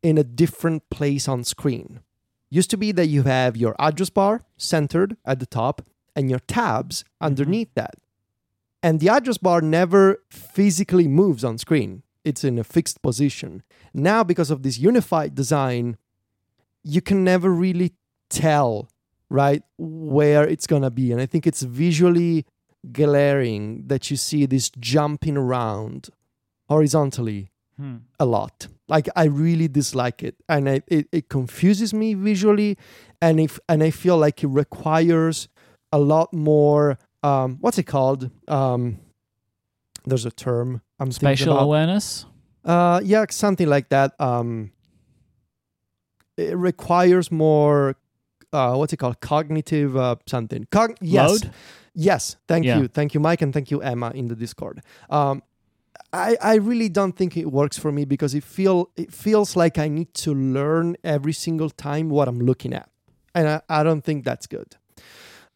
in 0.02 0.18
a 0.18 0.24
different 0.24 0.88
place 0.90 1.26
on 1.26 1.44
screen. 1.44 2.00
Used 2.50 2.70
to 2.70 2.76
be 2.76 2.92
that 2.92 3.06
you 3.06 3.22
have 3.22 3.56
your 3.56 3.74
address 3.78 4.10
bar 4.10 4.42
centered 4.56 5.16
at 5.24 5.40
the 5.40 5.46
top 5.46 5.82
and 6.14 6.30
your 6.30 6.40
tabs 6.40 7.04
underneath 7.20 7.72
that. 7.74 7.94
And 8.84 9.00
the 9.00 9.08
address 9.08 9.38
bar 9.38 9.60
never 9.62 10.22
physically 10.30 11.08
moves 11.08 11.42
on 11.42 11.56
screen. 11.58 12.02
It's 12.22 12.44
in 12.44 12.58
a 12.58 12.64
fixed 12.64 13.02
position. 13.02 13.62
Now 13.92 14.22
because 14.22 14.50
of 14.50 14.62
this 14.62 14.78
unified 14.78 15.34
design, 15.34 15.96
you 16.82 17.00
can 17.00 17.24
never 17.24 17.50
really 17.50 17.94
tell 18.28 18.88
right 19.30 19.62
where 19.78 20.46
it's 20.46 20.66
going 20.66 20.82
to 20.82 20.90
be 20.90 21.10
and 21.12 21.20
i 21.20 21.26
think 21.26 21.46
it's 21.46 21.62
visually 21.62 22.44
glaring 22.92 23.86
that 23.86 24.10
you 24.10 24.16
see 24.16 24.46
this 24.46 24.70
jumping 24.78 25.36
around 25.36 26.10
horizontally 26.68 27.50
Hmm. 27.76 27.96
a 28.20 28.24
lot 28.24 28.68
like 28.86 29.08
i 29.16 29.24
really 29.24 29.66
dislike 29.66 30.22
it 30.22 30.36
and 30.48 30.68
I, 30.68 30.82
it, 30.86 31.08
it 31.10 31.28
confuses 31.28 31.92
me 31.92 32.14
visually 32.14 32.78
and 33.20 33.40
if 33.40 33.58
and 33.68 33.82
i 33.82 33.90
feel 33.90 34.16
like 34.16 34.44
it 34.44 34.46
requires 34.46 35.48
a 35.90 35.98
lot 35.98 36.32
more 36.32 36.96
um 37.24 37.56
what's 37.60 37.78
it 37.78 37.84
called 37.84 38.30
um 38.48 38.98
there's 40.06 40.26
a 40.26 40.30
term 40.30 40.80
i'm 41.00 41.10
Spatial 41.10 41.58
awareness. 41.58 42.26
Uh, 42.64 42.98
yeah, 43.04 43.24
something 43.30 43.68
like 43.68 43.88
that. 43.90 44.12
Um, 44.18 44.70
it 46.36 46.56
requires 46.56 47.30
more. 47.30 47.96
Uh, 48.52 48.74
what's 48.76 48.92
it 48.92 48.96
called? 48.96 49.20
Cognitive 49.20 49.96
uh, 49.96 50.16
something. 50.26 50.66
Cog- 50.70 50.96
yes, 51.02 51.28
Load. 51.30 51.50
yes. 51.94 52.36
Thank 52.48 52.64
Yeah. 52.64 52.78
you, 52.78 52.88
thank 52.88 53.12
you, 53.14 53.20
Myke, 53.20 53.42
and 53.42 53.52
thank 53.52 53.70
you, 53.70 53.82
Emma, 53.82 54.10
in 54.14 54.28
the 54.28 54.34
Discord. 54.34 54.80
Um, 55.10 55.42
I 56.12 56.36
I 56.40 56.54
really 56.56 56.88
don't 56.88 57.14
think 57.16 57.36
it 57.36 57.50
works 57.50 57.76
for 57.78 57.92
me 57.92 58.04
because 58.06 58.34
it 58.34 58.44
feel 58.44 58.88
it 58.96 59.12
feels 59.12 59.56
like 59.56 59.78
I 59.78 59.88
need 59.88 60.14
to 60.24 60.32
learn 60.34 60.96
every 61.04 61.32
single 61.34 61.68
time 61.70 62.08
what 62.08 62.28
I'm 62.28 62.40
looking 62.40 62.72
at, 62.72 62.88
and 63.34 63.46
I, 63.48 63.60
I 63.68 63.82
don't 63.82 64.02
think 64.04 64.24
that's 64.24 64.46
good. 64.46 64.76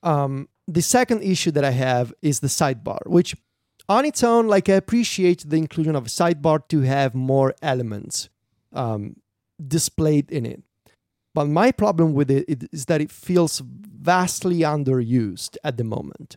Um, 0.02 0.48
the 0.68 0.82
second 0.82 1.22
issue 1.22 1.50
that 1.52 1.64
I 1.64 1.70
have 1.70 2.12
is 2.20 2.40
the 2.40 2.48
sidebar, 2.48 2.98
which 3.06 3.34
on 3.88 4.04
its 4.04 4.22
own, 4.22 4.46
like 4.46 4.68
I 4.68 4.74
appreciate 4.74 5.48
the 5.48 5.56
inclusion 5.56 5.96
of 5.96 6.06
a 6.06 6.10
sidebar 6.10 6.68
to 6.68 6.82
have 6.82 7.14
more 7.14 7.54
elements 7.62 8.28
um, 8.74 9.16
displayed 9.66 10.30
in 10.30 10.44
it. 10.44 10.62
But 11.34 11.48
my 11.48 11.72
problem 11.72 12.12
with 12.12 12.30
it 12.30 12.44
it 12.48 12.68
is 12.72 12.84
that 12.86 13.00
it 13.00 13.10
feels 13.10 13.62
vastly 13.64 14.58
underused 14.60 15.56
at 15.64 15.76
the 15.78 15.84
moment. 15.84 16.36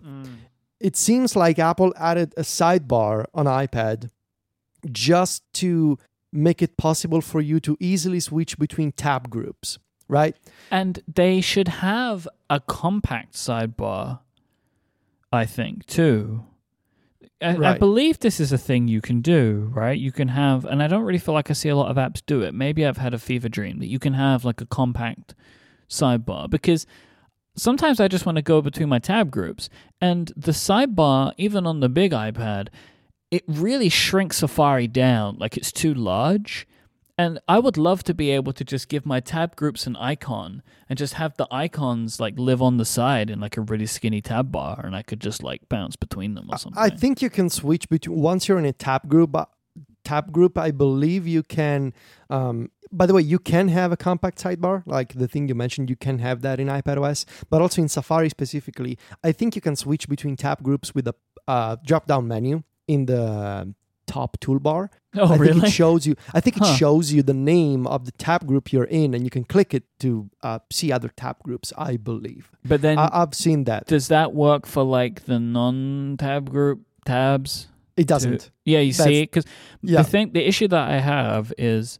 It 0.79 0.95
seems 0.95 1.35
like 1.35 1.59
Apple 1.59 1.93
added 1.97 2.33
a 2.37 2.41
sidebar 2.41 3.25
on 3.33 3.45
iPad 3.45 4.09
just 4.91 5.43
to 5.55 5.99
make 6.31 6.61
it 6.61 6.77
possible 6.77 7.21
for 7.21 7.41
you 7.41 7.59
to 7.59 7.75
easily 7.79 8.19
switch 8.19 8.57
between 8.57 8.91
tab 8.93 9.29
groups, 9.29 9.77
right? 10.11 10.35
And 10.69 11.01
they 11.07 11.39
should 11.41 11.69
have 11.69 12.27
a 12.49 12.59
compact 12.59 13.33
sidebar, 13.33 14.19
I 15.31 15.45
think, 15.45 15.85
too. 15.87 16.45
I, 17.41 17.55
I 17.55 17.77
believe 17.77 18.19
this 18.19 18.39
is 18.39 18.51
a 18.51 18.57
thing 18.57 18.87
you 18.87 19.01
can 19.01 19.21
do, 19.21 19.71
right? 19.73 19.97
You 19.97 20.11
can 20.11 20.27
have, 20.27 20.65
and 20.65 20.83
I 20.83 20.87
don't 20.87 21.03
really 21.03 21.17
feel 21.17 21.33
like 21.33 21.49
I 21.49 21.53
see 21.53 21.69
a 21.69 21.75
lot 21.75 21.89
of 21.89 21.97
apps 21.97 22.21
do 22.23 22.41
it. 22.41 22.53
Maybe 22.53 22.85
I've 22.85 22.97
had 22.97 23.13
a 23.15 23.17
fever 23.17 23.49
dream 23.49 23.79
that 23.79 23.87
you 23.87 23.97
can 23.97 24.13
have 24.13 24.45
like 24.45 24.61
a 24.61 24.65
compact 24.65 25.33
sidebar 25.89 26.49
because 26.49 26.85
sometimes 27.55 27.99
I 27.99 28.09
just 28.09 28.25
want 28.25 28.35
to 28.35 28.43
go 28.43 28.61
between 28.61 28.89
my 28.89 28.99
tab 28.99 29.31
groups. 29.31 29.69
And 30.01 30.31
the 30.35 30.51
sidebar, 30.51 31.33
even 31.37 31.65
on 31.65 31.79
the 31.79 31.89
big 31.89 32.11
iPad, 32.11 32.67
it 33.31 33.43
really 33.47 33.89
shrinks 33.89 34.37
Safari 34.37 34.87
down. 34.87 35.37
Like 35.39 35.55
it's 35.55 35.71
too 35.71 35.93
large. 35.93 36.67
And 37.17 37.39
I 37.47 37.59
would 37.59 37.77
love 37.77 38.03
to 38.05 38.13
be 38.13 38.31
able 38.31 38.53
to 38.53 38.63
just 38.63 38.89
give 38.89 39.05
my 39.05 39.19
tab 39.19 39.55
groups 39.55 39.85
an 39.85 39.95
icon 39.95 40.63
and 40.89 40.97
just 40.97 41.15
have 41.15 41.37
the 41.37 41.47
icons 41.51 42.19
like 42.19 42.37
live 42.37 42.61
on 42.61 42.77
the 42.77 42.85
side 42.85 43.29
in 43.29 43.39
like 43.39 43.57
a 43.57 43.61
really 43.61 43.85
skinny 43.85 44.21
tab 44.21 44.51
bar 44.51 44.81
and 44.83 44.95
I 44.95 45.03
could 45.03 45.19
just 45.19 45.43
like 45.43 45.69
bounce 45.69 45.95
between 45.95 46.35
them 46.35 46.49
or 46.49 46.57
something. 46.57 46.81
I 46.81 46.89
think 46.89 47.21
you 47.21 47.29
can 47.29 47.49
switch 47.49 47.89
between 47.89 48.17
once 48.17 48.47
you're 48.47 48.59
in 48.59 48.65
a 48.65 48.73
tab 48.73 49.07
group. 49.07 49.35
uh, 49.35 49.45
Tab 50.03 50.31
group, 50.31 50.57
I 50.57 50.71
believe 50.71 51.27
you 51.27 51.43
can. 51.43 51.93
Um, 52.31 52.71
by 52.91 53.05
the 53.05 53.13
way, 53.13 53.21
you 53.21 53.37
can 53.37 53.67
have 53.67 53.91
a 53.91 53.95
compact 53.97 54.41
sidebar, 54.43 54.81
like 54.87 55.13
the 55.13 55.27
thing 55.27 55.47
you 55.47 55.53
mentioned. 55.53 55.91
You 55.91 55.95
can 55.95 56.17
have 56.17 56.41
that 56.41 56.59
in 56.59 56.67
iPadOS, 56.67 57.25
but 57.51 57.61
also 57.61 57.83
in 57.83 57.87
Safari 57.87 58.27
specifically. 58.27 58.97
I 59.23 59.31
think 59.31 59.55
you 59.55 59.61
can 59.61 59.75
switch 59.75 60.09
between 60.09 60.35
tab 60.35 60.63
groups 60.63 60.95
with 60.95 61.07
a 61.07 61.13
uh, 61.47 61.75
drop-down 61.85 62.27
menu 62.27 62.63
in 62.87 63.05
the 63.05 63.75
top 64.17 64.31
toolbar. 64.43 64.89
Oh, 65.15 65.25
I 65.25 65.27
think 65.29 65.41
really? 65.41 65.67
it 65.67 65.71
shows 65.81 66.01
you. 66.07 66.15
I 66.37 66.39
think 66.43 66.55
it 66.57 66.63
Huh. 66.65 66.75
shows 66.81 67.05
you 67.13 67.21
the 67.23 67.33
name 67.55 67.81
of 67.95 67.99
the 68.07 68.11
tab 68.27 68.41
group 68.49 68.71
you're 68.73 68.91
in, 69.01 69.13
and 69.15 69.23
you 69.25 69.29
can 69.37 69.43
click 69.53 69.73
it 69.73 69.83
to 70.03 70.29
uh, 70.47 70.59
see 70.71 70.91
other 70.97 71.09
tab 71.21 71.35
groups. 71.43 71.73
I 71.77 71.97
believe. 71.97 72.43
but 72.71 72.81
then 72.81 72.97
I, 72.97 73.09
I've 73.21 73.33
seen 73.45 73.65
that. 73.69 73.81
does 73.87 74.07
that 74.15 74.29
work 74.33 74.65
for 74.73 74.83
like 74.83 75.15
the 75.25 75.39
non-tab 75.39 76.49
group 76.49 76.79
tabs? 77.05 77.67
It 77.97 78.07
doesn't. 78.07 78.51
Yeah, 78.65 78.79
you 78.79 78.93
That's- 78.93 79.07
see, 79.13 79.21
because 79.23 79.45
Yeah. 79.81 80.01
the 80.01 80.07
thing, 80.13 80.31
the 80.33 80.47
issue 80.47 80.67
that 80.69 80.85
I 80.89 80.99
have 80.99 81.51
is, 81.57 81.99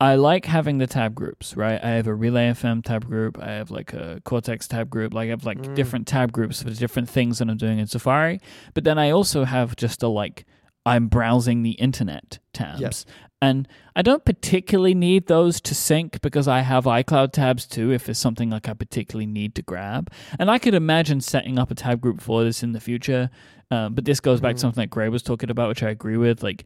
I 0.00 0.14
like 0.16 0.44
having 0.46 0.78
the 0.78 0.86
tab 0.86 1.14
groups. 1.14 1.56
Right, 1.56 1.82
I 1.82 1.90
have 1.90 2.06
a 2.06 2.14
Relay 2.14 2.48
FM 2.50 2.82
tab 2.82 3.06
group. 3.06 3.38
I 3.40 3.50
have 3.52 3.70
like 3.70 3.92
a 3.94 4.20
Cortex 4.24 4.68
tab 4.68 4.90
group. 4.90 5.14
Like 5.14 5.26
I 5.26 5.30
have 5.30 5.44
like 5.46 5.58
Mm. 5.62 5.74
different 5.74 6.06
tab 6.06 6.32
groups 6.32 6.62
for 6.62 6.70
different 6.70 7.08
things 7.08 7.38
that 7.38 7.48
I'm 7.48 7.56
doing 7.56 7.78
in 7.78 7.86
Safari. 7.86 8.40
But 8.74 8.84
then 8.84 8.98
I 8.98 9.10
also 9.10 9.44
have 9.44 9.74
just 9.76 10.02
a 10.02 10.08
like 10.08 10.44
I'm 10.86 11.08
browsing 11.08 11.62
the 11.62 11.72
internet 11.72 12.38
tabs. 12.54 12.80
Yes. 12.80 13.04
And 13.42 13.68
I 13.94 14.00
don't 14.00 14.24
particularly 14.24 14.94
need 14.94 15.26
those 15.26 15.60
to 15.62 15.74
sync 15.74 16.22
because 16.22 16.48
I 16.48 16.60
have 16.60 16.84
iCloud 16.84 17.32
tabs 17.32 17.66
too 17.66 17.92
if 17.92 18.06
there's 18.06 18.18
something 18.18 18.48
like 18.48 18.66
I 18.68 18.72
particularly 18.72 19.26
need 19.26 19.54
to 19.56 19.62
grab. 19.62 20.10
And 20.38 20.50
I 20.50 20.58
could 20.58 20.72
imagine 20.72 21.20
setting 21.20 21.58
up 21.58 21.70
a 21.70 21.74
tab 21.74 22.00
group 22.00 22.22
for 22.22 22.44
this 22.44 22.62
in 22.62 22.72
the 22.72 22.80
future. 22.80 23.28
Uh, 23.70 23.90
but 23.90 24.04
this 24.06 24.20
goes 24.20 24.40
back 24.40 24.54
to 24.54 24.58
Mhm. 24.58 24.60
something 24.60 24.82
that 24.82 24.90
Grey 24.90 25.10
was 25.10 25.22
talking 25.22 25.50
about, 25.50 25.68
which 25.68 25.82
I 25.82 25.90
agree 25.90 26.16
with. 26.16 26.42
Like, 26.42 26.64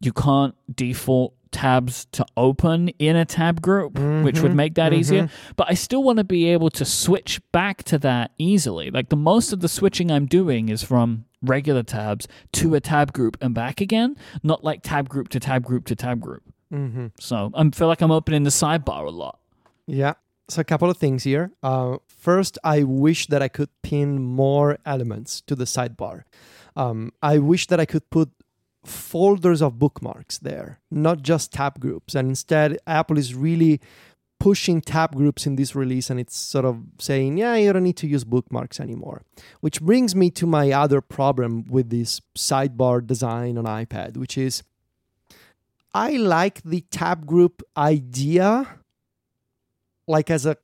you 0.00 0.12
can't 0.12 0.54
default 0.74 1.34
tabs 1.54 2.06
to 2.12 2.26
open 2.36 2.88
in 2.98 3.14
a 3.16 3.24
tab 3.24 3.62
group, 3.62 3.98
which 4.24 4.40
would 4.42 4.52
Mhm, 4.52 4.56
make 4.56 4.74
that 4.74 4.92
easier. 4.92 5.24
mhm. 5.24 5.30
But 5.56 5.66
I 5.70 5.74
still 5.74 6.02
want 6.02 6.18
to 6.18 6.24
be 6.24 6.42
able 6.54 6.70
to 6.70 6.84
switch 6.84 7.40
back 7.52 7.82
to 7.84 7.98
that 8.00 8.32
easily. 8.38 8.90
Like 8.90 9.08
the 9.08 9.16
most 9.30 9.52
of 9.54 9.60
the 9.60 9.68
switching 9.68 10.10
I'm 10.10 10.26
doing 10.26 10.68
is 10.68 10.82
from 10.82 11.24
regular 11.42 11.82
tabs 11.82 12.26
to 12.52 12.74
a 12.74 12.80
tab 12.80 13.12
group 13.12 13.36
and 13.40 13.54
back 13.54 13.80
again, 13.80 14.16
not 14.42 14.64
like 14.64 14.80
tab 14.82 15.08
group 15.08 15.28
to 15.30 15.38
tab 15.40 15.62
group 15.64 15.84
to 15.86 15.94
tab 15.94 16.20
group. 16.20 16.42
hmm 16.70 17.06
So 17.20 17.50
I 17.54 17.70
feel 17.70 17.86
like 17.88 18.00
I'm 18.02 18.10
opening 18.10 18.42
the 18.44 18.50
sidebar 18.50 19.06
a 19.06 19.10
lot. 19.10 19.38
Yeah. 19.86 20.14
So 20.48 20.60
a 20.60 20.64
couple 20.64 20.90
of 20.90 20.96
things 20.98 21.22
here. 21.24 21.52
Uh, 21.62 21.96
first, 22.08 22.58
I 22.64 22.82
wish 22.82 23.28
that 23.28 23.40
I 23.42 23.48
could 23.48 23.70
pin 23.82 24.18
more 24.22 24.76
elements 24.84 25.40
to 25.48 25.54
the 25.54 25.64
sidebar. 25.64 26.24
Um, 26.76 27.12
I 27.22 27.38
wish 27.38 27.66
that 27.68 27.78
I 27.80 27.86
could 27.86 28.08
put 28.10 28.28
folders 28.84 29.62
of 29.62 29.78
bookmarks 29.78 30.38
there, 30.38 30.80
not 30.90 31.22
just 31.22 31.52
tab 31.52 31.80
groups. 31.80 32.14
And 32.14 32.28
instead, 32.28 32.78
Apple 32.86 33.18
is 33.18 33.34
really 33.34 33.80
pushing 34.40 34.80
tab 34.80 35.14
groups 35.14 35.46
in 35.46 35.56
this 35.56 35.74
release 35.74 36.10
and 36.10 36.20
it's 36.20 36.36
sort 36.36 36.64
of 36.64 36.82
saying, 36.98 37.38
yeah, 37.38 37.54
you 37.54 37.72
don't 37.72 37.82
need 37.82 37.96
to 37.96 38.06
use 38.06 38.24
bookmarks 38.24 38.78
anymore. 38.78 39.22
Which 39.60 39.80
brings 39.80 40.14
me 40.14 40.30
to 40.32 40.46
my 40.46 40.70
other 40.70 41.00
problem 41.00 41.64
with 41.64 41.90
this 41.90 42.20
sidebar 42.36 43.06
design 43.06 43.56
on 43.56 43.64
iPad, 43.64 44.16
which 44.16 44.36
is 44.36 44.62
I 45.94 46.10
like 46.16 46.62
the 46.62 46.82
tab 46.90 47.24
group 47.24 47.62
idea 47.76 48.80
like 50.06 50.30
as 50.30 50.44
a 50.44 50.56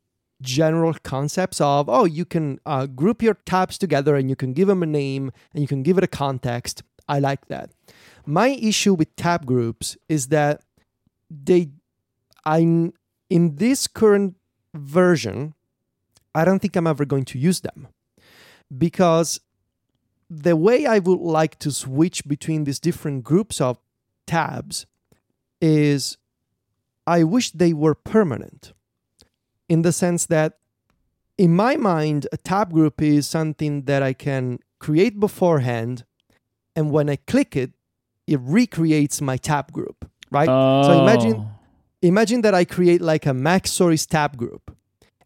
general 0.43 0.95
concepts 1.03 1.61
of 1.61 1.89
oh 1.89 2.05
you 2.05 2.25
can 2.25 2.59
uh, 2.65 2.87
group 2.87 3.23
your 3.23 3.35
tabs 3.45 3.77
together 3.77 4.17
and 4.17 4.31
you 4.31 4.37
can 4.37 4.53
give 4.53 4.69
them 4.69 4.83
a 4.83 4.87
name 4.87 5.31
and 5.53 5.63
you 5.63 5.69
can 5.69 5.83
give 5.83 5.99
it 5.99 6.05
a 6.05 6.09
context 6.09 6.83
i 7.09 7.19
like 7.19 7.47
that 7.49 7.71
my 8.27 8.49
issue 8.49 8.95
with 8.95 9.15
tab 9.17 9.47
groups 9.47 9.97
is 10.09 10.29
that 10.29 10.63
they 11.31 11.71
i 12.45 12.59
in 12.59 13.57
this 13.57 13.87
current 13.87 14.37
version 14.75 15.55
i 16.35 16.45
don't 16.45 16.61
think 16.61 16.77
i'm 16.77 16.87
ever 16.87 17.05
going 17.05 17.25
to 17.25 17.39
use 17.39 17.61
them. 17.61 17.89
Because 18.77 19.41
the 20.29 20.57
way 20.57 20.87
i 20.87 20.99
would 20.99 21.21
like 21.21 21.59
to 21.59 21.71
switch 21.71 22.27
between 22.27 22.65
these 22.65 22.79
different 22.79 23.25
groups 23.25 23.61
of 23.61 23.79
tabs 24.27 24.87
is 25.61 26.17
i 27.07 27.25
wish 27.25 27.51
they 27.51 27.73
were 27.73 27.95
permanent. 27.95 28.73
In 29.69 29.83
the 29.83 29.93
sense 29.93 30.27
that 30.27 30.59
in 31.39 31.55
my 31.55 31.77
mind 31.77 32.27
a 32.33 32.37
tab 32.37 32.73
group 32.73 33.01
is 33.01 33.27
something 33.27 33.83
that 33.83 34.03
i 34.03 34.13
can 34.13 34.59
create 34.79 35.19
beforehand 35.19 36.05
and 36.77 36.91
when 36.91 37.09
i 37.09 37.17
click 37.17 37.57
it 37.57 37.73
it 38.33 38.41
recreates 38.59 39.17
my 39.31 39.37
tab 39.49 39.67
group 39.77 39.99
right 40.39 40.51
so 40.87 40.93
imagine 41.05 41.35
Oh. 41.37 41.49
imagine 42.13 42.41
that 42.47 42.55
i 42.61 42.65
create 42.77 43.01
like 43.13 43.25
a 43.33 43.35
mac 43.49 43.63
stories 43.77 44.05
tab 44.15 44.31
group 44.43 44.65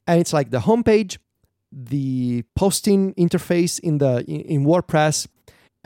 and 0.08 0.16
it's 0.22 0.32
like 0.38 0.48
the 0.56 0.62
homepage 0.68 1.12
the 1.92 2.42
posting 2.62 3.00
interface 3.24 3.74
in 3.88 3.98
the 3.98 4.12
in, 4.54 4.64
wordpress 4.70 5.26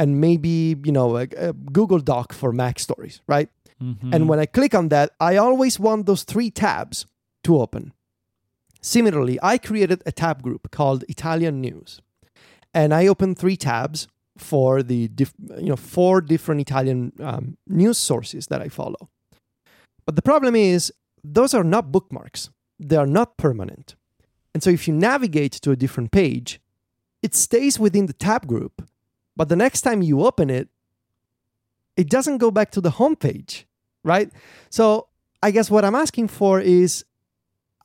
and 0.01 0.09
maybe 0.27 0.77
you 0.87 0.93
know 0.99 1.09
a, 1.23 1.27
a 1.49 1.53
google 1.79 1.99
doc 2.13 2.27
for 2.41 2.51
mac 2.63 2.77
stories 2.87 3.17
right 3.35 3.49
Mhm. 3.81 4.11
and 4.15 4.23
when 4.29 4.41
I 4.45 4.47
click 4.57 4.75
on 4.75 4.89
that, 4.89 5.09
I 5.31 5.33
always 5.37 5.79
want 5.79 6.07
those 6.07 6.25
three 6.33 6.51
tabs 6.51 7.07
to 7.45 7.51
open. 7.65 7.93
Similarly, 8.83 9.39
I 9.41 9.57
created 9.59 10.03
a 10.05 10.11
tab 10.11 10.43
group 10.43 10.71
called 10.73 11.05
Italian 11.09 11.61
News, 11.61 12.01
and 12.75 12.93
I 12.93 13.07
open 13.07 13.35
three 13.37 13.57
tabs 13.57 14.09
for 14.39 14.83
the 14.83 15.09
diff- 15.09 15.35
you 15.59 15.69
know 15.69 15.77
four 15.77 16.21
different 16.21 16.61
Italian 16.61 17.13
um, 17.21 17.57
news 17.67 17.99
sources 17.99 18.47
that 18.47 18.63
I 18.63 18.69
follow. 18.69 19.09
But 20.07 20.17
the 20.17 20.23
problem 20.23 20.55
is 20.55 20.93
those 21.23 21.55
are 21.55 21.65
not 21.65 21.93
bookmarks; 21.93 22.51
they 22.79 22.97
are 22.97 23.07
not 23.07 23.37
permanent. 23.37 23.95
And 24.55 24.63
so 24.63 24.71
if 24.71 24.89
you 24.89 24.95
navigate 24.95 25.53
to 25.53 25.71
a 25.71 25.77
different 25.77 26.11
page, 26.11 26.61
it 27.23 27.35
stays 27.35 27.79
within 27.79 28.07
the 28.07 28.13
tab 28.13 28.47
group, 28.47 28.89
but 29.37 29.49
the 29.49 29.57
next 29.57 29.83
time 29.83 30.03
you 30.03 30.25
open 30.27 30.51
it, 30.51 30.69
it 31.97 32.09
doesn't 32.09 32.39
go 32.39 32.51
back 32.51 32.71
to 32.73 32.81
the 32.81 32.93
home 32.93 33.15
page 33.15 33.69
right? 34.05 34.31
So 34.71 35.09
I 35.43 35.51
guess 35.51 35.71
what 35.71 35.85
I'm 35.85 35.95
asking 35.95 36.29
for 36.29 36.61
is 36.61 37.05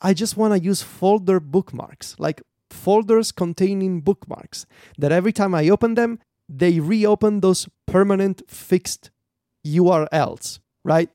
I 0.02 0.14
just 0.14 0.38
want 0.38 0.54
to 0.54 0.60
use 0.60 0.82
folder 0.82 1.40
bookmarks, 1.40 2.16
like 2.18 2.42
folders 2.70 3.32
containing 3.32 4.02
bookmarks, 4.02 4.66
that 4.98 5.12
every 5.12 5.32
time 5.32 5.54
I 5.54 5.70
open 5.70 5.96
them, 5.96 6.20
they 6.50 6.80
reopen 6.80 7.40
those 7.40 7.68
permanent 7.86 8.44
fixed 8.50 9.12
URLs, 9.66 10.60
right? 10.84 11.10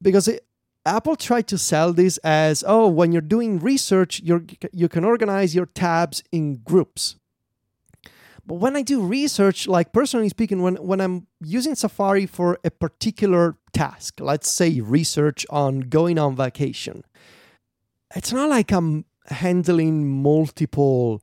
Because 0.00 0.28
it, 0.28 0.46
Apple 0.86 1.16
tried 1.16 1.48
to 1.48 1.58
sell 1.58 1.92
this 1.92 2.18
as 2.18 2.62
oh, 2.66 2.88
when 2.88 3.12
you're 3.12 3.22
doing 3.22 3.58
research, 3.58 4.20
you're, 4.22 4.44
you 4.72 4.88
can 4.88 5.04
organize 5.04 5.54
your 5.54 5.66
tabs 5.66 6.22
in 6.30 6.56
groups. 6.56 7.16
But 8.46 8.56
when 8.56 8.76
I 8.76 8.82
do 8.82 9.00
research, 9.00 9.66
like 9.66 9.92
personally 9.92 10.28
speaking, 10.28 10.60
when, 10.60 10.76
when 10.76 11.00
I'm 11.00 11.26
using 11.40 11.74
Safari 11.74 12.26
for 12.26 12.58
a 12.62 12.70
particular 12.70 13.56
task, 13.72 14.20
let's 14.20 14.50
say 14.50 14.80
research 14.80 15.46
on 15.48 15.80
going 15.80 16.18
on 16.18 16.36
vacation, 16.36 17.04
it's 18.14 18.32
not 18.32 18.50
like 18.50 18.70
I'm 18.70 19.06
handling 19.28 20.22
multiple 20.22 21.22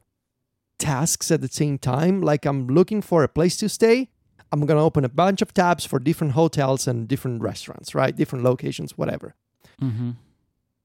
tasks 0.82 1.32
at 1.32 1.42
the 1.42 1.48
same 1.62 1.78
time. 1.78 2.22
Like 2.22 2.46
I'm 2.46 2.68
looking 2.68 3.02
for 3.02 3.24
a 3.24 3.28
place 3.38 3.56
to 3.58 3.70
stay. 3.70 4.10
I'm 4.52 4.66
going 4.66 4.78
to 4.78 4.84
open 4.84 5.06
a 5.06 5.10
bunch 5.24 5.42
of 5.42 5.54
tabs 5.54 5.86
for 5.86 5.98
different 6.00 6.34
hotels 6.34 6.88
and 6.88 7.08
different 7.08 7.42
restaurants, 7.42 7.96
right? 7.96 8.14
Different 8.16 8.44
locations, 8.44 8.98
whatever. 8.98 9.36
Mhm. 9.80 10.16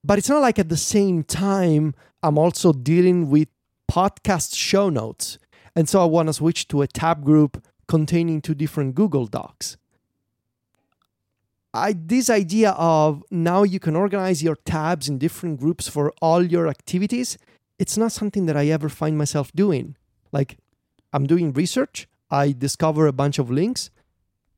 But 0.04 0.18
it's 0.18 0.28
not 0.28 0.42
like 0.42 0.58
at 0.60 0.68
the 0.68 0.76
same 0.76 1.24
time, 1.24 1.94
I'm 2.22 2.38
also 2.38 2.72
dealing 2.72 3.28
with 3.28 3.48
podcast 3.90 4.54
show 4.54 4.88
notes. 4.88 5.38
And 5.74 5.88
so 5.88 6.00
I 6.00 6.04
want 6.04 6.28
to 6.28 6.32
switch 6.32 6.68
to 6.68 6.82
a 6.82 6.86
tab 6.86 7.24
group 7.24 7.52
containing 7.88 8.40
two 8.40 8.54
different 8.54 8.94
Google 8.94 9.26
Docs. 9.26 9.76
I 11.74 11.92
this 11.92 12.30
idea 12.30 12.70
of 12.70 13.22
now 13.30 13.62
you 13.62 13.78
can 13.78 13.96
organize 13.96 14.42
your 14.42 14.56
tabs 14.56 15.08
in 15.08 15.18
different 15.18 15.60
groups 15.60 15.88
for 15.88 16.12
all 16.22 16.42
your 16.42 16.68
activities, 16.68 17.36
it's 17.78 17.96
not 17.96 18.12
something 18.12 18.46
that 18.46 18.56
I 18.56 18.66
ever 18.68 18.88
find 18.88 19.16
myself 19.18 19.52
doing. 19.52 19.96
Like 20.32 20.58
I'm 21.12 21.26
doing 21.26 21.52
research, 21.52 22.08
I 22.30 22.52
discover 22.52 23.06
a 23.06 23.12
bunch 23.12 23.38
of 23.38 23.50
links, 23.50 23.90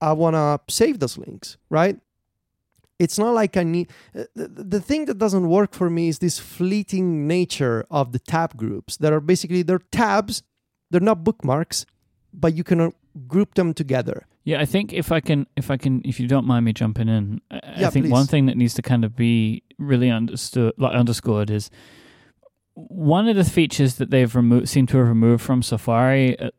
I 0.01 0.13
want 0.13 0.35
to 0.35 0.61
save 0.73 1.01
those 1.01 1.19
links, 1.19 1.57
right? 1.71 1.99
It's 2.99 3.19
not 3.19 3.33
like 3.33 3.57
I 3.57 3.63
need 3.63 3.91
uh, 4.17 4.25
the, 4.35 4.81
thing 4.81 5.05
that 5.05 5.19
doesn't 5.19 5.49
work 5.49 5.73
for 5.73 5.89
me 5.89 6.09
is 6.09 6.19
this 6.19 6.39
fleeting 6.41 7.29
nature 7.29 7.87
of 7.91 8.11
the 8.11 8.19
tab 8.19 8.57
groups 8.57 8.97
that 8.97 9.13
are 9.13 9.21
basically 9.21 9.63
they're 9.63 9.79
tabs, 9.79 10.43
they're 10.91 11.01
not 11.01 11.23
bookmarks, 11.23 11.87
but 12.33 12.55
you 12.55 12.65
can 12.65 12.81
uh, 12.81 12.91
group 13.29 13.55
them 13.55 13.73
together. 13.73 14.27
Yeah, 14.43 14.61
I 14.61 14.65
think 14.65 14.93
if 14.93 15.13
I 15.13 15.21
can, 15.21 15.47
if 15.57 15.71
I 15.71 15.77
can, 15.77 16.03
if 16.05 16.19
you 16.19 16.27
don't 16.27 16.47
mind 16.47 16.65
me 16.65 16.73
jumping 16.73 17.09
in, 17.09 17.41
I, 17.51 17.61
I 17.63 17.81
Yeah, 17.81 17.91
think 17.91 18.11
one 18.11 18.27
thing 18.27 18.47
that 18.47 18.57
needs 18.57 18.75
to 18.75 18.83
kind 18.83 19.05
of 19.05 19.15
be 19.15 19.63
really 19.79 20.11
understood, 20.11 20.73
like 20.77 20.95
underscored, 20.95 21.51
is 21.51 21.71
one 22.87 23.29
of 23.29 23.37
the 23.37 23.45
features 23.45 23.97
that 23.97 24.11
they've 24.11 24.35
removed, 24.35 24.69
seem 24.69 24.87
to 24.89 24.99
have 24.99 25.09
removed 25.09 25.43
from 25.43 25.63
Safari, 25.63 26.39
uh, 26.39 26.51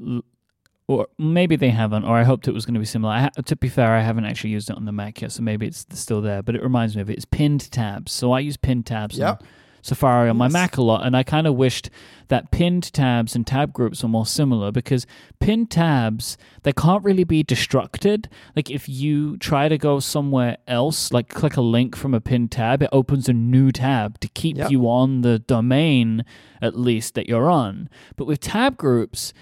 or 0.87 1.07
maybe 1.17 1.55
they 1.55 1.69
haven't, 1.69 2.03
or 2.03 2.17
I 2.17 2.23
hoped 2.23 2.47
it 2.47 2.53
was 2.53 2.65
going 2.65 2.73
to 2.73 2.79
be 2.79 2.85
similar. 2.85 3.13
Ha- 3.13 3.29
to 3.45 3.55
be 3.55 3.69
fair, 3.69 3.93
I 3.93 4.01
haven't 4.01 4.25
actually 4.25 4.49
used 4.49 4.69
it 4.69 4.75
on 4.75 4.85
the 4.85 4.91
Mac 4.91 5.21
yet, 5.21 5.31
so 5.31 5.43
maybe 5.43 5.67
it's 5.67 5.85
still 5.93 6.21
there. 6.21 6.41
But 6.41 6.55
it 6.55 6.63
reminds 6.63 6.95
me 6.95 7.01
of 7.01 7.09
it. 7.09 7.13
It's 7.13 7.25
pinned 7.25 7.71
tabs. 7.71 8.11
So 8.11 8.31
I 8.31 8.39
use 8.39 8.57
pinned 8.57 8.85
tabs 8.87 9.17
Yeah. 9.17 9.31
on 9.31 9.37
Safari 9.81 10.30
on 10.30 10.38
my 10.38 10.45
Yes. 10.45 10.53
Mac 10.53 10.77
a 10.77 10.81
lot, 10.81 11.06
and 11.06 11.15
I 11.15 11.23
kind 11.23 11.47
of 11.47 11.56
wished 11.56 11.89
that 12.27 12.51
pinned 12.51 12.91
tabs 12.93 13.35
and 13.35 13.45
tab 13.47 13.73
groups 13.73 14.03
were 14.03 14.10
more 14.10 14.26
similar 14.26 14.72
because 14.72 15.07
pinned 15.39 15.72
tabs 15.72 16.38
they 16.64 16.72
can't 16.73 17.03
really 17.03 17.23
be 17.23 17.43
destructed. 17.43 18.26
Like 18.56 18.69
if 18.69 18.88
you 18.88 19.38
try 19.38 19.68
to 19.69 19.77
go 19.77 19.99
somewhere 19.99 20.57
else, 20.68 21.11
like 21.11 21.30
click 21.30 21.57
a 21.57 21.61
link 21.61 21.95
from 21.95 22.14
a 22.14 22.22
pinned 22.22 22.51
tab, 22.51 22.84
it 22.84 22.89
opens 22.91 23.27
a 23.30 23.34
new 23.34 23.72
tab 23.72 24.19
to 24.19 24.27
keep 24.30 24.57
Yep. 24.57 24.72
you 24.72 24.88
on 24.89 25.22
the 25.22 25.39
domain 25.39 26.23
at 26.61 26.77
least 26.77 27.15
that 27.15 27.27
you're 27.27 27.49
on. 27.49 27.89
But 28.15 28.26
with 28.26 28.41
tab 28.41 28.77
groups, 28.77 29.34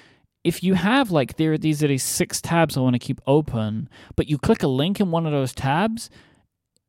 if 0.43 0.63
you 0.63 0.75
have 0.75 1.11
like 1.11 1.35
there 1.35 1.53
are 1.53 1.57
these 1.57 1.83
are 1.83 1.87
these 1.87 2.03
six 2.03 2.39
tabs 2.39 2.77
I 2.77 2.81
want 2.81 2.93
to 2.93 2.99
keep 2.99 3.19
open, 3.27 3.89
but 4.15 4.29
you 4.29 4.37
click 4.37 4.63
a 4.63 4.67
link 4.67 4.99
in 5.01 5.11
one 5.11 5.25
of 5.25 5.31
those 5.33 5.51
tabs, 5.53 6.09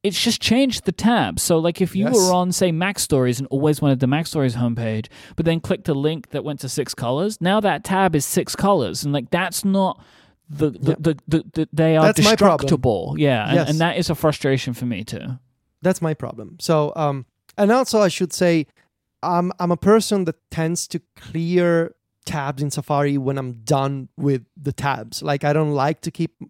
it's 0.03 0.21
just 0.23 0.41
changed 0.41 0.85
the 0.85 0.93
tab. 0.93 1.41
So 1.41 1.59
like 1.59 1.81
if 1.81 1.97
you 1.97 2.05
Yes. 2.07 2.15
were 2.15 2.33
on 2.33 2.53
say 2.53 2.71
MacStories 2.71 3.39
and 3.39 3.49
always 3.51 3.83
wanted 3.83 4.01
the 4.01 4.07
MacStories 4.07 4.55
homepage, 4.57 5.07
but 5.37 5.45
then 5.45 5.61
clicked 5.61 5.89
a 5.89 5.95
link 5.95 6.31
that 6.31 6.45
went 6.45 6.61
to 6.61 6.69
six 6.69 6.95
colors, 6.95 7.41
now 7.41 7.61
that 7.61 7.85
tab 7.85 8.15
is 8.15 8.25
six 8.25 8.55
colors, 8.55 9.05
and 9.05 9.13
like 9.13 9.31
that's 9.31 9.65
not 9.65 10.03
the, 10.49 10.71
the, 10.71 10.97
the, 10.99 11.17
the, 11.29 11.45
the 11.53 11.69
they 11.73 11.97
are 11.97 12.07
That's 12.07 12.21
destructible. 12.21 13.15
Yeah, 13.19 13.47
and, 13.47 13.55
Yes. 13.55 13.69
and 13.71 13.79
that 13.81 13.97
is 13.99 14.09
a 14.09 14.15
frustration 14.15 14.73
for 14.73 14.87
me 14.87 15.05
too. 15.05 15.39
That's 15.83 16.01
my 16.01 16.15
problem. 16.15 16.57
So, 16.61 16.93
um, 16.97 17.27
and 17.59 17.71
also 17.71 18.01
I 18.01 18.09
should 18.09 18.33
say, 18.33 18.67
I'm 19.23 19.53
I'm 19.59 19.73
a 19.73 19.77
person 19.77 20.25
that 20.27 20.37
tends 20.51 20.87
to 20.89 21.01
clear 21.17 21.95
tabs 22.25 22.63
in 22.63 22.71
Safari 22.71 23.19
when 23.19 23.37
I'm 23.37 23.55
done 23.65 24.09
with 24.17 24.43
the 24.57 24.73
tabs. 24.73 25.23
Like 25.23 25.43
I 25.45 25.53
don't 25.53 25.73
like 25.73 26.01
to 26.03 26.11
keep 26.11 26.41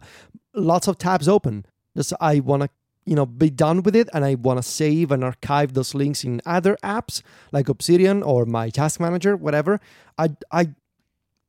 lots 0.54 0.86
of 0.86 0.98
tabs 0.98 1.28
open. 1.28 1.64
Just 1.96 2.12
I 2.20 2.40
want 2.40 2.62
to 2.62 2.68
you 3.08 3.16
know 3.18 3.26
be 3.26 3.50
done 3.50 3.82
with 3.82 3.96
it 3.96 4.08
and 4.12 4.24
I 4.24 4.34
want 4.34 4.58
to 4.58 4.62
save 4.62 5.10
and 5.10 5.24
archive 5.24 5.74
those 5.74 5.94
links 5.94 6.24
in 6.24 6.40
other 6.44 6.76
apps 6.82 7.22
like 7.52 7.68
Obsidian 7.68 8.22
or 8.22 8.44
my 8.44 8.70
task 8.70 9.00
manager 9.00 9.36
whatever. 9.36 9.80
I 10.16 10.26
I 10.50 10.62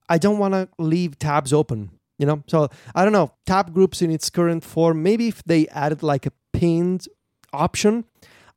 I 0.09 0.17
don't 0.17 0.39
want 0.39 0.55
to 0.55 0.67
leave 0.79 1.19
tabs 1.19 1.53
open, 1.53 1.91
you 2.17 2.25
know? 2.25 2.43
So, 2.47 2.69
I 2.95 3.03
don't 3.03 3.13
know, 3.13 3.31
tab 3.45 3.73
groups 3.73 4.01
in 4.01 4.09
its 4.09 4.29
current 4.29 4.63
form, 4.63 5.03
maybe 5.03 5.27
if 5.27 5.43
they 5.43 5.67
added 5.67 6.01
like 6.01 6.25
a 6.25 6.31
pinned 6.51 7.07
option, 7.53 8.05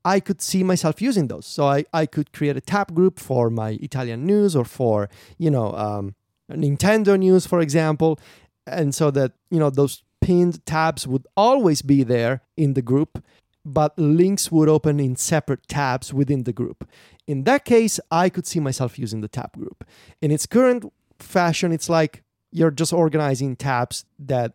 I 0.05 0.19
could 0.19 0.41
see 0.41 0.65
myself 0.65 1.01
using 1.01 1.29
those. 1.29 1.47
So 1.47 1.67
I, 1.67 1.85
I 1.93 2.07
could 2.07 2.33
create 2.33 2.57
a 2.57 2.61
tab 2.61 2.95
group 2.95 3.21
for 3.21 3.51
my 3.51 3.79
Italian 3.83 4.25
news 4.27 4.57
or 4.57 4.65
for, 4.65 5.09
you 5.39 5.51
know, 5.51 5.73
um, 5.75 6.15
Nintendo 6.51 7.19
news, 7.19 7.47
for 7.47 7.61
example. 7.61 8.19
And 8.67 8.95
so 8.95 9.11
that, 9.13 9.33
you 9.51 9.61
know, 9.61 9.71
those 9.71 10.03
pinned 10.23 10.65
tabs 10.65 11.07
would 11.07 11.27
always 11.37 11.83
be 11.83 12.03
there 12.03 12.41
in 12.57 12.73
the 12.73 12.81
group, 12.81 13.23
but 13.65 13.99
links 13.99 14.51
would 14.51 14.69
open 14.69 14.99
in 14.99 15.17
separate 15.17 15.69
tabs 15.69 16.15
within 16.15 16.45
the 16.45 16.53
group. 16.53 16.89
In 17.27 17.45
that 17.45 17.65
case, 17.65 18.01
I 18.11 18.31
could 18.31 18.47
see 18.47 18.61
myself 18.61 18.99
using 18.99 19.21
the 19.21 19.29
tab 19.29 19.53
group. 19.53 19.85
In 20.21 20.31
its 20.31 20.47
current 20.47 20.91
fashion, 21.19 21.73
it's 21.73 21.89
like 21.89 22.23
you're 22.51 22.71
just 22.71 22.93
organizing 22.93 23.57
tabs 23.57 24.05
that 24.19 24.55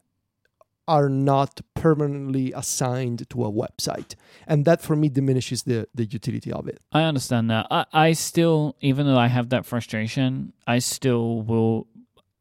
are 0.88 1.10
not 1.10 1.60
permanently 1.73 2.53
assigned 2.53 3.30
to 3.30 3.44
a 3.44 3.52
website. 3.52 4.15
And 4.48 4.64
that 4.64 4.81
for 4.81 4.95
me 4.95 5.10
diminishes 5.10 5.64
the, 5.64 5.88
the 5.94 6.06
utility 6.06 6.52
of 6.52 6.68
it. 6.68 6.80
I 6.94 7.03
understand 7.03 7.49
that. 7.49 7.68
I, 7.69 7.85
I 7.91 8.14
still, 8.14 8.77
even 8.80 9.06
though 9.06 9.18
I 9.18 9.27
have 9.27 9.49
that 9.49 9.65
frustration, 9.65 10.53
I 10.65 10.80
still 10.80 11.41
will 11.41 11.88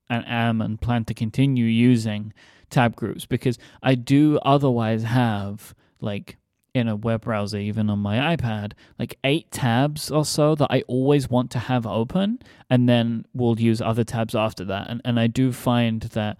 and 0.08 0.24
am 0.28 0.60
and 0.60 0.80
plan 0.80 1.04
to 1.06 1.14
continue 1.14 1.64
using 1.64 2.32
tab 2.70 2.96
groups 2.96 3.26
because 3.26 3.58
I 3.82 3.94
do 3.94 4.38
otherwise 4.42 5.02
have 5.04 5.74
like 6.00 6.36
in 6.74 6.88
a 6.88 6.96
web 6.96 7.22
browser, 7.22 7.56
even 7.56 7.88
on 7.88 7.98
my 8.00 8.36
iPad, 8.36 8.72
like 8.98 9.18
eight 9.24 9.50
tabs 9.50 10.10
or 10.10 10.26
so 10.26 10.54
that 10.54 10.68
I 10.70 10.82
always 10.86 11.30
want 11.30 11.50
to 11.52 11.58
have 11.58 11.86
open, 11.86 12.38
and 12.68 12.86
then 12.86 13.24
we'll 13.32 13.58
use 13.58 13.80
other 13.80 14.04
tabs 14.04 14.34
after 14.34 14.62
that. 14.66 14.90
And 14.90 15.00
and 15.04 15.18
I 15.18 15.26
do 15.26 15.52
find 15.52 16.02
that 16.02 16.36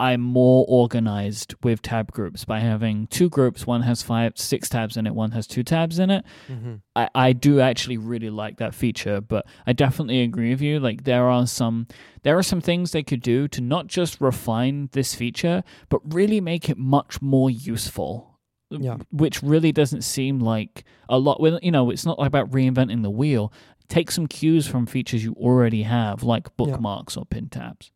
I'm 0.00 0.20
more 0.20 0.64
organized 0.68 1.54
with 1.62 1.80
tab 1.80 2.10
groups 2.10 2.44
by 2.44 2.58
having 2.58 3.06
two 3.06 3.28
groups. 3.28 3.64
One 3.66 3.82
has 3.82 4.02
five, 4.02 4.36
six 4.36 4.68
tabs 4.68 4.96
in 4.96 5.06
it. 5.06 5.14
One 5.14 5.30
has 5.30 5.46
two 5.46 5.62
tabs 5.62 6.00
in 6.00 6.10
it. 6.10 6.24
Mm-hmm. 6.48 6.74
I, 6.96 7.08
I 7.14 7.32
do 7.32 7.60
actually 7.60 7.98
really 7.98 8.30
like 8.30 8.56
that 8.56 8.74
feature, 8.74 9.20
but 9.20 9.46
I 9.66 9.72
definitely 9.72 10.22
agree 10.22 10.50
with 10.50 10.60
you. 10.60 10.80
Like 10.80 11.04
there 11.04 11.28
are 11.28 11.46
some 11.46 11.86
there 12.22 12.36
are 12.36 12.42
some 12.42 12.60
things 12.60 12.90
they 12.90 13.04
could 13.04 13.22
do 13.22 13.46
to 13.48 13.60
not 13.60 13.86
just 13.86 14.20
refine 14.20 14.88
this 14.92 15.14
feature, 15.14 15.62
but 15.88 16.00
really 16.12 16.40
make 16.40 16.68
it 16.68 16.76
much 16.76 17.22
more 17.22 17.48
useful. 17.50 18.40
Yeah. 18.70 18.96
Which 19.12 19.42
really 19.44 19.70
doesn't 19.70 20.02
seem 20.02 20.40
like 20.40 20.82
a 21.08 21.18
lot 21.18 21.40
well, 21.40 21.60
you 21.62 21.70
know, 21.70 21.90
it's 21.90 22.04
not 22.04 22.16
about 22.18 22.50
reinventing 22.50 23.02
the 23.02 23.10
wheel. 23.10 23.52
Take 23.88 24.10
some 24.10 24.26
cues 24.26 24.66
from 24.66 24.86
features 24.86 25.22
you 25.22 25.34
already 25.34 25.82
have, 25.82 26.24
like 26.24 26.56
bookmarks 26.56 27.16
or 27.16 27.26
pin 27.26 27.48
tabs. 27.48 27.92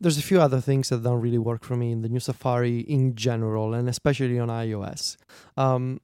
There's 0.00 0.18
a 0.18 0.22
few 0.22 0.40
other 0.40 0.60
things 0.60 0.88
that 0.90 1.02
don't 1.02 1.20
really 1.20 1.38
work 1.38 1.64
for 1.64 1.76
me 1.76 1.92
in 1.92 2.02
the 2.02 2.08
new 2.08 2.20
Safari 2.20 2.80
in 2.80 3.14
general, 3.14 3.74
and 3.74 3.88
especially 3.88 4.38
on 4.38 4.48
iOS. 4.48 5.16
Um, 5.56 6.00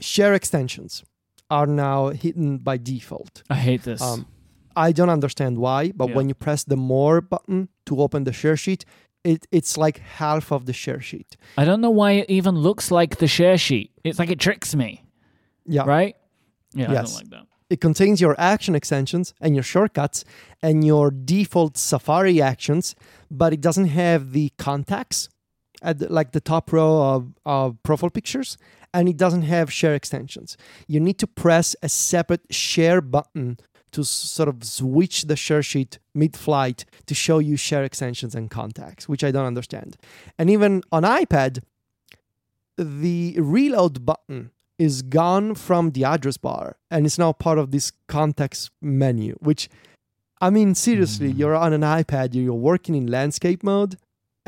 share 0.00 0.34
extensions 0.34 1.04
are 1.50 1.66
now 1.66 2.08
hidden 2.10 2.58
by 2.58 2.76
default. 2.78 3.42
I 3.50 3.56
hate 3.56 3.82
this. 3.82 4.00
Um, 4.00 4.26
I 4.74 4.92
don't 4.92 5.10
understand 5.10 5.58
why, 5.58 5.92
but 5.94 6.08
Yeah. 6.08 6.16
when 6.16 6.28
you 6.28 6.34
press 6.34 6.64
the 6.64 6.76
more 6.76 7.20
button 7.20 7.68
to 7.86 8.00
open 8.00 8.24
the 8.24 8.32
share 8.32 8.56
sheet, 8.56 8.84
it, 9.22 9.46
it's 9.52 9.76
like 9.76 9.98
half 9.98 10.50
of 10.50 10.64
the 10.66 10.72
share 10.72 11.00
sheet. 11.00 11.36
I 11.58 11.64
don't 11.64 11.80
know 11.80 11.90
why 11.90 12.12
it 12.12 12.30
even 12.30 12.54
looks 12.56 12.90
like 12.90 13.18
the 13.18 13.28
share 13.28 13.58
sheet. 13.58 13.90
It's 14.02 14.18
like 14.18 14.30
it 14.30 14.40
tricks 14.40 14.74
me, 14.74 15.04
Yeah. 15.66 15.84
right? 15.86 16.16
Yeah, 16.74 16.90
I 16.90 16.94
don't 16.94 17.14
like 17.14 17.30
that. 17.30 17.46
It 17.72 17.80
contains 17.80 18.20
your 18.20 18.36
action 18.38 18.74
extensions 18.74 19.32
and 19.40 19.56
your 19.56 19.62
shortcuts 19.62 20.26
and 20.62 20.84
your 20.84 21.10
default 21.10 21.78
Safari 21.78 22.42
actions, 22.42 22.94
but 23.30 23.54
it 23.54 23.62
doesn't 23.62 23.86
have 23.86 24.32
the 24.32 24.52
contacts 24.58 25.30
at 25.80 25.98
the, 25.98 26.12
like 26.12 26.32
the 26.32 26.40
top 26.40 26.70
row 26.70 27.14
of, 27.14 27.32
of 27.46 27.82
profile 27.82 28.10
pictures, 28.10 28.58
and 28.92 29.08
it 29.08 29.16
doesn't 29.16 29.42
have 29.54 29.72
share 29.72 29.94
extensions. 29.94 30.58
You 30.86 31.00
need 31.00 31.18
to 31.20 31.26
press 31.26 31.74
a 31.82 31.88
separate 31.88 32.42
share 32.50 33.00
button 33.00 33.56
to 33.92 34.04
sort 34.04 34.50
of 34.50 34.64
switch 34.64 35.22
the 35.22 35.36
share 35.36 35.62
sheet 35.62 35.98
mid-flight 36.14 36.84
to 37.06 37.14
show 37.14 37.38
you 37.38 37.56
share 37.56 37.84
extensions 37.84 38.34
and 38.34 38.50
contacts, 38.50 39.08
which 39.08 39.24
I 39.24 39.30
don't 39.30 39.46
understand. 39.46 39.96
And 40.38 40.50
even 40.50 40.82
on 40.92 41.04
iPad, 41.04 41.62
the 42.76 43.36
reload 43.38 44.04
button 44.04 44.50
is 44.86 44.94
gone 45.16 45.54
from 45.66 45.90
the 45.96 46.04
address 46.14 46.38
bar 46.46 46.66
and 46.90 47.06
it's 47.06 47.18
now 47.24 47.32
part 47.46 47.58
of 47.62 47.70
this 47.74 47.86
context 48.16 48.70
menu 49.02 49.32
which 49.48 49.62
i 50.46 50.48
mean 50.56 50.74
seriously 50.88 51.30
Mm. 51.32 51.38
you're 51.38 51.58
on 51.64 51.72
an 51.78 51.84
ipad 51.98 52.34
you're 52.34 52.64
working 52.70 52.94
in 53.00 53.06
landscape 53.18 53.62
mode 53.72 53.92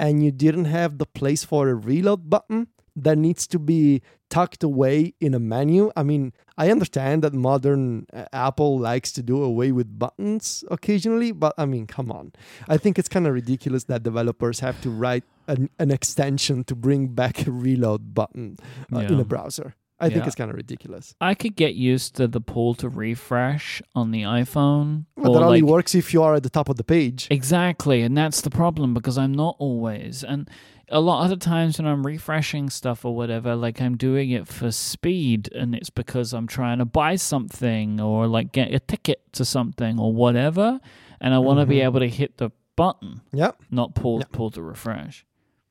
and 0.05 0.23
you 0.24 0.31
didn't 0.44 0.69
have 0.78 0.93
the 1.02 1.06
place 1.20 1.43
for 1.51 1.62
a 1.69 1.74
reload 1.90 2.23
button 2.35 2.61
that 3.05 3.19
needs 3.27 3.44
to 3.52 3.59
be 3.59 4.02
tucked 4.31 4.62
away 4.62 4.97
in 5.27 5.35
a 5.35 5.39
menu. 5.55 5.90
I 6.01 6.02
mean 6.11 6.24
i 6.62 6.70
understand 6.74 7.16
that 7.24 7.35
modern 7.51 7.82
uh, 8.12 8.24
apple 8.47 8.73
likes 8.90 9.11
to 9.16 9.23
do 9.31 9.36
away 9.51 9.69
with 9.78 9.89
buttons 10.05 10.47
occasionally 10.77 11.31
but 11.44 11.52
i 11.62 11.65
mean 11.73 11.85
come 11.97 12.11
on. 12.19 12.27
I 12.74 12.77
think 12.82 12.98
it's 12.98 13.09
kind 13.16 13.27
of 13.28 13.32
ridiculous 13.43 13.85
that 13.90 14.02
developers 14.11 14.61
have 14.66 14.77
to 14.85 14.90
write 15.02 15.24
an, 15.52 15.62
an 15.85 15.90
extension 15.98 16.56
to 16.70 16.74
bring 16.86 17.02
back 17.20 17.35
a 17.47 17.51
reload 17.66 18.02
button 18.20 18.47
uh, 18.94 19.01
in 19.12 19.19
a 19.20 19.28
browser 19.35 19.69
I 20.05 20.09
think 20.09 20.22
Yeah. 20.22 20.26
it's 20.26 20.35
kind 20.36 20.51
of 20.51 20.56
ridiculous. 20.56 21.14
I 21.20 21.35
could 21.35 21.56
get 21.56 21.74
used 21.74 22.16
to 22.16 22.28
the 22.28 22.40
pull 22.40 22.74
to 22.74 22.89
refresh 22.89 23.82
on 23.94 24.10
the 24.10 24.22
iPhone. 24.22 25.06
But 25.16 25.28
or 25.31 25.35
that 25.35 25.43
only 25.44 25.60
like- 25.62 25.70
works 25.70 25.94
if 25.94 26.12
you 26.12 26.22
are 26.22 26.35
at 26.35 26.43
the 26.43 26.51
top 26.51 26.68
of 26.68 26.76
the 26.76 26.85
page. 26.85 27.26
Exactly, 27.31 28.02
and 28.02 28.16
that's 28.16 28.40
the 28.40 28.51
problem 28.51 28.94
because 28.94 29.16
I'm 29.18 29.32
not 29.32 29.56
always. 29.59 30.22
And 30.22 30.48
a 30.90 31.01
lot 31.01 31.24
of 31.24 31.31
the 31.31 31.36
times 31.44 31.78
when 31.78 31.86
I'm 31.86 32.05
refreshing 32.06 32.68
stuff 32.70 33.05
or 33.05 33.16
whatever, 33.16 33.56
like 33.56 33.81
I'm 33.81 33.97
doing 33.97 34.31
it 34.31 34.47
for 34.47 34.70
speed, 34.70 35.48
and 35.55 35.74
it's 35.74 35.90
because 35.90 36.32
I'm 36.35 36.47
trying 36.47 36.78
to 36.78 36.85
buy 36.85 37.16
something 37.16 38.01
or 38.01 38.26
like 38.26 38.52
get 38.52 38.72
a 38.74 38.78
ticket 38.81 39.20
to 39.32 39.44
something 39.44 39.98
or 39.98 40.12
whatever, 40.12 40.81
and 41.20 41.32
I 41.35 41.39
want 41.39 41.60
to 41.60 41.66
be 41.66 41.76
Mhm. 41.76 41.85
able 41.85 42.01
to 42.01 42.09
hit 42.09 42.36
the 42.36 42.51
button, 42.76 43.22
Yeah. 43.32 43.52
not 43.70 43.94
pull 43.94 44.18
Yeah. 44.18 44.26
pull 44.32 44.51
to 44.51 44.62
refresh. 44.62 45.24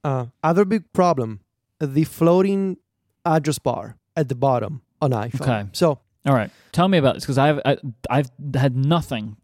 Uh, 0.04 0.26
other 0.44 0.66
big 0.66 0.92
problem: 0.94 1.42
the 1.80 2.06
floating 2.06 2.78
address 3.26 3.60
bar 3.60 3.98
at 4.16 4.30
the 4.30 4.36
bottom 4.36 4.82
on 5.02 5.12
iPhone. 5.12 5.42
Okay. 5.42 5.70
So 5.74 6.00
All 6.26 6.34
right, 6.34 6.52
tell 6.72 6.88
me 6.88 6.98
about 6.98 7.16
this 7.16 7.24
because 7.24 7.38
I've 7.38 7.60
I, 7.66 7.78
I've 8.10 8.30
had 8.56 8.76
nothing, 8.76 9.38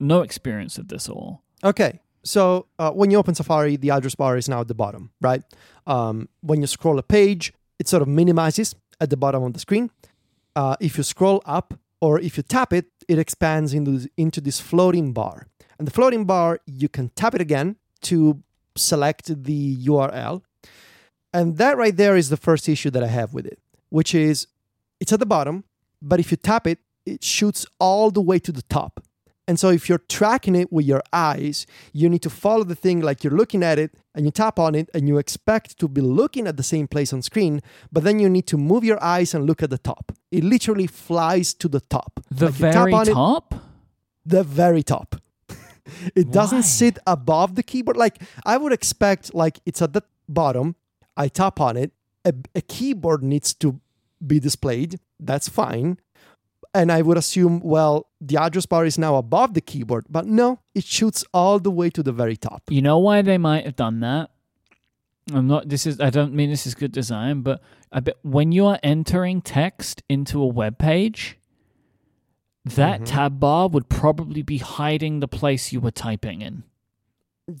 no 0.00 0.22
experience 0.22 0.78
of 0.78 0.88
this 0.88 1.08
at 1.08 1.14
all. 1.14 1.42
okay. 1.64 2.00
So 2.24 2.66
uh, 2.78 2.92
when 2.92 3.10
you 3.10 3.18
open 3.18 3.34
Safari, 3.34 3.74
the 3.74 3.90
address 3.90 4.14
bar 4.14 4.36
is 4.36 4.48
now 4.48 4.60
at 4.60 4.68
the 4.68 4.74
bottom, 4.74 5.10
right? 5.20 5.42
Um, 5.88 6.28
when 6.40 6.60
you 6.60 6.68
scroll 6.68 6.96
a 7.00 7.02
page, 7.02 7.52
it 7.80 7.88
sort 7.88 8.00
of 8.00 8.06
minimizes 8.06 8.76
at 9.00 9.10
the 9.10 9.16
bottom 9.16 9.42
of 9.42 9.54
the 9.54 9.58
screen. 9.58 9.90
Uh, 10.54 10.76
if 10.78 10.96
you 10.96 11.02
scroll 11.02 11.42
up 11.46 11.74
or 12.00 12.20
if 12.20 12.36
you 12.36 12.44
tap 12.44 12.72
it, 12.72 12.86
it 13.08 13.18
expands 13.18 13.74
into 13.74 14.08
into 14.16 14.40
this 14.40 14.60
floating 14.60 15.12
bar. 15.12 15.48
And 15.78 15.88
the 15.88 15.90
floating 15.90 16.24
bar, 16.24 16.60
you 16.64 16.88
can 16.88 17.08
tap 17.16 17.34
it 17.34 17.40
again 17.40 17.74
to 18.02 18.40
select 18.76 19.42
the 19.44 19.76
URL. 19.88 20.42
And 21.34 21.56
that 21.58 21.76
right 21.76 21.96
there 21.96 22.16
is 22.16 22.28
the 22.28 22.36
first 22.36 22.68
issue 22.68 22.90
that 22.90 23.02
I 23.02 23.08
have 23.08 23.34
with 23.34 23.46
it, 23.46 23.58
which 23.92 24.14
is 24.14 24.46
it's 25.00 25.12
at 25.12 25.20
the 25.20 25.26
bottom, 25.36 25.64
but 26.00 26.18
if 26.20 26.30
you 26.30 26.36
tap 26.36 26.66
it, 26.66 26.78
it 27.04 27.22
shoots 27.22 27.66
all 27.78 28.10
the 28.10 28.20
way 28.30 28.38
to 28.38 28.52
the 28.52 28.62
top. 28.62 28.94
And 29.48 29.58
so 29.58 29.68
if 29.70 29.88
you're 29.88 30.04
tracking 30.18 30.54
it 30.54 30.72
with 30.72 30.86
your 30.86 31.02
eyes, 31.12 31.66
you 31.92 32.08
need 32.08 32.22
to 32.22 32.30
follow 32.30 32.64
the 32.64 32.76
thing 32.76 33.00
like 33.00 33.22
you're 33.24 33.36
looking 33.42 33.62
at 33.62 33.78
it 33.78 33.90
and 34.14 34.24
you 34.24 34.30
tap 34.30 34.58
on 34.58 34.74
it 34.74 34.88
and 34.94 35.08
you 35.08 35.18
expect 35.18 35.78
to 35.80 35.88
be 35.88 36.00
looking 36.00 36.46
at 36.46 36.56
the 36.56 36.62
same 36.62 36.86
place 36.86 37.12
on 37.12 37.22
screen, 37.22 37.60
but 37.90 38.04
then 38.04 38.20
you 38.20 38.28
need 38.30 38.46
to 38.46 38.56
move 38.56 38.84
your 38.84 39.02
eyes 39.02 39.34
and 39.34 39.44
look 39.44 39.62
at 39.62 39.70
the 39.70 39.78
top. 39.78 40.12
It 40.30 40.44
literally 40.44 40.86
flies 40.86 41.52
to 41.54 41.68
the 41.68 41.80
top. 41.80 42.20
The 42.30 42.46
Like 42.46 42.54
very 42.54 42.92
on 42.92 43.08
it, 43.08 43.14
top. 43.14 43.54
the 44.24 44.44
very 44.44 44.84
top. 44.84 45.16
it 46.14 46.26
Why? 46.28 46.32
doesn't 46.32 46.62
sit 46.62 46.98
above 47.06 47.56
the 47.56 47.64
keyboard. 47.64 47.96
Like 47.96 48.22
I 48.46 48.56
would 48.56 48.72
expect, 48.72 49.34
like 49.34 49.58
it's 49.66 49.82
at 49.82 49.92
the 49.92 50.02
bottom. 50.28 50.76
I 51.16 51.26
tap 51.28 51.60
on 51.60 51.76
it. 51.76 51.90
A, 52.24 52.32
a 52.54 52.60
keyboard 52.60 53.22
needs 53.22 53.54
to 53.54 53.80
be 54.24 54.38
displayed. 54.40 55.00
That's 55.18 55.48
fine. 55.48 55.98
and 56.74 56.90
I 56.90 57.02
would 57.02 57.18
assume, 57.18 57.60
well, 57.60 58.06
the 58.20 58.36
address 58.40 58.64
bar 58.66 58.86
is 58.86 58.96
now 58.96 59.16
above 59.16 59.52
the 59.54 59.60
keyboard, 59.60 60.06
but 60.08 60.24
no, 60.26 60.60
it 60.74 60.84
shoots 60.84 61.22
all 61.34 61.58
the 61.58 61.70
way 61.70 61.90
to 61.90 62.02
the 62.02 62.12
very 62.12 62.36
top. 62.36 62.62
You 62.70 62.80
know 62.80 62.98
why 62.98 63.20
they 63.22 63.36
might 63.38 63.66
have 63.66 63.76
done 63.76 64.00
that? 64.00 64.30
I'm 65.32 65.46
not. 65.46 65.68
This 65.68 65.86
is. 65.86 66.00
I 66.00 66.10
don't 66.10 66.32
mean 66.34 66.48
this 66.50 66.66
is 66.66 66.74
good 66.74 66.90
design, 66.92 67.42
but 67.42 67.60
I 67.92 68.00
bet 68.00 68.16
when 68.22 68.52
you 68.52 68.66
are 68.66 68.78
entering 68.82 69.42
text 69.42 70.02
into 70.08 70.40
a 70.42 70.46
web 70.46 70.78
page, 70.78 71.38
that 72.64 73.02
Mhm. 73.02 73.06
tab 73.06 73.38
bar 73.40 73.68
would 73.68 73.88
probably 73.88 74.42
be 74.42 74.58
hiding 74.58 75.20
the 75.20 75.28
place 75.28 75.72
you 75.72 75.80
were 75.80 75.90
typing 75.92 76.40
in. 76.42 76.64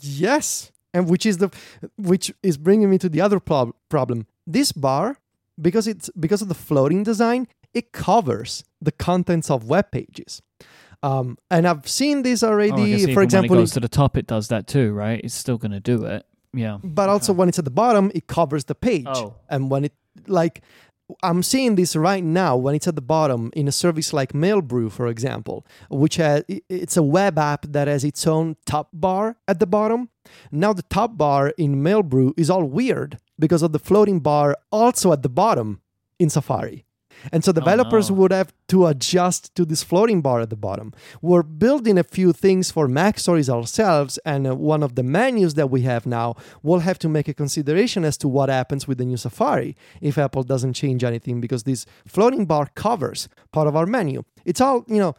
Yes, 0.00 0.72
and 0.94 1.08
which 1.08 1.26
is 1.26 1.36
the 1.38 1.50
which 1.96 2.32
is 2.42 2.56
bringing 2.56 2.88
me 2.90 2.98
to 2.98 3.08
the 3.08 3.20
other 3.20 3.38
prob- 3.40 3.74
problem. 3.88 4.26
This 4.46 4.72
bar, 4.72 5.18
because 5.60 5.86
it's 5.86 6.10
because 6.18 6.42
of 6.42 6.48
the 6.48 6.54
floating 6.54 7.02
design, 7.02 7.48
it 7.74 7.92
covers 7.92 8.64
the 8.80 8.92
contents 8.92 9.50
of 9.50 9.64
web 9.64 9.90
pages. 9.90 10.42
Um, 11.02 11.36
and 11.50 11.66
I've 11.66 11.88
seen 11.88 12.22
this 12.22 12.42
Oh, 12.42 12.48
already. 12.50 12.82
even 12.92 13.14
for 13.14 13.22
example, 13.22 13.50
when 13.50 13.58
it 13.58 13.62
goes 13.62 13.72
to 13.72 13.80
the 13.80 13.88
top, 13.88 14.16
it 14.16 14.26
does 14.26 14.48
that 14.48 14.66
too, 14.66 14.92
right? 14.92 15.20
It's 15.22 15.34
still 15.34 15.58
going 15.58 15.72
to 15.72 15.80
do 15.80 16.04
it. 16.04 16.24
Yeah. 16.54 16.78
but 16.84 17.08
also 17.08 17.32
when 17.32 17.48
it's 17.48 17.58
at 17.58 17.64
the 17.64 17.70
bottom, 17.70 18.12
it 18.14 18.26
covers 18.26 18.64
the 18.64 18.74
page. 18.74 19.06
Oh. 19.08 19.36
And 19.48 19.70
when 19.70 19.86
it 19.86 19.94
like 20.26 20.60
I'm 21.22 21.42
seeing 21.42 21.76
this 21.76 21.96
right 21.96 22.22
now 22.22 22.56
when 22.56 22.74
it's 22.74 22.86
at 22.86 22.94
the 22.94 23.02
bottom 23.02 23.50
in 23.54 23.68
a 23.68 23.72
service 23.72 24.12
like 24.12 24.32
Mailbrew, 24.32 24.90
for 24.92 25.06
example, 25.08 25.66
which 25.90 26.16
has, 26.16 26.44
it's 26.68 26.96
a 26.96 27.02
web 27.02 27.38
app 27.38 27.66
that 27.68 27.88
has 27.88 28.04
its 28.04 28.26
own 28.26 28.56
top 28.66 28.88
bar 28.92 29.36
at 29.48 29.60
the 29.60 29.66
bottom. 29.66 30.10
Now 30.50 30.72
the 30.72 30.82
top 30.84 31.16
bar 31.16 31.52
in 31.58 31.82
Mailbrew 31.82 32.34
is 32.36 32.48
all 32.50 32.64
weird 32.64 33.18
because 33.42 33.62
of 33.64 33.72
the 33.72 33.78
floating 33.80 34.20
bar 34.20 34.56
also 34.70 35.12
at 35.12 35.24
the 35.24 35.28
bottom 35.28 35.80
in 36.20 36.30
Safari. 36.30 36.84
And 37.32 37.44
so 37.44 37.50
developers 37.50 38.08
no. 38.08 38.16
would 38.18 38.30
have 38.30 38.52
to 38.68 38.86
adjust 38.86 39.52
to 39.56 39.64
this 39.64 39.82
floating 39.82 40.20
bar 40.22 40.40
at 40.40 40.50
the 40.50 40.56
bottom. 40.56 40.92
We're 41.20 41.42
building 41.42 41.98
a 41.98 42.04
few 42.04 42.32
things 42.32 42.70
for 42.70 42.86
MacStories 42.86 43.48
ourselves, 43.48 44.18
and 44.24 44.46
uh, 44.46 44.54
one 44.54 44.84
of 44.84 44.94
the 44.94 45.02
menus 45.02 45.54
that 45.54 45.70
we 45.70 45.82
have 45.82 46.06
now 46.06 46.36
will 46.62 46.80
have 46.80 47.00
to 47.00 47.08
make 47.08 47.26
a 47.26 47.34
consideration 47.34 48.04
as 48.04 48.16
to 48.18 48.28
what 48.28 48.48
happens 48.48 48.86
with 48.86 48.98
the 48.98 49.04
new 49.04 49.16
Safari 49.16 49.76
if 50.00 50.18
Apple 50.18 50.44
doesn't 50.44 50.74
change 50.74 51.02
anything 51.02 51.40
because 51.40 51.64
this 51.64 51.84
floating 52.06 52.46
bar 52.46 52.70
covers 52.76 53.28
part 53.52 53.66
of 53.66 53.74
our 53.74 53.86
menu. 53.86 54.22
It's 54.44 54.60
all, 54.60 54.84
you 54.86 54.98
know, 54.98 55.14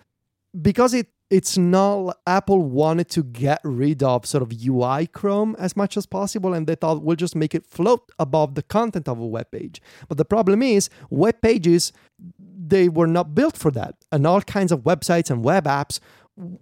because 0.61 0.93
it 0.93 1.07
it's 1.33 1.57
not 1.57 2.19
Apple 2.27 2.61
wanted 2.61 3.09
to 3.09 3.23
get 3.23 3.59
rid 3.63 4.03
of 4.03 4.23
sort 4.23 4.43
of 4.43 4.53
UI 4.63 5.07
Chrome 5.07 5.55
as 5.57 5.75
much 5.75 5.97
as 5.97 6.05
possible, 6.05 6.53
and 6.53 6.67
they 6.67 6.75
thought 6.75 7.01
we'll 7.01 7.15
just 7.15 7.35
make 7.35 7.55
it 7.55 7.65
float 7.65 8.11
above 8.19 8.53
the 8.53 8.61
content 8.61 9.07
of 9.07 9.17
a 9.17 9.25
web 9.25 9.49
page. 9.49 9.81
But 10.07 10.19
the 10.19 10.25
problem 10.25 10.61
is, 10.61 10.91
web 11.09 11.41
pages 11.41 11.91
they 12.39 12.87
were 12.87 13.07
not 13.07 13.33
built 13.33 13.57
for 13.57 13.71
that, 13.71 13.95
and 14.11 14.27
all 14.27 14.41
kinds 14.41 14.71
of 14.71 14.81
websites 14.81 15.31
and 15.31 15.43
web 15.43 15.65
apps 15.65 15.99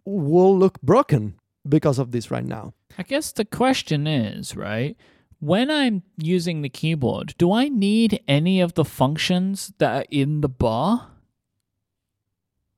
will 0.05 0.57
look 0.57 0.81
broken 0.81 1.35
because 1.67 1.99
of 1.99 2.11
this 2.11 2.31
right 2.31 2.45
now. 2.45 2.73
I 2.97 3.03
guess 3.03 3.33
the 3.33 3.43
question 3.43 4.07
is, 4.07 4.55
right? 4.55 4.95
When 5.39 5.69
I'm 5.69 6.03
using 6.17 6.61
the 6.61 6.69
keyboard, 6.69 7.35
do 7.37 7.51
I 7.51 7.67
need 7.67 8.21
any 8.25 8.61
of 8.61 8.75
the 8.75 8.85
functions 8.85 9.73
that 9.79 9.95
are 9.95 10.05
in 10.09 10.39
the 10.39 10.49
bar? 10.49 11.09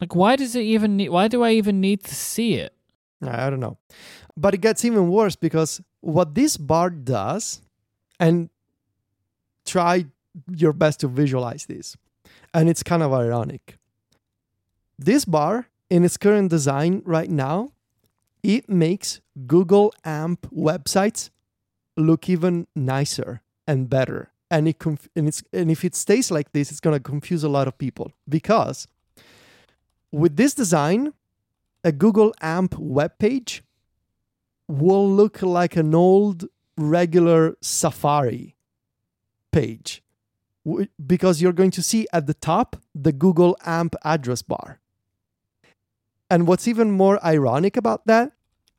Like, 0.04 0.16
why 0.16 0.36
does 0.36 0.54
it 0.54 0.64
even 0.64 0.98
need? 0.98 1.12
Why 1.12 1.30
do 1.30 1.44
I 1.44 1.52
even 1.52 1.80
need 1.80 2.04
to 2.04 2.14
see 2.14 2.56
it? 2.56 2.74
I 3.26 3.50
don't 3.50 3.62
know. 3.62 3.78
But 4.36 4.54
it 4.54 4.58
gets 4.60 4.84
even 4.84 5.08
worse 5.08 5.38
because 5.38 5.80
what 6.02 6.36
this 6.36 6.58
bar 6.58 6.90
does, 6.90 7.62
and 8.20 8.50
try 9.66 10.08
your 10.54 10.74
best 10.74 11.00
to 11.00 11.08
visualize 11.08 11.68
this, 11.68 11.96
and 12.54 12.68
it's 12.68 12.84
kind 12.84 13.02
of 13.02 13.14
ironic. 13.14 13.78
This 15.00 15.24
bar, 15.24 15.70
in 15.90 16.04
its 16.04 16.18
current 16.18 16.50
design 16.50 17.02
right 17.06 17.30
now, 17.30 17.72
it 18.44 18.68
makes 18.68 19.22
Google 19.48 19.94
AMP 20.04 20.52
websites 20.52 21.30
look 21.96 22.28
even 22.28 22.68
nicer 22.76 23.42
and 23.66 23.90
better. 23.90 24.34
And 24.52 24.68
it 24.68 24.80
conf- 24.80 25.08
and 25.16 25.32
and 25.54 25.72
if 25.72 25.86
it 25.86 25.96
stays 25.96 26.30
like 26.30 26.52
this, 26.52 26.72
it's 26.72 26.82
gonna 26.82 27.00
confuse 27.00 27.46
a 27.46 27.48
lot 27.48 27.70
of 27.70 27.78
people 27.78 28.12
because 28.28 28.86
with 30.14 30.38
this 30.38 30.54
design, 30.54 31.12
a 31.84 31.92
Google 31.92 32.34
AMP 32.40 32.78
web 32.78 33.18
page 33.18 33.64
will 34.68 35.10
look 35.10 35.42
like 35.42 35.76
an 35.76 35.94
old 35.96 36.46
regular 36.78 37.58
Safari 37.62 38.56
page 39.52 40.04
because 41.06 41.42
you're 41.42 41.52
going 41.52 41.72
to 41.72 41.82
see 41.82 42.08
at 42.14 42.28
the 42.28 42.34
top 42.36 42.78
the 42.96 43.12
Google 43.12 43.58
AMP 43.66 43.96
address 44.06 44.44
bar. 44.44 44.80
And 46.30 46.48
what's 46.48 46.68
even 46.68 46.92
more 46.92 47.24
ironic 47.26 47.76
about 47.76 48.06
that, 48.06 48.34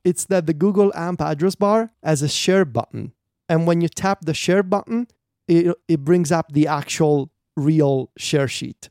it's 0.04 0.24
that 0.26 0.46
the 0.46 0.54
Google 0.54 0.92
AMP 0.94 1.20
address 1.20 1.56
bar 1.56 1.90
has 2.02 2.22
a 2.22 2.28
share 2.28 2.64
button. 2.64 3.12
And 3.48 3.66
when 3.66 3.80
you 3.80 3.88
tap 3.88 4.24
the 4.24 4.34
share 4.34 4.62
button, 4.62 5.08
it, 5.48 5.76
it 5.88 6.04
brings 6.04 6.30
up 6.32 6.52
the 6.52 6.68
actual 6.68 7.30
real 7.56 8.10
share 8.16 8.48
sheet. 8.48 8.88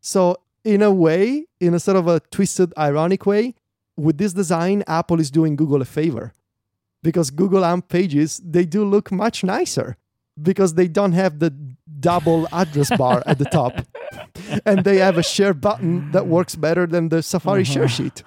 So 0.00 0.38
in 0.68 0.82
a 0.82 0.92
way, 0.92 1.46
in 1.60 1.72
a 1.72 1.80
sort 1.80 1.96
of 1.96 2.06
a 2.06 2.20
twisted, 2.20 2.74
ironic 2.76 3.24
way, 3.24 3.54
with 3.96 4.18
this 4.18 4.34
design, 4.34 4.84
Apple 4.86 5.18
is 5.18 5.30
doing 5.30 5.56
Google 5.56 5.80
a 5.80 5.86
favor. 5.86 6.34
Because 7.02 7.30
Google 7.30 7.64
AMP 7.64 7.88
pages 7.88 8.38
they 8.44 8.66
do 8.66 8.84
look 8.84 9.10
much 9.10 9.42
nicer. 9.42 9.96
Because 10.40 10.74
they 10.74 10.86
don't 10.86 11.12
have 11.12 11.38
the 11.38 11.50
double 11.98 12.46
address 12.52 12.94
bar 12.98 13.22
at 13.24 13.38
the 13.38 13.46
top, 13.46 13.72
and 14.66 14.84
they 14.84 14.98
have 14.98 15.16
a 15.16 15.22
share 15.22 15.54
button 15.54 16.12
that 16.12 16.26
works 16.26 16.54
better 16.54 16.86
than 16.86 17.08
the 17.08 17.22
Safari 17.22 17.64
share 17.64 17.88
sheet. 17.88 18.22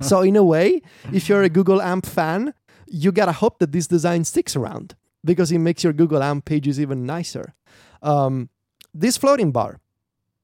So 0.00 0.20
in 0.20 0.36
a 0.36 0.44
way, 0.44 0.82
if 1.12 1.28
you're 1.28 1.42
a 1.42 1.48
Google 1.48 1.80
AMP 1.82 2.06
fan, 2.06 2.54
you 2.86 3.10
gotta 3.10 3.32
hope 3.32 3.58
that 3.58 3.72
this 3.72 3.88
design 3.88 4.22
sticks 4.24 4.54
around. 4.54 4.94
Because 5.24 5.50
it 5.50 5.58
makes 5.58 5.82
your 5.82 5.94
Google 5.94 6.22
AMP 6.22 6.44
pages 6.44 6.78
even 6.78 7.06
nicer. 7.06 7.54
Um, 8.02 8.50
this 8.94 9.16
floating 9.16 9.52
bar, 9.52 9.80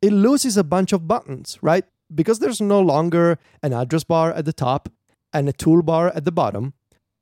it 0.01 0.13
loses 0.13 0.57
a 0.57 0.65
bunch 0.65 0.93
of 0.93 1.09
buttons, 1.09 1.59
right? 1.63 1.85
Because 2.15 2.39
there's 2.39 2.61
no 2.61 2.81
longer 2.81 3.39
an 3.63 3.73
address 3.73 4.05
bar 4.05 4.33
at 4.33 4.45
the 4.45 4.53
top 4.53 4.89
and 5.33 5.49
a 5.49 5.53
toolbar 5.53 6.15
at 6.15 6.25
the 6.25 6.33
bottom, 6.33 6.75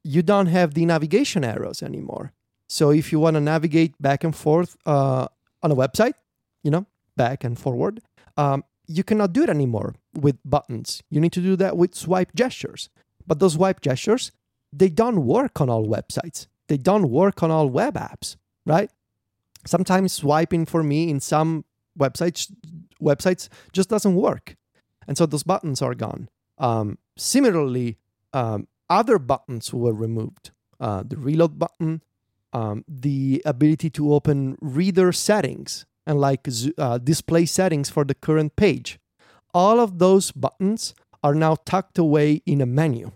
you 0.05 0.23
don't 0.23 0.47
have 0.47 0.75
the 0.75 0.87
navigation 0.87 1.45
arrows 1.45 1.83
anymore. 1.83 2.33
So 2.69 2.91
if 2.91 3.13
you 3.13 3.21
want 3.21 3.35
to 3.35 3.41
navigate 3.41 4.01
back 4.01 4.25
and 4.25 4.35
forth 4.35 4.77
uh, 4.87 5.27
on 5.63 5.73
a 5.73 5.77
website, 5.77 6.15
you 6.63 6.71
know, 6.71 6.87
back 7.17 7.45
and 7.45 7.59
forward, 7.59 8.01
um, 8.37 8.65
you 8.87 9.03
cannot 9.03 9.33
do 9.33 9.43
it 9.43 9.51
anymore 9.51 9.95
with 10.15 10.39
buttons. 10.45 11.03
You 11.11 11.21
need 11.21 11.33
to 11.33 11.41
do 11.41 11.57
that 11.57 11.77
with 11.77 11.95
swipe 11.95 12.35
gestures. 12.35 12.89
But 13.27 13.41
those 13.41 13.55
swipe 13.55 13.81
gestures, 13.81 14.31
they 14.73 14.89
don't 14.89 15.27
work 15.27 15.61
on 15.61 15.69
all 15.69 15.87
websites. 15.87 16.47
They 16.69 16.77
don't 16.77 17.11
work 17.11 17.43
on 17.43 17.51
all 17.51 17.69
web 17.69 17.95
apps, 17.95 18.37
right? 18.65 18.91
Sometimes 19.65 20.13
swiping 20.13 20.67
for 20.67 20.83
me 20.83 21.11
in 21.11 21.19
some 21.21 21.65
websites 21.99 22.53
websites 23.01 23.49
just 23.73 23.89
doesn't 23.89 24.15
work, 24.15 24.57
and 25.07 25.17
so 25.17 25.27
those 25.27 25.43
buttons 25.43 25.83
are 25.83 25.95
gone. 25.95 26.29
Um, 26.59 26.99
similarly, 27.17 27.99
um, 28.33 28.69
other 28.89 29.19
buttons 29.19 29.73
were 29.73 29.93
removed. 29.93 30.51
Uh, 30.79 31.03
the 31.07 31.17
reload 31.17 31.59
button, 31.59 32.03
um, 32.53 32.85
the 32.87 33.43
ability 33.45 33.91
to 33.91 34.13
open 34.13 34.57
reader 34.61 35.13
settings 35.13 35.87
and 36.07 36.21
like 36.21 36.47
uh, 36.79 36.99
display 36.99 37.47
settings 37.47 37.91
for 37.91 38.05
the 38.05 38.15
current 38.15 38.57
page. 38.57 38.99
All 39.53 39.81
of 39.81 39.99
those 39.99 40.33
buttons 40.33 40.95
are 41.23 41.35
now 41.35 41.57
tucked 41.65 41.99
away 41.99 42.43
in 42.47 42.61
a 42.61 42.67
menu 42.67 43.11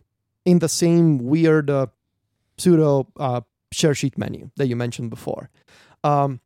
in 0.44 0.59
the 0.59 0.69
same 0.69 1.19
weird 1.19 1.70
uh, 1.70 1.86
pseudo 2.59 3.07
uh, 3.19 3.43
share 3.73 3.94
sheet 3.94 4.19
menu 4.19 4.51
that 4.57 4.66
you 4.66 4.77
mentioned 4.77 5.11
before. 5.11 5.51
Um, 6.02 6.40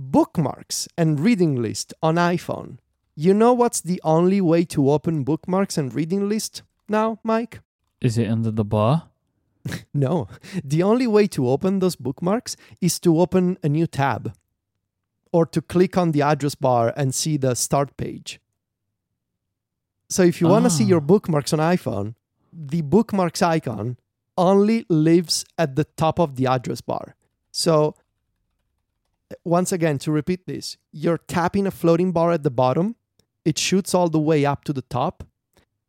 bookmarks 0.00 0.88
and 0.96 1.20
reading 1.20 1.60
list 1.60 1.92
on 2.02 2.14
iPhone. 2.16 2.78
You 3.14 3.34
know 3.34 3.52
what's 3.52 3.80
the 3.82 4.00
only 4.02 4.40
way 4.40 4.64
to 4.66 4.90
open 4.90 5.24
bookmarks 5.24 5.76
and 5.76 5.94
reading 5.94 6.28
list 6.28 6.62
now, 6.88 7.18
Myke? 7.24 7.60
Is 8.00 8.16
it 8.16 8.28
under 8.30 8.50
the 8.50 8.64
bar? 8.64 9.08
No. 9.92 10.26
The 10.64 10.82
only 10.82 11.06
way 11.06 11.26
to 11.28 11.46
open 11.48 11.80
those 11.80 11.94
bookmarks 11.96 12.56
is 12.80 12.98
to 13.00 13.20
open 13.20 13.58
a 13.62 13.68
new 13.68 13.86
tab 13.86 14.32
or 15.32 15.44
to 15.46 15.60
click 15.60 15.98
on 15.98 16.12
the 16.12 16.22
address 16.22 16.54
bar 16.54 16.94
and 16.96 17.14
see 17.14 17.36
the 17.36 17.54
start 17.54 17.94
page. 17.98 18.40
So 20.08 20.22
if 20.22 20.40
you 20.40 20.48
want 20.48 20.64
to 20.64 20.70
see 20.70 20.84
Ah. 20.84 20.88
your 20.88 21.00
bookmarks 21.02 21.52
on 21.52 21.58
iPhone, 21.58 22.14
the 22.52 22.80
bookmarks 22.82 23.42
icon 23.42 23.98
only 24.38 24.86
lives 24.88 25.44
at 25.58 25.76
the 25.76 25.84
top 25.84 26.18
of 26.18 26.36
the 26.36 26.46
address 26.46 26.80
bar. 26.80 27.14
So 27.52 27.94
once 29.44 29.72
again, 29.72 29.98
to 29.98 30.12
repeat 30.12 30.46
this, 30.46 30.76
you're 30.92 31.18
tapping 31.18 31.66
a 31.66 31.70
floating 31.70 32.12
bar 32.12 32.32
at 32.32 32.42
the 32.42 32.50
bottom, 32.50 32.96
it 33.44 33.58
shoots 33.58 33.94
all 33.94 34.08
the 34.08 34.18
way 34.18 34.44
up 34.44 34.64
to 34.64 34.72
the 34.72 34.82
top, 34.82 35.24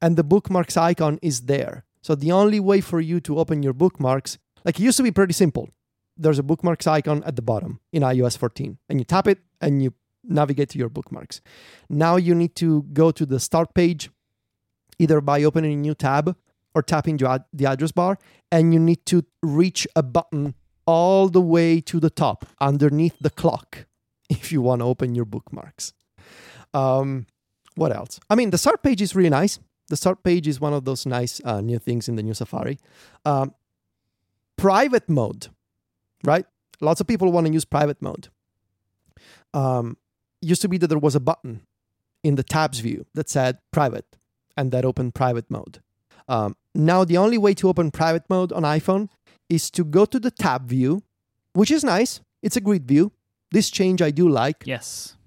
and 0.01 0.15
the 0.15 0.23
bookmarks 0.23 0.77
icon 0.77 1.19
is 1.21 1.41
there. 1.41 1.83
So 2.01 2.15
the 2.15 2.31
only 2.31 2.59
way 2.59 2.81
for 2.81 2.99
you 2.99 3.19
to 3.21 3.39
open 3.39 3.63
your 3.63 3.73
bookmarks, 3.73 4.37
like 4.65 4.79
it 4.79 4.83
used 4.83 4.97
to 4.97 5.03
be 5.03 5.11
pretty 5.11 5.33
simple. 5.33 5.69
There's 6.17 6.39
a 6.39 6.43
bookmarks 6.43 6.87
icon 6.87 7.23
at 7.23 7.35
the 7.35 7.41
bottom 7.41 7.79
in 7.91 8.03
iOS 8.03 8.37
14, 8.37 8.77
and 8.89 8.99
you 8.99 9.05
tap 9.05 9.27
it 9.27 9.39
and 9.59 9.81
you 9.81 9.93
navigate 10.23 10.69
to 10.69 10.79
your 10.79 10.89
bookmarks. 10.89 11.41
Now 11.89 12.15
you 12.15 12.35
need 12.35 12.55
to 12.57 12.83
go 12.93 13.11
to 13.11 13.25
the 13.25 13.39
start 13.39 13.73
page, 13.73 14.09
either 14.99 15.21
by 15.21 15.43
opening 15.43 15.73
a 15.73 15.81
new 15.81 15.95
tab 15.95 16.35
or 16.73 16.81
tapping 16.81 17.17
the 17.17 17.29
ad- 17.29 17.45
the 17.51 17.65
address 17.65 17.91
bar, 17.91 18.17
and 18.51 18.73
you 18.73 18.79
need 18.79 19.05
to 19.07 19.25
reach 19.41 19.87
a 19.95 20.03
button 20.03 20.55
all 20.91 21.29
the 21.29 21.41
way 21.41 21.79
to 21.79 21.99
the 21.99 22.09
top 22.09 22.45
underneath 22.59 23.17
the 23.21 23.29
clock 23.29 23.85
if 24.29 24.51
you 24.51 24.61
want 24.61 24.81
to 24.81 24.85
open 24.85 25.15
your 25.15 25.25
bookmarks. 25.25 25.93
Um, 26.73 27.27
what 27.75 27.95
else? 27.95 28.19
I 28.29 28.35
mean, 28.35 28.49
the 28.49 28.57
start 28.57 28.83
page 28.83 29.01
is 29.01 29.15
really 29.15 29.29
nice. 29.29 29.59
The 29.87 29.97
start 29.97 30.23
page 30.23 30.47
is 30.47 30.59
one 30.59 30.73
of 30.73 30.85
those 30.85 31.05
nice 31.05 31.41
uh, 31.43 31.61
new 31.61 31.79
things 31.79 32.07
in 32.09 32.15
the 32.15 32.23
new 32.23 32.33
Safari. 32.33 32.77
Um, 33.25 33.53
private 34.57 35.09
mode, 35.09 35.47
right? 36.23 36.45
Lots 36.81 37.01
of 37.01 37.07
people 37.07 37.31
want 37.31 37.47
to 37.47 37.53
use 37.53 37.65
private 37.65 38.01
mode. 38.01 38.27
Um, 39.53 39.97
used 40.41 40.61
to 40.61 40.69
be 40.69 40.77
that 40.77 40.87
there 40.87 40.99
was 40.99 41.15
a 41.15 41.19
button 41.19 41.61
in 42.23 42.35
the 42.35 42.43
tabs 42.43 42.79
view 42.79 43.05
that 43.13 43.29
said 43.29 43.57
private 43.71 44.17
and 44.57 44.71
that 44.71 44.85
opened 44.85 45.15
private 45.15 45.49
mode. 45.49 45.81
Um, 46.27 46.55
now, 46.73 47.03
the 47.03 47.17
only 47.17 47.37
way 47.37 47.53
to 47.55 47.67
open 47.67 47.91
private 47.91 48.23
mode 48.29 48.51
on 48.53 48.63
iPhone 48.63 49.09
is 49.51 49.69
to 49.69 49.83
go 49.83 50.05
to 50.05 50.19
the 50.19 50.31
tab 50.31 50.69
view, 50.69 51.03
which 51.53 51.71
is 51.71 51.83
nice. 51.83 52.21
It's 52.41 52.55
a 52.55 52.61
grid 52.61 52.87
view. 52.87 53.11
This 53.51 53.69
change 53.69 54.01
I 54.01 54.11
do 54.11 54.29
like. 54.29 54.63
Yes. 54.65 55.17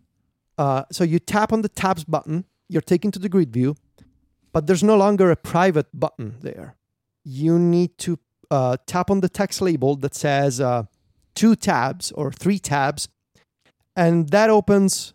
Uh, 0.57 0.85
so 0.91 1.05
you 1.05 1.19
tap 1.19 1.53
on 1.53 1.61
the 1.61 1.69
tabs 1.69 2.05
button, 2.05 2.47
you're 2.69 2.89
taken 2.95 3.11
to 3.11 3.19
the 3.19 3.29
grid 3.29 3.53
view, 3.53 3.77
but 4.53 4.67
there's 4.67 4.83
no 4.83 4.97
longer 4.97 5.31
a 5.31 5.37
private 5.37 5.89
button 5.93 6.37
there. 6.41 6.75
You 7.23 7.59
need 7.59 7.99
to 7.99 8.19
uh, 8.51 8.79
tap 8.87 9.11
on 9.11 9.21
the 9.21 9.29
text 9.29 9.61
label 9.61 9.95
that 9.97 10.15
says 10.15 10.61
uh, 10.61 10.85
two 11.35 11.55
tabs 11.55 12.11
or 12.13 12.33
three 12.33 12.59
tabs, 12.59 13.09
and 13.95 14.31
that 14.31 14.49
opens 14.49 15.13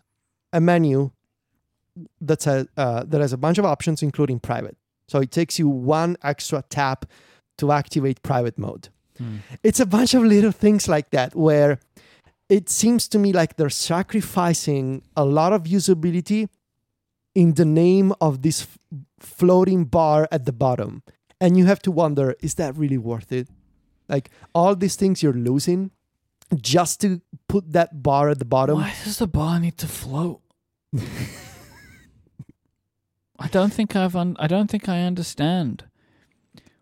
a 0.52 0.60
menu 0.60 1.10
that 2.20 2.42
says 2.42 2.68
uh, 2.76 3.02
that 3.04 3.20
has 3.20 3.32
a 3.32 3.36
bunch 3.36 3.58
of 3.58 3.64
options, 3.64 4.02
including 4.02 4.38
private. 4.38 4.76
So 5.08 5.18
it 5.18 5.32
takes 5.32 5.58
you 5.58 5.68
one 5.68 6.16
extra 6.22 6.62
tap 6.68 7.06
to 7.58 7.72
activate 7.72 8.22
private 8.22 8.56
mode. 8.56 8.88
Hmm. 9.20 9.36
It's 9.62 9.80
a 9.80 9.86
bunch 9.86 10.14
of 10.14 10.22
little 10.24 10.50
things 10.52 10.88
like 10.88 11.10
that 11.10 11.34
where 11.36 11.78
it 12.48 12.70
seems 12.70 13.06
to 13.08 13.18
me 13.18 13.32
like 13.32 13.56
they're 13.56 13.68
sacrificing 13.68 15.02
a 15.14 15.24
lot 15.24 15.52
of 15.52 15.64
usability 15.64 16.48
in 17.34 17.54
the 17.54 17.66
name 17.66 18.14
of 18.20 18.40
this 18.42 18.62
f- 18.62 18.78
floating 19.18 19.84
bar 19.84 20.26
at 20.32 20.46
the 20.46 20.52
bottom. 20.52 21.02
And 21.40 21.56
you 21.58 21.66
have 21.66 21.80
to 21.82 21.90
wonder, 21.90 22.34
is 22.40 22.54
that 22.54 22.76
really 22.76 22.98
worth 22.98 23.30
it? 23.30 23.48
Like 24.08 24.30
all 24.54 24.74
these 24.74 24.96
things 24.96 25.22
you're 25.22 25.32
losing 25.32 25.90
just 26.56 27.00
to 27.02 27.20
put 27.46 27.72
that 27.72 28.02
bar 28.02 28.30
at 28.30 28.38
the 28.38 28.44
bottom. 28.44 28.76
Why 28.76 28.94
does 29.04 29.18
the 29.18 29.28
bar 29.28 29.60
need 29.60 29.76
to 29.78 29.86
float? 29.86 30.40
I 33.38 33.48
don't 33.48 33.72
think 33.72 33.94
I've 33.94 34.16
un- 34.16 34.36
I 34.38 34.46
don't 34.46 34.70
think 34.70 34.88
I 34.88 35.02
understand 35.02 35.84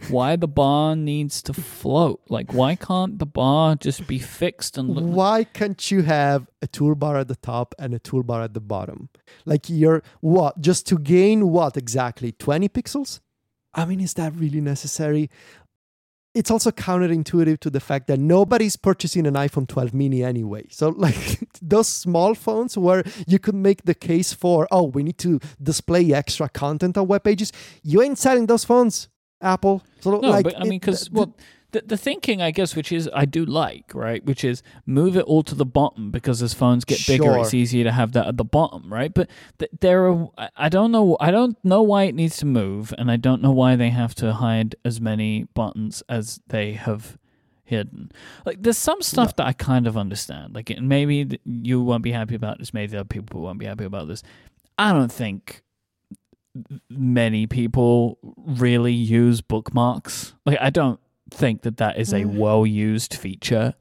why 0.09 0.37
the 0.37 0.49
bar 0.49 0.95
needs 0.97 1.43
to 1.43 1.53
float. 1.53 2.20
Like 2.29 2.53
why 2.53 2.77
can't 2.77 3.19
the 3.19 3.27
bar 3.27 3.77
just 3.77 4.07
be 4.07 4.19
fixed 4.19 4.79
and 4.79 4.89
look 4.91 5.05
Why 5.05 5.45
can't 5.45 5.91
you 5.91 6.03
have 6.03 6.49
a 6.62 6.66
toolbar 6.69 7.20
at 7.20 7.29
the 7.29 7.37
top 7.37 7.75
and 7.79 7.93
a 7.95 7.99
toolbar 7.99 8.45
at 8.45 8.55
the 8.55 8.61
bottom? 8.61 9.09
Like 9.45 9.69
you're 9.69 10.03
what? 10.20 10.61
Just 10.61 10.87
to 10.89 10.99
gain 10.99 11.51
what 11.51 11.77
exactly? 11.77 12.33
20 12.33 12.69
pixels? 12.69 13.20
I 13.75 13.85
mean, 13.85 14.01
is 14.01 14.15
that 14.15 14.35
really 14.35 14.61
necessary? 14.61 15.31
It's 16.35 16.51
also 16.51 16.70
counterintuitive 16.70 17.59
to 17.61 17.70
the 17.70 17.81
fact 17.81 18.07
that 18.07 18.20
nobody's 18.20 18.77
purchasing 18.77 19.27
an 19.27 19.35
iPhone 19.35 19.66
12 19.66 19.93
mini 19.93 20.23
anyway. 20.23 20.66
So, 20.70 20.91
like 20.91 21.41
those 21.62 21.89
small 21.89 22.35
phones 22.35 22.79
where 22.79 23.03
you 23.27 23.39
could 23.39 23.55
make 23.55 23.85
the 23.85 23.95
case 23.95 24.33
for, 24.33 24.69
oh, 24.70 24.85
we 24.85 25.03
need 25.03 25.19
to 25.19 25.41
display 25.61 26.12
extra 26.12 26.49
content 26.49 26.97
on 26.97 27.09
web 27.09 27.25
pages, 27.25 27.51
you 27.83 28.03
ain't 28.03 28.19
selling 28.19 28.47
those 28.47 28.65
phones, 28.65 29.09
Apple. 29.40 29.82
So, 30.01 30.19
No, 30.19 30.31
like, 30.31 30.44
but 30.44 30.56
I 30.56 30.65
mean, 30.65 30.78
because 30.81 31.10
well, 31.10 31.35
the 31.73 31.82
the 31.86 31.97
thinking, 31.97 32.40
I 32.40 32.51
guess, 32.51 32.74
which 32.74 32.90
is 32.93 33.09
I 33.15 33.24
do 33.27 33.44
like, 33.44 33.94
right, 33.94 34.24
which 34.24 34.43
is 34.43 34.62
move 34.86 35.16
it 35.16 35.24
all 35.24 35.43
to 35.44 35.55
the 35.55 35.66
bottom 35.66 36.10
because 36.10 36.43
as 36.43 36.55
phones 36.55 36.85
get 36.85 37.06
bigger, 37.06 37.24
Sure. 37.24 37.39
it's 37.40 37.52
easier 37.55 37.85
to 37.85 37.93
have 37.93 38.12
that 38.12 38.27
at 38.27 38.36
the 38.36 38.44
bottom, 38.44 38.93
right? 38.93 39.12
But 39.12 39.28
th- 39.59 39.70
there 39.81 40.09
are, 40.09 40.28
I- 40.39 40.51
I 40.56 40.69
don't 40.69 40.90
know, 40.90 41.16
I 41.20 41.31
don't 41.31 41.56
know 41.65 41.82
why 41.82 42.05
it 42.05 42.15
needs 42.15 42.36
to 42.39 42.47
move, 42.47 42.94
and 42.97 43.10
I 43.10 43.16
don't 43.16 43.43
know 43.43 43.52
why 43.52 43.77
they 43.77 43.90
have 43.90 44.15
to 44.16 44.32
hide 44.35 44.77
as 44.85 45.01
many 45.01 45.44
buttons 45.55 46.02
as 46.09 46.40
they 46.48 46.73
have 46.73 47.19
hidden. 47.65 48.10
Like, 48.47 48.62
there's 48.62 48.78
some 48.78 49.02
stuff 49.02 49.36
that 49.36 49.47
I 49.47 49.52
kind 49.52 49.86
of 49.86 49.94
understand. 49.98 50.55
Like, 50.55 50.74
maybe 50.81 51.39
you 51.44 51.82
won't 51.82 52.02
be 52.02 52.12
happy 52.12 52.35
about 52.35 52.59
this. 52.59 52.73
Maybe 52.73 52.97
other 52.97 53.05
people 53.05 53.43
won't 53.43 53.59
be 53.59 53.66
happy 53.66 53.85
about 53.85 54.09
this. 54.09 54.23
I 54.78 54.93
don't 54.94 55.12
think 55.12 55.62
many 56.90 57.47
people 57.47 58.18
really 58.36 58.93
use 58.93 59.40
bookmarks. 59.40 60.35
Like, 60.47 60.59
I 60.60 60.70
don't 60.70 61.01
think 61.30 61.62
that 61.62 61.76
that 61.78 61.98
is 61.98 62.12
a 62.12 62.22
Mm. 62.22 62.36
well 62.39 62.66
used 62.66 63.14
feature, 63.14 63.74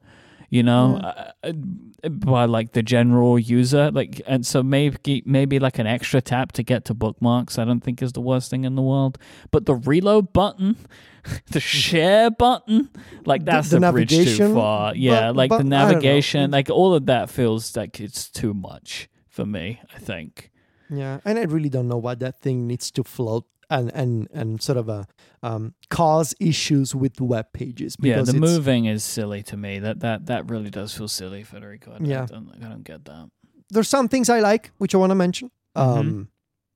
you 0.50 0.62
know, 0.62 0.96
uh, 0.96 1.30
uh, 1.44 2.08
by 2.10 2.44
like 2.44 2.72
the 2.72 2.82
general 2.82 3.38
user. 3.38 3.90
Like, 3.90 4.20
and 4.26 4.44
so 4.46 4.62
maybe 4.62 5.22
maybe 5.26 5.58
like 5.58 5.78
an 5.78 5.86
extra 5.86 6.20
tap 6.20 6.52
to 6.52 6.62
get 6.62 6.84
to 6.86 6.94
bookmarks. 6.94 7.58
I 7.58 7.64
don't 7.64 7.80
think 7.80 8.02
is 8.02 8.12
the 8.12 8.20
worst 8.20 8.50
thing 8.50 8.64
in 8.64 8.74
the 8.74 8.82
world. 8.82 9.18
But 9.50 9.66
the 9.66 9.74
reload 9.74 10.32
button, 10.32 10.76
the 11.50 11.60
share 11.60 12.30
button, 12.30 12.90
like 13.24 13.44
that's 13.44 13.70
the 13.70 13.86
a 13.86 13.92
bridge 13.92 14.10
too 14.10 14.54
far. 14.54 14.94
Yeah, 14.94 15.32
bu- 15.32 15.38
like 15.38 15.48
but 15.50 15.56
the 15.56 15.60
I 15.60 15.62
don't 15.62 15.70
know. 15.70 15.88
navigation, 15.88 16.50
like 16.50 16.70
all 16.70 16.94
of 16.94 17.06
that 17.06 17.30
feels 17.30 17.76
like 17.76 17.98
it's 18.00 18.28
too 18.30 18.52
much 18.54 19.08
for 19.28 19.44
me. 19.46 19.80
I 19.94 19.98
think. 19.98 20.50
Yeah, 20.90 21.20
and 21.24 21.38
I 21.38 21.44
really 21.44 21.68
don't 21.68 21.88
know 21.88 21.98
why 21.98 22.14
that 22.16 22.40
thing 22.40 22.66
needs 22.66 22.90
to 22.92 23.04
float 23.04 23.44
and 23.70 23.90
and 23.94 24.28
and 24.32 24.62
sort 24.62 24.78
of 24.78 24.88
a 24.88 25.06
um, 25.42 25.74
cause 25.90 26.34
issues 26.40 26.94
with 26.94 27.20
web 27.20 27.52
pages. 27.52 27.96
Yeah, 28.00 28.22
the 28.22 28.32
moving 28.32 28.86
is 28.86 29.04
silly 29.04 29.42
to 29.44 29.56
me. 29.56 29.78
That 29.78 30.00
that 30.00 30.26
that 30.26 30.50
really 30.50 30.70
does 30.70 30.94
feel 30.96 31.08
silly, 31.08 31.42
Federico. 31.44 31.92
I, 31.92 31.98
Yeah. 32.00 32.22
I, 32.22 32.26
don't, 32.26 32.52
I 32.62 32.68
don't 32.68 32.84
get 32.84 33.04
that. 33.04 33.30
There's 33.70 33.88
some 33.88 34.08
things 34.08 34.30
I 34.30 34.40
like, 34.40 34.70
which 34.78 34.94
I 34.94 34.98
want 34.98 35.10
to 35.10 35.14
mention. 35.14 35.50
Mm-hmm. 35.76 35.98
Um, 35.98 36.28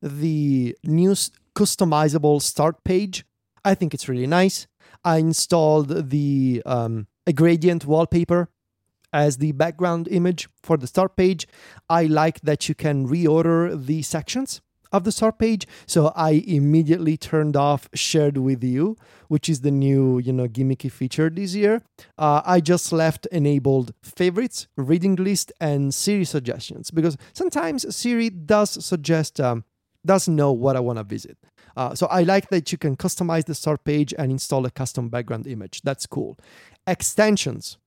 the 0.03 0.77
new 0.85 1.15
customizable 1.55 2.43
start 2.43 2.85
page, 2.85 3.25
I 3.65 3.75
think 3.75 3.95
it's 3.95 4.09
really 4.09 4.27
nice. 4.27 4.67
I 5.05 5.19
installed 5.19 6.11
the 6.11 6.63
um, 6.67 7.07
a 7.27 7.33
gradient 7.33 7.87
wallpaper 7.87 8.49
as 9.13 9.39
the 9.39 9.53
background 9.53 10.09
image 10.09 10.49
for 10.63 10.77
the 10.77 10.87
start 10.87 11.17
page. 11.17 11.47
I 11.89 12.05
like 12.05 12.41
that 12.43 12.69
you 12.69 12.75
can 12.75 13.09
reorder 13.09 13.85
the 13.85 14.03
sections 14.03 14.61
of 14.93 15.05
the 15.05 15.13
start 15.13 15.39
page. 15.39 15.67
So 15.87 16.13
I 16.15 16.43
immediately 16.47 17.17
turned 17.17 17.57
off 17.57 17.89
shared 17.95 18.37
with 18.37 18.63
you, 18.63 18.97
which 19.29 19.49
is 19.49 19.63
the 19.63 19.71
new, 19.71 20.19
you 20.19 20.33
know, 20.33 20.47
gimmicky 20.47 20.93
feature 20.93 21.31
this 21.31 21.55
year. 21.55 21.83
Uh, 22.19 22.43
I 22.45 22.61
just 22.61 22.93
left 22.93 23.27
enabled 23.33 23.95
favorites, 24.03 24.69
reading 24.77 25.17
list, 25.17 25.53
and 25.61 25.95
Siri 25.95 26.25
suggestions 26.25 26.91
because 26.91 27.17
sometimes 27.33 27.95
Siri 27.95 28.31
does 28.31 28.85
suggest, 28.85 29.41
um, 29.41 29.65
does 30.05 30.29
know 30.29 30.53
what 30.53 30.77
I 30.77 30.81
want 30.81 30.99
to 30.99 31.05
visit. 31.05 31.39
Uh, 31.75 31.95
so 31.95 32.07
I 32.09 32.23
like 32.23 32.51
that 32.51 32.71
you 32.71 32.77
can 32.77 32.97
customize 32.97 33.47
the 33.47 33.55
start 33.55 33.85
page 33.85 34.13
and 34.19 34.31
install 34.31 34.67
a 34.67 34.71
custom 34.71 35.09
background 35.09 35.47
image. 35.47 35.81
That's 35.83 36.07
cool. 36.07 36.39
Extensions 36.87 37.79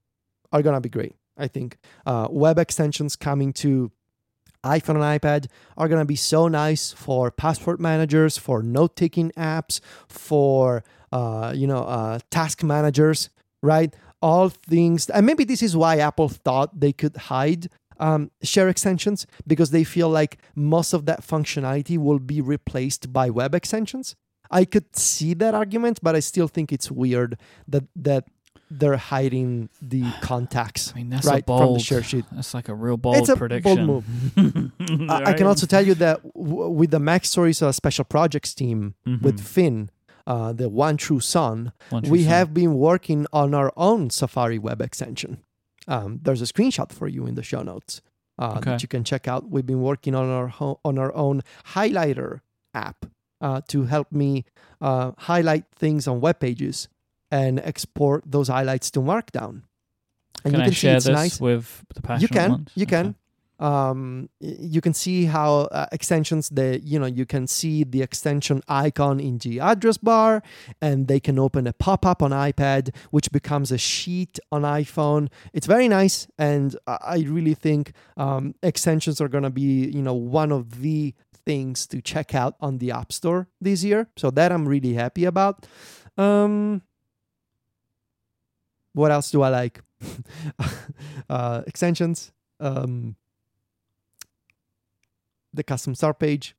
are 0.51 0.61
gonna 0.61 0.81
be 0.81 0.89
great. 0.89 1.15
I 1.37 1.47
think 1.47 1.77
uh, 2.05 2.27
web 2.29 2.57
extensions 2.59 3.15
coming 3.15 3.53
to 3.53 3.91
iPhone 4.63 4.95
and 4.95 5.21
iPad 5.21 5.47
are 5.77 5.87
gonna 5.87 6.05
be 6.05 6.15
so 6.15 6.47
nice 6.47 6.91
for 6.91 7.31
password 7.31 7.79
managers, 7.79 8.37
for 8.37 8.63
note-taking 8.63 9.31
apps, 9.31 9.79
for 10.07 10.83
uh, 11.11 11.53
you 11.55 11.67
know 11.67 11.83
uh, 11.83 12.19
task 12.31 12.63
managers, 12.63 13.29
right? 13.61 13.95
All 14.21 14.49
things, 14.49 15.09
and 15.09 15.25
maybe 15.25 15.43
this 15.43 15.61
is 15.61 15.77
why 15.77 15.97
Apple 15.97 16.29
thought 16.29 16.79
they 16.79 16.93
could 16.93 17.15
hide 17.15 17.69
um, 17.99 18.31
share 18.41 18.69
extensions 18.69 19.27
because 19.45 19.71
they 19.71 19.83
feel 19.83 20.09
like 20.09 20.39
most 20.55 20.93
of 20.93 21.05
that 21.05 21.21
functionality 21.21 21.97
will 21.97 22.19
be 22.19 22.41
replaced 22.41 23.13
by 23.13 23.29
web 23.29 23.53
extensions. 23.53 24.15
I 24.51 24.65
could 24.65 24.95
see 24.95 25.33
that 25.35 25.53
argument, 25.53 25.99
but 26.01 26.15
I 26.15 26.19
still 26.19 26.47
think 26.47 26.71
it's 26.71 26.91
weird 26.91 27.37
that 27.67 27.83
that 27.95 28.25
they're 28.71 28.97
hiding 28.97 29.69
the 29.81 30.03
contacts 30.21 30.91
I 30.95 30.97
mean, 30.99 31.09
that's 31.09 31.27
right 31.27 31.43
a 31.43 31.45
bold. 31.45 31.61
from 31.61 31.73
the 31.75 31.79
share 31.79 32.03
sheet. 32.03 32.25
That's 32.31 32.53
like 32.53 32.67
a 32.69 32.73
real 32.73 32.97
bold 32.97 33.17
It's 33.17 33.29
a 33.29 33.35
prediction. 33.35 33.85
bold 33.87 34.03
move. 34.35 34.71
I- 35.09 35.31
I 35.31 35.33
can 35.33 35.47
also 35.47 35.65
tell 35.67 35.85
you 35.85 35.93
that 35.95 36.21
w- 36.33 36.69
with 36.69 36.91
the 36.91 36.99
MacStories 36.99 37.61
uh, 37.61 37.71
special 37.71 38.05
projects 38.05 38.53
team 38.53 38.95
with 39.05 39.37
Mhm. 39.39 39.39
Finn, 39.39 39.89
uh, 40.27 40.51
the 40.53 40.67
One 40.69 40.97
True 40.97 41.19
Son, 41.19 41.71
One 41.89 42.03
true 42.03 42.11
we 42.11 42.23
son. 42.23 42.29
have 42.29 42.53
been 42.53 42.73
working 42.75 43.27
on 43.31 43.53
our 43.53 43.71
own 43.77 44.09
Safari 44.09 44.57
web 44.59 44.81
extension. 44.81 45.37
Um, 45.87 46.19
there's 46.23 46.41
a 46.41 46.45
screenshot 46.45 46.91
for 46.91 47.07
you 47.07 47.27
in 47.27 47.35
the 47.35 47.43
show 47.43 47.61
notes 47.61 48.01
uh, 48.39 48.55
Okay. 48.57 48.71
that 48.71 48.81
you 48.81 48.87
can 48.87 49.03
check 49.03 49.27
out. 49.27 49.49
We've 49.51 49.65
been 49.67 49.81
working 49.83 50.15
on 50.15 50.27
our 50.29 50.47
ho- 50.47 50.79
on 50.83 50.97
our 50.97 51.13
own 51.13 51.43
highlighter 51.75 52.39
app 52.73 53.05
uh, 53.41 53.61
to 53.67 53.83
help 53.83 54.11
me 54.11 54.45
uh, 54.81 55.11
highlight 55.19 55.65
things 55.77 56.07
on 56.07 56.19
web 56.21 56.39
pages 56.39 56.87
and 57.31 57.59
export 57.59 58.23
those 58.25 58.47
highlights 58.47 58.91
to 58.91 58.99
Markdown. 59.01 59.63
And 60.43 60.53
Can 60.53 60.55
you 60.55 60.59
I 60.61 60.65
can 60.65 60.73
see 60.73 60.75
share 60.75 60.95
it's 60.97 61.05
this 61.05 61.13
nice. 61.13 61.41
with 61.41 61.83
the 61.93 62.01
passionate 62.01 62.21
You 62.21 62.27
can, 62.27 62.51
ones? 62.51 62.71
you 62.75 62.85
can. 62.85 63.05
Okay. 63.07 63.15
um, 63.57 64.29
you 64.41 64.81
can 64.81 64.93
see 64.93 65.25
how 65.25 65.61
uh, 65.71 65.85
extensions 65.93 66.49
the 66.49 66.79
you 66.83 66.99
know 66.99 67.05
you 67.05 67.25
can 67.25 67.47
see 67.47 67.85
the 67.85 68.01
extension 68.01 68.61
icon 68.67 69.19
in 69.21 69.37
the 69.37 69.61
address 69.61 69.97
bar 69.97 70.43
and 70.81 71.07
they 71.07 71.21
can 71.21 71.39
open 71.39 71.65
a 71.65 71.71
pop-up 71.71 72.21
on 72.21 72.31
ipad 72.31 72.93
which 73.11 73.31
becomes 73.31 73.71
a 73.71 73.77
sheet 73.77 74.37
on 74.51 74.63
iphone 74.63 75.29
it's 75.53 75.67
very 75.67 75.87
nice 75.87 76.27
and 76.37 76.75
i 76.85 76.97
I 77.15 77.17
really 77.35 77.53
think 77.55 77.93
um, 78.17 78.55
extensions 78.61 79.21
are 79.21 79.29
going 79.29 79.45
to 79.45 79.55
be 79.63 79.87
you 79.97 80.01
know 80.01 80.13
one 80.41 80.51
of 80.51 80.81
the 80.81 81.13
things 81.45 81.87
to 81.87 82.01
check 82.01 82.35
out 82.35 82.55
on 82.59 82.79
the 82.79 82.91
app 82.91 83.13
store 83.13 83.47
this 83.61 83.83
year 83.85 84.01
so 84.17 84.31
that 84.31 84.51
i'm 84.51 84.67
really 84.67 84.95
happy 84.95 85.23
about 85.33 85.65
um, 86.17 86.81
what 88.95 89.11
else 89.11 89.29
do 89.31 89.41
i 89.43 89.49
like? 89.49 89.81
Uh, 91.29 91.63
extensions 91.65 92.31
um, 92.59 93.15
the 95.53 95.63
custom 95.63 95.95
start 95.95 96.19
page 96.19 96.55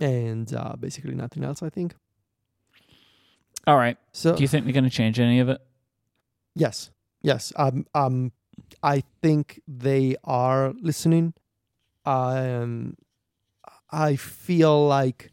and 0.00 0.52
uh, 0.54 0.74
basically 0.78 1.14
nothing 1.14 1.44
else 1.44 1.62
i 1.62 1.70
think. 1.70 1.94
All 3.66 3.76
right. 3.76 3.96
so 4.12 4.36
Do 4.36 4.42
you 4.42 4.48
think 4.48 4.64
they're 4.64 4.72
going 4.74 4.84
to 4.84 4.90
change 4.90 5.18
any 5.18 5.40
of 5.40 5.48
it? 5.48 5.60
yes. 6.54 6.90
Yes. 7.22 7.52
Um, 7.56 7.86
um 7.94 8.32
i 8.82 9.02
think 9.22 9.60
they 9.66 10.16
are 10.24 10.72
listening. 10.80 11.34
Um 12.04 12.96
i 13.90 14.16
feel 14.16 14.86
like 14.86 15.32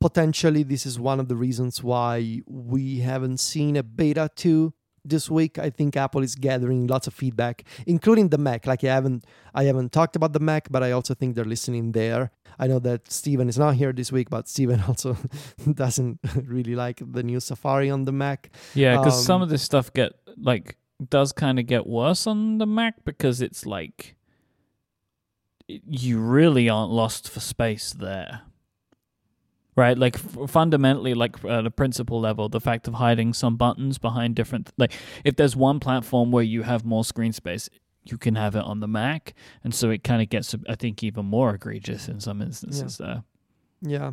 potentially 0.00 0.62
this 0.62 0.86
is 0.86 0.98
one 0.98 1.20
of 1.20 1.28
the 1.28 1.36
reasons 1.36 1.82
why 1.82 2.40
we 2.46 2.98
haven't 3.00 3.38
seen 3.38 3.76
a 3.76 3.82
beta 3.82 4.30
2 4.34 4.72
this 5.04 5.30
week. 5.30 5.58
I 5.58 5.70
think 5.70 5.96
apple 5.96 6.22
is 6.22 6.34
gathering 6.34 6.86
lots 6.86 7.06
of 7.06 7.14
feedback 7.14 7.64
including 7.86 8.28
the 8.28 8.38
mac. 8.38 8.66
Like 8.66 8.82
i 8.84 8.88
haven't 8.88 9.24
i 9.54 9.64
haven't 9.64 9.92
talked 9.92 10.16
about 10.16 10.32
the 10.32 10.40
mac 10.40 10.68
but 10.70 10.82
i 10.82 10.90
also 10.92 11.14
think 11.14 11.34
they're 11.34 11.44
listening 11.44 11.92
there. 11.92 12.30
I 12.58 12.66
know 12.66 12.78
that 12.80 13.10
Stephen 13.10 13.48
is 13.48 13.58
not 13.58 13.76
here 13.76 13.92
this 13.92 14.10
week 14.12 14.28
but 14.30 14.48
Stephen 14.48 14.80
also 14.88 15.16
doesn't 15.72 16.18
really 16.44 16.74
like 16.74 17.00
the 17.12 17.22
new 17.22 17.40
safari 17.40 17.88
on 17.90 18.04
the 18.04 18.12
mac. 18.12 18.50
Yeah, 18.74 18.96
because 18.98 19.24
some 19.24 19.36
Um, 19.36 19.42
of 19.42 19.48
this 19.48 19.62
stuff 19.62 19.92
get 19.92 20.12
like 20.36 20.76
does 21.08 21.32
kind 21.32 21.58
of 21.58 21.66
get 21.66 21.86
worse 21.86 22.26
on 22.26 22.58
the 22.58 22.66
Mac 22.66 22.94
because 23.06 23.40
it's 23.40 23.64
like 23.64 24.16
you 25.66 26.18
really 26.20 26.68
aren't 26.68 26.92
lost 26.92 27.28
for 27.30 27.40
space 27.40 27.92
there. 27.94 28.42
Right, 29.76 29.96
like 29.96 30.16
f- 30.16 30.50
fundamentally, 30.50 31.14
like 31.14 31.42
at 31.44 31.64
a 31.64 31.70
principle 31.70 32.20
level, 32.20 32.48
the 32.48 32.60
fact 32.60 32.88
of 32.88 32.94
hiding 32.94 33.32
some 33.32 33.56
buttons 33.56 33.98
behind 33.98 34.34
different, 34.34 34.70
like 34.76 34.92
if 35.24 35.36
there's 35.36 35.54
one 35.54 35.78
platform 35.80 36.32
where 36.32 36.42
you 36.42 36.62
have 36.62 36.84
more 36.84 37.04
screen 37.04 37.32
space, 37.32 37.70
you 38.04 38.18
can 38.18 38.34
have 38.34 38.56
it 38.56 38.64
on 38.64 38.80
the 38.80 38.88
Mac, 38.88 39.34
and 39.62 39.74
so 39.74 39.90
it 39.90 40.02
kind 40.02 40.20
of 40.20 40.28
gets, 40.28 40.54
I 40.68 40.74
think, 40.74 41.02
even 41.02 41.24
more 41.26 41.54
egregious 41.54 42.08
in 42.08 42.20
some 42.20 42.42
instances. 42.42 42.98
There, 42.98 43.22
Yeah. 43.80 44.12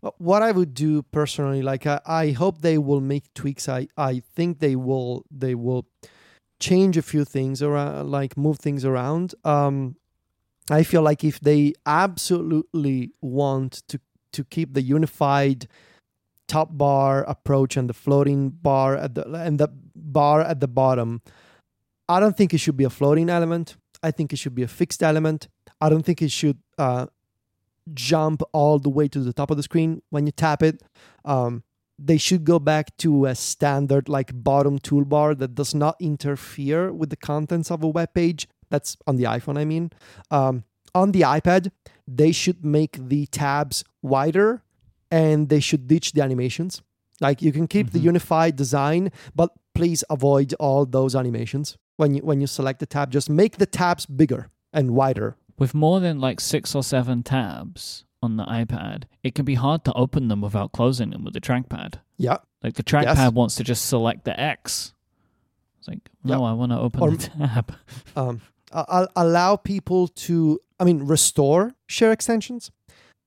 But 0.00 0.20
what 0.20 0.42
I 0.42 0.52
would 0.52 0.74
do 0.74 1.02
personally, 1.02 1.62
like 1.62 1.86
I, 1.86 2.00
I 2.06 2.30
hope 2.30 2.60
they 2.60 2.78
will 2.78 3.00
make 3.00 3.32
tweaks. 3.34 3.68
I, 3.68 3.88
I 3.96 4.22
think 4.34 4.58
they 4.58 4.76
will 4.76 5.24
they 5.30 5.54
will 5.54 5.86
change 6.58 6.96
a 6.96 7.02
few 7.02 7.24
things 7.24 7.62
around 7.62 8.10
like 8.10 8.36
move 8.36 8.58
things 8.58 8.84
around. 8.84 9.34
Um 9.44 9.96
I 10.70 10.82
feel 10.82 11.02
like 11.02 11.22
if 11.22 11.38
they 11.40 11.74
absolutely 11.84 13.12
want 13.20 13.82
to 13.88 14.00
to 14.36 14.44
keep 14.44 14.74
the 14.74 14.82
unified 14.82 15.66
top 16.48 16.68
bar 16.76 17.24
approach 17.24 17.76
and 17.76 17.90
the 17.90 17.94
floating 17.94 18.50
bar 18.50 18.96
at 18.96 19.14
the 19.16 19.24
and 19.46 19.58
the 19.58 19.68
bar 19.94 20.40
at 20.40 20.60
the 20.60 20.68
bottom, 20.68 21.20
I 22.08 22.20
don't 22.20 22.36
think 22.36 22.54
it 22.54 22.58
should 22.58 22.76
be 22.76 22.84
a 22.84 22.90
floating 22.90 23.28
element. 23.28 23.76
I 24.02 24.10
think 24.10 24.32
it 24.32 24.38
should 24.38 24.54
be 24.54 24.62
a 24.62 24.68
fixed 24.68 25.02
element. 25.02 25.48
I 25.80 25.88
don't 25.88 26.04
think 26.04 26.22
it 26.22 26.30
should 26.30 26.58
uh, 26.78 27.06
jump 27.94 28.42
all 28.52 28.78
the 28.78 28.90
way 28.90 29.08
to 29.08 29.20
the 29.20 29.32
top 29.32 29.50
of 29.50 29.56
the 29.56 29.62
screen 29.62 30.02
when 30.10 30.26
you 30.26 30.32
tap 30.32 30.62
it. 30.62 30.82
Um, 31.24 31.62
they 31.98 32.18
should 32.18 32.44
go 32.44 32.58
back 32.58 32.96
to 32.98 33.24
a 33.24 33.34
standard 33.34 34.08
like 34.08 34.30
bottom 34.32 34.78
toolbar 34.78 35.36
that 35.38 35.54
does 35.54 35.74
not 35.74 35.96
interfere 35.98 36.92
with 36.92 37.10
the 37.10 37.16
contents 37.16 37.70
of 37.70 37.82
a 37.82 37.88
web 37.88 38.12
page. 38.14 38.48
That's 38.68 38.96
on 39.06 39.16
the 39.16 39.24
iPhone, 39.24 39.58
I 39.58 39.64
mean. 39.64 39.90
Um, 40.30 40.64
on 40.94 41.12
the 41.12 41.22
iPad, 41.22 41.70
they 42.06 42.32
should 42.32 42.64
make 42.64 42.98
the 43.08 43.26
tabs 43.26 43.84
wider 44.02 44.62
and 45.10 45.48
they 45.48 45.60
should 45.60 45.86
ditch 45.88 46.12
the 46.12 46.22
animations. 46.22 46.82
Like 47.20 47.40
you 47.42 47.52
can 47.52 47.66
keep 47.66 47.90
the 47.90 47.98
Mhm. 48.00 48.04
unified 48.12 48.56
design, 48.56 49.10
but 49.34 49.50
please 49.74 50.04
avoid 50.10 50.52
all 50.60 50.84
those 50.86 51.14
animations 51.16 51.76
when 51.96 52.14
you 52.14 52.22
when 52.22 52.40
you 52.40 52.46
select 52.46 52.78
the 52.80 52.86
tab. 52.86 53.10
Just 53.10 53.28
make 53.30 53.56
the 53.58 53.66
tabs 53.66 54.06
bigger 54.06 54.48
and 54.72 54.90
wider. 54.92 55.36
with 55.58 55.72
more 55.74 56.00
than 56.00 56.20
like 56.20 56.38
six 56.38 56.74
or 56.74 56.82
seven 56.82 57.22
tabs 57.22 58.04
on 58.22 58.36
the 58.36 58.44
iPad, 58.44 59.04
it 59.22 59.34
can 59.34 59.46
be 59.46 59.54
hard 59.54 59.84
to 59.86 59.92
open 59.94 60.28
them 60.28 60.42
without 60.42 60.70
closing 60.72 61.08
them 61.10 61.24
with 61.24 61.32
the 61.32 61.40
trackpad. 61.40 61.94
Yeah, 62.18 62.38
Like 62.62 62.74
the 62.74 62.82
trackpad 62.82 63.32
wants 63.32 63.54
to 63.54 63.64
just 63.64 63.86
select 63.86 64.24
the 64.26 64.38
X. 64.38 64.92
It's 65.78 65.88
like, 65.88 66.10
no, 66.22 66.44
I 66.44 66.52
want 66.52 66.72
to 66.72 66.78
open 66.78 67.00
Or- 67.00 67.10
the 67.12 67.16
tab. 67.38 67.74
um, 68.14 68.42
a- 68.76 69.08
allow 69.16 69.56
people 69.56 70.08
to 70.08 70.60
i 70.78 70.84
mean 70.84 71.06
restore 71.06 71.74
share 71.86 72.12
extensions 72.12 72.70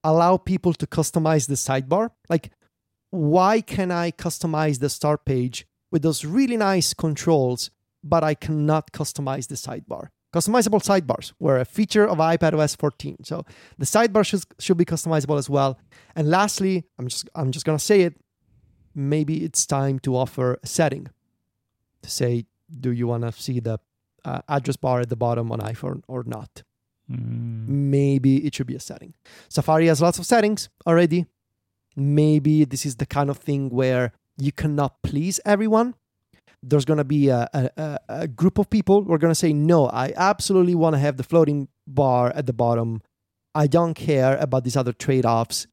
allow 0.04 0.38
people 0.38 0.74
to 0.74 0.88
customize 0.88 1.48
the 1.48 1.56
sidebar. 1.56 2.12
Like 2.30 2.52
why 3.12 3.62
can 3.62 3.92
i 3.92 4.12
customize 4.12 4.80
the 4.80 4.90
start 4.90 5.26
page 5.26 5.66
with 5.92 6.04
those 6.04 6.24
really 6.24 6.58
nice 6.58 6.94
controls 6.94 7.72
but 8.04 8.24
i 8.24 8.34
cannot 8.34 8.92
customize 8.92 9.48
the 9.48 9.56
sidebar? 9.56 10.10
Customizable 10.34 10.80
sidebars 10.80 11.34
were 11.40 11.58
a 11.58 11.66
feature 11.66 12.08
of 12.08 12.20
iPadOS 12.20 12.78
14 12.78 13.24
so 13.24 13.44
the 13.80 13.86
sidebar 13.86 14.24
should, 14.24 14.44
should 14.60 14.78
be 14.78 14.86
customizable 14.86 15.40
as 15.40 15.50
well. 15.50 15.80
And 16.16 16.30
lastly 16.30 16.86
i'm 16.98 17.08
just 17.08 17.30
i'm 17.36 17.52
just 17.52 17.66
to 17.66 17.80
say 17.80 18.02
it 18.02 18.16
maybe 18.94 19.44
it's 19.44 19.66
time 19.66 20.00
to 20.00 20.16
offer 20.16 20.60
a 20.62 20.68
setting 20.68 21.08
to 22.04 22.10
say 22.10 22.46
do 22.80 22.92
you 22.92 23.08
want 23.08 23.24
to 23.24 23.32
see 23.32 23.60
the 23.60 23.80
uh, 24.26 24.42
address 24.48 24.78
bar 24.78 25.02
at 25.02 25.10
the 25.10 25.16
bottom 25.16 25.52
on 25.52 25.60
iPhone 25.60 26.04
or 26.08 26.24
not. 26.24 26.64
Mm. 27.12 27.68
Maybe 27.68 28.46
it 28.46 28.56
should 28.56 28.68
be 28.68 28.76
a 28.76 28.80
setting. 28.80 29.14
Safari 29.50 29.88
has 29.88 30.02
lots 30.02 30.20
of 30.20 30.26
settings 30.26 30.70
already. 30.86 31.26
Maybe 31.96 32.66
this 32.66 32.86
is 32.86 32.98
the 32.98 33.06
kind 33.06 33.30
of 33.30 33.38
thing 33.38 33.70
where 33.70 34.14
you 34.38 34.52
cannot 34.52 35.02
please 35.02 35.40
everyone. 35.46 35.96
There's 36.62 36.86
going 36.86 36.98
to 36.98 37.04
be 37.06 37.30
a, 37.30 37.50
a, 37.54 38.00
a- 38.10 38.28
group 38.28 38.58
of 38.58 38.70
people 38.70 39.04
who 39.04 39.14
are 39.14 39.18
going 39.18 39.32
to 39.32 39.36
say, 39.36 39.54
No, 39.54 39.88
I 39.88 40.14
absolutely 40.16 40.76
want 40.76 40.94
to 40.94 41.00
have 41.00 41.18
the 41.18 41.24
floating 41.24 41.70
bar 41.88 42.32
at 42.36 42.46
the 42.46 42.54
bottom. 42.54 43.02
I 43.56 43.68
don't 43.68 43.94
care 43.94 44.38
about 44.38 44.64
these 44.64 44.78
other 44.78 44.94
trade 44.94 45.26
offs. 45.26 45.68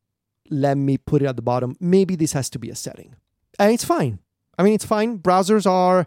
Let 0.49 0.79
me 0.79 0.97
put 0.97 1.23
it 1.23 1.27
at 1.27 1.37
the 1.37 1.43
bottom. 1.43 1.77
Maybe 1.81 2.15
this 2.15 2.33
has 2.33 2.49
to 2.51 2.59
be 2.59 2.71
a 2.71 2.77
setting. 2.77 3.17
And 3.59 3.73
it's 3.73 3.85
fine. 3.85 4.21
I 4.59 4.63
mean, 4.63 4.75
it's 4.75 4.85
fine. 4.85 5.19
Browsers 5.19 5.67
are, 5.67 6.07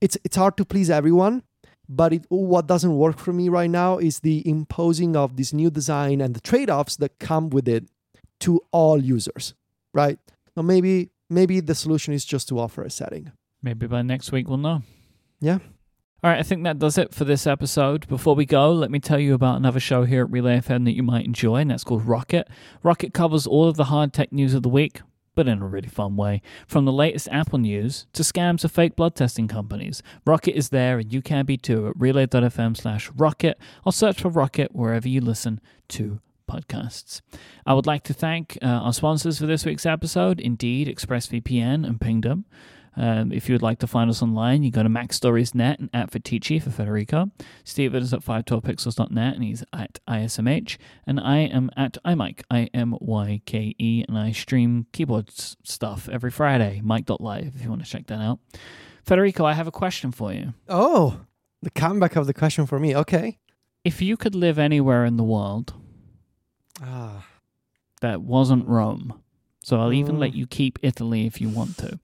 it's, 0.00 0.18
it's 0.24 0.36
hard 0.36 0.56
to 0.58 0.64
please 0.64 0.90
everyone 0.90 1.42
but 1.96 2.12
it, 2.12 2.24
what 2.28 2.66
doesn't 2.66 2.96
work 2.96 3.18
for 3.18 3.32
me 3.32 3.48
right 3.48 3.70
now 3.70 3.98
is 3.98 4.20
the 4.20 4.46
imposing 4.48 5.16
of 5.16 5.36
this 5.36 5.52
new 5.52 5.70
design 5.70 6.20
and 6.20 6.34
the 6.34 6.40
trade-offs 6.40 6.96
that 6.96 7.18
come 7.18 7.50
with 7.50 7.68
it 7.68 7.88
to 8.40 8.60
all 8.72 9.02
users 9.02 9.54
right 9.92 10.18
so 10.54 10.62
maybe 10.62 11.10
maybe 11.28 11.60
the 11.60 11.74
solution 11.74 12.12
is 12.12 12.24
just 12.24 12.48
to 12.48 12.58
offer 12.58 12.82
a 12.82 12.90
setting 12.90 13.32
Maybe 13.62 13.86
by 13.86 14.02
next 14.02 14.32
week 14.32 14.48
we'll 14.48 14.58
know. 14.58 14.82
Yeah. 15.40 15.58
All 16.24 16.30
right, 16.30 16.38
I 16.38 16.42
think 16.42 16.64
that 16.64 16.78
does 16.78 16.98
it 16.98 17.14
for 17.14 17.24
this 17.24 17.46
episode. 17.46 18.06
Before 18.08 18.34
we 18.34 18.46
go, 18.46 18.72
let 18.72 18.90
me 18.90 19.00
tell 19.00 19.18
you 19.18 19.34
about 19.34 19.56
another 19.56 19.80
show 19.80 20.04
here 20.04 20.22
at 20.24 20.30
Relay 20.30 20.58
FM 20.58 20.84
that 20.84 20.94
you 20.94 21.02
might 21.02 21.24
enjoy, 21.24 21.56
and 21.56 21.70
that's 21.70 21.82
called 21.82 22.06
Rocket. 22.06 22.48
Rocket 22.84 23.12
covers 23.12 23.44
all 23.46 23.68
of 23.68 23.76
the 23.76 23.84
hard 23.84 24.12
tech 24.12 24.32
news 24.32 24.54
of 24.54 24.62
the 24.62 24.68
week, 24.68 25.00
but 25.34 25.48
in 25.48 25.62
a 25.62 25.66
really 25.66 25.88
fun 25.88 26.16
way. 26.16 26.42
From 26.66 26.84
the 26.84 26.92
latest 26.92 27.28
Apple 27.30 27.58
news 27.58 28.06
to 28.12 28.22
scams 28.22 28.64
of 28.64 28.72
fake 28.72 28.96
blood 28.96 29.14
testing 29.14 29.48
companies, 29.48 30.02
Rocket 30.26 30.56
is 30.56 30.68
there, 30.70 30.98
and 30.98 31.12
you 31.12 31.22
can 31.22 31.44
be 31.44 31.56
too 31.56 31.88
at 31.88 31.94
relay.fm 31.96 32.76
slash 32.76 33.10
rocket, 33.16 33.58
or 33.84 33.92
search 33.92 34.20
for 34.20 34.28
Rocket 34.28 34.74
wherever 34.74 35.08
you 35.08 35.20
listen 35.20 35.60
to 35.88 36.20
podcasts. 36.50 37.20
I 37.64 37.74
would 37.74 37.86
like 37.86 38.02
to 38.04 38.14
thank 38.14 38.58
uh, 38.62 38.66
our 38.66 38.92
sponsors 38.92 39.38
for 39.38 39.46
this 39.46 39.64
week's 39.64 39.86
episode, 39.86 40.40
Indeed, 40.40 40.88
ExpressVPN, 40.88 41.86
and 41.86 42.00
Pingdom. 42.00 42.44
Um, 42.96 43.32
if 43.32 43.48
you 43.48 43.54
would 43.54 43.62
like 43.62 43.78
to 43.78 43.86
find 43.86 44.10
us 44.10 44.22
online, 44.22 44.62
you 44.62 44.70
go 44.70 44.82
to 44.82 44.88
macstories.net 44.88 45.78
and 45.78 45.88
at 45.94 46.10
viticci 46.10 46.62
for 46.62 46.70
Federico. 46.70 47.30
Stephen 47.64 48.02
is 48.02 48.12
at 48.12 48.20
512pixels.net 48.22 49.34
and 49.34 49.42
he's 49.44 49.64
at 49.72 49.98
ISMH. 50.08 50.76
And 51.06 51.18
I 51.18 51.38
am 51.38 51.70
at 51.76 51.96
iMyke, 52.04 52.42
I 52.50 52.68
M 52.74 52.94
Y 53.00 53.40
K 53.46 53.74
E, 53.78 54.04
and 54.06 54.18
I 54.18 54.32
stream 54.32 54.86
keyboard 54.92 55.30
stuff 55.30 56.08
every 56.10 56.30
Friday, 56.30 56.82
Myke.live, 56.84 57.52
if 57.56 57.62
you 57.62 57.70
want 57.70 57.82
to 57.84 57.90
check 57.90 58.06
that 58.08 58.20
out. 58.20 58.40
Federico, 59.04 59.44
I 59.44 59.54
have 59.54 59.66
a 59.66 59.72
question 59.72 60.12
for 60.12 60.32
you. 60.32 60.54
oh 60.68 61.20
the 61.62 61.70
comeback 61.70 62.16
of 62.16 62.26
the 62.26 62.34
question 62.34 62.66
for 62.66 62.78
me 62.80 62.94
okay 62.96 63.38
If 63.84 64.02
you 64.02 64.16
could 64.16 64.34
live 64.34 64.58
anywhere 64.58 65.04
in 65.04 65.16
the 65.16 65.22
world 65.24 65.74
ah 66.82 67.24
that 68.00 68.20
wasn't 68.22 68.66
Rome, 68.66 69.22
so 69.62 69.80
I'll 69.80 69.92
even 69.92 70.16
Mm. 70.16 70.20
let 70.20 70.34
you 70.34 70.46
keep 70.46 70.78
Italy 70.82 71.26
if 71.26 71.40
you 71.40 71.48
want 71.48 71.78
to, 71.78 71.98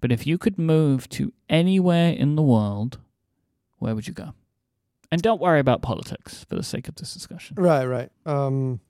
but 0.00 0.12
if 0.12 0.26
you 0.26 0.38
could 0.38 0.58
move 0.58 1.08
to 1.10 1.32
anywhere 1.48 2.12
in 2.12 2.36
the 2.36 2.42
world, 2.42 2.98
where 3.78 3.94
would 3.94 4.06
you 4.08 4.14
go? 4.14 4.34
And 5.10 5.22
don't 5.22 5.40
worry 5.40 5.58
about 5.60 5.80
politics 5.82 6.44
for 6.44 6.54
the 6.54 6.62
sake 6.62 6.86
of 6.88 6.96
this 6.96 7.14
discussion. 7.14 7.56
Right, 7.58 7.86
right. 7.86 8.10
Um, 8.26 8.80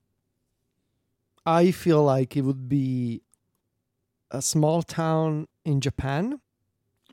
I 1.47 1.71
feel 1.71 2.03
like 2.03 2.37
it 2.37 2.43
would 2.43 2.69
be 2.69 3.23
a 4.31 4.43
small 4.43 4.83
town 4.83 5.47
in 5.65 5.81
Japan, 5.81 6.41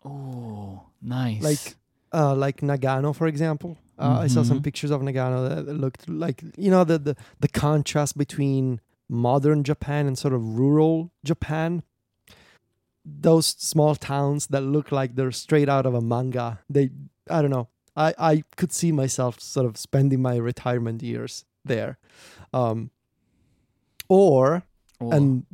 Oh, 0.03 0.87
nice. 1.01 1.41
like 1.41 1.75
uh, 2.13 2.35
like 2.35 2.61
Nagano, 2.61 3.13
for 3.15 3.27
example. 3.27 3.77
Uh, 3.97 4.19
I 4.23 4.27
saw 4.27 4.43
some 4.43 4.59
Mhm. 4.59 4.63
pictures 4.63 4.91
of 4.91 5.01
Nagano 5.01 5.47
that 5.65 5.73
looked 5.73 6.07
like 6.09 6.43
you 6.57 6.69
know 6.69 6.83
the, 6.83 6.97
the 6.99 7.15
the 7.39 7.47
contrast 7.47 8.17
between 8.17 8.81
modern 9.09 9.63
Japan 9.63 10.07
and 10.07 10.17
sort 10.17 10.33
of 10.33 10.57
rural 10.57 11.11
Japan. 11.23 11.83
Those 13.05 13.45
small 13.45 13.95
towns 13.95 14.47
that 14.47 14.61
look 14.61 14.91
like 14.91 15.15
they're 15.15 15.31
straight 15.31 15.69
out 15.69 15.85
of 15.85 15.93
a 15.93 16.01
manga. 16.01 16.59
They, 16.69 16.89
I 17.29 17.41
don't 17.41 17.51
know. 17.51 17.69
I 17.95 18.13
I 18.17 18.43
could 18.57 18.73
see 18.73 18.91
myself 18.91 19.39
sort 19.39 19.65
of 19.65 19.77
spending 19.77 20.21
my 20.21 20.37
retirement 20.37 21.03
years 21.03 21.45
there, 21.63 21.97
um, 22.51 22.89
or 24.09 24.63
Oh, 25.01 25.11
and 25.11 25.45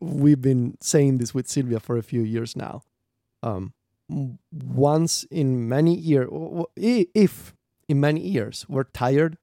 we've 0.00 0.40
been 0.40 0.78
saying 0.80 1.18
this 1.18 1.34
with 1.34 1.48
Sylvia 1.48 1.80
for 1.80 1.96
a 1.96 2.02
few 2.02 2.22
years 2.22 2.56
now. 2.56 2.82
Um, 3.42 3.74
once 4.50 5.24
in 5.24 5.68
many 5.68 5.94
years, 5.94 6.28
if 6.76 7.54
in 7.88 8.00
many 8.00 8.20
years 8.20 8.64
we're 8.68 8.84
tired 8.84 9.36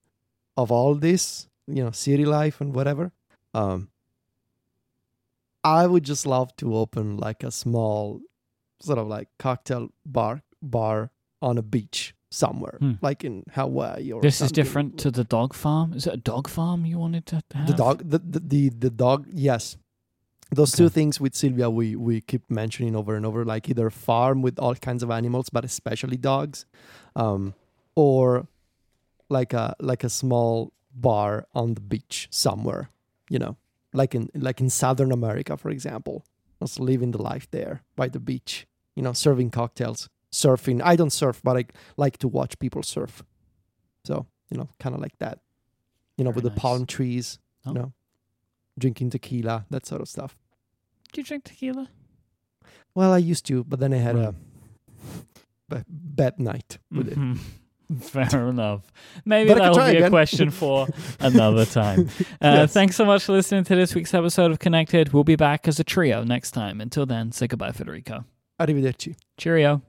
of 0.58 0.72
all 0.72 0.96
this, 0.96 1.48
you 1.68 1.84
know, 1.84 1.92
city 1.92 2.26
life 2.26 2.60
and 2.60 2.74
whatever, 2.74 3.12
um, 3.56 3.90
I 5.64 5.88
would 5.88 6.04
just 6.04 6.26
love 6.26 6.56
to 6.58 6.76
open 6.76 7.18
like 7.18 7.44
a 7.44 7.52
small, 7.52 8.22
sort 8.82 9.00
of 9.00 9.08
like 9.08 9.30
cocktail 9.40 9.90
bar 10.06 10.44
bar 10.62 11.12
on 11.42 11.58
a 11.58 11.62
beach 11.62 12.14
somewhere, 12.30 12.78
Hmm. 12.80 12.94
like 13.02 13.24
in 13.24 13.44
Hawaii 13.54 14.12
or. 14.12 14.22
this 14.22 14.42
is 14.42 14.52
different 14.52 14.98
to 15.00 15.12
the 15.12 15.24
dog 15.24 15.54
farm. 15.54 15.94
Is 15.94 16.06
it 16.08 16.14
a 16.14 16.18
dog 16.18 16.48
farm 16.50 16.86
you 16.86 16.98
wanted 17.00 17.26
to 17.28 17.42
have? 17.54 17.68
the 17.68 17.74
dog 17.74 17.98
the, 18.10 18.20
the 18.20 18.40
the 18.40 18.70
the 18.70 18.90
dog 18.90 19.26
yes 19.32 19.78
those 20.52 20.74
Okay. 20.74 20.84
two 20.84 20.90
things 20.90 21.20
with 21.20 21.34
Silvia 21.36 21.70
we 21.70 21.96
we 21.96 22.22
keep 22.22 22.44
mentioning 22.50 22.96
over 22.96 23.16
and 23.16 23.26
over 23.26 23.44
like 23.46 23.68
either 23.70 23.90
farm 23.90 24.42
with 24.44 24.60
all 24.60 24.76
kinds 24.76 25.02
of 25.04 25.10
animals 25.10 25.50
but 25.50 25.66
especially 25.66 26.18
dogs 26.18 26.66
um 27.16 27.54
or 27.96 28.48
like 29.30 29.54
a 29.54 29.76
like 29.80 30.04
a 30.04 30.10
small 30.10 30.72
bar 30.94 31.48
on 31.56 31.74
the 31.74 31.82
beach 31.82 32.28
somewhere 32.30 32.90
you 33.30 33.40
know 33.40 33.58
like 33.94 34.14
in 34.16 34.30
like 34.36 34.60
in 34.62 34.70
southern 34.70 35.12
america 35.12 35.58
for 35.58 35.70
example 35.70 36.26
was 36.60 36.80
living 36.80 37.12
the 37.12 37.22
life 37.22 37.48
there 37.52 37.82
by 37.96 38.08
the 38.08 38.20
beach 38.20 38.66
you 38.96 39.02
know 39.04 39.14
serving 39.14 39.50
cocktails 39.50 40.10
surfing 40.32 40.82
i 40.84 40.96
don't 40.96 41.12
surf 41.14 41.42
but 41.44 41.58
i 41.58 41.64
like 41.98 42.18
to 42.18 42.28
watch 42.28 42.58
people 42.60 42.84
surf 42.84 43.24
so 44.04 44.26
you 44.50 44.58
know 44.58 44.68
kind 44.80 44.94
of 44.96 45.02
like 45.02 45.18
that 45.20 45.40
you 46.18 46.24
know 46.24 46.32
Very 46.32 46.44
with 46.44 46.54
the 46.54 46.60
palm 46.60 46.86
trees 46.86 47.40
Oh. 47.66 47.72
you 47.74 47.80
know 47.80 47.94
drinking 48.78 49.10
tequila 49.10 49.66
that 49.72 49.86
sort 49.88 50.02
of 50.02 50.08
stuff 50.08 50.38
Do 51.14 51.22
you 51.22 51.26
drink 51.26 51.46
tequila? 51.46 51.90
well 52.94 53.12
i 53.14 53.18
used 53.18 53.46
to 53.48 53.64
but 53.64 53.80
then 53.80 53.94
i 53.94 53.98
had 53.98 54.16
Right. 54.16 54.36
a 55.72 55.84
bad 55.90 56.40
night 56.40 56.78
with 56.92 57.08
it 57.08 57.18
Mhm. 57.18 57.40
Fair 58.02 58.48
enough. 58.50 58.82
Maybe 59.26 59.50
But 59.50 59.60
that'll 59.60 59.92
be 59.92 59.98
a 59.98 60.10
question 60.10 60.50
for 60.50 60.88
another 61.20 61.66
time. 61.66 62.10
Uh, 62.42 62.66
Yes. 62.66 62.74
Thanks 62.74 62.96
so 62.96 63.06
much 63.06 63.24
for 63.24 63.32
listening 63.34 63.64
to 63.66 63.76
this 63.76 63.96
week's 63.96 64.14
episode 64.14 64.52
of 64.52 64.60
Connected. 64.60 65.14
We'll 65.14 65.24
be 65.24 65.36
back 65.36 65.68
as 65.68 65.80
a 65.80 65.84
trio 65.84 66.24
next 66.24 66.52
time. 66.52 66.82
Until 66.82 67.06
then, 67.06 67.32
say 67.32 67.48
goodbye, 67.48 67.72
Federico. 67.72 68.26
arrivederci 68.60 69.16
Cheerio. 69.38 69.82